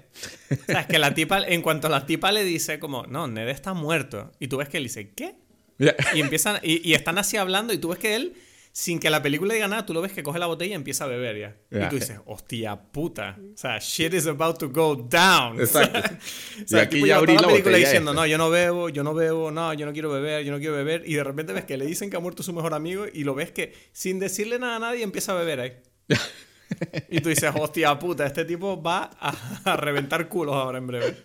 O 0.51 0.89
que 0.89 0.99
la 0.99 1.15
tipa, 1.15 1.39
en 1.39 1.63
cuanto 1.63 1.89
la 1.89 2.05
tipa 2.07 2.31
le 2.31 2.45
dice 2.45 2.79
como, 2.79 3.07
no, 3.07 3.27
Ned 3.27 3.49
está 3.49 3.73
muerto, 3.73 4.31
y 4.39 4.49
tú 4.49 4.59
ves 4.59 4.69
que 4.69 4.77
él 4.77 4.85
dice, 4.85 5.11
¿qué? 5.11 5.35
Y 5.79 6.21
empiezan, 6.21 6.59
y, 6.63 6.95
están 6.95 7.19
así 7.19 7.37
hablando, 7.37 7.73
y 7.73 7.79
tú 7.79 7.89
ves 7.89 7.99
que 7.99 8.17
él, 8.17 8.35
sin 8.73 8.99
que 8.99 9.09
la 9.09 9.23
película 9.23 9.55
diga 9.55 9.69
nada, 9.69 9.87
tú 9.87 9.95
lo 9.95 10.03
ves 10.03 10.13
que 10.13 10.23
coge 10.23 10.39
la 10.39 10.47
botella 10.47 10.73
y 10.73 10.75
empieza 10.75 11.05
a 11.05 11.09
beber 11.09 11.39
ya. 11.39 11.57
Y 11.71 11.89
tú 11.89 11.97
dices, 11.97 12.19
hostia 12.27 12.77
puta. 12.77 13.39
O 13.55 13.57
sea, 13.57 13.79
shit 13.79 14.13
is 14.15 14.27
about 14.27 14.59
to 14.59 14.69
go 14.69 14.97
down. 14.97 15.61
Exacto. 15.61 15.99
o 16.65 16.69
sea, 16.69 16.81
y 16.81 16.83
aquí 16.83 17.07
ya 17.07 17.17
abrí 17.17 17.37
la, 17.37 17.49
película 17.49 17.79
diciendo, 17.79 18.13
no, 18.13 18.27
yo 18.27 18.37
no 18.37 18.51
bebo, 18.51 18.89
yo 18.89 19.03
no 19.03 19.15
bebo, 19.15 19.51
no, 19.51 19.73
yo 19.75 19.87
no 19.87 19.93
quiero 19.93 20.11
beber, 20.11 20.45
yo 20.45 20.53
no 20.53 20.59
quiero 20.59 20.75
beber. 20.75 21.03
Y 21.07 21.15
de 21.15 21.25
repente 21.25 21.53
ves 21.53 21.65
que 21.65 21.77
le 21.77 21.87
dicen 21.87 22.11
que 22.11 22.17
ha 22.17 22.21
muerto 22.21 22.43
su 22.43 22.53
mejor 22.53 22.75
amigo 22.75 23.07
y 23.13 23.25
lo 23.25 23.35
ves 23.35 23.51
que 23.51 23.73
sin 23.93 24.19
decirle 24.19 24.59
nada 24.59 24.77
a 24.77 24.79
nadie 24.79 25.03
empieza 25.03 25.33
a 25.33 25.37
beber 25.37 25.61
ahí. 25.61 25.73
y 27.11 27.21
tú 27.21 27.31
dices, 27.31 27.51
hostia 27.55 27.99
puta, 27.99 28.27
este 28.27 28.45
tipo 28.45 28.83
va 28.83 29.11
a, 29.19 29.35
a 29.65 29.77
reventar 29.77 30.29
culos 30.29 30.55
ahora 30.55 30.79
en 30.79 30.87
breve. 30.87 31.17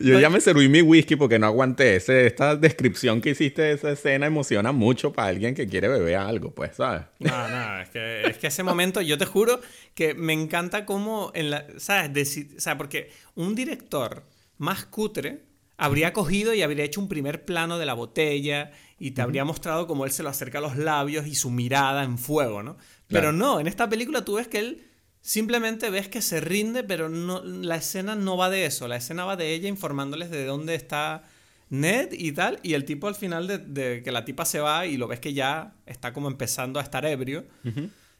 Yo 0.00 0.18
ya 0.18 0.30
me 0.30 0.40
serví 0.40 0.68
mi 0.68 0.82
whisky 0.82 1.16
porque 1.16 1.38
no 1.38 1.46
aguanté. 1.46 1.96
Ese, 1.96 2.26
esta 2.26 2.56
descripción 2.56 3.20
que 3.20 3.30
hiciste 3.30 3.62
de 3.62 3.72
esa 3.72 3.92
escena 3.92 4.26
emociona 4.26 4.72
mucho 4.72 5.12
para 5.12 5.28
alguien 5.28 5.54
que 5.54 5.66
quiere 5.66 5.88
beber 5.88 6.16
algo, 6.16 6.54
pues, 6.54 6.76
¿sabes? 6.76 7.02
No, 7.18 7.48
no, 7.48 7.80
es 7.80 7.88
que, 7.90 8.22
es 8.22 8.38
que 8.38 8.46
ese 8.48 8.62
momento, 8.62 9.00
yo 9.00 9.18
te 9.18 9.26
juro 9.26 9.60
que 9.94 10.14
me 10.14 10.32
encanta 10.32 10.84
cómo, 10.84 11.30
en 11.34 11.50
la, 11.50 11.66
¿sabes? 11.78 12.38
O 12.56 12.60
sea, 12.60 12.76
porque 12.76 13.10
un 13.34 13.54
director 13.54 14.24
más 14.58 14.84
cutre 14.84 15.42
habría 15.76 16.12
cogido 16.12 16.54
y 16.54 16.62
habría 16.62 16.84
hecho 16.84 17.00
un 17.00 17.08
primer 17.08 17.44
plano 17.44 17.78
de 17.78 17.86
la 17.86 17.94
botella 17.94 18.72
y 18.98 19.10
te 19.10 19.22
habría 19.22 19.44
mostrado 19.44 19.86
cómo 19.86 20.04
él 20.04 20.12
se 20.12 20.22
lo 20.22 20.30
acerca 20.30 20.58
a 20.58 20.62
los 20.62 20.76
labios 20.76 21.26
y 21.26 21.34
su 21.34 21.50
mirada 21.50 22.02
en 22.02 22.18
fuego, 22.18 22.62
¿no? 22.62 22.76
Pero 23.08 23.32
no, 23.32 23.60
en 23.60 23.66
esta 23.66 23.88
película 23.88 24.24
tú 24.24 24.34
ves 24.34 24.48
que 24.48 24.58
él 24.58 24.84
simplemente 25.26 25.90
ves 25.90 26.06
que 26.06 26.22
se 26.22 26.40
rinde, 26.40 26.84
pero 26.84 27.08
no, 27.08 27.42
la 27.42 27.74
escena 27.74 28.14
no 28.14 28.36
va 28.36 28.48
de 28.48 28.64
eso, 28.64 28.86
la 28.86 28.94
escena 28.94 29.24
va 29.24 29.34
de 29.34 29.54
ella 29.54 29.68
informándoles 29.68 30.30
de 30.30 30.46
dónde 30.46 30.76
está 30.76 31.24
Ned 31.68 32.12
y 32.12 32.30
tal, 32.30 32.60
y 32.62 32.74
el 32.74 32.84
tipo 32.84 33.08
al 33.08 33.16
final 33.16 33.48
de, 33.48 33.58
de 33.58 34.02
que 34.04 34.12
la 34.12 34.24
tipa 34.24 34.44
se 34.44 34.60
va 34.60 34.86
y 34.86 34.96
lo 34.96 35.08
ves 35.08 35.18
que 35.18 35.34
ya 35.34 35.74
está 35.84 36.12
como 36.12 36.28
empezando 36.28 36.78
a 36.78 36.82
estar 36.84 37.04
ebrio, 37.04 37.44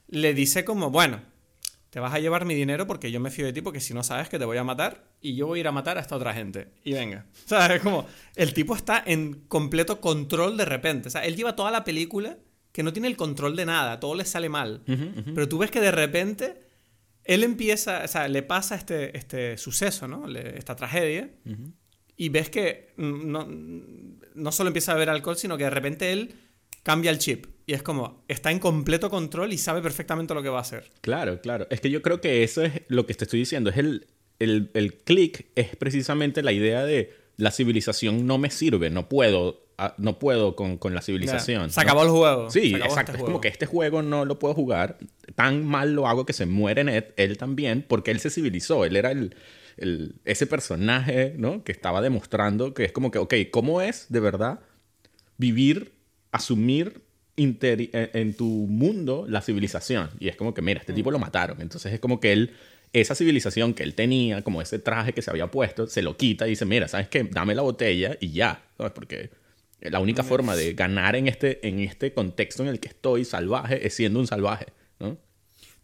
le 0.08 0.34
dice 0.34 0.64
como, 0.64 0.90
bueno, 0.90 1.20
te 1.90 2.00
vas 2.00 2.12
a 2.12 2.18
llevar 2.18 2.44
mi 2.44 2.56
dinero 2.56 2.88
porque 2.88 3.12
yo 3.12 3.20
me 3.20 3.30
fío 3.30 3.46
de 3.46 3.52
ti 3.52 3.62
porque 3.62 3.78
si 3.78 3.94
no 3.94 4.02
sabes 4.02 4.28
que 4.28 4.40
te 4.40 4.44
voy 4.44 4.56
a 4.56 4.64
matar 4.64 5.04
y 5.20 5.36
yo 5.36 5.46
voy 5.46 5.60
a 5.60 5.60
ir 5.60 5.68
a 5.68 5.72
matar 5.72 5.98
a 5.98 6.00
esta 6.00 6.16
otra 6.16 6.34
gente. 6.34 6.72
Y 6.82 6.92
venga. 6.92 7.26
¿Sabes? 7.46 7.80
Como 7.82 8.04
el 8.34 8.52
tipo 8.52 8.74
está 8.74 9.00
en 9.06 9.44
completo 9.46 10.00
control 10.00 10.56
de 10.56 10.64
repente. 10.64 11.06
O 11.06 11.10
sea, 11.12 11.24
él 11.24 11.36
lleva 11.36 11.54
toda 11.54 11.70
la 11.70 11.84
película 11.84 12.36
que 12.72 12.82
no 12.82 12.92
tiene 12.92 13.06
el 13.06 13.16
control 13.16 13.54
de 13.54 13.64
nada, 13.64 14.00
todo 14.00 14.16
le 14.16 14.24
sale 14.24 14.48
mal. 14.48 14.82
Pero 14.84 15.48
tú 15.48 15.58
ves 15.58 15.70
que 15.70 15.80
de 15.80 15.92
repente 15.92 16.65
él 17.26 17.44
empieza, 17.44 18.02
o 18.04 18.08
sea, 18.08 18.28
le 18.28 18.42
pasa 18.42 18.74
este, 18.74 19.16
este 19.16 19.56
suceso, 19.58 20.06
¿no? 20.08 20.26
Le- 20.26 20.58
esta 20.58 20.74
tragedia. 20.76 21.30
Y 22.16 22.28
ves 22.30 22.48
que 22.48 22.92
no, 22.96 23.46
no 23.46 24.52
solo 24.52 24.68
empieza 24.68 24.92
a 24.92 24.94
beber 24.94 25.10
alcohol, 25.10 25.36
sino 25.36 25.58
que 25.58 25.64
de 25.64 25.70
repente 25.70 26.12
él 26.12 26.34
cambia 26.82 27.10
el 27.10 27.18
chip. 27.18 27.46
Y 27.66 27.74
es 27.74 27.82
como, 27.82 28.24
está 28.28 28.50
en 28.52 28.58
completo 28.58 29.10
control 29.10 29.52
y 29.52 29.58
sabe 29.58 29.82
perfectamente 29.82 30.32
lo 30.32 30.42
que 30.42 30.48
va 30.48 30.58
a 30.58 30.62
hacer. 30.62 30.90
Claro, 31.02 31.40
claro. 31.40 31.66
Es 31.68 31.80
que 31.80 31.90
yo 31.90 32.00
creo 32.00 32.20
que 32.20 32.42
eso 32.42 32.62
es 32.62 32.72
lo 32.88 33.06
que 33.06 33.14
te 33.14 33.24
estoy 33.24 33.40
diciendo. 33.40 33.70
Es 33.70 33.76
el, 33.76 34.06
el, 34.38 34.70
el 34.74 34.94
click 34.94 35.46
es 35.56 35.74
precisamente 35.76 36.42
la 36.42 36.52
idea 36.52 36.84
de 36.86 37.12
la 37.36 37.50
civilización 37.50 38.26
no 38.26 38.38
me 38.38 38.50
sirve, 38.50 38.88
no 38.88 39.08
puedo, 39.10 39.65
ah, 39.78 39.94
no 39.98 40.18
puedo 40.18 40.56
con, 40.56 40.78
con 40.78 40.94
la 40.94 41.02
civilización. 41.02 41.70
Se 41.70 41.80
¿no? 41.80 41.82
acabó 41.82 42.02
el 42.02 42.08
juego. 42.10 42.50
Sí, 42.50 42.70
Se 42.70 42.76
exacto. 42.76 43.12
este 43.12 43.18
es 43.18 43.24
como 43.24 43.40
que 43.40 43.48
este 43.48 43.66
juego 43.66 44.02
no 44.02 44.24
lo 44.24 44.38
puedo 44.38 44.54
jugar. 44.54 44.98
Tan 45.34 45.64
mal 45.66 45.92
lo 45.94 46.06
hago 46.06 46.24
que 46.26 46.32
se 46.32 46.46
muere 46.46 46.84
Ned, 46.84 47.04
él 47.16 47.36
también, 47.38 47.84
porque 47.86 48.10
él 48.10 48.20
se 48.20 48.30
civilizó. 48.30 48.84
Él 48.84 48.96
era 48.96 49.10
el, 49.10 49.34
el- 49.76 50.14
ese 50.24 50.46
personaje, 50.46 51.34
¿no? 51.36 51.62
Que 51.64 51.72
estaba 51.72 52.00
demostrando 52.00 52.74
que 52.74 52.84
es 52.84 52.92
como 52.92 53.10
que, 53.10 53.18
ok, 53.18 53.34
¿cómo 53.50 53.80
es 53.82 54.06
de 54.08 54.20
verdad 54.20 54.60
vivir, 55.38 55.92
asumir 56.32 57.02
interi- 57.36 57.90
en, 57.92 58.10
en 58.14 58.34
tu 58.34 58.44
mundo 58.46 59.26
la 59.28 59.40
civilización? 59.42 60.10
Y 60.18 60.28
es 60.28 60.36
como 60.36 60.54
que, 60.54 60.62
mira, 60.62 60.80
este 60.80 60.92
tipo 60.92 61.10
lo 61.10 61.18
mataron. 61.18 61.60
Entonces 61.60 61.92
es 61.92 62.00
como 62.00 62.20
que 62.20 62.32
él, 62.32 62.54
esa 62.92 63.14
civilización 63.14 63.74
que 63.74 63.82
él 63.82 63.94
tenía, 63.94 64.42
como 64.42 64.62
ese 64.62 64.78
traje 64.78 65.12
que 65.12 65.20
se 65.22 65.30
había 65.30 65.50
puesto, 65.50 65.86
se 65.86 66.02
lo 66.02 66.16
quita 66.16 66.46
y 66.46 66.50
dice, 66.50 66.64
mira, 66.64 66.88
¿sabes 66.88 67.08
qué? 67.08 67.24
Dame 67.24 67.54
la 67.54 67.62
botella 67.62 68.16
y 68.20 68.30
ya, 68.30 68.62
¿sabes? 68.78 68.92
Porque 68.92 69.30
la 69.80 70.00
única 70.00 70.22
forma 70.22 70.56
de 70.56 70.74
ganar 70.74 71.16
en 71.16 71.28
este, 71.28 71.66
en 71.66 71.80
este 71.80 72.12
contexto 72.12 72.62
en 72.62 72.68
el 72.68 72.80
que 72.80 72.88
estoy 72.88 73.24
salvaje 73.24 73.86
es 73.86 73.94
siendo 73.94 74.18
un 74.20 74.26
salvaje, 74.26 74.66
¿no? 74.98 75.18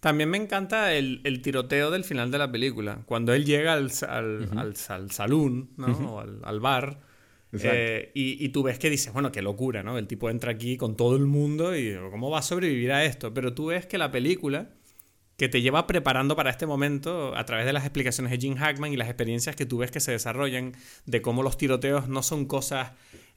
También 0.00 0.30
me 0.30 0.36
encanta 0.36 0.94
el, 0.94 1.20
el 1.22 1.42
tiroteo 1.42 1.92
del 1.92 2.02
final 2.02 2.30
de 2.32 2.38
la 2.38 2.50
película. 2.50 3.02
Cuando 3.06 3.34
él 3.34 3.44
llega 3.44 3.74
al, 3.74 3.90
al, 4.08 4.48
al, 4.58 4.74
al 4.88 5.10
saloon, 5.12 5.70
¿no? 5.76 6.14
O 6.14 6.20
al, 6.20 6.40
al 6.42 6.58
bar. 6.58 7.00
Eh, 7.52 8.10
y, 8.14 8.44
y 8.44 8.48
tú 8.48 8.62
ves 8.62 8.78
que 8.78 8.90
dices, 8.90 9.12
bueno, 9.12 9.30
qué 9.30 9.42
locura, 9.42 9.82
¿no? 9.82 9.98
El 9.98 10.08
tipo 10.08 10.30
entra 10.30 10.50
aquí 10.50 10.76
con 10.76 10.96
todo 10.96 11.16
el 11.16 11.26
mundo 11.26 11.76
y 11.76 11.94
¿cómo 12.10 12.30
va 12.30 12.38
a 12.38 12.42
sobrevivir 12.42 12.90
a 12.90 13.04
esto? 13.04 13.32
Pero 13.34 13.52
tú 13.52 13.66
ves 13.66 13.86
que 13.86 13.98
la 13.98 14.10
película, 14.10 14.70
que 15.36 15.48
te 15.48 15.60
lleva 15.60 15.86
preparando 15.86 16.34
para 16.34 16.50
este 16.50 16.66
momento 16.66 17.36
a 17.36 17.44
través 17.44 17.66
de 17.66 17.72
las 17.72 17.84
explicaciones 17.84 18.30
de 18.32 18.38
Jim 18.38 18.54
Hackman 18.56 18.92
y 18.92 18.96
las 18.96 19.08
experiencias 19.08 19.54
que 19.54 19.66
tú 19.66 19.78
ves 19.78 19.90
que 19.90 20.00
se 20.00 20.12
desarrollan 20.12 20.72
de 21.04 21.22
cómo 21.22 21.42
los 21.42 21.58
tiroteos 21.58 22.08
no 22.08 22.22
son 22.22 22.46
cosas 22.46 22.92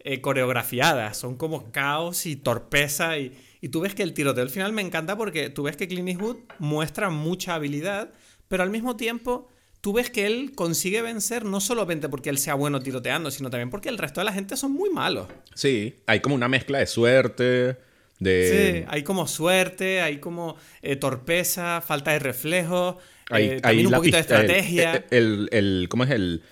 eh, 0.06 0.22
coreografiadas, 0.22 1.18
son 1.18 1.36
como 1.36 1.72
caos 1.72 2.26
y 2.26 2.36
torpeza 2.38 3.18
y, 3.18 3.34
y 3.60 3.70
tú 3.70 3.82
ves 3.82 3.94
que 3.96 4.04
el 4.04 4.14
tiroteo 4.14 4.44
al 4.44 4.50
final 4.50 4.72
me 4.72 4.82
encanta 4.82 5.18
porque 5.18 5.50
tú 5.50 5.64
ves 5.64 5.76
que 5.76 5.88
Clint 5.88 6.08
Eastwood 6.10 6.38
muestra 6.60 7.10
mucha 7.10 7.56
habilidad, 7.56 8.12
pero 8.48 8.64
al 8.64 8.70
mismo 8.70 8.96
tiempo 8.96 9.50
tú 9.82 9.94
ves 9.94 10.10
que 10.10 10.26
él 10.26 10.52
consigue 10.56 11.02
vencer 11.02 11.44
no 11.44 11.60
solamente 11.60 12.08
porque 12.08 12.30
él 12.30 12.38
sea 12.38 12.54
bueno 12.56 12.80
tiroteando, 12.82 13.30
sino 13.32 13.50
también 13.50 13.70
porque 13.70 13.90
el 13.90 13.98
resto 13.98 14.22
de 14.22 14.26
la 14.26 14.32
gente 14.34 14.56
son 14.58 14.72
muy 14.72 14.90
malos. 14.90 15.28
Sí, 15.56 15.96
hay 16.08 16.20
como 16.22 16.36
una 16.36 16.48
mezcla 16.48 16.80
de 16.80 16.88
suerte, 16.88 17.78
de... 18.20 18.84
Sí, 18.84 18.86
hay 18.88 19.04
como 19.04 19.28
suerte, 19.28 20.02
hay 20.02 20.20
como 20.20 20.56
eh, 20.82 20.96
torpeza, 20.96 21.82
falta 21.82 22.12
de 22.14 22.20
reflejo, 22.20 22.98
Hay, 23.30 23.44
eh, 23.46 23.60
hay 23.64 23.86
un 23.86 23.92
poquito 23.92 24.18
de 24.18 24.22
el- 24.22 24.22
estrategia. 24.22 25.06
El, 25.10 25.50
el- 25.52 25.88
¿Cómo 25.90 26.04
es 26.04 26.12
el...? 26.12 26.44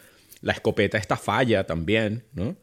La 0.41 0.51
escopeta 0.51 0.97
esta 0.97 1.16
falla 1.16 1.66
también, 1.66 2.26
¿no? 2.34 2.58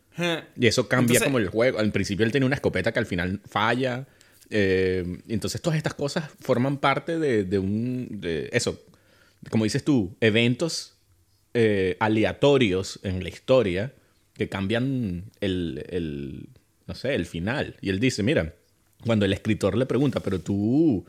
Y 0.56 0.66
eso 0.66 0.88
cambia 0.88 1.14
Entonces- 1.14 1.24
como 1.24 1.38
el 1.38 1.48
juego. 1.48 1.78
Al 1.78 1.92
principio 1.92 2.24
él 2.26 2.32
tenía 2.32 2.46
una 2.46 2.54
escopeta 2.56 2.92
que 2.92 2.98
al 2.98 3.06
final 3.06 3.40
falla. 3.48 4.06
Eh, 4.50 5.20
entonces 5.28 5.60
todas 5.62 5.76
estas 5.76 5.94
cosas 5.94 6.24
forman 6.40 6.78
parte 6.78 7.18
de, 7.18 7.44
de 7.44 7.58
un... 7.58 8.08
De 8.20 8.48
eso, 8.52 8.80
como 9.50 9.64
dices 9.64 9.84
tú, 9.84 10.16
eventos 10.20 10.94
eh, 11.54 11.96
aleatorios 12.00 13.00
en 13.02 13.22
la 13.22 13.28
historia 13.28 13.92
que 14.34 14.48
cambian 14.48 15.24
el, 15.40 15.84
el, 15.88 16.48
no 16.86 16.94
sé, 16.94 17.14
el 17.14 17.26
final. 17.26 17.76
Y 17.80 17.90
él 17.90 18.00
dice, 18.00 18.22
mira, 18.22 18.54
cuando 19.04 19.24
el 19.24 19.32
escritor 19.32 19.76
le 19.76 19.86
pregunta, 19.86 20.20
pero 20.20 20.40
tú, 20.40 21.04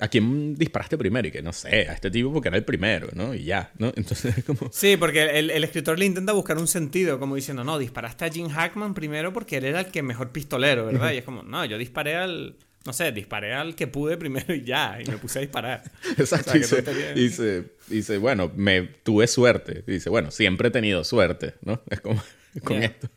¿a 0.00 0.08
quién 0.08 0.54
disparaste 0.56 0.98
primero? 0.98 1.26
Y 1.28 1.30
que 1.30 1.42
no 1.42 1.52
sé, 1.52 1.88
a 1.88 1.92
este 1.94 2.10
tipo 2.10 2.32
porque 2.32 2.48
era 2.48 2.56
el 2.56 2.64
primero, 2.64 3.08
¿no? 3.14 3.34
Y 3.34 3.44
ya, 3.44 3.72
¿no? 3.78 3.88
Entonces 3.96 4.38
es 4.38 4.44
como... 4.44 4.70
Sí, 4.72 4.96
porque 4.96 5.38
el, 5.38 5.50
el 5.50 5.64
escritor 5.64 5.98
le 5.98 6.04
intenta 6.06 6.32
buscar 6.32 6.58
un 6.58 6.68
sentido, 6.68 7.18
como 7.18 7.34
diciendo, 7.36 7.64
no, 7.64 7.78
disparaste 7.78 8.24
a 8.24 8.30
Jim 8.30 8.48
Hackman 8.48 8.94
primero 8.94 9.32
porque 9.32 9.56
él 9.58 9.64
era 9.64 9.80
el 9.80 9.86
que 9.86 10.02
mejor 10.02 10.30
pistolero, 10.32 10.86
¿verdad? 10.86 11.12
Y 11.12 11.18
es 11.18 11.24
como, 11.24 11.42
no, 11.42 11.64
yo 11.64 11.78
disparé 11.78 12.16
al, 12.16 12.56
no 12.84 12.92
sé, 12.92 13.10
disparé 13.12 13.54
al 13.54 13.74
que 13.74 13.86
pude 13.86 14.16
primero 14.16 14.54
y 14.54 14.64
ya, 14.64 14.98
y 15.04 15.10
me 15.10 15.16
puse 15.16 15.38
a 15.38 15.42
disparar. 15.42 15.82
Exacto. 16.18 16.50
O 16.50 16.62
sea, 16.62 16.82
dice, 16.82 17.14
dice, 17.14 17.64
dice, 17.88 18.18
bueno, 18.18 18.52
me 18.54 18.82
tuve 18.82 19.26
suerte. 19.26 19.82
Dice, 19.86 20.10
bueno, 20.10 20.30
siempre 20.30 20.68
he 20.68 20.70
tenido 20.70 21.02
suerte, 21.04 21.54
¿no? 21.62 21.82
Es 21.90 22.00
como 22.00 22.22
con 22.64 22.78
Yeah. 22.80 22.86
esto. 22.86 23.08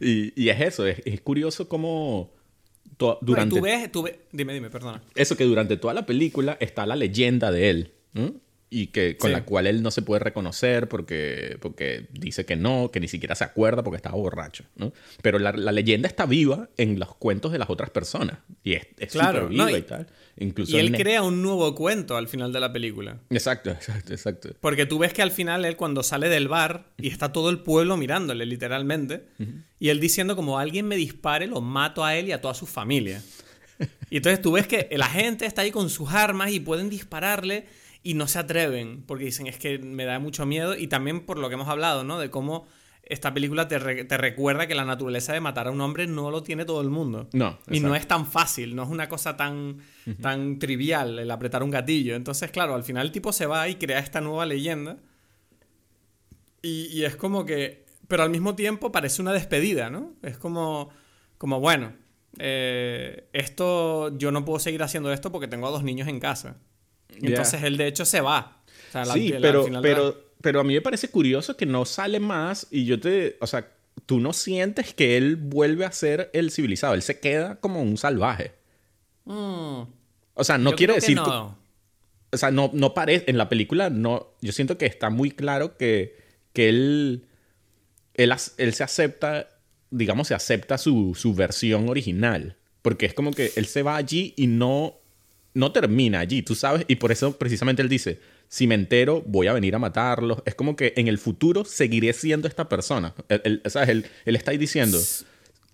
y, 0.00 0.32
y 0.42 0.48
es 0.50 0.60
eso, 0.60 0.86
es, 0.86 1.00
es 1.04 1.20
curioso 1.20 1.68
cómo 1.68 2.32
durante 3.20 3.56
tú 3.56 3.62
ves, 3.62 3.92
tú 3.92 4.02
ves, 4.02 4.14
dime, 4.32 4.54
dime, 4.54 4.70
perdona. 4.70 5.02
eso 5.14 5.36
que 5.36 5.44
durante 5.44 5.76
toda 5.76 5.94
la 5.94 6.06
película 6.06 6.56
está 6.60 6.86
la 6.86 6.96
leyenda 6.96 7.50
de 7.50 7.70
él. 7.70 7.92
Y 8.68 8.88
que 8.88 9.16
con 9.16 9.30
Sí. 9.30 9.32
la 9.36 9.44
cual 9.44 9.68
él 9.68 9.80
no 9.82 9.90
se 9.92 10.02
puede 10.02 10.18
reconocer 10.18 10.88
porque, 10.88 11.56
porque 11.60 12.08
dice 12.12 12.44
que 12.44 12.56
no, 12.56 12.90
que 12.90 12.98
ni 12.98 13.06
siquiera 13.06 13.34
se 13.36 13.44
acuerda 13.44 13.84
porque 13.84 13.96
estaba 13.98 14.16
borracho, 14.16 14.64
¿no? 14.74 14.92
Pero 15.22 15.38
la, 15.38 15.52
la 15.52 15.70
leyenda 15.70 16.08
está 16.08 16.26
viva 16.26 16.68
en 16.76 16.98
los 16.98 17.14
cuentos 17.14 17.52
de 17.52 17.58
las 17.58 17.70
otras 17.70 17.90
personas. 17.90 18.38
Y 18.64 18.72
es, 18.72 18.86
es 18.98 19.12
Claro, 19.12 19.48
viva 19.48 19.70
y, 19.70 19.82
tal. 19.82 20.08
Incluso 20.38 20.76
Y 20.76 20.80
él 20.80 20.92
crea 20.92 21.22
un 21.22 21.40
nuevo 21.42 21.74
cuento 21.74 22.16
al 22.16 22.28
final 22.28 22.52
de 22.52 22.60
la 22.60 22.72
película. 22.72 23.20
Exacto, 23.30 23.70
exacto, 23.72 24.12
exacto. 24.12 24.50
Porque 24.60 24.86
tú 24.86 24.98
ves 24.98 25.12
que 25.12 25.22
al 25.22 25.30
final 25.30 25.64
él 25.64 25.76
cuando 25.76 26.02
sale 26.02 26.28
del 26.28 26.48
bar 26.48 26.92
y 26.98 27.08
está 27.08 27.32
todo 27.32 27.50
el 27.50 27.60
pueblo 27.60 27.96
mirándole 27.96 28.44
literalmente 28.44 29.28
y 29.78 29.88
él 29.88 30.00
diciendo 30.00 30.36
como 30.36 30.58
alguien 30.58 30.86
me 30.86 30.96
dispare, 30.96 31.46
lo 31.46 31.60
mato 31.60 32.04
a 32.04 32.16
él 32.16 32.28
y 32.28 32.32
a 32.32 32.40
toda 32.40 32.54
su 32.54 32.66
familia. 32.66 33.22
Y 34.10 34.18
entonces 34.18 34.40
tú 34.40 34.52
ves 34.52 34.66
que 34.66 34.88
la 34.92 35.08
gente 35.08 35.46
está 35.46 35.62
ahí 35.62 35.70
con 35.70 35.90
sus 35.90 36.10
armas 36.10 36.50
y 36.50 36.60
pueden 36.60 36.88
dispararle 36.88 37.66
y 38.02 38.14
no 38.14 38.28
se 38.28 38.38
atreven 38.38 39.02
porque 39.02 39.24
dicen 39.24 39.46
es 39.46 39.58
que 39.58 39.78
me 39.78 40.04
da 40.04 40.18
mucho 40.18 40.46
miedo 40.46 40.76
y 40.76 40.86
también 40.86 41.26
por 41.26 41.38
lo 41.38 41.48
que 41.48 41.54
hemos 41.54 41.68
hablado, 41.68 42.04
¿no? 42.04 42.18
De 42.18 42.30
cómo 42.30 42.68
esta 43.08 43.32
película 43.32 43.68
te, 43.68 43.78
re- 43.78 44.04
te 44.04 44.16
recuerda 44.16 44.66
que 44.66 44.74
la 44.74 44.84
naturaleza 44.84 45.32
de 45.32 45.40
matar 45.40 45.68
a 45.68 45.70
un 45.70 45.80
hombre 45.80 46.06
no 46.06 46.30
lo 46.30 46.42
tiene 46.42 46.64
todo 46.64 46.80
el 46.80 46.90
mundo. 46.90 47.28
No, 47.32 47.58
Y 47.70 47.80
no 47.80 47.94
es 47.94 48.06
tan 48.08 48.26
fácil, 48.26 48.74
no 48.74 48.82
es 48.82 48.88
una 48.88 49.08
cosa 49.08 49.36
tan, 49.36 49.78
tan 50.20 50.58
trivial 50.58 51.18
el 51.18 51.30
apretar 51.30 51.62
un 51.62 51.70
gatillo. 51.70 52.16
Entonces, 52.16 52.50
claro, 52.50 52.74
al 52.74 52.82
final 52.82 53.06
el 53.06 53.12
tipo 53.12 53.32
se 53.32 53.46
va 53.46 53.68
y 53.68 53.76
crea 53.76 54.00
esta 54.00 54.20
nueva 54.20 54.44
leyenda. 54.44 54.98
Y, 56.62 56.86
y 56.92 57.04
es 57.04 57.16
como 57.16 57.44
que. 57.46 57.84
Pero 58.08 58.22
al 58.22 58.30
mismo 58.30 58.54
tiempo 58.54 58.92
parece 58.92 59.22
una 59.22 59.32
despedida, 59.32 59.90
¿no? 59.90 60.14
Es 60.22 60.38
como. 60.38 60.90
Como, 61.38 61.60
bueno. 61.60 61.92
eh, 62.38 63.28
esto. 63.32 64.16
Yo 64.16 64.32
no 64.32 64.44
puedo 64.44 64.58
seguir 64.58 64.82
haciendo 64.82 65.12
esto 65.12 65.30
porque 65.32 65.48
tengo 65.48 65.66
a 65.66 65.70
dos 65.70 65.82
niños 65.84 66.08
en 66.08 66.20
casa. 66.20 66.56
Entonces 67.30 67.62
él, 67.62 67.76
de 67.76 67.86
hecho, 67.86 68.04
se 68.04 68.20
va. 68.20 68.62
O 68.88 68.92
sea, 68.92 69.04
la- 69.04 69.14
Sí, 69.14 69.28
la- 69.28 69.40
pero, 69.40 69.64
final 69.64 69.82
pero, 69.82 70.25
pero 70.46 70.60
a 70.60 70.64
mí 70.64 70.74
me 70.74 70.80
parece 70.80 71.08
curioso 71.08 71.56
que 71.56 71.66
no 71.66 71.84
sale 71.84 72.20
más 72.20 72.68
y 72.70 72.84
yo 72.84 73.00
te, 73.00 73.36
o 73.40 73.48
sea, 73.48 73.68
tú 74.06 74.20
no 74.20 74.32
sientes 74.32 74.94
que 74.94 75.16
él 75.16 75.34
vuelve 75.34 75.84
a 75.84 75.90
ser 75.90 76.30
el 76.34 76.52
civilizado, 76.52 76.94
él 76.94 77.02
se 77.02 77.18
queda 77.18 77.56
como 77.56 77.82
un 77.82 77.96
salvaje. 77.96 78.52
Mm, 79.24 79.82
O 80.34 80.44
sea, 80.44 80.56
no 80.56 80.70
yo 80.70 80.76
quiere 80.76 80.94
decir, 80.94 81.16
no. 81.16 81.58
o 82.30 82.36
sea, 82.36 82.52
no, 82.52 82.70
no 82.74 82.94
parece, 82.94 83.28
en 83.28 83.38
la 83.38 83.48
película 83.48 83.90
no, 83.90 84.28
yo 84.40 84.52
siento 84.52 84.78
que 84.78 84.86
está 84.86 85.10
muy 85.10 85.32
claro 85.32 85.76
que, 85.76 86.16
que 86.52 86.68
él 86.68 87.26
él, 88.14 88.32
él 88.56 88.72
se 88.72 88.84
acepta, 88.84 89.48
digamos, 89.90 90.28
se 90.28 90.34
acepta 90.34 90.78
su, 90.78 91.16
su 91.16 91.34
versión 91.34 91.88
original. 91.88 92.54
Porque 92.82 93.06
es 93.06 93.14
como 93.14 93.32
que 93.32 93.50
él 93.56 93.66
se 93.66 93.82
va 93.82 93.96
allí 93.96 94.32
y 94.36 94.46
no, 94.46 94.94
no 95.54 95.72
termina 95.72 96.20
allí, 96.20 96.42
tú 96.42 96.54
sabes. 96.54 96.84
Y 96.86 96.94
por 96.94 97.10
eso 97.10 97.36
precisamente 97.36 97.82
él 97.82 97.88
dice, 97.88 98.20
si 98.48 98.66
me 98.66 98.74
entero, 98.74 99.22
voy 99.26 99.46
a 99.48 99.52
venir 99.52 99.74
a 99.74 99.78
matarlos. 99.78 100.42
Es 100.46 100.54
como 100.54 100.76
que 100.76 100.94
en 100.96 101.08
el 101.08 101.18
futuro 101.18 101.64
seguiré 101.64 102.12
siendo 102.12 102.48
esta 102.48 102.68
persona. 102.68 103.14
Él, 103.28 103.62
¿sabes? 103.66 103.88
Él, 103.88 104.06
él, 104.24 104.36
está 104.36 104.52
ahí 104.52 104.58
diciendo, 104.58 104.98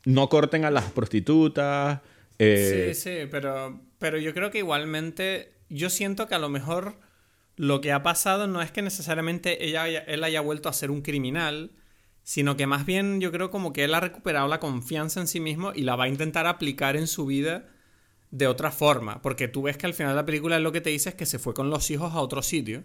no 0.04 0.28
corten 0.28 0.64
a 0.64 0.70
las 0.70 0.90
prostitutas. 0.90 2.00
Eh, 2.38 2.92
sí, 2.94 3.00
sí, 3.00 3.28
pero, 3.30 3.80
pero 3.98 4.18
yo 4.18 4.34
creo 4.34 4.50
que 4.50 4.58
igualmente, 4.58 5.52
yo 5.68 5.90
siento 5.90 6.26
que 6.26 6.34
a 6.34 6.38
lo 6.38 6.48
mejor 6.48 6.96
lo 7.56 7.80
que 7.80 7.92
ha 7.92 8.02
pasado 8.02 8.46
no 8.46 8.62
es 8.62 8.70
que 8.70 8.82
necesariamente 8.82 9.64
ella 9.64 9.86
él 9.86 10.24
haya 10.24 10.40
vuelto 10.40 10.68
a 10.68 10.72
ser 10.72 10.90
un 10.90 11.02
criminal, 11.02 11.72
sino 12.22 12.56
que 12.56 12.66
más 12.66 12.86
bien 12.86 13.20
yo 13.20 13.30
creo 13.30 13.50
como 13.50 13.72
que 13.72 13.84
él 13.84 13.94
ha 13.94 14.00
recuperado 14.00 14.48
la 14.48 14.60
confianza 14.60 15.20
en 15.20 15.28
sí 15.28 15.40
mismo 15.40 15.72
y 15.74 15.82
la 15.82 15.96
va 15.96 16.04
a 16.04 16.08
intentar 16.08 16.46
aplicar 16.46 16.96
en 16.96 17.06
su 17.06 17.26
vida 17.26 17.68
de 18.33 18.47
otra 18.47 18.72
forma, 18.72 19.20
porque 19.20 19.47
tú 19.47 19.62
ves 19.62 19.76
que 19.76 19.87
al 19.87 19.93
final 19.95 20.12
de 20.12 20.16
la 20.16 20.26
película 20.26 20.59
lo 20.59 20.72
que 20.72 20.80
te 20.80 20.91
dice 20.91 21.11
es 21.11 21.14
que 21.14 21.26
se 21.26 21.39
fue 21.39 21.53
con 21.53 21.68
los 21.68 21.91
hijos 21.91 22.14
a 22.14 22.20
otro 22.20 22.43
sitio. 22.43 22.83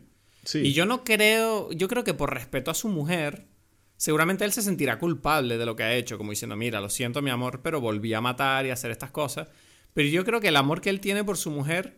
Y 0.54 0.74
yo 0.74 0.86
no 0.86 1.04
creo, 1.04 1.72
yo 1.72 1.88
creo 1.88 2.04
que 2.04 2.14
por 2.14 2.34
respeto 2.34 2.70
a 2.70 2.74
su 2.74 2.89
mujer, 2.89 3.48
seguramente 3.95 4.45
él 4.45 4.52
se 4.52 4.62
sentirá 4.62 5.00
culpable 5.00 5.58
de 5.58 5.66
lo 5.66 5.76
que 5.76 5.84
ha 5.84 5.95
hecho, 5.95 6.18
como 6.18 6.32
diciendo, 6.32 6.56
mira, 6.56 6.80
lo 6.80 6.89
siento 6.89 7.22
mi 7.22 7.32
amor, 7.32 7.62
pero 7.62 7.82
volví 7.82 8.14
a 8.14 8.22
matar 8.22 8.66
y 8.66 8.70
a 8.70 8.74
hacer 8.74 8.91
estas 8.91 9.12
cosas. 9.12 9.50
Pero 9.93 10.10
yo 10.10 10.24
creo 10.24 10.39
que 10.39 10.50
el 10.50 10.56
amor 10.58 10.80
que 10.80 10.89
él 10.89 11.00
tiene 11.00 11.24
por 11.24 11.38
su 11.38 11.50
mujer 11.50 11.98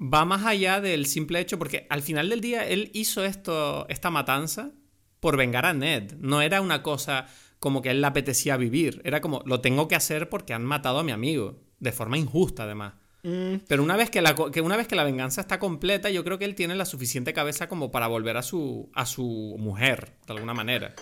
va 0.00 0.24
más 0.24 0.44
allá 0.44 0.80
del 0.80 1.06
simple 1.06 1.40
hecho, 1.40 1.58
porque 1.58 1.86
al 1.90 2.02
final 2.02 2.28
del 2.28 2.40
día 2.40 2.66
él 2.66 2.90
hizo 2.94 3.24
esto, 3.24 3.86
esta 3.88 4.10
matanza 4.10 4.72
por 5.20 5.36
vengar 5.36 5.64
a 5.64 5.74
Ned. 5.74 6.12
No 6.18 6.42
era 6.42 6.60
una 6.60 6.82
cosa 6.82 7.26
como 7.58 7.80
que 7.80 7.90
él 7.90 8.00
le 8.02 8.06
apetecía 8.06 8.56
vivir. 8.56 9.00
Era 9.04 9.20
como, 9.20 9.42
lo 9.46 9.60
tengo 9.60 9.88
que 9.88 9.96
hacer 9.96 10.28
porque 10.28 10.54
han 10.54 10.64
matado 10.64 10.98
a 10.98 11.04
mi 11.04 11.12
amigo. 11.12 11.65
De 11.78 11.92
forma 11.92 12.18
injusta, 12.18 12.64
además. 12.64 12.94
Mm. 13.22 13.56
Pero 13.66 13.82
una 13.82 13.96
vez 13.96 14.10
que, 14.10 14.22
la, 14.22 14.34
que 14.52 14.60
una 14.60 14.76
vez 14.76 14.86
que 14.86 14.94
la 14.94 15.04
venganza 15.04 15.40
está 15.40 15.58
completa, 15.58 16.10
yo 16.10 16.22
creo 16.24 16.38
que 16.38 16.44
él 16.44 16.54
tiene 16.54 16.76
la 16.76 16.84
suficiente 16.84 17.32
cabeza 17.32 17.68
como 17.68 17.90
para 17.90 18.06
volver 18.06 18.36
a 18.36 18.42
su, 18.42 18.88
a 18.94 19.04
su 19.04 19.56
mujer, 19.58 20.12
de 20.26 20.32
alguna 20.32 20.54
manera. 20.54 20.94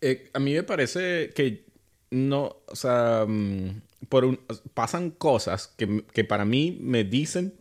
Eh, 0.00 0.30
a 0.32 0.38
mí 0.38 0.54
me 0.54 0.62
parece 0.62 1.30
que 1.34 1.66
no, 2.10 2.56
o 2.66 2.76
sea, 2.76 3.24
mm, 3.26 3.82
por 4.08 4.38
pasan 4.74 5.10
cosas 5.10 5.68
que, 5.76 6.04
que, 6.12 6.24
para 6.24 6.44
mí 6.44 6.78
me 6.80 7.04
dicen 7.04 7.54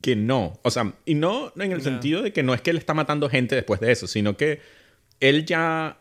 que 0.00 0.16
no. 0.16 0.58
O 0.62 0.70
sea, 0.70 0.94
y 1.04 1.14
no 1.14 1.52
en 1.56 1.72
el 1.72 1.82
sentido 1.82 2.22
de 2.22 2.32
que 2.32 2.42
no 2.42 2.54
es 2.54 2.62
que 2.62 2.70
él 2.70 2.78
está 2.78 2.94
matando 2.94 3.28
gente 3.28 3.54
después 3.54 3.80
de 3.80 3.92
eso, 3.92 4.06
sino 4.06 4.36
que 4.36 4.60
él 5.20 5.44
ya, 5.44 6.00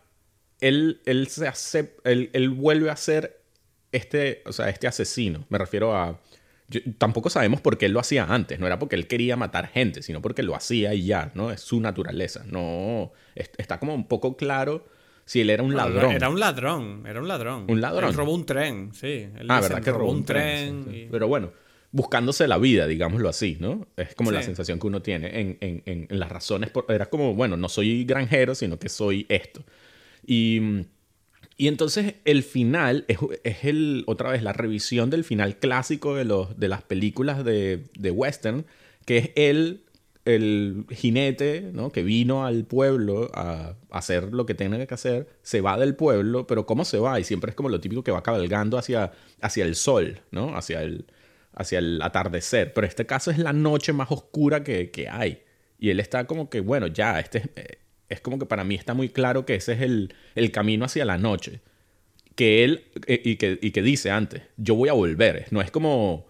él, 0.62 1.02
él 1.06 1.28
se 1.28 1.48
acepta, 1.48 2.10
él, 2.10 2.30
él, 2.34 2.50
vuelve 2.50 2.90
a 2.90 2.96
ser 2.96 3.39
este, 3.92 4.42
o 4.46 4.52
sea, 4.52 4.70
este 4.70 4.88
asesino. 4.88 5.46
Me 5.50 5.58
refiero 5.58 5.96
a, 5.96 6.20
tampoco 6.98 7.30
sabemos 7.30 7.62
por 7.62 7.78
qué 7.78 7.88
él 7.88 7.94
lo 7.94 8.00
hacía 8.00 8.26
antes. 8.26 8.60
No 8.60 8.68
era 8.68 8.80
porque 8.80 8.96
él 8.96 9.08
quería 9.08 9.36
matar 9.36 9.68
gente, 9.68 10.02
sino 10.02 10.22
porque 10.22 10.44
lo 10.44 10.56
hacía 10.56 10.94
y 10.94 11.06
ya, 11.06 11.32
¿no? 11.34 11.52
Es 11.52 11.62
su 11.62 11.80
naturaleza. 11.80 12.44
No, 12.46 13.12
está 13.36 13.80
como 13.80 13.94
un 13.94 14.08
poco 14.08 14.38
claro 14.38 14.86
si 15.26 15.42
él 15.42 15.50
era 15.50 15.64
un 15.64 15.76
ladrón. 15.76 16.12
Era 16.12 16.30
un 16.30 16.40
ladrón, 16.40 17.04
era 17.08 17.20
un 17.20 17.28
ladrón. 17.28 17.66
Un 17.68 17.82
ladrón. 17.82 18.10
Él 18.10 18.16
robó 18.16 18.34
un 18.34 18.46
tren, 18.46 18.92
sí. 18.94 19.30
ah, 19.48 19.62
¿verdad 19.62 19.82
que 19.82 19.92
robó 19.92 20.12
un 20.12 20.26
tren? 20.26 21.08
Pero 21.12 21.28
bueno, 21.28 21.52
buscándose 21.92 22.48
la 22.48 22.58
vida, 22.58 22.88
digámoslo 22.88 23.30
así, 23.30 23.58
¿no? 23.60 23.88
Es 23.96 24.16
como 24.16 24.32
la 24.32 24.42
sensación 24.42 24.80
que 24.80 24.88
uno 24.88 25.02
tiene 25.02 25.40
en, 25.40 25.58
en, 25.62 25.84
en, 25.86 26.20
las 26.20 26.30
razones. 26.30 26.72
Por, 26.72 26.86
era 26.90 27.08
como, 27.08 27.36
bueno, 27.36 27.58
no 27.58 27.70
soy 27.70 28.06
granjero, 28.06 28.56
sino 28.56 28.80
que 28.80 28.90
soy 28.90 29.26
esto. 29.30 29.64
Y, 30.26 30.86
y 31.60 31.68
entonces 31.68 32.16
el 32.24 32.44
final 32.44 33.04
es, 33.10 33.20
el, 33.66 34.06
otra 34.08 34.32
vez, 34.32 34.42
la 34.44 34.54
revisión 34.54 35.10
del 35.10 35.26
final 35.26 35.58
clásico 35.58 36.16
de, 36.16 36.24
los, 36.24 36.58
de 36.58 36.70
las 36.70 36.84
películas 36.84 37.44
de, 37.44 37.84
de 38.00 38.12
western, 38.12 38.66
que 39.04 39.18
es 39.18 39.32
él, 39.36 39.84
el 40.24 40.86
jinete, 40.90 41.70
¿no? 41.74 41.92
Que 41.92 42.02
vino 42.02 42.46
al 42.46 42.64
pueblo 42.64 43.30
a, 43.34 43.76
hacer 43.92 44.34
lo 44.34 44.46
que 44.46 44.54
tenga 44.54 44.88
que 44.88 44.94
hacer, 44.94 45.28
se 45.42 45.60
va 45.60 45.78
del 45.78 45.98
pueblo, 45.98 46.48
pero 46.48 46.66
¿cómo 46.66 46.86
se 46.86 46.98
va? 46.98 47.20
Y 47.20 47.26
siempre 47.26 47.50
es 47.50 47.58
como 47.58 47.68
lo 47.68 47.82
típico 47.82 48.06
que 48.06 48.12
va 48.12 48.24
cabalgando 48.24 48.78
hacia, 48.78 49.12
hacia 49.42 49.66
el 49.66 49.76
sol, 49.76 50.22
¿no? 50.32 50.56
Hacia 50.56 50.82
el 50.82 51.08
hacia 51.54 51.80
el 51.80 52.02
atardecer, 52.02 52.74
pero 52.74 52.88
este 52.88 53.06
caso 53.06 53.32
es 53.32 53.38
la 53.38 53.52
noche 53.52 53.92
más 53.92 54.10
oscura 54.12 54.64
que, 54.64 55.10
hay. 55.12 55.44
Y 55.78 55.90
él 55.90 56.00
está 56.00 56.26
como 56.26 56.50
que, 56.50 56.62
bueno, 56.62 56.88
ya, 56.88 57.20
este 57.20 57.50
eh, 57.58 57.80
es 58.10 58.22
como 58.22 58.40
que 58.40 58.46
para 58.46 58.64
mí 58.64 58.76
está 58.76 58.94
muy 58.94 59.10
claro 59.10 59.46
que 59.46 59.56
ese 59.56 59.74
es 59.74 59.82
el, 59.82 60.14
el 60.36 60.52
camino 60.52 60.86
hacia 60.86 61.06
la 61.06 61.18
noche. 61.18 61.62
Que 62.36 62.64
él, 62.64 62.86
eh, 63.06 63.22
y, 63.24 63.36
que, 63.36 63.60
y 63.62 63.72
que 63.72 63.82
dice 63.82 64.12
antes, 64.12 64.44
yo 64.58 64.76
voy 64.76 64.90
a 64.90 64.94
volver, 64.94 65.48
no 65.52 65.62
es 65.62 65.72
como... 65.72 66.28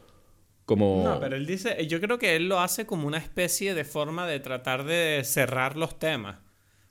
Como... 0.65 1.03
No, 1.03 1.19
pero 1.19 1.35
él 1.35 1.47
dice, 1.47 1.87
yo 1.87 1.99
creo 1.99 2.19
que 2.19 2.35
él 2.35 2.47
lo 2.47 2.59
hace 2.59 2.85
como 2.85 3.07
una 3.07 3.17
especie 3.17 3.73
de 3.73 3.83
forma 3.83 4.27
de 4.27 4.39
tratar 4.39 4.83
de 4.83 5.23
cerrar 5.23 5.75
los 5.75 5.97
temas. 5.97 6.37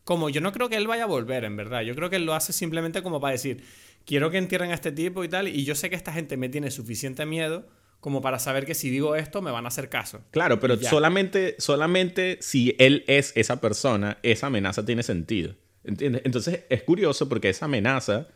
Como 0.03 0.31
yo 0.31 0.41
no 0.41 0.51
creo 0.51 0.69
que 0.69 0.75
él 0.75 0.89
vaya 0.89 1.05
a 1.05 1.07
volver, 1.07 1.45
en 1.45 1.57
verdad. 1.57 1.83
Yo 1.83 1.95
creo 1.95 2.11
que 2.11 2.17
él 2.17 2.27
lo 2.27 2.35
hace 2.35 2.53
simplemente 2.53 3.05
como 3.05 3.21
para 3.21 3.33
decir, 3.33 3.63
quiero 4.05 4.33
que 4.33 4.39
entierren 4.39 4.73
a 4.73 4.75
este 4.75 4.91
tipo 4.91 5.23
y 5.23 5.29
tal, 5.29 5.47
y 5.47 5.65
yo 5.65 5.77
sé 5.77 5.91
que 5.91 5.97
esta 5.97 6.13
gente 6.13 6.37
me 6.37 6.49
tiene 6.49 6.73
suficiente 6.73 7.25
miedo 7.25 7.69
como 8.01 8.23
para 8.23 8.39
saber 8.39 8.65
que 8.65 8.75
si 8.75 8.91
digo 8.91 9.17
esto 9.17 9.43
me 9.43 9.51
van 9.51 9.65
a 9.65 9.69
hacer 9.69 9.89
caso. 9.89 10.21
Claro, 10.31 10.61
pero 10.61 10.77
solamente, 10.77 11.57
solamente 11.59 12.39
si 12.41 12.77
él 12.79 13.05
es 13.07 13.33
esa 13.37 13.61
persona, 13.61 14.19
esa 14.23 14.47
amenaza 14.47 14.85
tiene 14.85 15.03
sentido. 15.03 15.55
¿Entiendes? 15.85 16.23
Entonces 16.25 16.65
es 16.69 16.83
curioso 16.83 17.29
porque 17.29 17.49
esa 17.49 17.65
amenaza 17.65 18.29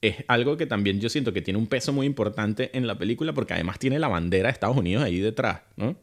es 0.00 0.16
algo 0.28 0.56
que 0.56 0.66
también 0.66 1.00
yo 1.00 1.08
siento 1.08 1.32
que 1.32 1.42
tiene 1.42 1.58
un 1.58 1.66
peso 1.66 1.92
muy 1.92 2.06
importante 2.06 2.70
en 2.76 2.86
la 2.86 2.98
película 2.98 3.32
porque 3.32 3.54
además 3.54 3.78
tiene 3.78 3.98
la 3.98 4.08
bandera 4.08 4.48
de 4.48 4.52
Estados 4.52 4.76
Unidos 4.76 5.04
ahí 5.04 5.20
detrás, 5.20 5.62
¿no? 5.76 5.96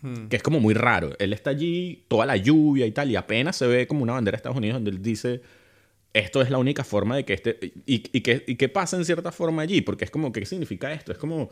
Hmm. 0.00 0.28
Que 0.28 0.36
es 0.36 0.42
como 0.42 0.58
muy 0.58 0.74
raro. 0.74 1.10
Él 1.18 1.32
está 1.32 1.50
allí, 1.50 2.06
toda 2.08 2.24
la 2.24 2.36
lluvia 2.36 2.86
y 2.86 2.92
tal, 2.92 3.10
y 3.10 3.16
apenas 3.16 3.56
se 3.56 3.66
ve 3.66 3.86
como 3.86 4.02
una 4.02 4.14
bandera 4.14 4.36
de 4.36 4.38
Estados 4.38 4.56
Unidos 4.56 4.76
donde 4.76 4.90
él 4.90 5.02
dice, 5.02 5.42
esto 6.14 6.40
es 6.40 6.50
la 6.50 6.56
única 6.56 6.82
forma 6.82 7.14
de 7.14 7.24
que 7.26 7.34
este... 7.34 7.58
Y, 7.84 8.02
y, 8.16 8.22
que, 8.22 8.42
y 8.46 8.56
qué 8.56 8.70
pasa 8.70 8.96
en 8.96 9.04
cierta 9.04 9.30
forma 9.30 9.62
allí, 9.62 9.82
porque 9.82 10.06
es 10.06 10.10
como, 10.10 10.32
¿qué 10.32 10.46
significa 10.46 10.90
esto? 10.92 11.12
Es 11.12 11.18
como 11.18 11.50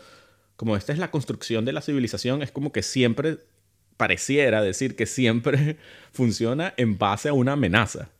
como 0.59 0.76
esta 0.76 0.92
es 0.92 0.98
la 0.98 1.12
construcción 1.12 1.64
de 1.64 1.72
la 1.72 1.80
civilización, 1.80 2.42
es 2.42 2.50
como 2.50 2.72
que 2.72 2.82
siempre 2.82 3.38
pareciera 3.96 4.61
decir 4.61 4.96
que 4.96 5.06
siempre 5.06 5.76
funciona 6.12 6.74
en 6.76 6.98
base 6.98 7.28
a 7.28 7.32
una 7.32 7.52
amenaza. 7.52 8.11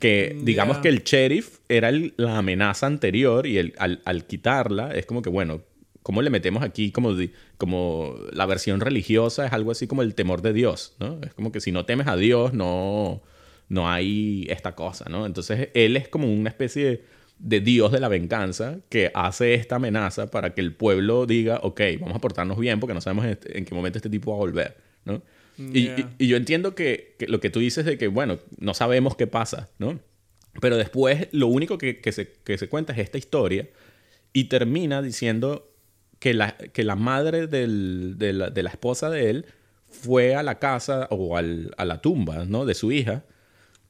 Que 0.00 0.34
mm, 0.34 0.44
digamos 0.46 0.78
que 0.78 0.88
el 0.88 1.04
sheriff 1.04 1.58
era 1.68 1.92
la 2.16 2.38
amenaza 2.38 2.86
anterior 2.86 3.46
y 3.46 3.58
el, 3.58 3.74
al, 3.76 4.24
quitarla 4.26 4.94
es 4.94 5.04
como 5.04 5.20
que, 5.20 5.28
bueno, 5.28 5.60
¿cómo 6.02 6.22
le 6.22 6.30
metemos 6.30 6.62
aquí 6.62 6.92
como, 6.92 7.14
como 7.58 8.14
la 8.32 8.46
versión 8.46 8.80
religiosa? 8.80 9.44
Es 9.44 9.52
algo 9.52 9.70
así 9.70 9.86
como 9.86 10.00
el 10.00 10.14
temor 10.14 10.40
de 10.40 10.54
Dios, 10.54 10.96
¿no? 10.98 11.20
Es 11.22 11.34
como 11.34 11.52
que 11.52 11.60
si 11.60 11.72
no 11.72 11.84
temes 11.84 12.06
a 12.06 12.16
Dios, 12.16 12.54
no, 12.54 13.20
no 13.68 13.90
hay 13.90 14.46
esta 14.48 14.74
cosa, 14.74 15.10
¿no? 15.10 15.26
Entonces 15.26 15.68
él 15.74 15.98
es 15.98 16.08
como 16.08 16.32
una 16.32 16.48
especie 16.48 16.84
de 16.86 17.04
de 17.38 17.60
Dios 17.60 17.92
de 17.92 18.00
la 18.00 18.08
venganza 18.08 18.78
que 18.88 19.10
hace 19.14 19.54
esta 19.54 19.76
amenaza 19.76 20.30
para 20.30 20.54
que 20.54 20.60
el 20.60 20.74
pueblo 20.74 21.26
diga, 21.26 21.60
ok, 21.62 21.80
vamos 22.00 22.16
a 22.16 22.20
portarnos 22.20 22.58
bien 22.58 22.80
porque 22.80 22.94
no 22.94 23.00
sabemos 23.00 23.26
en 23.26 23.64
qué 23.64 23.74
momento 23.74 23.98
este 23.98 24.08
tipo 24.08 24.30
va 24.30 24.36
a 24.36 24.40
volver, 24.40 24.76
¿no? 25.04 25.22
Y, 25.58 25.90
yo 26.18 26.36
entiendo 26.36 26.74
que, 26.74 27.16
lo 27.28 27.40
que 27.40 27.48
tú 27.48 27.60
dices 27.60 27.86
de 27.86 27.96
que, 27.96 28.08
bueno, 28.08 28.38
no 28.58 28.74
sabemos 28.74 29.16
qué 29.16 29.26
pasa, 29.26 29.70
¿no? 29.78 29.98
Pero 30.60 30.76
después 30.76 31.28
lo 31.32 31.48
único 31.48 31.78
que, 31.78 32.00
se, 32.12 32.68
cuenta 32.68 32.92
es 32.92 32.98
esta 32.98 33.18
historia 33.18 33.68
y 34.32 34.44
termina 34.44 35.00
diciendo 35.00 35.72
que 36.18 36.34
la, 36.34 36.56
que 36.56 36.84
la 36.84 36.96
madre 36.96 37.46
de, 37.46 38.32
la, 38.32 38.70
esposa 38.70 39.08
de 39.10 39.30
él 39.30 39.46
fue 39.88 40.34
a 40.34 40.42
la 40.42 40.58
casa 40.58 41.08
o 41.10 41.36
a 41.36 41.42
la 41.42 42.00
tumba, 42.00 42.44
¿no? 42.44 42.66
De 42.66 42.74
su 42.74 42.92
hija 42.92 43.24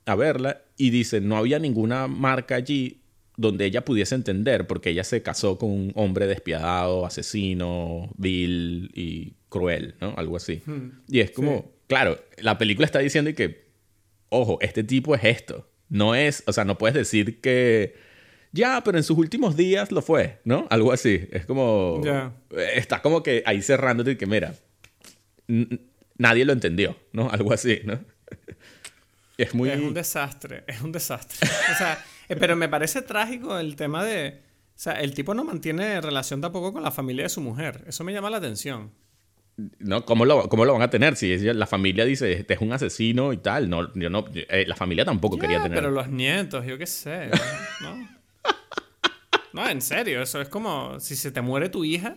a 0.05 0.15
verla 0.15 0.63
y 0.77 0.91
dice, 0.91 1.21
no 1.21 1.37
había 1.37 1.59
ninguna 1.59 2.07
marca 2.07 2.55
allí 2.55 3.01
donde 3.37 3.66
ella 3.66 3.84
pudiese 3.84 4.14
entender, 4.14 4.66
porque 4.66 4.91
ella 4.91 5.05
se 5.05 5.22
casó 5.22 5.59
con 5.59 5.70
un 5.70 5.93
hombre 5.95 6.26
despiadado, 6.26 7.05
asesino, 7.05 8.11
vil 8.16 8.91
y 8.95 9.34
cruel, 9.49 9.95
¿no? 10.01 10.14
Algo 10.16 10.37
así. 10.37 10.62
Hmm. 10.64 11.03
Y 11.09 11.20
es 11.20 11.30
como, 11.30 11.72
claro, 11.87 12.18
la 12.39 12.57
película 12.57 12.87
está 12.87 12.99
diciendo 12.99 13.32
que, 13.34 13.66
ojo, 14.30 14.59
este 14.61 14.84
tipo 14.84 15.14
es 15.14 15.24
esto. 15.24 15.68
No 15.89 16.14
es, 16.14 16.43
o 16.47 16.53
sea, 16.53 16.64
no 16.64 16.78
puedes 16.78 16.95
decir 16.95 17.41
que, 17.41 17.95
ya, 18.53 18.82
pero 18.82 18.97
en 18.97 19.05
sus 19.05 19.18
últimos 19.18 19.57
días 19.57 19.93
lo 19.93 20.01
fue, 20.01 20.41
¿no? 20.45 20.66
Algo 20.70 20.93
así. 20.93 21.28
Es 21.30 21.45
como, 21.45 22.01
está 22.74 23.03
como 23.03 23.22
que 23.22 23.43
ahí 23.47 23.61
cerrándote 23.61 24.12
y 24.12 24.16
que, 24.16 24.26
mira, 24.26 24.55
nadie 26.16 26.45
lo 26.47 26.55
entendió, 26.55 26.97
¿no? 27.12 27.30
Algo 27.30 27.53
así, 27.53 27.80
¿no? 27.84 28.01
es 29.37 29.55
muy... 29.55 29.68
Es 29.68 29.78
un 29.78 29.93
desastre, 29.93 30.64
es 30.66 30.80
un 30.80 30.91
desastre. 30.91 31.47
o 31.47 31.76
sea... 31.76 32.03
Eh, 32.29 32.37
pero 32.37 32.57
me 32.57 32.68
parece 32.68 33.03
trágico 33.03 33.59
el 33.59 33.77
tema 33.77 34.05
de... 34.05 34.43
O 34.70 34.79
sea, 34.79 35.01
el 35.01 35.14
tipo 35.14 35.35
no 35.35 35.45
mantiene 35.45 36.01
relación 36.01 36.41
tampoco 36.41 36.72
con 36.72 36.83
la 36.83 36.91
familia 36.91 37.24
de 37.24 37.29
su 37.31 37.41
mujer. 37.41 37.85
Eso 37.87 38.05
me 38.05 38.12
llama 38.12 38.29
la 38.31 38.37
atención. 38.37 38.91
¿no? 39.79 40.05
¿Cómo 40.05 40.24
lo, 40.24 40.49
¿Cómo 40.49 40.64
lo 40.64 40.74
van 40.74 40.83
a 40.83 40.91
tener? 40.91 41.16
Si 41.16 41.37
la 41.39 41.66
familia 41.66 42.05
dice, 42.05 42.33
este 42.33 42.55
es 42.55 42.61
un 42.61 42.72
asesino 42.72 43.33
y 43.33 43.39
tal. 43.39 43.68
No, 43.68 43.93
yo 43.95 44.11
no, 44.11 44.24
eh, 44.35 44.64
la 44.66 44.77
familia 44.77 45.05
tampoco 45.05 45.39
quería 45.39 45.62
tener. 45.62 45.79
Pero 45.79 45.91
los 45.91 46.09
nietos, 46.09 46.66
yo 46.66 46.79
qué 46.79 46.87
sé. 46.87 47.31
¿no? 47.81 48.09
no, 49.53 49.68
en 49.68 49.81
serio, 49.81 50.22
eso 50.22 50.41
es 50.41 50.49
como 50.49 51.01
si 51.01 51.16
se 51.16 51.31
te 51.31 51.41
muere 51.41 51.68
tu 51.68 51.85
hija, 51.85 52.16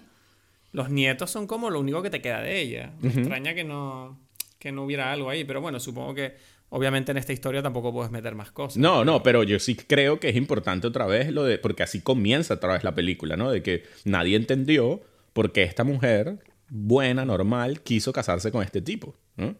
los 0.72 0.90
nietos 0.90 1.32
son 1.32 1.48
como 1.48 1.70
lo 1.70 1.80
único 1.80 2.02
que 2.02 2.10
te 2.10 2.22
queda 2.22 2.42
de 2.42 2.60
ella. 2.60 2.92
Me 3.00 3.10
extraña 3.10 3.54
que 3.54 3.64
no, 3.64 4.20
que 4.60 4.72
no 4.72 4.84
hubiera 4.84 5.12
algo 5.12 5.30
ahí, 5.30 5.46
pero 5.46 5.62
bueno, 5.62 5.80
supongo 5.80 6.14
que 6.14 6.36
obviamente 6.70 7.12
en 7.12 7.18
esta 7.18 7.34
historia 7.34 7.62
tampoco 7.62 7.92
puedes 7.92 8.12
meter 8.12 8.36
más 8.36 8.52
cosas. 8.52 8.78
No, 8.78 9.04
no, 9.04 9.22
pero 9.24 9.44
yo 9.44 9.60
sí 9.60 9.76
creo 9.76 10.20
que 10.20 10.30
es 10.30 10.36
importante 10.36 10.88
otra 10.88 11.06
vez 11.06 11.32
lo 11.32 11.44
de, 11.44 11.58
porque 11.58 11.84
así 11.84 12.02
comienza 12.02 12.56
otra 12.56 12.74
vez 12.74 12.84
la 12.84 12.96
película, 12.96 13.38
¿no? 13.38 13.52
De 13.52 13.62
que 13.62 13.84
nadie 14.06 14.36
entendió 14.36 15.02
por 15.34 15.52
qué 15.52 15.64
esta 15.64 15.84
mujer 15.84 16.40
buena, 16.70 17.26
normal, 17.26 17.82
quiso 17.82 18.14
casarse 18.14 18.52
con 18.52 18.64
este 18.64 18.82
tipo, 18.82 19.16
¿no? 19.36 19.56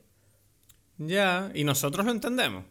Ya, 0.98 1.52
y 1.54 1.64
nosotros 1.64 2.06
lo 2.06 2.12
entendemos. 2.12 2.66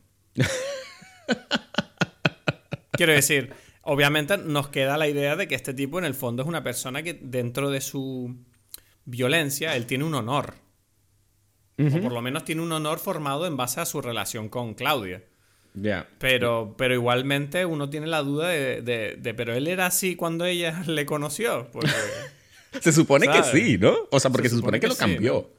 Quiero 2.93 3.13
decir, 3.13 3.53
obviamente 3.83 4.37
nos 4.39 4.69
queda 4.69 4.99
la 4.99 5.09
idea 5.09 5.37
de 5.37 5.49
que 5.49 5.55
este 5.55 5.73
tipo 5.73 5.99
en 5.99 6.05
el 6.05 6.15
fondo 6.15 6.43
es 6.43 6.49
una 6.49 6.63
persona 6.63 7.03
que 7.03 7.15
dentro 7.15 7.71
de 7.71 7.81
su 7.81 8.37
violencia, 9.05 9.75
él 9.77 9.87
tiene 9.87 10.05
un 10.05 10.15
honor. 10.15 10.55
O 11.79 12.01
por 12.03 12.13
lo 12.13 12.21
menos 12.23 12.45
tiene 12.45 12.61
un 12.63 12.73
honor 12.73 12.99
formado 12.99 13.47
en 13.47 13.57
base 13.57 13.81
a 13.81 13.87
su 13.87 14.01
relación 14.01 14.49
con 14.49 14.75
Claudia. 14.75 15.23
Ya. 15.75 16.09
Pero, 16.19 16.75
pero 16.77 16.95
igualmente 16.95 17.65
uno 17.65 17.89
tiene 17.89 18.09
la 18.09 18.23
duda 18.23 18.49
de, 18.49 18.83
de- 18.83 19.17
de, 19.17 19.35
pero 19.35 19.55
él 19.55 19.69
era 19.69 19.87
así 19.87 20.17
cuando 20.17 20.45
ella 20.45 20.83
le 20.87 21.07
conoció. 21.07 21.69
Porque, 21.73 21.91
Se 22.81 22.93
supone 22.93 23.27
¿Sabes? 23.27 23.51
que 23.51 23.59
sí, 23.61 23.79
¿no? 23.79 23.95
O 24.11 24.19
sea, 24.21 24.31
porque 24.31 24.49
se, 24.49 24.57
Se 24.57 24.61
supone, 24.61 24.79
supone 24.79 24.81
que, 24.81 24.81
que 24.81 24.89
lo 24.89 24.95
sí, 24.95 25.01
cambió. 25.01 25.33
¿no? 25.35 25.59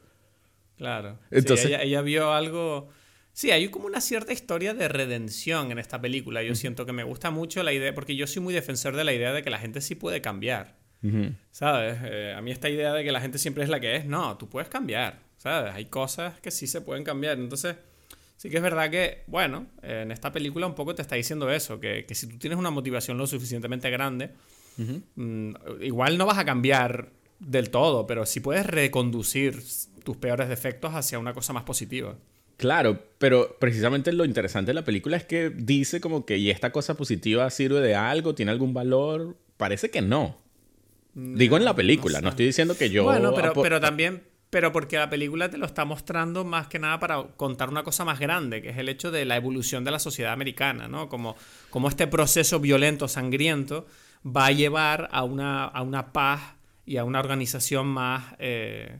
claro. 0.78 1.18
Sí, 1.32 1.38
Entonces- 1.38 1.66
ella, 1.68 1.82
ella 1.84 2.02
vio 2.02 2.34
algo... 2.34 2.90
Sí, 3.32 3.52
hay 3.52 3.70
como 3.70 3.86
una 3.86 4.02
cierta 4.02 4.34
historia 4.34 4.74
de 4.74 4.90
redención 4.90 5.72
en 5.72 5.80
esta 5.80 6.02
película. 6.02 6.44
Yo 6.44 6.56
siento 6.56 6.86
que 6.86 6.92
me 6.92 7.04
gusta 7.04 7.32
mucho 7.32 7.64
la 7.64 7.72
idea, 7.72 7.94
porque 7.96 8.18
yo 8.18 8.28
soy 8.28 8.42
muy 8.42 8.54
defensor 8.54 8.98
de 8.98 9.06
la 9.06 9.14
idea 9.14 9.32
de 9.32 9.42
que 9.44 9.50
la 9.50 9.60
gente 9.60 9.80
sí 9.80 9.96
puede 9.96 10.20
cambiar. 10.22 10.76
Ujú. 11.04 11.32
¿Sabes? 11.52 12.00
Eh, 12.04 12.34
a 12.36 12.42
mí 12.42 12.52
esta 12.52 12.68
idea 12.70 12.92
de 12.94 13.04
que 13.06 13.14
la 13.14 13.22
gente 13.22 13.38
siempre 13.38 13.64
es 13.64 13.70
la 13.70 13.80
que 13.80 13.96
es, 13.96 14.06
no, 14.06 14.38
tú 14.38 14.50
puedes 14.50 14.68
cambiar. 14.68 15.22
¿Sabes? 15.40 15.74
Hay 15.74 15.86
cosas 15.86 16.40
que 16.42 16.52
sí 16.52 16.68
se 16.68 16.82
pueden 16.82 17.04
cambiar. 17.04 17.40
Entonces, 17.40 17.78
sí 18.36 18.50
que 18.50 18.58
es 18.58 18.64
verdad 18.64 18.92
que, 18.92 19.24
bueno, 19.26 19.68
en 19.82 20.12
esta 20.12 20.32
película 20.32 20.68
un 20.68 20.76
poco 20.76 20.94
te 20.94 21.02
está 21.02 21.16
diciendo 21.16 21.50
eso, 21.50 21.80
que, 21.80 22.06
que 22.06 22.14
si 22.14 22.28
tú 22.28 22.38
tienes 22.38 22.60
una 22.60 22.72
motivación 22.72 23.18
lo 23.18 23.26
suficientemente 23.26 23.90
grande, 23.90 24.32
mm, 25.16 25.54
igual 25.82 26.18
no 26.18 26.26
vas 26.26 26.38
a 26.38 26.46
cambiar 26.46 27.10
del 27.40 27.70
todo, 27.70 28.06
pero 28.06 28.26
sí 28.26 28.42
puedes 28.42 28.66
reconducir 28.66 29.64
tus 30.04 30.18
peores 30.18 30.50
defectos 30.50 30.94
hacia 30.94 31.18
una 31.18 31.34
cosa 31.34 31.54
más 31.54 31.64
positiva. 31.64 32.16
Claro, 32.58 33.02
pero 33.18 33.56
precisamente 33.58 34.12
lo 34.12 34.26
interesante 34.26 34.72
de 34.72 34.74
la 34.74 34.84
película 34.84 35.16
es 35.16 35.24
que 35.24 35.50
dice 35.50 36.02
como 36.02 36.26
que, 36.26 36.38
¿y 36.38 36.50
esta 36.50 36.74
cosa 36.74 36.96
positiva 36.96 37.50
sirve 37.50 37.80
de 37.80 37.96
algo? 37.96 38.36
¿Tiene 38.36 38.52
algún 38.52 38.74
valor? 38.74 39.38
Parece 39.56 39.90
que 39.90 40.02
no. 40.02 40.38
Digo 41.14 41.56
en 41.56 41.64
la 41.64 41.74
película, 41.74 42.20
no, 42.20 42.28
sé. 42.28 42.30
estoy 42.32 42.46
diciendo 42.48 42.78
que 42.78 42.90
yo... 42.90 43.06
bueno, 43.06 43.34
pero 43.34 43.80
también, 43.80 44.24
pero 44.50 44.72
porque 44.72 44.98
la 44.98 45.10
película 45.10 45.50
te 45.50 45.58
lo 45.58 45.66
está 45.66 45.86
mostrando 45.86 46.44
más 46.44 46.68
que 46.68 46.80
nada 46.80 47.00
para 47.00 47.24
contar 47.36 47.70
una 47.70 47.84
cosa 47.84 48.04
más 48.06 48.20
grande, 48.20 48.62
que 48.62 48.70
es 48.70 48.78
el 48.78 48.90
hecho 48.90 49.12
de 49.12 49.26
la 49.26 49.36
evolución 49.36 49.84
de 49.84 49.92
la 49.92 50.00
sociedad 50.00 50.34
americana, 50.34 50.88
¿no? 50.88 51.08
Como, 51.08 51.36
como 51.70 51.88
este 51.88 52.08
proceso 52.08 52.60
violento, 52.60 53.08
sangriento, 53.08 53.86
va 54.26 54.48
a 54.48 54.52
llevar 54.52 55.08
a 55.12 55.24
una, 55.24 55.66
a 55.66 55.82
una 55.82 56.12
paz 56.12 56.56
y 56.86 56.98
a 56.98 57.04
una 57.04 57.20
organización 57.20 57.88
más, 57.88 58.34
eh, 58.40 59.00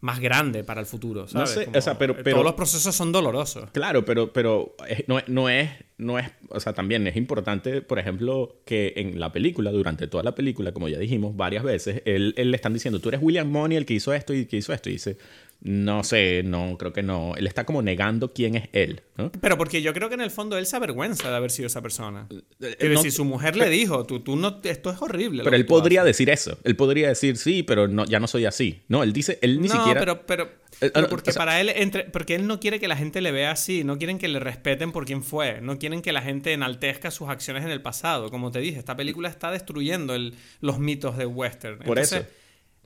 más 0.00 0.20
grande 0.20 0.62
para 0.62 0.80
el 0.80 0.86
futuro, 0.86 1.26
¿sabes? 1.26 1.50
sé, 1.50 1.64
Como, 1.64 1.78
o 1.78 1.80
sea, 1.80 1.98
pero- 1.98 2.12
eh, 2.14 2.20
pero- 2.22 2.36
Todos 2.36 2.44
los 2.46 2.54
procesos 2.54 2.94
son 2.94 3.10
dolorosos. 3.10 3.70
Claro, 3.72 4.04
pero, 4.04 4.32
pero 4.32 4.76
es- 4.88 5.02
no, 5.08 5.18
no 5.26 5.48
es, 5.48 5.70
no 5.96 6.18
es, 6.20 6.30
o 6.50 6.60
sea, 6.60 6.72
también 6.72 7.06
es 7.08 7.16
importante, 7.16 7.82
por 7.82 7.98
ejemplo, 7.98 8.60
que 8.64 8.92
en 8.96 9.18
la 9.18 9.32
película, 9.32 9.72
durante 9.72 10.06
toda 10.06 10.22
la 10.22 10.34
película, 10.36 10.70
como 10.72 10.88
ya 10.88 10.98
dijimos 10.98 11.36
varias 11.36 11.64
veces, 11.64 12.02
él, 12.04 12.32
él 12.36 12.50
le 12.52 12.56
están 12.56 12.72
diciendo, 12.74 13.00
tú 13.00 13.08
eres 13.08 13.20
William 13.22 13.50
Money 13.50 13.76
el 13.76 13.86
que 13.86 13.94
hizo 13.94 14.12
esto 14.14 14.32
y 14.34 14.46
que 14.46 14.56
hizo 14.58 14.72
esto, 14.72 14.88
y 14.88 14.92
dice, 14.92 15.18
no 15.60 16.04
sé, 16.04 16.42
no, 16.44 16.76
creo 16.78 16.92
que 16.92 17.02
no. 17.02 17.34
Él 17.36 17.46
está 17.46 17.64
como 17.66 17.82
negando 17.82 18.32
quién 18.32 18.54
es 18.54 18.68
él, 18.72 19.02
¿no? 19.16 19.32
Pero 19.40 19.58
porque 19.58 19.82
yo 19.82 19.92
creo 19.92 20.08
que 20.08 20.14
en 20.14 20.20
el 20.20 20.30
fondo 20.30 20.56
él 20.56 20.66
se 20.66 20.76
avergüenza 20.76 21.28
de 21.30 21.36
haber 21.36 21.50
sido 21.50 21.66
esa 21.66 21.82
persona. 21.82 22.28
Eh, 22.30 22.76
Quiero 22.78 22.94
no- 22.94 23.00
decir, 23.00 23.12
su 23.12 23.24
mujer 23.24 23.56
le 23.56 23.68
dijo, 23.68 24.04
tú, 24.06 24.20
tú 24.20 24.36
no, 24.36 24.60
esto 24.62 24.90
es 24.90 25.02
horrible. 25.02 25.42
Pero 25.42 25.56
él 25.56 25.66
podría 25.66 26.02
haces". 26.02 26.10
decir 26.16 26.30
eso. 26.30 26.58
Él 26.62 26.76
podría 26.76 27.08
decir, 27.08 27.36
sí, 27.36 27.64
pero 27.64 27.88
no, 27.88 28.04
ya 28.04 28.20
no 28.20 28.28
soy 28.28 28.44
así. 28.44 28.82
No, 28.88 29.02
él 29.02 29.12
dice, 29.12 29.38
él 29.42 29.60
ni 29.60 29.66
no, 29.68 29.74
siquiera... 29.76 29.98
pero, 30.00 30.24
pero, 30.26 30.44
Eh, 30.80 30.90
pero 30.94 31.00
no, 31.02 31.08
porque 31.08 31.30
o 31.30 31.32
sea- 31.32 31.40
para 31.40 31.60
él, 31.60 31.70
entre, 31.70 32.04
porque 32.04 32.36
él 32.36 32.46
no 32.46 32.60
quiere 32.60 32.78
que 32.78 32.86
la 32.86 32.96
gente 32.96 33.20
le 33.20 33.32
vea 33.32 33.50
así, 33.50 33.82
no 33.82 33.98
quieren 33.98 34.18
que 34.18 34.28
le 34.28 34.38
respeten 34.38 34.92
por 34.92 35.06
quien 35.06 35.24
fue, 35.24 35.60
no 35.60 35.76
quieren 35.80 36.02
que 36.02 36.12
la 36.12 36.22
gente 36.22 36.52
enaltezca 36.52 37.10
sus 37.10 37.28
acciones 37.30 37.64
en 37.64 37.70
el 37.72 37.82
pasado. 37.82 38.30
Como 38.30 38.52
te 38.52 38.60
dije, 38.60 38.78
esta 38.78 38.96
película 38.96 39.28
está 39.28 39.50
destruyendo 39.50 40.14
el- 40.14 40.34
los 40.60 40.78
mitos 40.78 41.16
de 41.16 41.26
western. 41.26 41.80
Por 41.80 41.98
eso. 41.98 42.20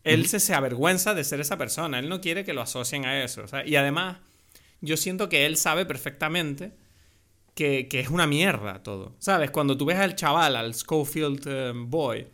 Él 0.04 0.26
se, 0.26 0.40
se 0.40 0.54
avergüenza 0.54 1.14
de 1.14 1.24
ser 1.24 1.40
esa 1.40 1.56
persona, 1.58 1.98
él 1.98 2.08
no 2.08 2.20
quiere 2.20 2.44
que 2.44 2.52
lo 2.52 2.62
asocien 2.62 3.04
a 3.04 3.22
eso. 3.22 3.42
o 3.42 3.48
sea, 3.48 3.66
y 3.66 3.76
además, 3.76 4.18
yo 4.80 4.96
siento 4.96 5.28
que 5.28 5.46
él 5.46 5.56
sabe 5.56 5.86
perfectamente 5.86 6.72
que, 7.54 7.88
que 7.88 8.00
es 8.00 8.08
una 8.08 8.26
mierda 8.26 8.82
todo. 8.82 9.14
¿Sabes? 9.18 9.50
Cuando 9.50 9.76
tú 9.76 9.84
ves 9.84 9.98
al 9.98 10.16
chaval, 10.16 10.56
al 10.56 10.74
Schofield 10.74 11.42
eh, 11.46 11.72
Boy, 11.74 12.26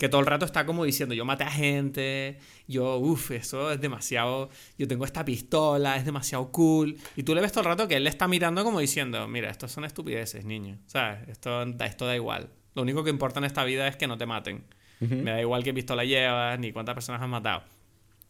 que 0.00 0.08
todo 0.08 0.22
el 0.22 0.26
rato 0.26 0.46
está 0.46 0.64
como 0.64 0.84
diciendo, 0.84 1.14
yo 1.14 1.26
maté 1.26 1.44
a 1.44 1.50
gente, 1.50 2.38
yo, 2.66 2.96
uff, 2.96 3.32
eso 3.32 3.70
es 3.70 3.80
demasiado, 3.82 4.48
yo 4.78 4.88
tengo 4.88 5.04
esta 5.04 5.26
pistola, 5.26 5.96
es 5.96 6.06
demasiado 6.06 6.50
cool. 6.50 6.96
Y 7.16 7.22
tú 7.22 7.34
le 7.34 7.42
ves 7.42 7.52
todo 7.52 7.60
el 7.60 7.66
rato 7.66 7.86
que 7.86 7.96
él 7.96 8.04
le 8.04 8.10
está 8.10 8.26
mirando 8.26 8.64
como 8.64 8.80
diciendo, 8.80 9.28
mira, 9.28 9.50
estos 9.50 9.70
son 9.70 9.84
estupideces, 9.84 10.46
niño. 10.46 10.78
¿Sabes? 10.86 11.28
Esto, 11.28 11.62
esto 11.62 12.06
da 12.06 12.16
igual. 12.16 12.48
Lo 12.74 12.80
único 12.80 13.04
que 13.04 13.10
importa 13.10 13.40
en 13.40 13.44
esta 13.44 13.62
vida 13.64 13.86
es 13.88 13.96
que 13.96 14.06
no 14.06 14.16
te 14.16 14.24
maten. 14.24 14.64
Me 15.00 15.30
da 15.30 15.40
igual 15.40 15.64
qué 15.64 15.72
pistola 15.72 16.04
llevas, 16.04 16.58
ni 16.58 16.72
cuántas 16.72 16.94
personas 16.94 17.22
has 17.22 17.28
matado. 17.28 17.62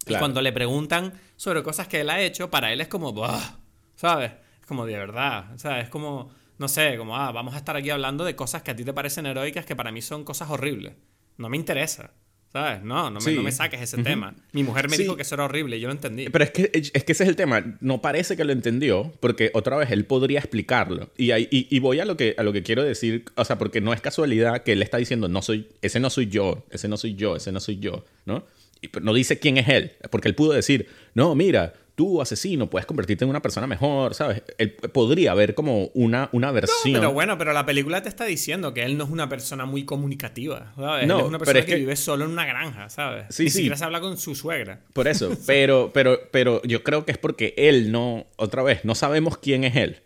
Y 0.06 0.14
cuando 0.18 0.40
le 0.40 0.52
preguntan 0.52 1.12
sobre 1.36 1.62
cosas 1.62 1.88
que 1.88 2.00
él 2.00 2.10
ha 2.10 2.20
hecho, 2.20 2.50
para 2.50 2.72
él 2.72 2.80
es 2.80 2.88
como, 2.88 3.12
"Buah", 3.12 3.58
¿sabes? 3.96 4.32
Es 4.60 4.66
como 4.66 4.86
de 4.86 4.96
verdad, 4.96 5.46
¿sabes? 5.56 5.84
Es 5.84 5.90
como, 5.90 6.30
no 6.58 6.68
sé, 6.68 6.96
como, 6.96 7.16
ah, 7.16 7.32
vamos 7.32 7.54
a 7.54 7.58
estar 7.58 7.76
aquí 7.76 7.90
hablando 7.90 8.24
de 8.24 8.36
cosas 8.36 8.62
que 8.62 8.70
a 8.70 8.76
ti 8.76 8.84
te 8.84 8.92
parecen 8.92 9.26
heroicas 9.26 9.66
que 9.66 9.76
para 9.76 9.92
mí 9.92 10.00
son 10.00 10.24
cosas 10.24 10.48
horribles. 10.50 10.94
No 11.36 11.48
me 11.48 11.56
interesa, 11.56 12.12
¿sabes? 12.52 12.82
No, 12.82 13.04
no 13.10 13.20
me, 13.20 13.20
Sí. 13.20 13.34
no 13.36 13.42
me 13.42 13.52
saques 13.52 13.80
ese 13.80 14.02
tema. 14.02 14.34
Mi 14.52 14.62
mujer 14.64 14.88
me 14.88 14.96
Sí. 14.96 15.02
dijo 15.04 15.16
que 15.16 15.22
eso 15.22 15.34
era 15.36 15.44
horrible 15.44 15.76
y 15.76 15.80
yo 15.80 15.88
lo 15.88 15.92
entendí. 15.94 16.28
Pero 16.28 16.44
es 16.44 16.50
que, 16.50 16.70
es 16.72 17.04
que 17.04 17.12
ese 17.12 17.22
es 17.24 17.28
el 17.28 17.36
tema. 17.36 17.76
No 17.80 18.00
parece 18.02 18.36
que 18.36 18.44
lo 18.44 18.52
entendió, 18.52 19.12
porque 19.20 19.50
otra 19.54 19.76
vez 19.76 19.90
él 19.90 20.04
podría 20.04 20.40
explicarlo. 20.40 21.10
Y, 21.16 21.30
ahí- 21.30 21.48
y, 21.50 21.66
y 21.74 21.78
voy 21.78 22.00
a 22.00 22.04
lo, 22.04 22.16
que, 22.16 22.34
a 22.36 22.42
lo 22.42 22.52
que 22.52 22.62
quiero 22.62 22.82
decir, 22.82 23.24
o 23.36 23.44
sea, 23.44 23.56
porque 23.58 23.80
no 23.80 23.92
es 23.92 24.00
casualidad 24.00 24.62
que 24.64 24.72
él 24.72 24.82
está 24.82 24.96
diciendo, 24.96 25.28
no 25.28 25.42
soy, 25.42 25.68
ese 25.82 26.00
no 26.00 26.10
soy 26.10 26.26
yo, 26.26 26.64
ese 26.70 26.88
no 26.88 26.96
soy 26.96 27.14
yo, 27.14 27.36
ese 27.36 27.52
no 27.52 27.60
soy 27.60 27.78
yo, 27.78 28.04
¿no? 28.26 28.44
Y 28.82 28.88
pero 28.88 29.04
no 29.04 29.12
dice 29.14 29.38
quién 29.38 29.56
es 29.58 29.68
él, 29.68 29.92
porque 30.10 30.26
él 30.28 30.34
pudo 30.34 30.52
decir, 30.52 30.88
no, 31.14 31.34
mira, 31.34 31.74
tú 32.00 32.22
asesino, 32.22 32.70
puedes 32.70 32.86
convertirte 32.86 33.24
en 33.24 33.28
una 33.30 33.42
persona 33.42 33.66
mejor, 33.66 34.14
¿sabes? 34.14 34.42
Él 34.56 34.72
podría 34.72 35.32
haber 35.32 35.54
como 35.54 35.88
una, 35.92 36.30
una 36.32 36.50
versión. 36.50 36.94
Pero 36.94 37.12
bueno, 37.12 37.36
pero 37.36 37.52
la 37.52 37.66
película 37.66 38.02
te 38.02 38.08
está 38.08 38.24
diciendo 38.24 38.72
que 38.72 38.84
él 38.84 38.96
no 38.96 39.04
es 39.04 39.10
una 39.10 39.28
persona 39.28 39.66
muy 39.66 39.84
comunicativa, 39.84 40.72
¿sabes? 40.76 41.06
No, 41.06 41.16
él 41.16 41.20
es 41.24 41.28
una 41.28 41.38
persona 41.38 41.58
es 41.58 41.66
que, 41.66 41.72
que- 41.72 41.78
vive 41.80 41.96
solo 41.96 42.24
en 42.24 42.30
una 42.30 42.46
granja, 42.46 42.88
¿sabes? 42.88 43.26
Sí, 43.28 43.42
Ni 43.44 43.50
sí. 43.50 43.56
siquiera 43.58 43.76
se 43.76 43.84
habla 43.84 44.00
con 44.00 44.16
su 44.16 44.34
suegra. 44.34 44.80
Por 44.94 45.08
eso, 45.08 45.36
pero, 45.46 45.90
pero, 45.92 46.18
pero 46.30 46.62
yo 46.62 46.82
creo 46.82 47.04
que 47.04 47.12
es 47.12 47.18
porque 47.18 47.52
él 47.58 47.92
no, 47.92 48.26
otra 48.36 48.62
vez, 48.62 48.82
no 48.86 48.94
sabemos 48.94 49.36
quién 49.36 49.64
es 49.64 49.76
él. 49.76 50.00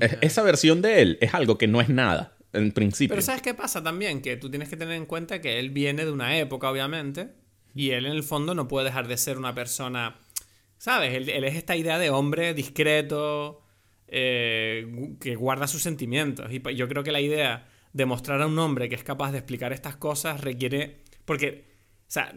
Es- 0.00 0.18
esa 0.22 0.42
versión 0.42 0.82
de 0.82 1.02
él 1.02 1.18
es 1.20 1.34
algo 1.34 1.56
que 1.56 1.68
no 1.68 1.80
es 1.80 1.88
nada, 1.88 2.36
en 2.52 2.72
principio. 2.72 3.10
Pero 3.14 3.22
¿sabes 3.22 3.42
qué 3.42 3.54
pasa 3.54 3.80
también? 3.80 4.22
Que 4.22 4.36
tú 4.36 4.50
tienes 4.50 4.68
que 4.68 4.76
tener 4.76 4.94
en 4.94 5.06
cuenta 5.06 5.40
que 5.40 5.60
él 5.60 5.70
viene 5.70 6.04
de 6.04 6.10
una 6.10 6.36
época, 6.36 6.68
obviamente, 6.68 7.28
y 7.74 7.90
él 7.90 8.06
en 8.06 8.12
el 8.12 8.24
fondo 8.24 8.54
no 8.56 8.66
puede 8.66 8.86
dejar 8.86 9.06
de 9.06 9.16
ser 9.16 9.38
una 9.38 9.54
persona, 9.54 10.16
¿sabes? 10.80 11.14
Él, 11.14 11.44
es 11.44 11.56
esta 11.56 11.76
idea 11.76 11.98
de 11.98 12.08
hombre 12.08 12.54
discreto, 12.54 13.60
eh, 14.08 15.14
que 15.20 15.36
guarda 15.36 15.68
sus 15.68 15.82
sentimientos. 15.82 16.50
Y 16.50 16.62
yo 16.74 16.88
creo 16.88 17.04
que 17.04 17.12
la 17.12 17.20
idea 17.20 17.68
de 17.92 18.06
mostrar 18.06 18.40
a 18.40 18.46
un 18.46 18.58
hombre 18.58 18.88
que 18.88 18.94
es 18.94 19.04
capaz 19.04 19.30
de 19.30 19.38
explicar 19.38 19.74
estas 19.74 19.96
cosas 19.96 20.40
requiere... 20.40 21.02
Porque, 21.26 21.66
o 22.00 22.10
sea, 22.10 22.34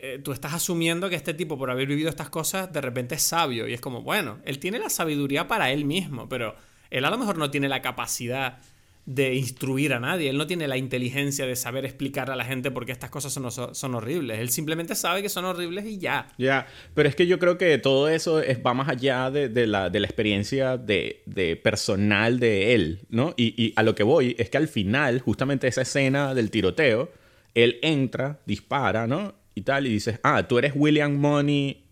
eh, 0.00 0.18
tú 0.24 0.32
estás 0.32 0.54
asumiendo 0.54 1.10
que 1.10 1.16
este 1.16 1.34
tipo, 1.34 1.58
por 1.58 1.70
haber 1.70 1.86
vivido 1.86 2.08
estas 2.08 2.30
cosas, 2.30 2.72
de 2.72 2.80
repente 2.80 3.16
es 3.16 3.22
sabio. 3.22 3.68
Y 3.68 3.74
es 3.74 3.82
como, 3.82 4.00
bueno, 4.00 4.38
él 4.46 4.58
tiene 4.58 4.78
la 4.78 4.88
sabiduría 4.88 5.46
para 5.46 5.70
él 5.70 5.84
mismo, 5.84 6.30
pero 6.30 6.56
él 6.88 7.04
a 7.04 7.10
lo 7.10 7.18
mejor 7.18 7.36
no 7.36 7.50
tiene 7.50 7.68
la 7.68 7.82
capacidad 7.82 8.58
de 9.06 9.34
instruir 9.34 9.92
a 9.92 10.00
nadie. 10.00 10.30
Él 10.30 10.36
no 10.36 10.46
tiene 10.46 10.68
la 10.68 10.76
inteligencia 10.76 11.46
de 11.46 11.56
saber 11.56 11.84
explicar 11.84 12.30
a 12.30 12.36
la 12.36 12.44
gente 12.44 12.70
por 12.70 12.84
qué 12.84 12.92
estas 12.92 13.10
cosas 13.10 13.32
son, 13.32 13.50
son 13.50 13.94
horribles. 13.94 14.40
Él 14.40 14.50
simplemente 14.50 14.94
sabe 14.94 15.22
que 15.22 15.28
son 15.28 15.44
horribles 15.44 15.86
y 15.86 15.98
ya. 15.98 16.28
Ya, 16.38 16.66
pero 16.94 17.08
es 17.08 17.14
que 17.14 17.26
yo 17.26 17.38
creo 17.38 17.56
que 17.56 17.78
todo 17.78 18.08
eso 18.08 18.40
es, 18.40 18.58
va 18.64 18.74
más 18.74 18.88
allá 18.88 19.30
de, 19.30 19.66
la, 19.66 19.90
de 19.90 20.00
la 20.00 20.06
experiencia 20.06 20.76
de, 20.76 21.22
de 21.26 21.56
personal 21.56 22.38
de 22.40 22.74
él, 22.74 23.06
¿no? 23.08 23.32
Y, 23.36 23.54
y 23.62 23.72
a 23.76 23.82
lo 23.82 23.94
que 23.94 24.02
voy 24.02 24.36
es 24.38 24.50
que 24.50 24.58
al 24.58 24.68
final, 24.68 25.20
justamente 25.20 25.68
esa 25.68 25.82
escena 25.82 26.34
del 26.34 26.50
tiroteo, 26.50 27.10
él 27.54 27.78
entra, 27.82 28.40
dispara, 28.44 29.06
¿no? 29.06 29.46
y 29.56 29.62
tal, 29.62 29.86
y 29.86 29.90
dices, 29.90 30.20
ah, 30.22 30.46
tú 30.46 30.58
eres 30.58 30.74
William 30.76 31.16
Money, 31.16 31.82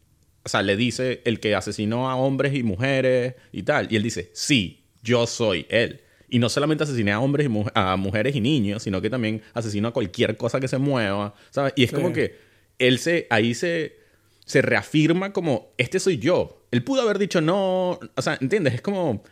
o 0.45 0.49
sea, 0.49 0.63
le 0.63 0.77
dice 0.77 1.23
el 1.25 1.41
que 1.41 1.55
asesinó 1.55 2.11
a 2.11 2.17
hombres 2.17 2.55
y 2.55 2.63
mujeres 2.63 3.37
y 3.53 3.63
tal, 3.63 3.91
y 3.91 3.97
él 3.97 4.03
dice, 4.03 4.31
sí, 4.35 4.85
yo 5.03 5.27
soy 5.27 5.67
él. 5.71 6.03
Y 6.29 6.39
no 6.39 6.49
solamente 6.49 6.85
asesiné 6.85 7.13
a 7.13 7.21
hombres 7.21 7.49
y 7.49 7.65
a 7.75 7.97
mujeres 7.97 8.35
y 8.35 8.41
niños, 8.41 8.83
sino 8.83 9.01
que 9.01 9.11
también 9.11 9.43
asesino 9.53 9.89
a 9.89 9.93
cualquier 9.93 10.37
cosa 10.37 10.61
que 10.61 10.69
se 10.69 10.79
mueva, 10.79 11.35
¿sabes? 11.51 11.73
Y 11.77 11.85
es 11.85 11.93
como 11.93 12.13
que 12.13 12.37
él 12.79 12.99
se, 12.99 13.27
ahí 13.31 13.55
se, 13.55 13.97
se 14.45 14.63
reafirma 14.63 15.33
como, 15.33 15.73
este 15.79 16.01
soy 16.01 16.19
yo. 16.19 16.67
Él 16.71 16.83
pudo 16.83 17.03
haber 17.03 17.19
dicho 17.19 17.41
no, 17.41 18.01
o 18.15 18.23
sea, 18.23 18.39
¿entiendes? 18.41 18.75
Es 18.75 18.81
como 18.81 19.23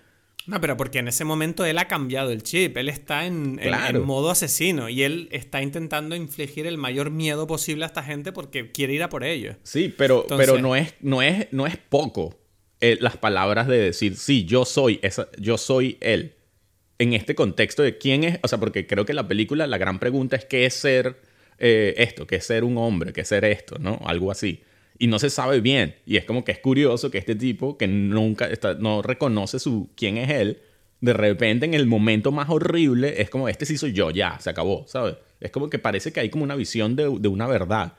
no, 0.47 0.61
pero 0.61 0.76
porque 0.76 0.99
en 0.99 1.09
ese 1.09 1.24
momento 1.24 1.64
él 1.64 1.78
ha 1.78 1.86
cambiado 1.86 2.32
el 2.32 2.43
chip, 2.43 2.76
él 2.76 2.88
está 2.88 3.26
en, 3.26 3.61
modo 4.05 4.30
asesino 4.30 4.88
y 4.88 5.03
él 5.05 5.28
está 5.30 5.62
intentando 5.62 6.16
infligir 6.16 6.66
el 6.66 6.78
mayor 6.78 7.11
miedo 7.11 7.47
posible 7.47 7.84
a 7.84 7.86
esta 7.86 8.03
gente 8.03 8.32
porque 8.32 8.72
quiere 8.72 8.95
ir 8.95 9.03
a 9.03 9.09
por 9.09 9.24
ellos. 9.24 9.57
Sí, 9.62 9.95
pero, 9.97 10.26
pero 10.26 10.59
no, 10.59 10.74
es, 10.74 10.95
no, 11.01 11.22
es, 11.22 11.47
no 11.53 11.66
es 11.66 11.76
poco 11.76 12.38
eh, 12.80 12.99
las 13.01 13.16
palabras 13.16 13.68
de 13.68 13.78
decir, 13.78 14.16
sí, 14.16 14.45
yo 14.45 14.64
soy, 14.64 14.99
esa, 15.03 15.28
yo 15.38 15.59
soy 15.59 15.97
él. 16.01 16.34
En 17.03 17.14
este 17.14 17.34
contexto 17.34 17.82
de 17.82 17.98
quién 17.98 18.24
es, 18.24 18.38
o 18.42 18.48
sea, 18.48 18.59
porque 18.59 18.86
creo 18.86 19.05
que 19.05 19.14
la 19.14 19.26
película, 19.26 19.66
la 19.66 19.78
gran 19.78 19.98
pregunta 19.98 20.36
es 20.36 20.44
qué 20.44 20.66
es 20.66 20.74
ser 20.74 21.16
eh, 21.59 21.94
esto, 21.96 22.26
qué 22.26 22.36
es 22.36 22.44
ser 22.44 22.64
un 22.64 22.78
hombre, 22.78 23.12
qué 23.12 23.22
es 23.22 23.28
ser 23.28 23.44
esto, 23.44 23.76
¿no? 23.78 24.00
Algo 24.05 24.30
así 24.30 24.62
y 25.03 25.09
no 25.09 25.18
se 25.18 25.30
sabe 25.30 25.61
bien. 25.61 25.96
Y 26.07 26.16
es 26.16 26.24
como 26.24 26.44
que 26.44 26.53
es 26.53 26.61
curioso 26.61 27.11
que 27.11 27.18
este 27.18 27.34
tipo, 27.34 27.76
que 27.76 27.88
nunca 27.88 28.46
está, 28.46 28.74
no 28.74 29.03
reconoce 29.03 29.59
su, 29.59 29.90
quién 29.96 30.16
es 30.16 30.30
él, 30.30 30.61
de 31.00 31.12
repente 31.12 31.66
en 31.66 31.74
el 31.74 31.86
momento 31.86 32.30
más 32.30 32.48
horrible 32.48 33.20
es 33.20 33.28
como, 33.28 33.48
este 33.48 33.66
sí 33.66 33.76
soy 33.76 33.92
yo, 33.92 34.12
ya, 34.12 34.38
se 34.38 34.48
acabó, 34.48 34.84
¿sabes? 34.86 35.16
Es 35.40 35.50
como 35.50 35.68
que 35.68 35.80
parece 35.80 36.12
que 36.12 36.20
hay 36.20 36.30
como 36.30 36.44
una 36.44 36.55
visión 36.55 36.94
de, 36.94 37.03
de 37.18 37.26
una 37.26 37.48
verdad. 37.48 37.94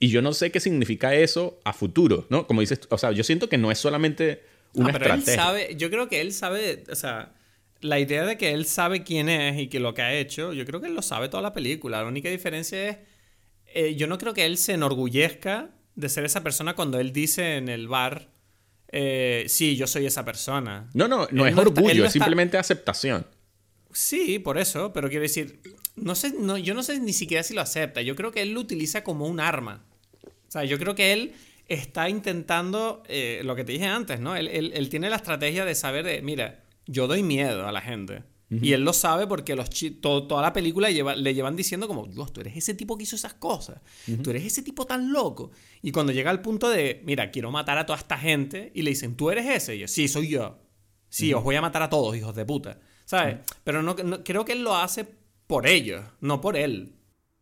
Y 0.00 0.08
yo 0.08 0.20
no 0.20 0.32
sé 0.32 0.50
qué 0.50 0.58
significa 0.58 1.14
eso 1.14 1.60
a 1.62 1.72
futuro, 1.72 2.26
¿no? 2.28 2.48
Como 2.48 2.60
dices, 2.60 2.80
o 2.88 2.98
sea, 2.98 3.12
yo 3.12 3.22
siento 3.22 3.48
que 3.48 3.56
no 3.56 3.70
es 3.70 3.78
solamente 3.78 4.42
una 4.74 4.92
pero 4.92 5.04
estrategia. 5.04 5.32
Él 5.32 5.38
sabe, 5.38 5.76
yo 5.76 5.90
creo 5.90 6.08
que 6.08 6.20
él 6.20 6.32
sabe, 6.32 6.82
o 6.90 6.96
sea, 6.96 7.32
la 7.80 8.00
idea 8.00 8.24
de 8.24 8.36
que 8.36 8.52
él 8.52 8.66
sabe 8.66 9.04
quién 9.04 9.28
es 9.28 9.58
y 9.60 9.68
que 9.68 9.80
lo 9.80 9.94
que 9.94 10.02
ha 10.02 10.14
hecho, 10.14 10.52
yo 10.52 10.64
creo 10.64 10.80
que 10.80 10.88
él 10.88 10.94
lo 10.94 11.02
sabe 11.02 11.28
toda 11.28 11.42
la 11.42 11.52
película. 11.52 12.02
La 12.02 12.08
única 12.08 12.28
diferencia 12.28 12.88
es, 12.88 12.96
eh, 13.66 13.94
yo 13.94 14.06
no 14.06 14.18
creo 14.18 14.34
que 14.34 14.46
él 14.46 14.58
se 14.58 14.72
enorgullezca 14.72 15.70
de 15.94 16.08
ser 16.08 16.24
esa 16.24 16.42
persona 16.42 16.74
cuando 16.74 16.98
él 17.00 17.12
dice 17.12 17.56
en 17.56 17.68
el 17.68 17.88
bar, 17.88 18.28
eh, 18.90 19.44
sí, 19.48 19.76
yo 19.76 19.86
soy 19.86 20.06
esa 20.06 20.24
persona. 20.24 20.88
No, 20.94 21.08
no, 21.08 21.28
no 21.30 21.46
es 21.46 21.56
orgullo, 21.56 22.04
es 22.04 22.12
simplemente 22.12 22.56
aceptación. 22.56 23.26
Sí, 23.92 24.38
por 24.38 24.58
eso, 24.58 24.92
pero 24.92 25.08
quiero 25.08 25.22
decir, 25.22 25.60
no 25.96 26.14
sé, 26.14 26.34
no, 26.38 26.56
yo 26.58 26.74
no 26.74 26.82
sé 26.82 27.00
ni 27.00 27.12
siquiera 27.12 27.42
si 27.42 27.54
lo 27.54 27.60
acepta. 27.60 28.02
Yo 28.02 28.16
creo 28.16 28.32
que 28.32 28.42
él 28.42 28.52
lo 28.52 28.60
utiliza 28.60 29.02
como 29.02 29.26
un 29.26 29.40
arma. 29.40 29.84
O 30.22 30.50
sea, 30.50 30.64
yo 30.64 30.78
creo 30.78 30.94
que 30.94 31.12
él 31.12 31.34
está 31.66 32.08
intentando 32.08 33.02
eh, 33.08 33.42
lo 33.44 33.54
que 33.54 33.64
te 33.64 33.72
dije 33.72 33.86
antes, 33.86 34.20
¿no? 34.20 34.36
Él, 34.36 34.48
él, 34.48 34.88
tiene 34.88 35.10
la 35.10 35.16
estrategia 35.16 35.64
de 35.64 35.74
saber 35.74 36.04
de, 36.04 36.22
mira, 36.22 36.64
yo 36.88 37.06
doy 37.06 37.22
miedo 37.22 37.68
a 37.68 37.72
la 37.72 37.80
gente. 37.80 38.24
Y 38.50 38.72
él 38.72 38.82
lo 38.82 38.94
sabe 38.94 39.26
porque 39.26 39.54
los 39.54 39.68
toda 40.00 40.40
la 40.40 40.54
película 40.54 40.88
le 40.88 41.34
llevan 41.34 41.54
diciendo 41.54 41.86
como, 41.86 42.06
Dios, 42.06 42.32
tú 42.32 42.40
eres 42.40 42.56
ese 42.56 42.72
tipo 42.72 42.96
que 42.96 43.02
hizo 43.02 43.14
esas 43.14 43.34
cosas. 43.34 43.80
Tú 44.22 44.30
eres 44.30 44.44
ese 44.44 44.62
tipo 44.62 44.86
tan 44.86 45.12
loco. 45.12 45.50
Y 45.82 45.92
cuando 45.92 46.12
llega 46.12 46.30
al 46.30 46.40
punto 46.40 46.70
de, 46.70 47.02
mira, 47.04 47.30
quiero 47.30 47.50
matar 47.50 47.76
a 47.76 47.84
toda 47.84 47.98
esta 47.98 48.16
gente, 48.16 48.72
y 48.74 48.82
le 48.82 48.90
dicen, 48.90 49.16
¿tú 49.16 49.30
eres 49.30 49.46
ese? 49.46 49.76
Y 49.76 49.80
yo, 49.80 49.88
sí, 49.88 50.08
soy 50.08 50.28
yo. 50.28 50.58
Sí, 51.10 51.32
os 51.34 51.44
voy 51.44 51.56
a 51.56 51.60
matar 51.60 51.82
a 51.82 51.90
todos, 51.90 52.16
hijos 52.16 52.34
de 52.34 52.46
puta. 52.46 52.80
¿Sabes? 53.04 53.36
Pero 53.64 53.82
no, 53.82 53.96
creo 54.24 54.46
que 54.46 54.52
él 54.52 54.62
lo 54.62 54.74
hace 54.74 55.06
por 55.46 55.66
ellos, 55.66 56.02
no 56.20 56.40
por 56.40 56.56
él 56.56 56.94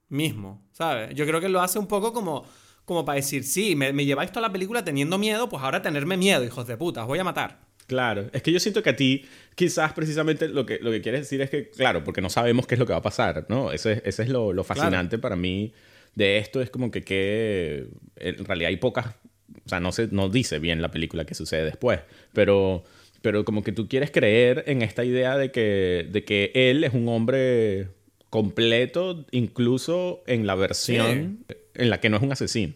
mismo. 0.08 0.66
¿Sabes? 0.72 1.14
Yo 1.14 1.24
creo 1.24 1.38
que 1.38 1.46
él 1.46 1.52
lo 1.52 1.60
hace 1.60 1.78
un 1.78 1.86
poco 1.86 2.12
como, 2.12 2.44
como 2.84 3.04
para 3.04 3.16
decir, 3.16 3.44
sí, 3.44 3.76
me, 3.76 3.92
me 3.92 4.04
lleváis 4.04 4.32
toda 4.32 4.48
la 4.48 4.52
película 4.52 4.82
teniendo 4.82 5.18
miedo, 5.18 5.48
pues 5.48 5.62
ahora 5.62 5.82
tenerme 5.82 6.16
miedo, 6.16 6.44
hijos 6.44 6.66
de 6.66 6.76
puta, 6.76 7.02
os 7.02 7.06
voy 7.06 7.20
a 7.20 7.24
matar. 7.24 7.65
Claro, 7.86 8.28
es 8.32 8.42
que 8.42 8.50
yo 8.50 8.58
siento 8.58 8.82
que 8.82 8.90
a 8.90 8.96
ti 8.96 9.24
quizás 9.54 9.92
precisamente 9.92 10.48
lo 10.48 10.66
que, 10.66 10.78
lo 10.80 10.90
que 10.90 11.00
quieres 11.00 11.22
decir 11.22 11.40
es 11.40 11.50
que, 11.50 11.70
claro, 11.70 12.02
porque 12.02 12.20
no 12.20 12.30
sabemos 12.30 12.66
qué 12.66 12.74
es 12.74 12.78
lo 12.78 12.86
que 12.86 12.92
va 12.92 12.98
a 12.98 13.02
pasar, 13.02 13.46
¿no? 13.48 13.72
Eso 13.72 13.90
es, 13.90 14.02
ese 14.04 14.24
es 14.24 14.28
lo, 14.28 14.52
lo 14.52 14.64
fascinante 14.64 15.18
para 15.18 15.36
mí 15.36 15.72
de 16.16 16.38
esto, 16.38 16.60
es 16.60 16.70
como 16.70 16.90
que, 16.90 17.02
que 17.02 17.86
en 18.16 18.44
realidad 18.44 18.70
hay 18.70 18.78
pocas, 18.78 19.06
o 19.06 19.68
sea, 19.68 19.78
no, 19.78 19.92
se, 19.92 20.08
no 20.08 20.28
dice 20.28 20.58
bien 20.58 20.82
la 20.82 20.90
película 20.90 21.24
que 21.24 21.34
sucede 21.34 21.64
después, 21.64 22.00
pero, 22.32 22.82
pero 23.22 23.44
como 23.44 23.62
que 23.62 23.70
tú 23.70 23.86
quieres 23.88 24.10
creer 24.10 24.64
en 24.66 24.82
esta 24.82 25.04
idea 25.04 25.36
de 25.36 25.52
que, 25.52 26.08
de 26.10 26.24
que 26.24 26.50
él 26.54 26.82
es 26.82 26.92
un 26.92 27.08
hombre 27.08 27.88
completo, 28.30 29.26
incluso 29.30 30.24
en 30.26 30.46
la 30.46 30.56
versión 30.56 31.44
en 31.74 31.90
la 31.90 32.00
que 32.00 32.08
no 32.08 32.16
es 32.16 32.22
un 32.22 32.32
asesino. 32.32 32.74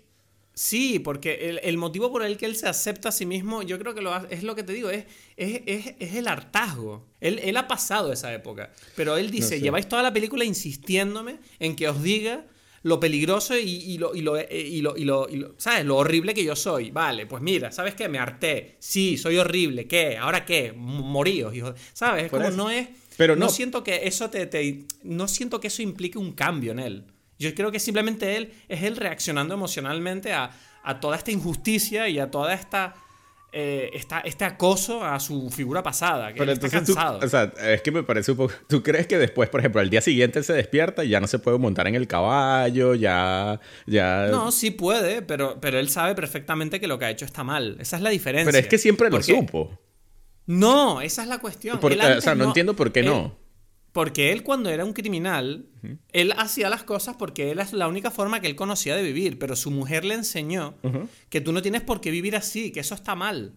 Sí, 0.60 0.98
porque 0.98 1.58
el, 1.62 1.78
motivo 1.78 2.12
por 2.12 2.22
el 2.22 2.36
que 2.36 2.44
él 2.44 2.54
se 2.54 2.68
acepta 2.68 3.08
a 3.08 3.12
sí 3.12 3.24
mismo, 3.24 3.62
yo 3.62 3.78
creo 3.78 3.94
que 3.94 4.02
lo, 4.02 4.14
es 4.28 4.42
lo 4.42 4.54
que 4.54 4.62
te 4.62 4.74
digo, 4.74 4.90
es, 4.90 5.06
es, 5.38 6.14
el 6.14 6.28
hartazgo. 6.28 7.06
Él, 7.18 7.56
ha 7.56 7.66
pasado 7.66 8.12
esa 8.12 8.30
época. 8.34 8.70
Pero 8.94 9.16
él 9.16 9.30
dice, 9.30 9.58
lleváis 9.58 9.88
toda 9.88 10.02
la 10.02 10.12
película 10.12 10.44
insistiéndome 10.44 11.38
en 11.60 11.76
que 11.76 11.88
os 11.88 12.02
diga 12.02 12.44
lo 12.82 13.00
peligroso 13.00 13.56
y, 13.56 13.96
lo, 13.96 14.14
y, 14.14 14.20
lo, 14.20 14.38
y, 14.38 14.82
lo, 14.82 14.98
y, 14.98 15.04
lo, 15.06 15.54
¿sabes? 15.56 15.86
Lo 15.86 15.96
horrible 15.96 16.34
que 16.34 16.44
yo 16.44 16.54
soy. 16.54 16.90
Vale, 16.90 17.24
pues 17.24 17.42
mira, 17.42 17.72
¿sabes 17.72 17.94
qué? 17.94 18.10
Me 18.10 18.18
harté. 18.18 18.76
Sí, 18.80 19.16
soy 19.16 19.38
horrible. 19.38 19.88
¿Qué? 19.88 20.18
¿Ahora 20.18 20.44
qué? 20.44 20.74
Moríos, 20.76 21.56
hijo. 21.56 21.72
¿Sabes? 21.94 22.24
Es 22.24 22.30
como 22.30 22.50
no 22.50 22.70
es... 22.70 22.86
Pero 23.16 23.34
no, 23.34 23.46
no 23.46 23.50
siento 23.50 23.82
que 23.82 24.06
eso 24.06 24.28
te, 24.28 24.44
te, 24.44 24.84
No 25.04 25.26
siento 25.26 25.58
que 25.58 25.68
eso 25.68 25.80
implique 25.80 26.18
un 26.18 26.32
cambio 26.32 26.72
en 26.72 26.80
él. 26.80 27.04
Yo 27.40 27.54
creo 27.54 27.72
que 27.72 27.80
simplemente 27.80 28.36
él 28.36 28.52
es 28.68 28.82
él 28.82 28.96
reaccionando 28.96 29.54
emocionalmente 29.54 30.34
a, 30.34 30.50
toda 31.00 31.16
esta 31.16 31.30
injusticia 31.30 32.06
y 32.06 32.18
a 32.18 32.30
toda 32.30 32.52
esta, 32.52 32.94
eh, 33.50 33.90
este 34.24 34.44
acoso 34.44 35.02
a 35.02 35.18
su 35.18 35.48
figura 35.48 35.82
pasada. 35.82 36.34
Que 36.34 36.38
Pero 36.38 36.52
está 36.52 36.68
cansado. 36.68 37.18
o 37.22 37.28
sea, 37.28 37.50
es 37.62 37.80
que 37.80 37.90
me 37.90 38.02
parece 38.02 38.32
un 38.32 38.36
poco. 38.36 38.52
¿Tú 38.68 38.82
crees 38.82 39.06
que 39.06 39.16
después, 39.16 39.48
por 39.48 39.60
ejemplo, 39.60 39.80
al 39.80 39.88
día 39.88 40.02
siguiente 40.02 40.38
él 40.38 40.44
se 40.44 40.52
despierta 40.52 41.02
y 41.02 41.08
ya 41.08 41.18
no 41.20 41.26
se 41.26 41.38
puede 41.38 41.56
montar 41.56 41.88
en 41.88 41.94
el 41.94 42.06
caballo? 42.06 42.94
Ya. 42.94 43.58
ya... 43.86 44.26
No, 44.30 44.52
sí 44.52 44.70
puede, 44.70 45.22
pero, 45.22 45.58
pero 45.62 45.78
él 45.78 45.88
sabe 45.88 46.14
perfectamente 46.14 46.78
que 46.78 46.88
lo 46.88 46.98
que 46.98 47.06
ha 47.06 47.10
hecho 47.10 47.24
está 47.24 47.42
mal. 47.42 47.78
Esa 47.80 47.96
es 47.96 48.02
la 48.02 48.10
diferencia. 48.10 48.52
Pero 48.52 48.62
es 48.62 48.68
que 48.68 48.76
siempre 48.76 49.08
lo 49.08 49.22
supo. 49.22 49.78
No, 50.44 51.00
esa 51.00 51.22
es 51.22 51.28
la 51.28 51.38
cuestión. 51.38 51.78
O 51.82 52.20
sea, 52.20 52.34
no, 52.34 52.44
entiendo 52.44 52.76
por 52.76 52.92
qué 52.92 53.02
no. 53.02 53.39
Porque 53.92 54.30
él 54.30 54.42
cuando 54.42 54.70
era 54.70 54.84
un 54.84 54.92
criminal, 54.92 55.66
él 56.12 56.32
hacía 56.36 56.68
las 56.68 56.84
cosas 56.84 57.16
porque 57.16 57.50
él 57.50 57.58
es 57.58 57.72
la 57.72 57.88
única 57.88 58.10
forma 58.10 58.40
que 58.40 58.46
él 58.46 58.54
conocía 58.54 58.94
de 58.94 59.02
vivir, 59.02 59.38
pero 59.38 59.56
su 59.56 59.70
mujer 59.70 60.04
le 60.04 60.14
enseñó 60.14 60.74
que 61.28 61.40
tú 61.40 61.52
no 61.52 61.60
tienes 61.60 61.82
por 61.82 62.00
qué 62.00 62.10
vivir 62.10 62.36
así, 62.36 62.70
que 62.70 62.80
eso 62.80 62.94
está 62.94 63.14
mal. 63.14 63.52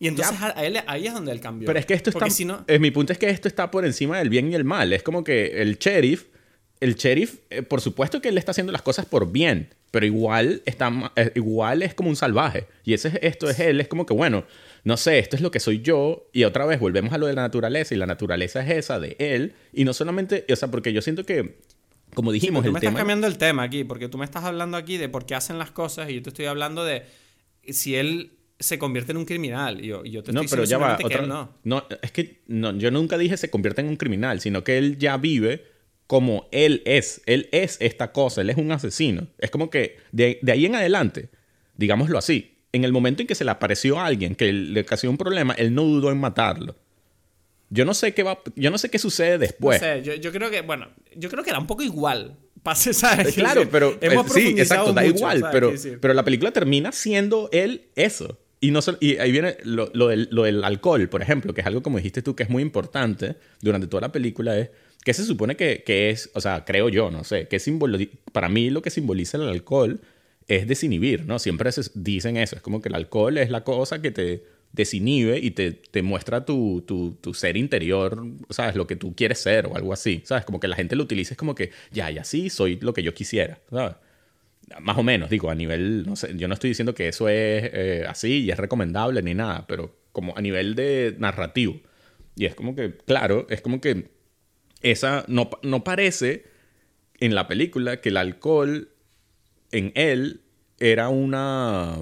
Y 0.00 0.08
entonces 0.08 0.40
a 0.40 0.64
él, 0.64 0.78
ahí 0.86 1.06
es 1.06 1.12
donde 1.12 1.32
él 1.32 1.40
cambió. 1.40 1.66
Pero 1.66 1.78
es 1.78 1.86
que 1.86 1.94
esto 1.94 2.10
está... 2.10 2.30
Si 2.30 2.46
eh, 2.66 2.78
mi 2.78 2.90
punto 2.90 3.12
es 3.12 3.18
que 3.18 3.28
esto 3.28 3.48
está 3.48 3.70
por 3.70 3.84
encima 3.84 4.18
del 4.18 4.28
bien 4.28 4.50
y 4.50 4.54
el 4.54 4.64
mal. 4.64 4.92
Es 4.92 5.02
como 5.02 5.24
que 5.24 5.60
el 5.60 5.78
sheriff, 5.78 6.26
el 6.80 6.94
sheriff, 6.94 7.40
eh, 7.50 7.62
por 7.62 7.80
supuesto 7.80 8.20
que 8.20 8.28
él 8.28 8.38
está 8.38 8.52
haciendo 8.52 8.72
las 8.72 8.82
cosas 8.82 9.06
por 9.06 9.32
bien, 9.32 9.74
pero 9.90 10.06
igual, 10.06 10.62
está, 10.66 11.12
eh, 11.16 11.32
igual 11.34 11.82
es 11.82 11.94
como 11.94 12.10
un 12.10 12.16
salvaje. 12.16 12.66
Y 12.84 12.94
ese, 12.94 13.18
esto 13.22 13.50
es 13.50 13.58
él, 13.58 13.80
es 13.80 13.88
como 13.88 14.06
que, 14.06 14.14
bueno, 14.14 14.44
no 14.84 14.96
sé, 14.96 15.18
esto 15.18 15.36
es 15.36 15.42
lo 15.42 15.50
que 15.50 15.60
soy 15.60 15.80
yo, 15.80 16.28
y 16.32 16.44
otra 16.44 16.66
vez 16.66 16.80
volvemos 16.80 17.12
a 17.12 17.18
lo 17.18 17.26
de 17.26 17.34
la 17.34 17.42
naturaleza, 17.42 17.94
y 17.94 17.98
la 17.98 18.06
naturaleza 18.06 18.62
es 18.62 18.70
esa 18.70 19.00
de 19.00 19.16
él, 19.18 19.54
y 19.72 19.84
no 19.84 19.92
solamente, 19.92 20.44
o 20.50 20.56
sea, 20.56 20.70
porque 20.70 20.92
yo 20.92 21.02
siento 21.02 21.24
que, 21.24 21.58
como 22.14 22.32
dijimos, 22.32 22.64
tú 22.64 22.72
me 22.72 22.78
estás 22.78 22.94
cambiando 22.94 23.26
el 23.26 23.38
tema 23.38 23.62
aquí, 23.62 23.84
porque 23.84 24.08
tú 24.08 24.18
me 24.18 24.24
estás 24.24 24.44
hablando 24.44 24.76
aquí 24.76 24.96
de 24.96 25.08
por 25.08 25.26
qué 25.26 25.34
hacen 25.34 25.58
las 25.58 25.70
cosas, 25.70 26.10
y 26.10 26.14
yo 26.14 26.22
te 26.22 26.30
estoy 26.30 26.46
hablando 26.46 26.84
de 26.84 27.04
si 27.68 27.96
él 27.96 28.32
se 28.60 28.78
convierte 28.78 29.12
en 29.12 29.18
un 29.18 29.24
criminal, 29.24 29.84
y 29.84 29.88
yo, 29.88 30.04
yo 30.04 30.22
te 30.22 30.32
no, 30.32 30.42
estoy 30.42 30.56
pero 30.56 30.68
ya 30.68 30.78
va, 30.78 30.96
que 30.96 31.22
no. 31.22 31.54
No, 31.64 31.84
es 32.02 32.10
que 32.10 32.42
no, 32.46 32.76
yo 32.76 32.90
nunca 32.90 33.18
dije 33.18 33.36
se 33.36 33.50
convierte 33.50 33.80
en 33.80 33.88
un 33.88 33.96
criminal, 33.96 34.40
sino 34.40 34.64
que 34.64 34.78
él 34.78 34.98
ya 34.98 35.16
vive 35.16 35.64
como 36.08 36.48
él 36.52 36.82
es, 36.86 37.20
él 37.26 37.48
es 37.52 37.76
esta 37.80 38.12
cosa, 38.12 38.40
él 38.40 38.50
es 38.50 38.56
un 38.56 38.72
asesino. 38.72 39.28
Es 39.38 39.50
como 39.50 39.68
que 39.70 39.98
de, 40.10 40.38
de 40.42 40.52
ahí 40.52 40.64
en 40.64 40.74
adelante, 40.74 41.28
digámoslo 41.76 42.18
así, 42.18 42.57
en 42.72 42.84
el 42.84 42.92
momento 42.92 43.22
en 43.22 43.26
que 43.26 43.34
se 43.34 43.44
le 43.44 43.50
apareció 43.50 43.98
a 43.98 44.06
alguien 44.06 44.34
que 44.34 44.52
le 44.52 44.80
ocasionó 44.80 45.12
un 45.12 45.18
problema, 45.18 45.54
él 45.54 45.74
no 45.74 45.84
dudó 45.84 46.10
en 46.10 46.18
matarlo. 46.18 46.76
Yo 47.70 47.84
no 47.84 47.94
sé 47.94 48.14
qué 48.14 48.22
va, 48.22 48.38
yo 48.56 48.70
no 48.70 48.78
sé 48.78 48.90
qué 48.90 48.98
sucede 48.98 49.38
después. 49.38 49.80
No 49.80 49.86
sé, 49.86 50.20
yo, 50.20 50.32
creo 50.32 50.50
que, 50.50 50.62
bueno, 50.62 50.88
yo 51.14 51.28
creo 51.28 51.44
que 51.44 51.50
da 51.50 51.58
un 51.58 51.66
poco 51.66 51.82
igual. 51.82 52.36
Pase, 52.62 52.92
¿sabes? 52.92 53.34
Claro, 53.34 53.68
pero 53.70 53.96
eh, 54.00 54.10
sí, 54.32 54.54
exacto, 54.58 54.92
da 54.92 55.06
igual, 55.06 55.44
pero, 55.52 55.72
pero 56.00 56.12
la 56.12 56.24
película 56.24 56.50
termina 56.50 56.92
siendo 56.92 57.48
él 57.52 57.86
eso. 57.94 58.38
Y, 58.60 58.72
no 58.72 58.80
y 58.98 59.18
ahí 59.18 59.30
viene 59.30 59.56
lo, 59.62 59.86
del, 60.08 60.28
lo, 60.32 60.42
del, 60.42 60.64
alcohol, 60.64 61.08
por 61.08 61.22
ejemplo, 61.22 61.54
que 61.54 61.60
es 61.60 61.66
algo 61.66 61.82
como 61.82 61.98
dijiste 61.98 62.22
tú 62.22 62.34
que 62.34 62.42
es 62.42 62.50
muy 62.50 62.62
importante 62.62 63.36
durante 63.60 63.86
toda 63.86 64.00
la 64.00 64.12
película, 64.12 64.58
es 64.58 64.70
que 65.04 65.14
se 65.14 65.24
supone 65.24 65.56
que, 65.56 65.84
que 65.86 66.10
es, 66.10 66.30
o 66.34 66.40
sea, 66.40 66.64
creo 66.64 66.88
yo, 66.88 67.12
no 67.12 67.22
sé, 67.22 67.46
que 67.46 67.58
para 68.32 68.48
mí 68.48 68.70
lo 68.70 68.82
que 68.82 68.90
simboliza 68.90 69.36
el 69.36 69.48
alcohol 69.48 70.00
es 70.48 70.66
desinhibir, 70.66 71.26
¿no? 71.26 71.38
Siempre 71.38 71.70
se 71.70 71.82
dicen 71.94 72.36
eso, 72.38 72.56
es 72.56 72.62
como 72.62 72.80
que 72.80 72.88
el 72.88 72.94
alcohol 72.94 73.36
es 73.38 73.50
la 73.50 73.64
cosa 73.64 74.00
que 74.00 74.10
te 74.10 74.44
desinhibe 74.72 75.38
y 75.38 75.50
te, 75.52 75.72
te 75.72 76.02
muestra 76.02 76.44
tu, 76.44 76.82
tu, 76.86 77.16
tu, 77.20 77.34
ser 77.34 77.56
interior, 77.56 78.22
¿sabes? 78.50 78.74
Lo 78.74 78.86
que 78.86 78.96
tú 78.96 79.14
quieres 79.14 79.38
ser 79.38 79.66
o 79.66 79.76
algo 79.76 79.92
así, 79.92 80.22
¿sabes? 80.24 80.44
Como 80.44 80.58
que 80.58 80.68
la 80.68 80.76
gente 80.76 80.96
lo 80.96 81.04
utiliza 81.04 81.34
es 81.34 81.38
como 81.38 81.54
que, 81.54 81.70
ya, 81.90 82.10
ya 82.10 82.24
sí, 82.24 82.50
soy 82.50 82.78
lo 82.80 82.92
que 82.94 83.02
yo 83.02 83.14
quisiera, 83.14 83.60
¿sabes? 83.70 83.96
Más 84.80 84.98
o 84.98 85.02
menos, 85.02 85.30
digo, 85.30 85.50
a 85.50 85.54
nivel, 85.54 86.04
no 86.06 86.16
sé, 86.16 86.34
yo 86.36 86.48
no 86.48 86.54
estoy 86.54 86.70
diciendo 86.70 86.94
que 86.94 87.08
eso 87.08 87.28
es 87.28 87.70
eh, 87.72 88.04
así 88.06 88.40
y 88.44 88.50
es 88.50 88.58
recomendable 88.58 89.22
ni 89.22 89.34
nada, 89.34 89.66
pero 89.66 89.96
como 90.12 90.36
a 90.36 90.42
nivel 90.42 90.74
de 90.74 91.14
narrativo. 91.18 91.80
Y 92.36 92.46
es 92.46 92.54
como 92.54 92.74
que, 92.74 92.96
claro, 93.06 93.46
es 93.50 93.60
como 93.62 93.80
que 93.80 94.10
esa 94.82 95.24
no, 95.28 95.50
no 95.62 95.84
parece 95.84 96.44
en 97.20 97.34
la 97.34 97.48
película 97.48 98.00
que 98.00 98.10
el 98.10 98.16
alcohol 98.16 98.90
en 99.72 99.92
él 99.94 100.42
era 100.78 101.08
una... 101.08 101.98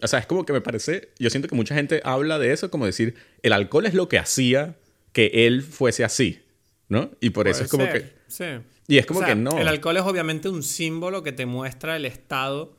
O 0.00 0.06
sea, 0.06 0.20
es 0.20 0.26
como 0.26 0.44
que 0.44 0.52
me 0.52 0.60
parece, 0.60 1.12
yo 1.18 1.28
siento 1.28 1.48
que 1.48 1.56
mucha 1.56 1.74
gente 1.74 2.00
habla 2.04 2.38
de 2.38 2.52
eso 2.52 2.70
como 2.70 2.86
decir, 2.86 3.16
el 3.42 3.52
alcohol 3.52 3.86
es 3.86 3.94
lo 3.94 4.08
que 4.08 4.18
hacía 4.18 4.76
que 5.12 5.46
él 5.46 5.62
fuese 5.62 6.04
así, 6.04 6.42
¿no? 6.88 7.10
Y 7.20 7.30
por 7.30 7.48
eso 7.48 7.64
es 7.64 7.70
como 7.70 7.84
que... 7.84 8.12
Sí. 8.28 8.44
Y 8.86 8.98
es 8.98 9.06
como 9.06 9.20
que 9.20 9.34
no. 9.34 9.58
El 9.58 9.68
alcohol 9.68 9.96
es 9.96 10.02
obviamente 10.04 10.48
un 10.48 10.62
símbolo 10.62 11.22
que 11.22 11.32
te 11.32 11.44
muestra 11.44 11.96
el 11.96 12.06
estado 12.06 12.78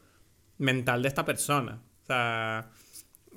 mental 0.58 1.04
de 1.04 1.08
esta 1.08 1.24
persona. 1.26 1.82
O 2.04 2.06
sea, 2.08 2.72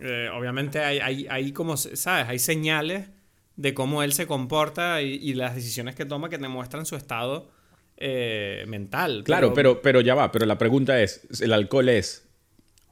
eh, 0.01 0.31
obviamente 0.33 0.81
hay, 0.81 0.99
hay, 0.99 1.27
hay, 1.29 1.53
como, 1.53 1.77
¿sabes? 1.77 2.29
Hay 2.29 2.39
señales 2.39 3.09
de 3.57 3.75
cómo 3.75 4.03
él 4.03 4.13
se 4.13 4.27
comporta 4.27 5.03
y, 5.03 5.35
las 5.35 5.55
decisiones 5.55 5.95
que 5.95 6.05
toma 6.05 6.29
que 6.29 6.39
te 6.39 6.49
muestran 6.49 6.87
su 6.87 6.97
estado 6.97 7.51
eh, 8.03 8.65
mental. 8.67 9.23
Claro, 9.25 9.55
pero, 9.55 9.81
pero 9.81 10.01
ya 10.01 10.15
va, 10.15 10.33
pero 10.33 10.45
la 10.45 10.59
pregunta 10.59 11.01
es, 11.01 11.23
¿el 11.41 11.53
alcohol 11.53 11.89
es 11.89 12.29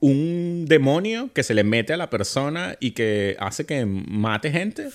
un 0.01 0.67
demonio 0.67 1.31
que 1.35 1.43
se 1.43 1.53
le 1.53 1.65
mete 1.65 1.93
a 1.93 1.97
la 1.97 2.09
persona 2.09 2.77
y 2.81 2.93
que 2.93 3.37
hace 3.41 3.67
que 3.67 3.85
mate 3.85 4.51
gente? 4.51 4.89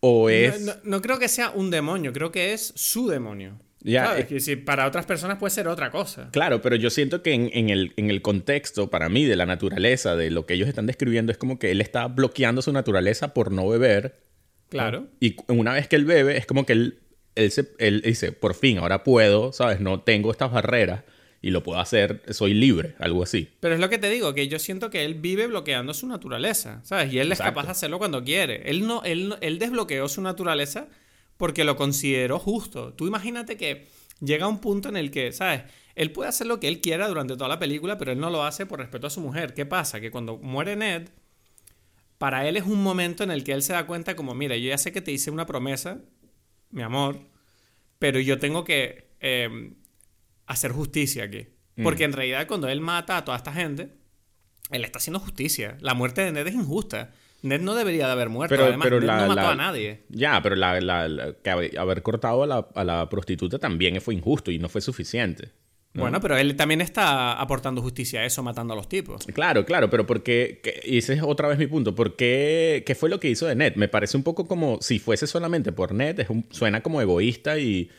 ¿O 0.00 0.30
es...? 0.30 0.78
no 0.82 1.02
creo 1.02 1.18
que 1.18 1.28
sea 1.28 1.50
un 1.50 1.70
demonio, 1.70 2.12
creo 2.12 2.32
que 2.32 2.52
es 2.54 2.72
su 2.74 3.08
demonio. 3.08 3.58
Ya, 3.82 4.18
es 4.18 4.26
que 4.26 4.40
si 4.40 4.56
para 4.56 4.86
otras 4.86 5.06
personas 5.06 5.38
puede 5.38 5.50
ser 5.50 5.66
otra 5.66 5.90
cosa. 5.90 6.28
Claro, 6.32 6.60
pero 6.60 6.76
yo 6.76 6.90
siento 6.90 7.22
que 7.22 7.32
en, 7.32 7.70
el, 7.70 7.94
en 7.96 8.10
el 8.10 8.20
contexto, 8.20 8.90
para 8.90 9.08
mí, 9.08 9.24
de 9.24 9.36
la 9.36 9.46
naturaleza, 9.46 10.16
de 10.16 10.30
lo 10.30 10.44
que 10.44 10.54
ellos 10.54 10.68
están 10.68 10.86
describiendo, 10.86 11.32
es 11.32 11.38
como 11.38 11.58
que 11.58 11.70
él 11.70 11.80
está 11.80 12.06
bloqueando 12.06 12.60
su 12.60 12.72
naturaleza 12.72 13.32
por 13.32 13.52
no 13.52 13.66
beber. 13.68 14.20
Claro. 14.68 15.08
Y 15.18 15.36
una 15.48 15.72
vez 15.72 15.88
que 15.88 15.96
él 15.96 16.04
bebe, 16.04 16.36
es 16.36 16.46
como 16.46 16.66
que 16.66 16.74
él, 16.74 16.99
él, 17.34 17.50
se, 17.50 17.72
él 17.78 18.02
dice, 18.02 18.32
por 18.32 18.54
fin, 18.54 18.78
ahora 18.78 19.04
puedo, 19.04 19.52
¿sabes? 19.52 19.80
No 19.80 20.00
tengo 20.00 20.30
estas 20.30 20.52
barreras 20.52 21.04
y 21.42 21.50
lo 21.50 21.62
puedo 21.62 21.80
hacer, 21.80 22.22
soy 22.30 22.52
libre, 22.52 22.94
algo 22.98 23.22
así. 23.22 23.48
Pero 23.60 23.74
es 23.74 23.80
lo 23.80 23.88
que 23.88 23.98
te 23.98 24.10
digo, 24.10 24.34
que 24.34 24.48
yo 24.48 24.58
siento 24.58 24.90
que 24.90 25.04
él 25.04 25.14
vive 25.14 25.46
bloqueando 25.46 25.94
su 25.94 26.06
naturaleza, 26.06 26.80
¿sabes? 26.84 27.12
Y 27.12 27.18
él 27.18 27.32
es 27.32 27.38
capaz 27.38 27.64
de 27.64 27.70
hacerlo 27.70 27.98
cuando 27.98 28.22
quiere. 28.22 28.68
Él, 28.70 28.86
no, 28.86 29.02
él, 29.04 29.34
él 29.40 29.58
desbloqueó 29.58 30.08
su 30.08 30.20
naturaleza 30.20 30.88
porque 31.36 31.64
lo 31.64 31.76
consideró 31.76 32.38
justo. 32.38 32.92
Tú 32.92 33.06
imagínate 33.06 33.56
que 33.56 33.86
llega 34.20 34.46
un 34.46 34.60
punto 34.60 34.90
en 34.90 34.96
el 34.96 35.10
que, 35.10 35.32
¿sabes? 35.32 35.62
Él 35.94 36.12
puede 36.12 36.28
hacer 36.28 36.46
lo 36.46 36.60
que 36.60 36.68
él 36.68 36.80
quiera 36.80 37.08
durante 37.08 37.34
toda 37.34 37.48
la 37.48 37.58
película, 37.58 37.96
pero 37.96 38.12
él 38.12 38.20
no 38.20 38.30
lo 38.30 38.44
hace 38.44 38.66
por 38.66 38.78
respeto 38.78 39.06
a 39.06 39.10
su 39.10 39.20
mujer. 39.20 39.54
¿Qué 39.54 39.66
pasa? 39.66 40.00
Que 40.00 40.10
cuando 40.10 40.36
muere 40.36 40.76
Ned, 40.76 41.08
para 42.18 42.46
él 42.46 42.58
es 42.58 42.64
un 42.64 42.82
momento 42.82 43.24
en 43.24 43.30
el 43.30 43.44
que 43.44 43.52
él 43.52 43.62
se 43.62 43.72
da 43.72 43.86
cuenta 43.86 44.14
como, 44.14 44.34
mira, 44.34 44.56
yo 44.56 44.68
ya 44.68 44.76
sé 44.76 44.92
que 44.92 45.00
te 45.00 45.10
hice 45.10 45.30
una 45.30 45.46
promesa, 45.46 46.02
mi 46.70 46.82
amor, 46.82 47.20
pero 47.98 48.20
yo 48.20 48.38
tengo 48.38 48.64
que 48.64 49.10
em, 49.20 49.74
hacer 50.46 50.72
justicia 50.72 51.24
aquí. 51.24 51.48
Mm. 51.76 51.82
Porque 51.82 52.04
en 52.04 52.12
realidad 52.12 52.46
cuando 52.46 52.68
él 52.68 52.80
mata 52.80 53.16
a 53.16 53.24
toda 53.24 53.36
esta 53.36 53.52
gente, 53.52 53.90
él 54.70 54.84
está 54.84 54.98
haciendo 54.98 55.20
justicia. 55.20 55.76
La 55.80 55.94
muerte 55.94 56.22
de 56.22 56.32
Ned 56.32 56.46
es 56.46 56.54
injusta. 56.54 57.12
Ned 57.42 57.60
no 57.60 57.74
debería 57.74 58.06
de 58.06 58.12
haber 58.12 58.28
muerto, 58.28 58.54
pero, 58.54 58.66
además 58.66 58.90
Ned 58.90 59.00
no 59.00 59.34
mató 59.34 59.48
a 59.48 59.54
nadie. 59.54 60.04
Ya, 60.10 60.40
pero 60.42 60.56
la, 60.56 61.34
que 61.42 61.50
haber 61.78 62.02
cortado 62.02 62.42
a 62.42 62.84
la, 62.84 63.08
prostituta 63.08 63.58
también 63.58 64.00
fue 64.00 64.14
injusto 64.14 64.50
y 64.50 64.58
no 64.58 64.68
fue 64.68 64.80
suficiente. 64.80 65.52
Bueno, 65.92 66.20
pero 66.20 66.36
él 66.36 66.54
también 66.54 66.80
está 66.80 67.32
aportando 67.32 67.82
justicia 67.82 68.20
a 68.20 68.24
eso, 68.24 68.42
matando 68.42 68.74
a 68.74 68.76
los 68.76 68.88
tipos. 68.88 69.26
Claro, 69.26 69.64
claro, 69.64 69.90
pero 69.90 70.06
porque, 70.06 70.60
y 70.84 70.98
ese 70.98 71.14
es 71.14 71.22
otra 71.22 71.48
vez 71.48 71.58
mi 71.58 71.66
punto, 71.66 71.94
¿por 71.94 72.14
qué, 72.14 72.84
qué 72.86 72.94
fue 72.94 73.10
lo 73.10 73.18
que 73.18 73.28
hizo 73.28 73.46
de 73.46 73.56
Ned? 73.56 73.74
Me 73.74 73.88
parece 73.88 74.16
un 74.16 74.22
poco 74.22 74.46
como, 74.46 74.78
si 74.80 75.00
fuese 75.00 75.26
solamente 75.26 75.72
por 75.72 75.92
Ned, 75.92 76.20
es 76.20 76.28
suena 76.50 76.80
como 76.82 77.00
egoísta 77.00 77.58
y, 77.58 77.90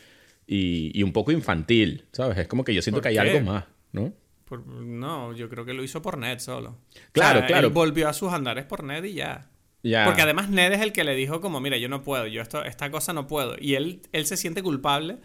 y, 0.46 1.02
un 1.02 1.12
poco 1.12 1.32
infantil, 1.32 2.06
¿sabes? 2.12 2.38
Es 2.38 2.48
como 2.48 2.64
que 2.64 2.74
yo 2.74 2.80
siento 2.80 3.02
que 3.02 3.08
hay 3.08 3.18
algo 3.18 3.40
más, 3.40 3.64
¿no? 3.92 4.12
no, 4.56 5.32
yo 5.32 5.48
creo 5.48 5.64
que 5.64 5.72
lo 5.72 5.82
hizo 5.82 6.02
por 6.02 6.18
Ned 6.18 6.38
solo. 6.38 6.76
Claro, 7.12 7.46
claro. 7.46 7.68
Él 7.68 7.72
volvió 7.72 8.08
a 8.08 8.12
sus 8.12 8.32
andares 8.32 8.64
por 8.64 8.84
Ned 8.84 9.04
y 9.04 9.14
ya. 9.14 9.48
Ya. 9.82 10.04
Porque 10.04 10.22
además 10.22 10.48
Ned 10.48 10.72
es 10.72 10.80
el 10.80 10.92
que 10.92 11.04
le 11.04 11.14
dijo 11.14 11.40
como, 11.40 11.60
mira, 11.60 11.76
yo 11.76 11.88
no 11.88 12.02
puedo, 12.02 12.26
yo 12.26 12.40
esto, 12.42 12.62
esta 12.64 12.90
cosa 12.90 13.12
no 13.12 13.26
puedo. 13.26 13.56
Y 13.58 13.74
él, 13.74 14.02
él 14.12 14.26
se 14.26 14.36
siente 14.36 14.62
culpable 14.62 15.18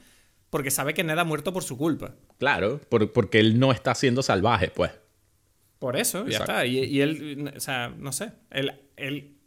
porque 0.49 0.71
sabe 0.71 0.93
que 0.93 1.03
Ned 1.03 1.17
ha 1.17 1.23
muerto 1.25 1.53
por 1.53 1.63
su 1.63 1.77
culpa. 1.77 2.15
Claro, 2.37 2.79
porque 2.89 3.39
él 3.39 3.59
no 3.59 3.71
está 3.71 3.95
siendo 3.95 4.21
salvaje, 4.23 4.69
pues. 4.69 4.91
Por 5.79 5.95
eso, 5.95 6.27
ya 6.27 6.39
está. 6.39 6.65
Y, 6.65 7.01
él, 7.01 7.51
o 7.55 7.59
sea, 7.59 7.89
no 7.89 8.11
sé, 8.11 8.31
él, 8.49 8.73
él 8.95 9.37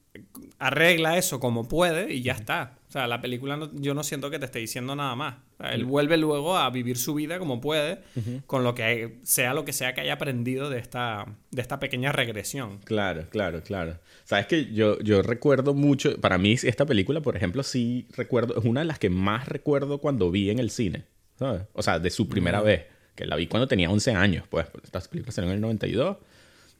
arregla 0.58 1.16
eso 1.16 1.40
como 1.40 1.68
puede 1.68 2.12
y 2.12 2.22
ya 2.22 2.32
está. 2.32 2.78
O 2.88 2.92
sea, 2.92 3.06
la 3.06 3.20
película 3.20 3.70
yo 3.74 3.94
no 3.94 4.02
siento 4.02 4.30
que 4.30 4.38
te 4.38 4.46
esté 4.46 4.58
diciendo 4.58 4.96
nada 4.96 5.14
más. 5.14 5.36
él 5.70 5.84
vuelve 5.84 6.16
luego 6.16 6.56
a 6.56 6.68
vivir 6.70 6.98
su 6.98 7.14
vida 7.14 7.38
como 7.38 7.60
puede, 7.60 8.00
con 8.46 8.64
lo 8.64 8.74
que 8.74 9.20
sea 9.22 9.54
lo 9.54 9.64
que 9.64 9.72
sea 9.72 9.94
que 9.94 10.00
haya 10.00 10.14
aprendido 10.14 10.68
de 10.70 10.78
esta, 10.78 11.26
de 11.50 11.62
esta 11.62 11.78
pequeña 11.78 12.10
regresión. 12.10 12.78
Claro, 12.78 13.26
claro, 13.30 13.62
claro. 13.62 13.98
Sabes 14.24 14.46
que 14.46 14.72
yo, 14.72 14.98
yo 15.00 15.22
recuerdo 15.22 15.72
mucho, 15.72 16.20
para 16.20 16.36
mí 16.38 16.52
esta 16.52 16.84
película, 16.84 17.20
por 17.20 17.36
ejemplo, 17.36 17.62
sí 17.62 18.08
recuerdo, 18.16 18.58
es 18.58 18.64
una 18.64 18.80
de 18.80 18.86
las 18.86 18.98
que 18.98 19.10
más 19.10 19.48
recuerdo 19.48 19.98
cuando 19.98 20.30
vi 20.30 20.50
en 20.50 20.58
el 20.58 20.70
cine, 20.70 21.04
¿sabes? 21.40 21.62
O 21.72 21.82
sea, 21.82 21.98
de 21.98 22.10
su 22.10 22.28
primera 22.28 22.60
vez, 22.60 22.84
que 23.16 23.24
la 23.24 23.34
vi 23.34 23.46
cuando 23.46 23.66
tenía 23.66 23.90
11 23.90 24.12
años, 24.12 24.44
pues, 24.48 24.66
estas 24.84 25.08
películas 25.08 25.34
salieron 25.34 25.52
en 25.52 25.56
el 25.56 25.62
92. 25.62 26.18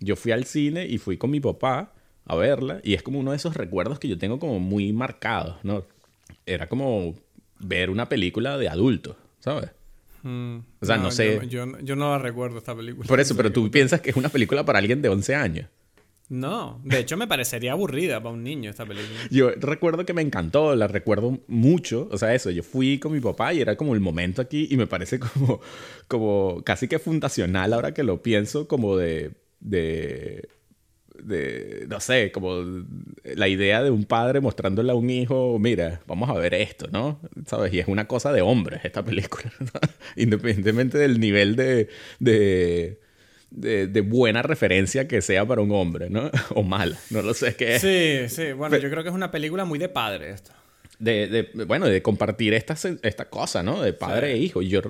Yo 0.00 0.16
fui 0.16 0.32
al 0.32 0.44
cine 0.44 0.86
y 0.86 0.98
fui 0.98 1.16
con 1.16 1.30
mi 1.30 1.40
papá 1.40 1.92
a 2.26 2.36
verla 2.36 2.80
y 2.84 2.94
es 2.94 3.02
como 3.02 3.18
uno 3.18 3.30
de 3.30 3.38
esos 3.38 3.56
recuerdos 3.56 3.98
que 3.98 4.06
yo 4.06 4.18
tengo 4.18 4.38
como 4.38 4.60
muy 4.60 4.92
marcados, 4.92 5.56
¿no? 5.62 5.84
Era 6.44 6.68
como 6.68 7.14
ver 7.58 7.88
una 7.90 8.08
película 8.08 8.58
de 8.58 8.68
adultos, 8.68 9.16
¿sabes? 9.40 9.70
Mm, 10.22 10.58
o 10.80 10.86
sea, 10.86 10.98
no, 10.98 11.10
sé. 11.10 11.40
Yo, 11.48 11.66
no 11.66 12.10
la 12.10 12.18
recuerdo 12.18 12.58
esta 12.58 12.76
película. 12.76 13.08
Por 13.08 13.18
eso, 13.18 13.34
pero 13.34 13.50
tú 13.50 13.70
piensas 13.70 14.02
que 14.02 14.10
es 14.10 14.16
una 14.16 14.28
película 14.28 14.64
para 14.64 14.78
alguien 14.78 15.00
de 15.00 15.08
11 15.08 15.34
años. 15.34 15.68
No, 16.30 16.80
de 16.84 17.00
hecho 17.00 17.16
me 17.16 17.26
parecería 17.26 17.72
aburrida 17.72 18.22
para 18.22 18.32
un 18.32 18.44
niño 18.44 18.70
esta 18.70 18.86
película. 18.86 19.18
Yo 19.30 19.50
recuerdo 19.50 20.06
que 20.06 20.14
me 20.14 20.22
encantó, 20.22 20.76
la 20.76 20.86
recuerdo 20.86 21.40
mucho, 21.48 22.08
o 22.12 22.16
sea, 22.16 22.34
eso, 22.34 22.50
yo 22.50 22.62
fui 22.62 23.00
con 23.00 23.12
mi 23.12 23.20
papá 23.20 23.52
y 23.52 23.60
era 23.60 23.76
como 23.76 23.94
el 23.94 24.00
momento 24.00 24.40
aquí 24.40 24.68
y 24.70 24.76
me 24.76 24.86
parece 24.86 25.18
como, 25.34 25.60
como 26.06 26.62
casi 26.64 26.86
que 26.86 27.00
fundacional 27.00 27.72
ahora 27.72 27.92
que 27.92 28.04
lo 28.04 28.22
pienso, 28.22 28.68
como 28.68 28.96
de, 28.96 29.32
de 29.58 30.48
de, 31.22 31.86
no 31.88 32.00
sé, 32.00 32.32
como 32.32 32.62
la 33.24 33.48
idea 33.48 33.82
de 33.82 33.90
un 33.90 34.04
padre 34.04 34.40
mostrándole 34.40 34.92
a 34.92 34.94
un 34.94 35.10
hijo, 35.10 35.58
mira, 35.58 36.00
vamos 36.06 36.30
a 36.30 36.34
ver 36.34 36.54
esto, 36.54 36.88
¿no? 36.90 37.20
¿Sabes? 37.46 37.72
Y 37.74 37.80
es 37.80 37.88
una 37.88 38.06
cosa 38.06 38.32
de 38.32 38.42
hombres 38.42 38.80
esta 38.84 39.04
película, 39.04 39.52
independientemente 40.16 40.98
del 40.98 41.20
nivel 41.20 41.56
de, 41.56 41.88
de, 42.18 43.00
de, 43.50 44.00
buena 44.00 44.42
referencia 44.42 45.08
que 45.08 45.22
sea 45.22 45.46
para 45.46 45.60
un 45.60 45.72
hombre, 45.72 46.10
¿no? 46.10 46.30
O 46.54 46.62
mala, 46.62 46.96
no 47.10 47.22
lo 47.22 47.34
sé 47.34 47.56
qué 47.56 47.76
es. 47.76 47.82
Sí, 47.82 48.34
sí, 48.34 48.52
bueno, 48.52 48.76
yo 48.76 48.90
creo 48.90 49.02
que 49.02 49.08
es 49.08 49.14
una 49.14 49.30
película 49.30 49.64
muy 49.64 49.78
de 49.78 49.88
padre 49.88 50.30
esto 50.30 50.52
de, 51.00 51.48
de, 51.54 51.64
bueno, 51.64 51.86
de 51.86 52.02
compartir 52.02 52.54
esta, 52.54 52.76
esta 53.02 53.30
cosa, 53.30 53.62
¿no? 53.62 53.80
De 53.80 53.92
padre 53.92 54.32
e 54.32 54.36
hijo. 54.36 54.62
Y 54.62 54.68
yo 54.68 54.82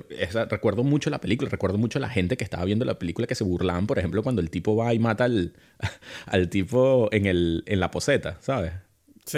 recuerdo 0.49 0.83
mucho 0.83 1.09
la 1.09 1.21
película, 1.21 1.49
recuerdo 1.49 1.77
mucho 1.77 1.99
la 1.99 2.09
gente 2.09 2.37
que 2.37 2.43
estaba 2.43 2.65
viendo 2.65 2.85
la 2.85 2.99
película 2.99 3.25
que 3.25 3.33
se 3.33 3.45
burlaban, 3.45 3.87
por 3.87 3.97
ejemplo, 3.97 4.21
cuando 4.21 4.41
el 4.41 4.49
tipo 4.49 4.75
va 4.75 4.93
y 4.93 4.99
mata 4.99 5.23
al, 5.23 5.53
al 6.25 6.49
tipo 6.49 7.09
en, 7.11 7.25
el, 7.25 7.63
en 7.65 7.79
la 7.79 7.89
poseta, 7.89 8.37
¿sabes? 8.41 8.73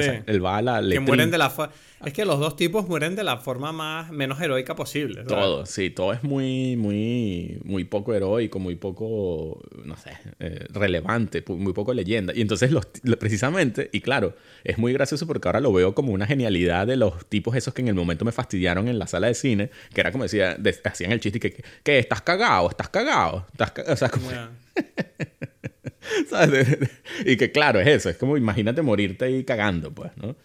Sí. 0.02 0.10
el 0.26 0.44
va 0.44 0.58
a 0.58 0.62
la 0.62 0.82
Que 0.82 1.00
mueren 1.00 1.32
de 1.32 1.38
la 1.38 1.52
Es 2.06 2.14
que 2.14 2.26
los 2.26 2.40
dos 2.40 2.56
tipos 2.56 2.88
mueren 2.88 3.16
de 3.16 3.24
la 3.24 3.38
forma 3.38 3.72
más 3.72 4.12
menos 4.12 4.42
heroica 4.42 4.76
posible. 4.76 5.24
Todo, 5.24 5.66
sí, 5.66 5.90
todo 5.90 6.14
es 6.14 6.24
muy, 6.24 6.76
muy, 6.76 7.60
muy 7.64 7.84
poco 7.84 8.14
heroico, 8.14 8.60
muy 8.60 8.76
poco, 8.76 9.62
no 9.86 9.96
sé, 9.98 10.12
eh, 10.40 10.66
relevante, 10.70 11.44
muy 11.48 11.74
poco 11.74 11.94
leyenda. 11.94 12.34
Y 12.36 12.42
entonces, 12.42 12.72
los, 12.72 12.88
precisamente, 13.20 13.90
y 13.92 14.02
claro, 14.02 14.36
es 14.64 14.78
muy 14.78 14.94
gracioso 14.94 15.28
porque 15.28 15.48
ahora 15.48 15.60
lo 15.60 15.72
veo 15.72 15.94
como 15.94 16.12
una 16.12 16.26
genialidad 16.26 16.88
de 16.88 16.98
los 16.98 17.26
tipos 17.28 17.56
esos 17.56 17.74
que 17.74 17.82
en 17.82 17.88
el 17.88 17.96
momento 17.96 18.26
me 18.26 18.32
fastidiaron 18.32 18.88
en 18.88 19.00
la 19.00 19.08
sala 19.08 19.28
de 19.28 19.36
cine, 19.36 19.70
que 19.94 20.02
era 20.02 20.12
como 20.12 20.24
decía, 20.24 20.58
hacían 20.84 21.12
el 21.12 21.20
chiste 21.20 21.38
y 21.38 21.42
que, 21.42 21.64
que, 21.84 22.00
estás 22.00 22.22
cagado, 22.22 22.70
estás 22.70 22.90
cagado. 22.90 23.46
Estás 23.52 23.74
o 23.88 23.96
sea, 23.96 24.10
como... 24.10 24.30
y 27.26 27.38
que 27.38 27.52
claro, 27.52 27.80
es 27.80 27.88
eso, 27.88 28.10
es 28.10 28.18
como 28.18 28.38
imagínate 28.38 28.82
morirte 28.82 29.26
ahí 29.26 29.44
cagando, 29.44 29.92
pues, 29.92 30.12
¿no? 30.18 30.36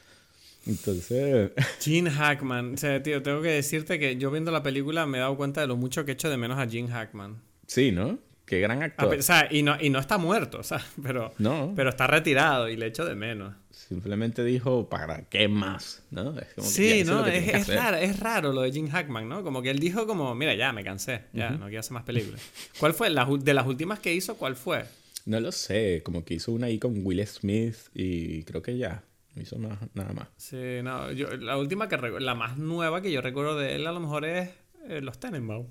Entonces... 0.67 1.51
Gene 1.81 2.11
Hackman, 2.11 2.75
o 2.75 2.77
sea, 2.77 3.03
tío, 3.03 3.23
tengo 3.23 3.41
que 3.43 3.49
decirte 3.51 3.99
que 3.99 4.17
yo 4.17 4.31
viendo 4.31 4.51
la 4.51 4.63
película 4.63 5.07
me 5.07 5.19
he 5.19 5.21
dado 5.21 5.37
cuenta 5.37 5.61
de 5.61 5.67
lo 5.67 5.77
mucho 5.77 6.05
que 6.05 6.13
he 6.13 6.15
hecho 6.15 6.29
de 6.31 6.37
menos 6.37 6.59
a 6.59 6.69
Gene 6.69 6.89
Hackman. 6.89 7.37
Sí, 7.67 7.91
¿no? 7.93 8.19
Qué 8.45 8.61
gran 8.61 8.83
A 8.83 8.87
actor. 8.87 9.11
pe- 9.11 9.19
o 9.19 9.23
sea, 9.23 9.47
y 9.51 9.63
no, 9.63 9.77
y 9.81 9.91
no 9.91 9.99
está 9.99 10.17
muerto, 10.19 10.59
o 10.59 10.63
sea, 10.63 10.81
pero, 11.03 11.33
No. 11.39 11.73
pero 11.77 11.91
está 11.91 12.07
retirado 12.07 12.69
y 12.69 12.77
le 12.77 12.87
echo 12.87 13.05
de 13.05 13.15
menos. 13.15 13.55
Simplemente 13.71 14.45
dijo, 14.45 14.89
¿para 14.89 15.23
qué 15.29 15.49
más? 15.49 16.03
¿No? 16.11 16.39
Es 16.39 16.49
como 16.55 16.67
Sí, 16.67 17.05
¿no? 17.07 17.25
que 17.25 17.39
Es, 17.39 17.69
es 17.69 17.75
raro, 17.75 17.97
es 17.97 18.21
raro 18.21 18.53
lo 18.53 18.63
de 18.63 18.73
Jim 18.73 18.89
Hackman, 18.91 19.29
¿no? 19.29 19.43
Como 19.43 19.63
que 19.63 19.71
él 19.71 19.79
dijo 19.79 20.07
como, 20.07 20.35
mira, 20.35 20.55
ya, 20.55 20.73
me 20.73 20.83
cansé, 20.85 21.23
ya, 21.33 21.51
no 21.51 21.67
quiero 21.67 21.81
hacer 21.81 21.93
más 21.93 22.05
películas. 22.05 22.41
¿Cuál 22.79 22.93
fue? 22.93 23.09
La 23.09 23.25
de 23.27 23.55
las 23.55 23.67
últimas 23.67 24.01
que 24.01 24.13
hizo, 24.13 24.37
¿cuál 24.37 24.57
fue? 24.57 24.85
No 25.29 25.41
lo 25.41 25.53
sé, 25.53 26.01
como 26.05 26.25
que 26.25 26.35
hizo 26.35 26.53
una 26.53 26.67
ahí 26.69 26.79
con 26.79 27.05
Will 27.05 27.25
Smith 27.27 27.77
y 27.95 28.45
creo 28.45 28.63
que 28.63 28.79
ya. 28.79 29.05
No 29.35 29.43
hizo 29.43 29.59
más, 29.59 29.79
nada 29.95 30.13
más. 30.15 30.29
Sí, 30.37 30.57
no, 30.83 31.13
yo, 31.13 31.29
la 31.37 31.59
última 31.59 31.89
que 31.89 31.97
recu- 31.99 32.19
la 32.19 32.35
más 32.35 32.57
nueva 32.57 33.03
que 33.03 33.13
yo 33.13 33.21
recuerdo 33.21 33.59
de 33.59 33.75
él 33.77 33.87
a 33.87 33.93
lo 33.93 34.01
mejor 34.01 34.25
es 34.25 34.49
eh, 34.89 35.01
Los 35.03 35.21
Tenenbaum. 35.21 35.67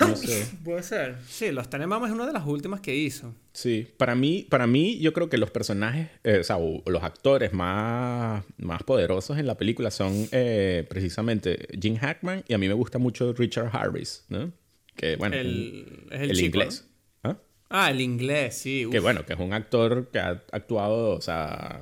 No 0.00 0.16
sé. 0.16 0.46
Puede 0.64 0.82
ser. 0.82 1.16
Sí, 1.28 1.52
Los 1.52 1.68
Tenenbaum 1.68 2.06
es 2.06 2.12
una 2.12 2.26
de 2.26 2.32
las 2.32 2.46
últimas 2.46 2.80
que 2.80 2.96
hizo. 2.96 3.34
Sí, 3.52 3.86
para 3.98 4.14
mí, 4.14 4.46
para 4.48 4.66
mí 4.66 4.98
yo 4.98 5.12
creo 5.12 5.28
que 5.28 5.36
los 5.36 5.50
personajes, 5.50 6.08
eh, 6.24 6.38
o 6.38 6.44
sea, 6.44 6.56
los 6.58 7.02
actores 7.02 7.52
más, 7.52 8.42
más 8.56 8.82
poderosos 8.84 9.36
en 9.38 9.46
la 9.46 9.56
película 9.58 9.90
son 9.90 10.26
eh, 10.32 10.86
precisamente 10.88 11.68
Jim 11.80 11.96
Hackman 11.96 12.42
y 12.48 12.54
a 12.54 12.58
mí 12.58 12.68
me 12.68 12.74
gusta 12.74 12.98
mucho 12.98 13.32
Richard 13.34 13.68
Harris, 13.76 14.24
¿no? 14.30 14.50
Que 14.96 15.16
bueno, 15.16 15.36
El, 15.36 16.06
es 16.10 16.20
el, 16.22 16.32
chico, 16.36 16.46
inglés. 16.58 16.84
¿no? 16.88 16.93
Ah, 17.76 17.90
el 17.90 18.00
inglés, 18.00 18.56
sí. 18.56 18.86
Que 18.90 19.00
bueno, 19.00 19.26
que 19.26 19.32
es 19.32 19.38
un 19.40 19.52
actor 19.52 20.08
que 20.12 20.20
ha 20.20 20.42
actuado, 20.52 21.10
o 21.16 21.20
sea, 21.20 21.80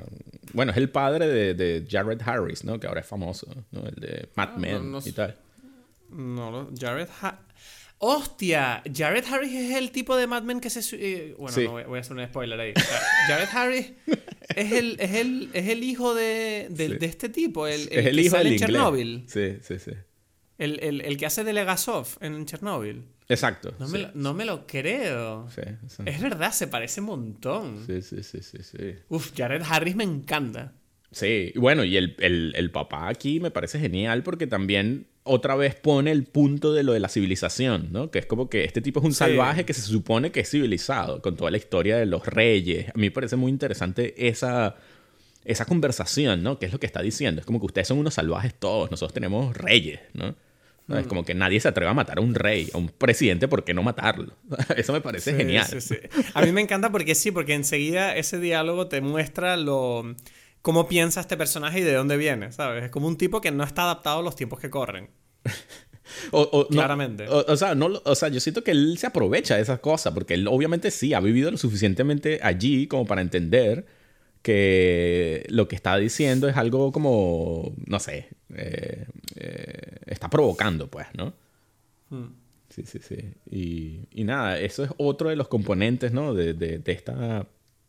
bueno, 0.54 0.72
es 0.72 0.78
el 0.78 0.88
padre 0.88 1.26
de, 1.28 1.52
de 1.52 1.86
Jared 1.88 2.20
Harris, 2.24 2.64
¿no? 2.64 2.80
Que 2.80 2.86
ahora 2.86 3.00
es 3.00 3.06
famoso, 3.06 3.46
¿no? 3.72 3.86
El 3.86 3.94
de 3.96 4.28
Mad 4.34 4.50
Ah, 4.54 4.58
Men 4.58 4.90
no 4.90 5.00
y 5.04 5.12
tal. 5.12 5.36
No, 6.08 6.70
Jared 6.78 7.08
Ha- 7.20 7.38
¡Hostia! 7.98 8.82
Jared 8.92 9.24
Harris 9.30 9.52
es 9.52 9.76
el 9.76 9.92
tipo 9.92 10.16
de 10.16 10.26
Mad 10.26 10.42
Men 10.42 10.60
que 10.60 10.70
se... 10.70 10.80
eh, 10.96 11.34
bueno, 11.38 11.54
Sí. 11.54 11.64
no 11.64 11.70
voy, 11.72 11.84
voy 11.84 11.98
a 11.98 12.00
hacer 12.00 12.16
un 12.16 12.26
spoiler 12.26 12.58
ahí. 12.58 12.72
O 12.74 12.80
sea, 12.80 12.98
Jared 13.28 13.48
Harris 13.52 13.92
es 14.56 14.72
el, 14.72 14.96
es 14.98 15.12
el, 15.14 15.50
es 15.52 15.68
el 15.68 15.84
hijo 15.84 16.12
de, 16.14 16.66
de, 16.70 16.88
Sí. 16.88 16.96
de 16.96 17.06
este 17.06 17.28
tipo, 17.28 17.66
el, 17.68 17.82
es 17.92 18.06
el 18.06 18.16
que 18.16 18.22
hijo 18.22 18.30
sale 18.30 18.44
del 18.44 18.46
en 18.48 18.52
inglés. 18.54 18.70
Chernobyl. 18.70 19.24
Sí, 19.28 19.56
sí, 19.62 19.78
sí. 19.78 19.92
El, 20.58 20.80
el, 20.82 21.00
el 21.02 21.16
que 21.16 21.26
hace 21.26 21.44
de 21.44 21.52
Legasov 21.52 22.06
en 22.20 22.44
Chernobyl. 22.46 23.04
Exacto. 23.32 23.74
No, 23.78 23.86
sí. 23.86 23.92
me, 23.94 23.98
lo, 24.00 24.10
no 24.14 24.34
me 24.34 24.44
lo 24.44 24.66
creo. 24.66 25.48
Sí. 25.54 25.62
Es 26.06 26.20
verdad, 26.20 26.52
se 26.52 26.66
parece 26.66 27.00
un 27.00 27.06
montón. 27.06 27.84
sí, 27.86 28.02
sí, 28.02 28.22
sí, 28.22 28.40
sí, 28.42 28.58
sí. 28.62 28.94
Uf, 29.08 29.32
Jared 29.36 29.62
Harris 29.68 29.96
me 29.96 30.04
encanta. 30.04 30.72
Sí, 31.10 31.52
bueno, 31.56 31.84
y 31.84 31.96
el, 31.98 32.16
el- 32.20 32.54
el 32.56 32.70
papá 32.70 33.08
aquí 33.08 33.38
me 33.38 33.50
parece 33.50 33.78
genial 33.78 34.22
porque 34.22 34.46
también 34.46 35.06
otra 35.24 35.54
vez 35.56 35.74
pone 35.74 36.10
el 36.10 36.24
punto 36.24 36.72
de 36.72 36.82
lo 36.82 36.94
de 36.94 37.00
la 37.00 37.08
civilización, 37.08 37.88
¿no? 37.92 38.10
Que 38.10 38.18
es 38.18 38.26
como 38.26 38.48
que 38.48 38.64
este 38.64 38.80
tipo 38.80 39.00
es 39.00 39.06
un 39.06 39.12
salvaje 39.14 39.64
que 39.66 39.74
se 39.74 39.82
supone 39.82 40.32
que 40.32 40.40
es 40.40 40.50
civilizado, 40.50 41.20
con 41.20 41.36
toda 41.36 41.50
la 41.50 41.58
historia 41.58 41.96
de 41.98 42.06
los 42.06 42.26
reyes. 42.26 42.88
A 42.88 42.92
mí 42.94 43.02
me 43.02 43.10
parece 43.10 43.36
muy 43.36 43.50
interesante 43.52 44.26
esa, 44.28 44.74
esa 45.44 45.64
conversación, 45.66 46.42
¿no? 46.42 46.58
Que 46.58 46.66
es 46.66 46.72
lo 46.72 46.80
que 46.80 46.86
está 46.86 47.02
diciendo. 47.02 47.40
Es 47.40 47.46
como 47.46 47.60
que 47.60 47.66
ustedes 47.66 47.88
son 47.88 47.98
unos 47.98 48.14
salvajes 48.14 48.54
todos, 48.54 48.90
nosotros 48.90 49.12
tenemos 49.12 49.54
reyes, 49.56 50.00
¿no? 50.14 50.34
Mm. 50.88 50.96
Es 50.96 51.06
como 51.06 51.24
que 51.24 51.34
nadie 51.34 51.60
se 51.60 51.68
atreve 51.68 51.90
a 51.90 51.94
matar 51.94 52.18
a 52.18 52.20
un 52.20 52.34
rey, 52.34 52.68
a 52.74 52.78
un 52.78 52.88
presidente, 52.88 53.46
¿por 53.48 53.64
qué 53.64 53.72
no 53.74 53.82
matarlo? 53.82 54.34
Eso 54.76 54.92
me 54.92 55.00
parece 55.00 55.30
Sí, 55.30 55.36
genial. 55.36 55.66
sí, 55.66 55.80
sí. 55.80 55.96
A 56.34 56.42
mí 56.42 56.52
me 56.52 56.60
encanta 56.60 56.90
porque 56.90 57.14
sí, 57.14 57.30
porque 57.30 57.54
enseguida 57.54 58.16
ese 58.16 58.38
diálogo 58.40 58.88
te 58.88 59.00
muestra 59.00 59.56
lo 59.56 60.14
cómo 60.60 60.88
piensa 60.88 61.20
este 61.20 61.36
personaje 61.36 61.80
y 61.80 61.82
de 61.82 61.94
dónde 61.94 62.16
viene, 62.16 62.52
¿sabes? 62.52 62.84
Es 62.84 62.90
como 62.90 63.06
un 63.08 63.16
tipo 63.16 63.40
que 63.40 63.50
no 63.50 63.64
está 63.64 63.82
adaptado 63.82 64.20
a 64.20 64.22
los 64.22 64.36
tiempos 64.36 64.60
que 64.60 64.70
corren. 64.70 65.10
O, 66.30 66.42
o- 66.42 66.62
no, 66.64 66.68
Claramente. 66.68 67.26
o, 67.28 67.44
o 67.48 67.56
sea, 67.56 67.74
no, 67.74 67.88
o 68.04 68.14
sea, 68.14 68.28
yo 68.28 68.38
siento 68.40 68.62
que 68.62 68.72
él 68.72 68.98
se 68.98 69.06
aprovecha 69.06 69.56
de 69.56 69.62
esas 69.62 69.78
cosas, 69.78 70.12
porque 70.12 70.34
él 70.34 70.46
obviamente 70.46 70.90
sí 70.90 71.14
ha 71.14 71.20
vivido 71.20 71.50
lo 71.50 71.56
suficientemente 71.56 72.38
allí 72.42 72.86
como 72.86 73.06
para 73.06 73.22
entender 73.22 73.86
que 74.42 75.46
lo 75.48 75.68
que 75.68 75.76
está 75.76 75.96
diciendo 75.96 76.48
es 76.48 76.56
algo 76.56 76.92
como, 76.92 77.72
no 77.86 78.00
sé, 78.00 78.28
eh, 78.54 79.06
eh, 79.36 79.96
está 80.06 80.28
provocando, 80.28 80.88
pues, 80.88 81.06
¿no? 81.14 81.32
Mm. 82.10 82.26
Sí, 82.70 82.84
sí, 82.86 82.98
sí. 83.00 83.16
Y, 83.50 84.00
y 84.20 84.24
nada, 84.24 84.58
eso 84.58 84.82
es 84.84 84.90
otro 84.98 85.28
de 85.30 85.36
los 85.36 85.48
componentes, 85.48 86.12
¿no? 86.12 86.34
De, 86.34 86.54
de- 86.54 86.78
de 86.78 86.92
esta 86.92 87.46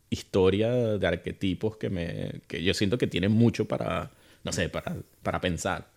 historia 0.10 0.72
de 0.72 1.08
arquetipos 1.08 1.78
que, 1.78 1.90
me, 1.90 2.42
que 2.48 2.62
yo 2.64 2.74
siento 2.74 2.98
que 2.98 3.08
tiene 3.08 3.30
mucho 3.30 3.66
para, 3.66 4.12
no 4.44 4.52
sé, 4.52 4.70
para, 4.70 4.96
para 5.24 5.40
pensar. 5.42 5.88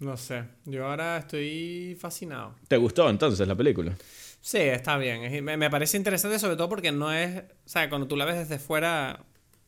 No 0.00 0.16
sé, 0.16 0.44
yo 0.64 0.86
ahora 0.86 1.18
estoy 1.18 1.96
fascinado. 1.98 2.54
¿Te 2.68 2.76
gustó 2.76 3.10
entonces 3.10 3.48
la 3.48 3.56
película? 3.56 3.96
Sí, 4.40 4.58
está 4.58 4.96
bien. 4.98 5.44
Me, 5.44 5.56
me 5.56 5.68
parece 5.70 5.96
interesante 5.96 6.38
sobre 6.38 6.56
todo 6.56 6.68
porque 6.68 6.92
no 6.92 7.12
es... 7.12 7.38
O 7.38 7.68
sea, 7.68 7.88
cuando 7.88 8.06
tú 8.06 8.16
la 8.16 8.24
ves 8.24 8.36
desde 8.36 8.58
fuera 8.58 9.24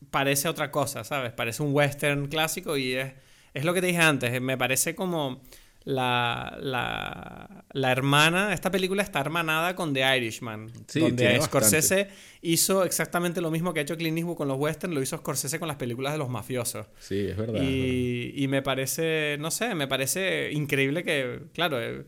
parece 0.09 0.47
otra 0.47 0.71
cosa, 0.71 1.03
¿sabes? 1.03 1.31
Parece 1.33 1.61
un 1.61 1.73
western 1.73 2.27
clásico 2.27 2.77
y 2.77 2.93
es, 2.93 3.13
es 3.53 3.65
lo 3.65 3.73
que 3.73 3.81
te 3.81 3.87
dije 3.87 3.99
antes. 3.99 4.41
Me 4.41 4.57
parece 4.57 4.95
como 4.95 5.41
la, 5.83 6.57
la, 6.61 7.65
la 7.73 7.91
hermana... 7.91 8.53
Esta 8.53 8.71
película 8.71 9.03
está 9.03 9.19
hermanada 9.19 9.75
con 9.75 9.93
The 9.93 10.17
Irishman. 10.17 10.71
Sí, 10.87 11.01
donde 11.01 11.25
bastante. 11.25 11.45
Scorsese 11.45 12.07
hizo 12.41 12.83
exactamente 12.83 13.41
lo 13.41 13.51
mismo 13.51 13.73
que 13.73 13.81
ha 13.81 13.83
hecho 13.83 13.97
Clint 13.97 14.17
Eastwood 14.17 14.37
con 14.37 14.47
los 14.47 14.57
westerns, 14.57 14.95
lo 14.95 15.01
hizo 15.01 15.17
Scorsese 15.17 15.59
con 15.59 15.67
las 15.67 15.77
películas 15.77 16.13
de 16.13 16.17
los 16.17 16.29
mafiosos. 16.29 16.87
Sí, 16.97 17.27
es 17.27 17.37
verdad. 17.37 17.57
es 17.57 17.61
verdad. 17.61 17.69
Y, 17.69 18.33
y 18.35 18.47
me 18.47 18.61
parece, 18.63 19.37
no 19.39 19.51
sé, 19.51 19.75
me 19.75 19.87
parece 19.87 20.51
increíble 20.51 21.03
que, 21.03 21.41
claro, 21.53 21.79
eh, 21.79 22.05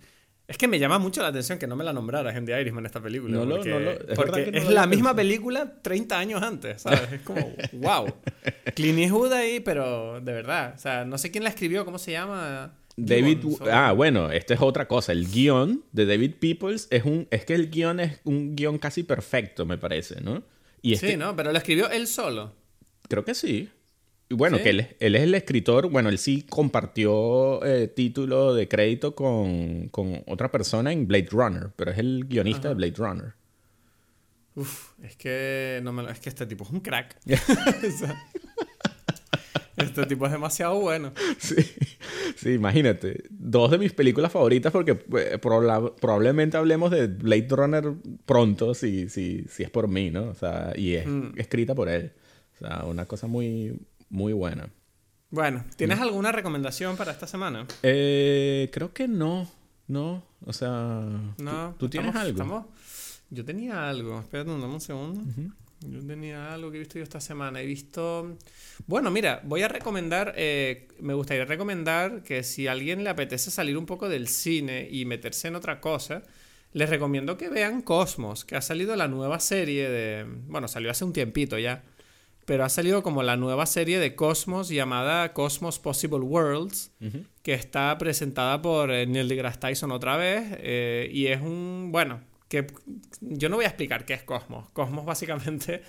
es 0.54 0.58
que 0.60 0.68
me 0.68 0.78
llama 0.78 0.99
mucho 0.99 1.24
la 1.24 1.30
atención 1.30 1.58
que 1.58 1.66
no 1.66 1.76
me 1.76 1.84
la 1.84 1.93
nombraras 1.93 2.36
en 2.36 2.45
The 2.45 2.62
Irishman 2.62 2.86
esta 2.86 3.01
película. 3.01 3.43
No 3.43 3.56
porque 3.56 3.70
no 3.70 3.80
es 3.89 4.16
porque 4.16 4.51
la 4.70 4.86
misma 4.86 5.10
pensado. 5.10 5.16
película 5.16 5.74
30 5.82 6.20
años 6.20 6.43
antes, 6.43 6.84
¿sabes? 6.84 7.12
Es 7.12 7.22
como, 7.22 7.54
wow. 7.74 8.14
Clint 8.76 8.99
Eastwood 8.99 9.34
ahí, 9.34 9.60
pero 9.62 10.22
de 10.22 10.32
verdad. 10.32 10.76
O 10.76 10.80
sea, 10.80 11.06
no 11.06 11.18
sé 11.18 11.32
quién 11.32 11.43
la 11.43 11.49
escribió, 11.49 11.86
¿cómo 11.86 11.97
se 11.97 12.12
llama? 12.12 12.76
David, 12.95 13.39
ah, 13.72 13.93
bueno, 13.93 14.30
esta 14.30 14.54
es 14.54 14.62
otra 14.62 14.88
cosa. 14.88 15.12
El 15.12 15.28
guion 15.28 15.84
de 15.91 16.06
David 16.06 16.36
Peoples 16.39 16.88
es 16.91 17.04
un, 17.04 17.28
es 17.32 17.45
que 17.45 17.56
el 17.56 17.72
guion 17.72 17.99
es 17.99 18.22
un 18.24 18.56
guion 18.56 18.78
casi 18.78 19.01
perfecto, 19.01 19.66
me 19.66 19.80
parece, 19.80 20.22
¿no? 20.22 20.43
Y 20.84 20.97
Sí, 20.97 21.18
¿no? 21.18 21.36
Pero 21.36 21.51
lo 21.51 21.58
escribió 21.58 21.89
él 21.89 22.06
solo. 22.06 22.54
creo 23.10 23.26
que 23.26 23.34
sí. 23.34 23.70
Bueno, 24.36 24.58
¿Sí? 24.58 24.64
que 24.64 24.70
él, 24.72 24.80
es- 24.82 24.96
él 25.00 25.16
es 25.16 25.22
el 25.24 25.36
escritor, 25.36 25.90
bueno, 25.90 26.10
él 26.10 26.18
sí 26.18 26.44
compartió 26.50 27.64
eh, 27.66 27.88
título 27.88 28.54
de 28.54 28.68
crédito 28.68 29.16
con, 29.16 29.88
con 29.90 30.24
otra 30.28 30.52
persona 30.52 30.92
en 30.92 31.08
Blade 31.08 31.28
Runner, 31.32 31.70
pero 31.76 31.92
es 31.92 31.98
el 31.98 32.26
guionista 32.28 32.70
de 32.70 32.76
Blade 32.76 32.94
Runner. 32.98 33.34
Uf, 34.56 34.92
es 35.02 35.16
que, 35.16 35.80
no 35.84 35.92
me 35.94 36.04
lo- 36.04 36.10
es 36.10 36.20
que 36.20 36.30
este 36.30 36.46
tipo 36.46 36.64
es 36.64 36.70
un 36.70 36.80
crack. 36.82 37.18
Este 39.76 40.06
tipo 40.06 40.26
es 40.28 40.32
demasiado 40.32 40.80
bueno. 40.80 41.12
Sí, 41.40 41.56
sí, 42.36 42.52
imagínate. 42.54 43.24
Dos 43.32 43.72
de 43.72 43.80
mis 43.80 43.92
películas 43.92 44.32
favoritas 44.32 44.72
porque 44.72 44.92
eh, 44.92 45.40
proba- 45.42 45.96
probablemente 45.96 46.58
hablemos 46.58 46.92
de 46.92 47.08
Blade 47.08 47.48
Runner 47.50 47.84
pronto 48.26 48.76
si, 48.76 49.10
si, 49.10 49.44
si 49.50 49.64
es 49.64 49.72
por 49.72 49.88
mí, 49.88 50.12
¿no? 50.12 50.30
O 50.30 50.36
sea, 50.36 50.74
y 50.76 50.94
es 50.94 51.08
Mm. 51.08 51.32
escrita 51.38 51.74
por 51.74 51.90
él. 51.90 52.12
O 52.54 52.58
sea, 52.60 52.86
una 52.86 53.06
cosa 53.08 53.26
muy, 53.26 53.74
muy 54.14 54.32
buena. 54.34 54.70
Bueno, 55.32 55.66
¿tienes 55.76 55.99
alguna 55.99 56.32
recomendación 56.32 56.95
para 56.95 57.11
esta 57.11 57.26
semana? 57.26 57.66
Eh, 57.82 58.70
creo 58.72 58.93
que 58.93 59.07
no, 59.07 59.49
no. 59.88 60.24
O 60.45 60.53
sea, 60.53 61.01
¿tú- 61.38 61.43
No. 61.43 61.76
¿tú, 61.80 61.89
tienes 61.89 62.09
estamos- 62.09 62.28
algo? 62.28 62.43
estamos- 62.43 62.66
Yo 63.32 63.43
tenía 63.43 63.89
algo. 63.89 64.20
Espérate, 64.20 64.51
dame 64.51 64.66
un 64.66 64.80
segundo. 64.82 65.22
Yo 65.89 66.05
tenía 66.05 66.54
algo 66.54 66.70
que 66.70 66.78
he 66.78 66.79
visto 66.82 67.00
yo 67.00 67.04
esta 67.04 67.20
semana. 67.20 67.59
He 67.62 67.66
visto. 67.66 68.38
Bueno, 68.86 69.09
mira, 69.09 69.42
voy 69.43 69.63
a 69.63 69.67
recomendar. 69.67 70.33
eh, 70.38 70.88
me 71.00 71.16
gustaría 71.16 71.46
recomendar 71.46 72.21
que 72.21 72.43
si 72.43 72.67
a 72.67 72.71
alguien 72.74 73.04
le 73.04 73.09
apetece 73.09 73.50
salir 73.50 73.75
un 73.78 73.88
poco 73.88 74.08
del 74.09 74.28
cine 74.28 74.88
y 74.92 75.05
meterse 75.05 75.47
en 75.47 75.55
otra 75.55 75.82
cosa, 75.82 76.21
les 76.74 76.89
recomiendo 76.89 77.36
que 77.38 77.50
vean 77.50 77.82
Cosmos, 77.82 78.46
que 78.46 78.55
ha 78.55 78.62
salido 78.62 78.96
la 78.96 79.08
nueva 79.08 79.39
serie 79.39 79.89
de. 79.89 80.25
Bueno, 80.47 80.67
salió 80.67 80.92
hace 80.92 81.04
un 81.04 81.12
tiempito 81.13 81.58
ya. 81.58 81.83
Pero 82.45 82.65
ha 82.65 82.70
salido 82.70 83.03
como 83.03 83.24
la 83.24 83.37
nueva 83.37 83.65
serie 83.65 83.99
de 83.99 84.15
Cosmos 84.15 84.70
llamada 84.70 85.33
Cosmos 85.33 85.79
Possible 85.79 86.20
Worlds 86.20 86.91
que 87.41 87.53
está 87.53 87.97
presentada 87.97 88.61
por 88.61 88.91
eh, 88.91 89.05
Neil 89.05 89.28
deGrasse 89.28 89.59
Tyson 89.59 89.91
otra 89.91 90.17
vez 90.17 90.45
eh, 90.59 91.09
y 91.11 91.28
es 91.28 91.41
un, 91.41 91.89
bueno, 91.91 92.21
que 92.49 92.67
yo 93.21 93.49
no 93.49 93.57
voy 93.57 93.65
a 93.65 93.70
explicar 93.70 94.05
qué 94.05 94.13
es 94.13 94.24
Cosmos. 94.24 94.70
Cosmos 94.71 95.05
básicamente, 95.07 95.83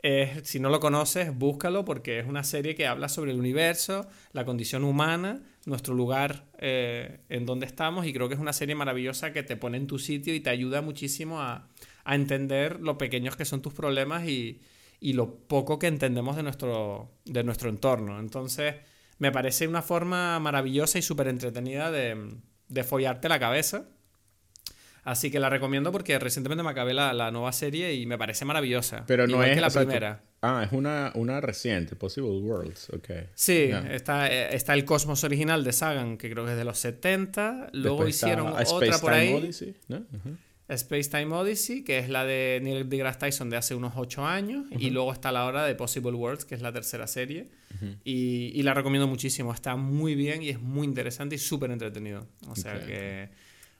es, 0.00 0.48
si 0.48 0.60
no 0.60 0.70
lo 0.70 0.80
conoces, 0.80 1.36
búscalo 1.36 1.84
porque 1.84 2.18
es 2.18 2.26
una 2.26 2.44
serie 2.44 2.74
que 2.74 2.86
habla 2.86 3.08
sobre 3.08 3.32
el 3.32 3.38
universo, 3.38 4.06
la 4.32 4.44
condición 4.44 4.84
humana, 4.84 5.42
nuestro 5.66 5.94
lugar 5.94 6.46
eh, 6.58 7.20
en 7.28 7.46
donde 7.46 7.66
estamos 7.66 8.06
y 8.06 8.12
creo 8.12 8.28
que 8.28 8.34
es 8.34 8.40
una 8.40 8.52
serie 8.52 8.74
maravillosa 8.74 9.32
que 9.32 9.42
te 9.42 9.56
pone 9.56 9.76
en 9.76 9.86
tu 9.86 9.98
sitio 9.98 10.34
y 10.34 10.40
te 10.40 10.50
ayuda 10.50 10.82
muchísimo 10.82 11.40
a, 11.40 11.68
a 12.04 12.14
entender 12.14 12.80
lo 12.80 12.98
pequeños 12.98 13.36
que 13.36 13.44
son 13.44 13.62
tus 13.62 13.72
problemas 13.72 14.28
y, 14.28 14.60
y 15.02 15.14
lo 15.14 15.34
poco 15.34 15.80
que 15.80 15.88
entendemos 15.88 16.36
de 16.36 16.44
nuestro, 16.44 17.10
de 17.24 17.42
nuestro 17.42 17.68
entorno. 17.68 18.20
Entonces, 18.20 18.76
me 19.18 19.32
parece 19.32 19.66
una 19.66 19.82
forma 19.82 20.38
maravillosa 20.38 20.96
y 20.96 21.02
súper 21.02 21.26
entretenida 21.26 21.90
de, 21.90 22.36
de 22.68 22.84
follarte 22.84 23.28
la 23.28 23.40
cabeza. 23.40 23.88
Así 25.02 25.32
que 25.32 25.40
la 25.40 25.50
recomiendo 25.50 25.90
porque 25.90 26.16
recientemente 26.20 26.62
me 26.62 26.70
acabé 26.70 26.94
la, 26.94 27.12
la 27.12 27.32
nueva 27.32 27.50
serie 27.50 27.94
y 27.94 28.06
me 28.06 28.16
parece 28.16 28.44
maravillosa. 28.44 29.04
Pero 29.08 29.26
no 29.26 29.42
es 29.42 29.56
que 29.56 29.60
la 29.60 29.70
sea, 29.70 29.82
primera. 29.82 30.22
Ah, 30.40 30.62
es 30.64 30.70
una, 30.70 31.10
una 31.16 31.40
reciente, 31.40 31.96
Possible 31.96 32.30
Worlds, 32.30 32.90
ok. 32.90 33.10
Sí, 33.34 33.70
está, 33.90 34.28
eh, 34.32 34.54
está 34.54 34.74
el 34.74 34.84
Cosmos 34.84 35.24
original 35.24 35.64
de 35.64 35.72
Sagan, 35.72 36.16
que 36.16 36.30
creo 36.30 36.44
que 36.44 36.52
es 36.52 36.56
de 36.56 36.64
los 36.64 36.78
70. 36.78 37.70
Luego 37.72 38.04
Después 38.04 38.16
hicieron 38.16 38.46
otra 38.46 38.98
por 38.98 39.12
ahí, 39.12 39.34
Odyssey, 39.34 39.74
¿no? 39.88 39.96
Ujú. 39.96 40.36
Space 40.74 41.08
Time 41.10 41.34
Odyssey, 41.34 41.82
que 41.84 41.98
es 41.98 42.08
la 42.08 42.24
de 42.24 42.60
Neil 42.62 42.88
deGrasse 42.88 43.18
Tyson 43.18 43.50
de 43.50 43.56
hace 43.56 43.74
unos 43.74 43.92
8 43.96 44.26
años. 44.26 44.66
Y 44.78 44.90
luego 44.90 45.12
está 45.12 45.32
la 45.32 45.44
hora 45.44 45.64
de 45.64 45.74
Possible 45.74 46.12
Worlds, 46.12 46.44
que 46.44 46.54
es 46.54 46.62
la 46.62 46.72
tercera 46.72 47.06
serie. 47.06 47.48
y, 48.04 48.52
y 48.54 48.62
la 48.62 48.74
recomiendo 48.74 49.06
muchísimo. 49.08 49.52
Está 49.52 49.76
muy 49.76 50.14
bien 50.14 50.42
y 50.42 50.50
es 50.50 50.60
muy 50.60 50.86
interesante 50.86 51.34
y 51.34 51.38
súper 51.38 51.70
entretenido. 51.70 52.26
O 52.48 52.56
sea 52.56 52.84
que 52.84 53.28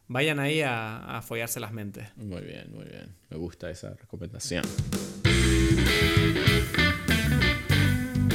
vayan 0.09 0.39
ahí 0.41 0.61
a, 0.63 1.19
a 1.19 1.23
follarse 1.23 1.61
las 1.61 1.73
mentes. 1.73 2.07
Muy 2.17 2.43
bien, 2.43 2.71
muy 2.73 2.85
bien. 2.85 3.15
Me 3.31 3.37
gusta 3.37 3.71
esa 3.71 3.95
recomendación. 3.95 4.65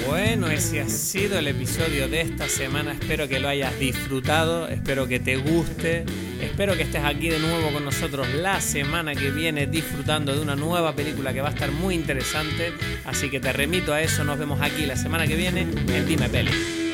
Bueno, 0.08 0.48
ese 0.48 0.80
ha 0.80 0.88
sido 0.88 1.38
el 1.38 1.48
episodio 1.50 2.08
de 2.08 2.22
esta 2.22 2.48
semana. 2.48 2.94
Espero 2.94 3.28
que 3.28 3.42
lo 3.42 3.50
hayas 3.50 3.78
disfrutado, 3.78 4.70
espero 4.70 5.06
que 5.06 5.20
te 5.20 5.36
guste, 5.36 6.06
espero 6.42 6.78
que 6.78 6.84
estés 6.84 7.04
aquí 7.04 7.30
de 7.30 7.40
nuevo 7.40 7.74
con 7.74 7.84
nosotros 7.84 8.26
la 8.34 8.62
semana 8.62 9.14
que 9.16 9.32
viene 9.32 9.68
disfrutando 9.68 10.34
de 10.34 10.40
una 10.40 10.56
nueva 10.56 10.96
película 10.96 11.34
que 11.34 11.42
va 11.42 11.50
a 11.50 11.52
estar 11.52 11.74
muy 11.74 11.94
interesante. 11.94 12.72
Así 13.04 13.30
que 13.30 13.42
te 13.42 13.52
remito 13.52 13.94
a 13.94 14.02
eso, 14.02 14.24
nos 14.24 14.40
vemos 14.40 14.62
aquí 14.62 14.86
la 14.86 14.96
semana 14.96 15.28
que 15.28 15.36
viene 15.36 15.62
en 15.62 16.08
Dime 16.08 16.30
Peli. 16.30 16.87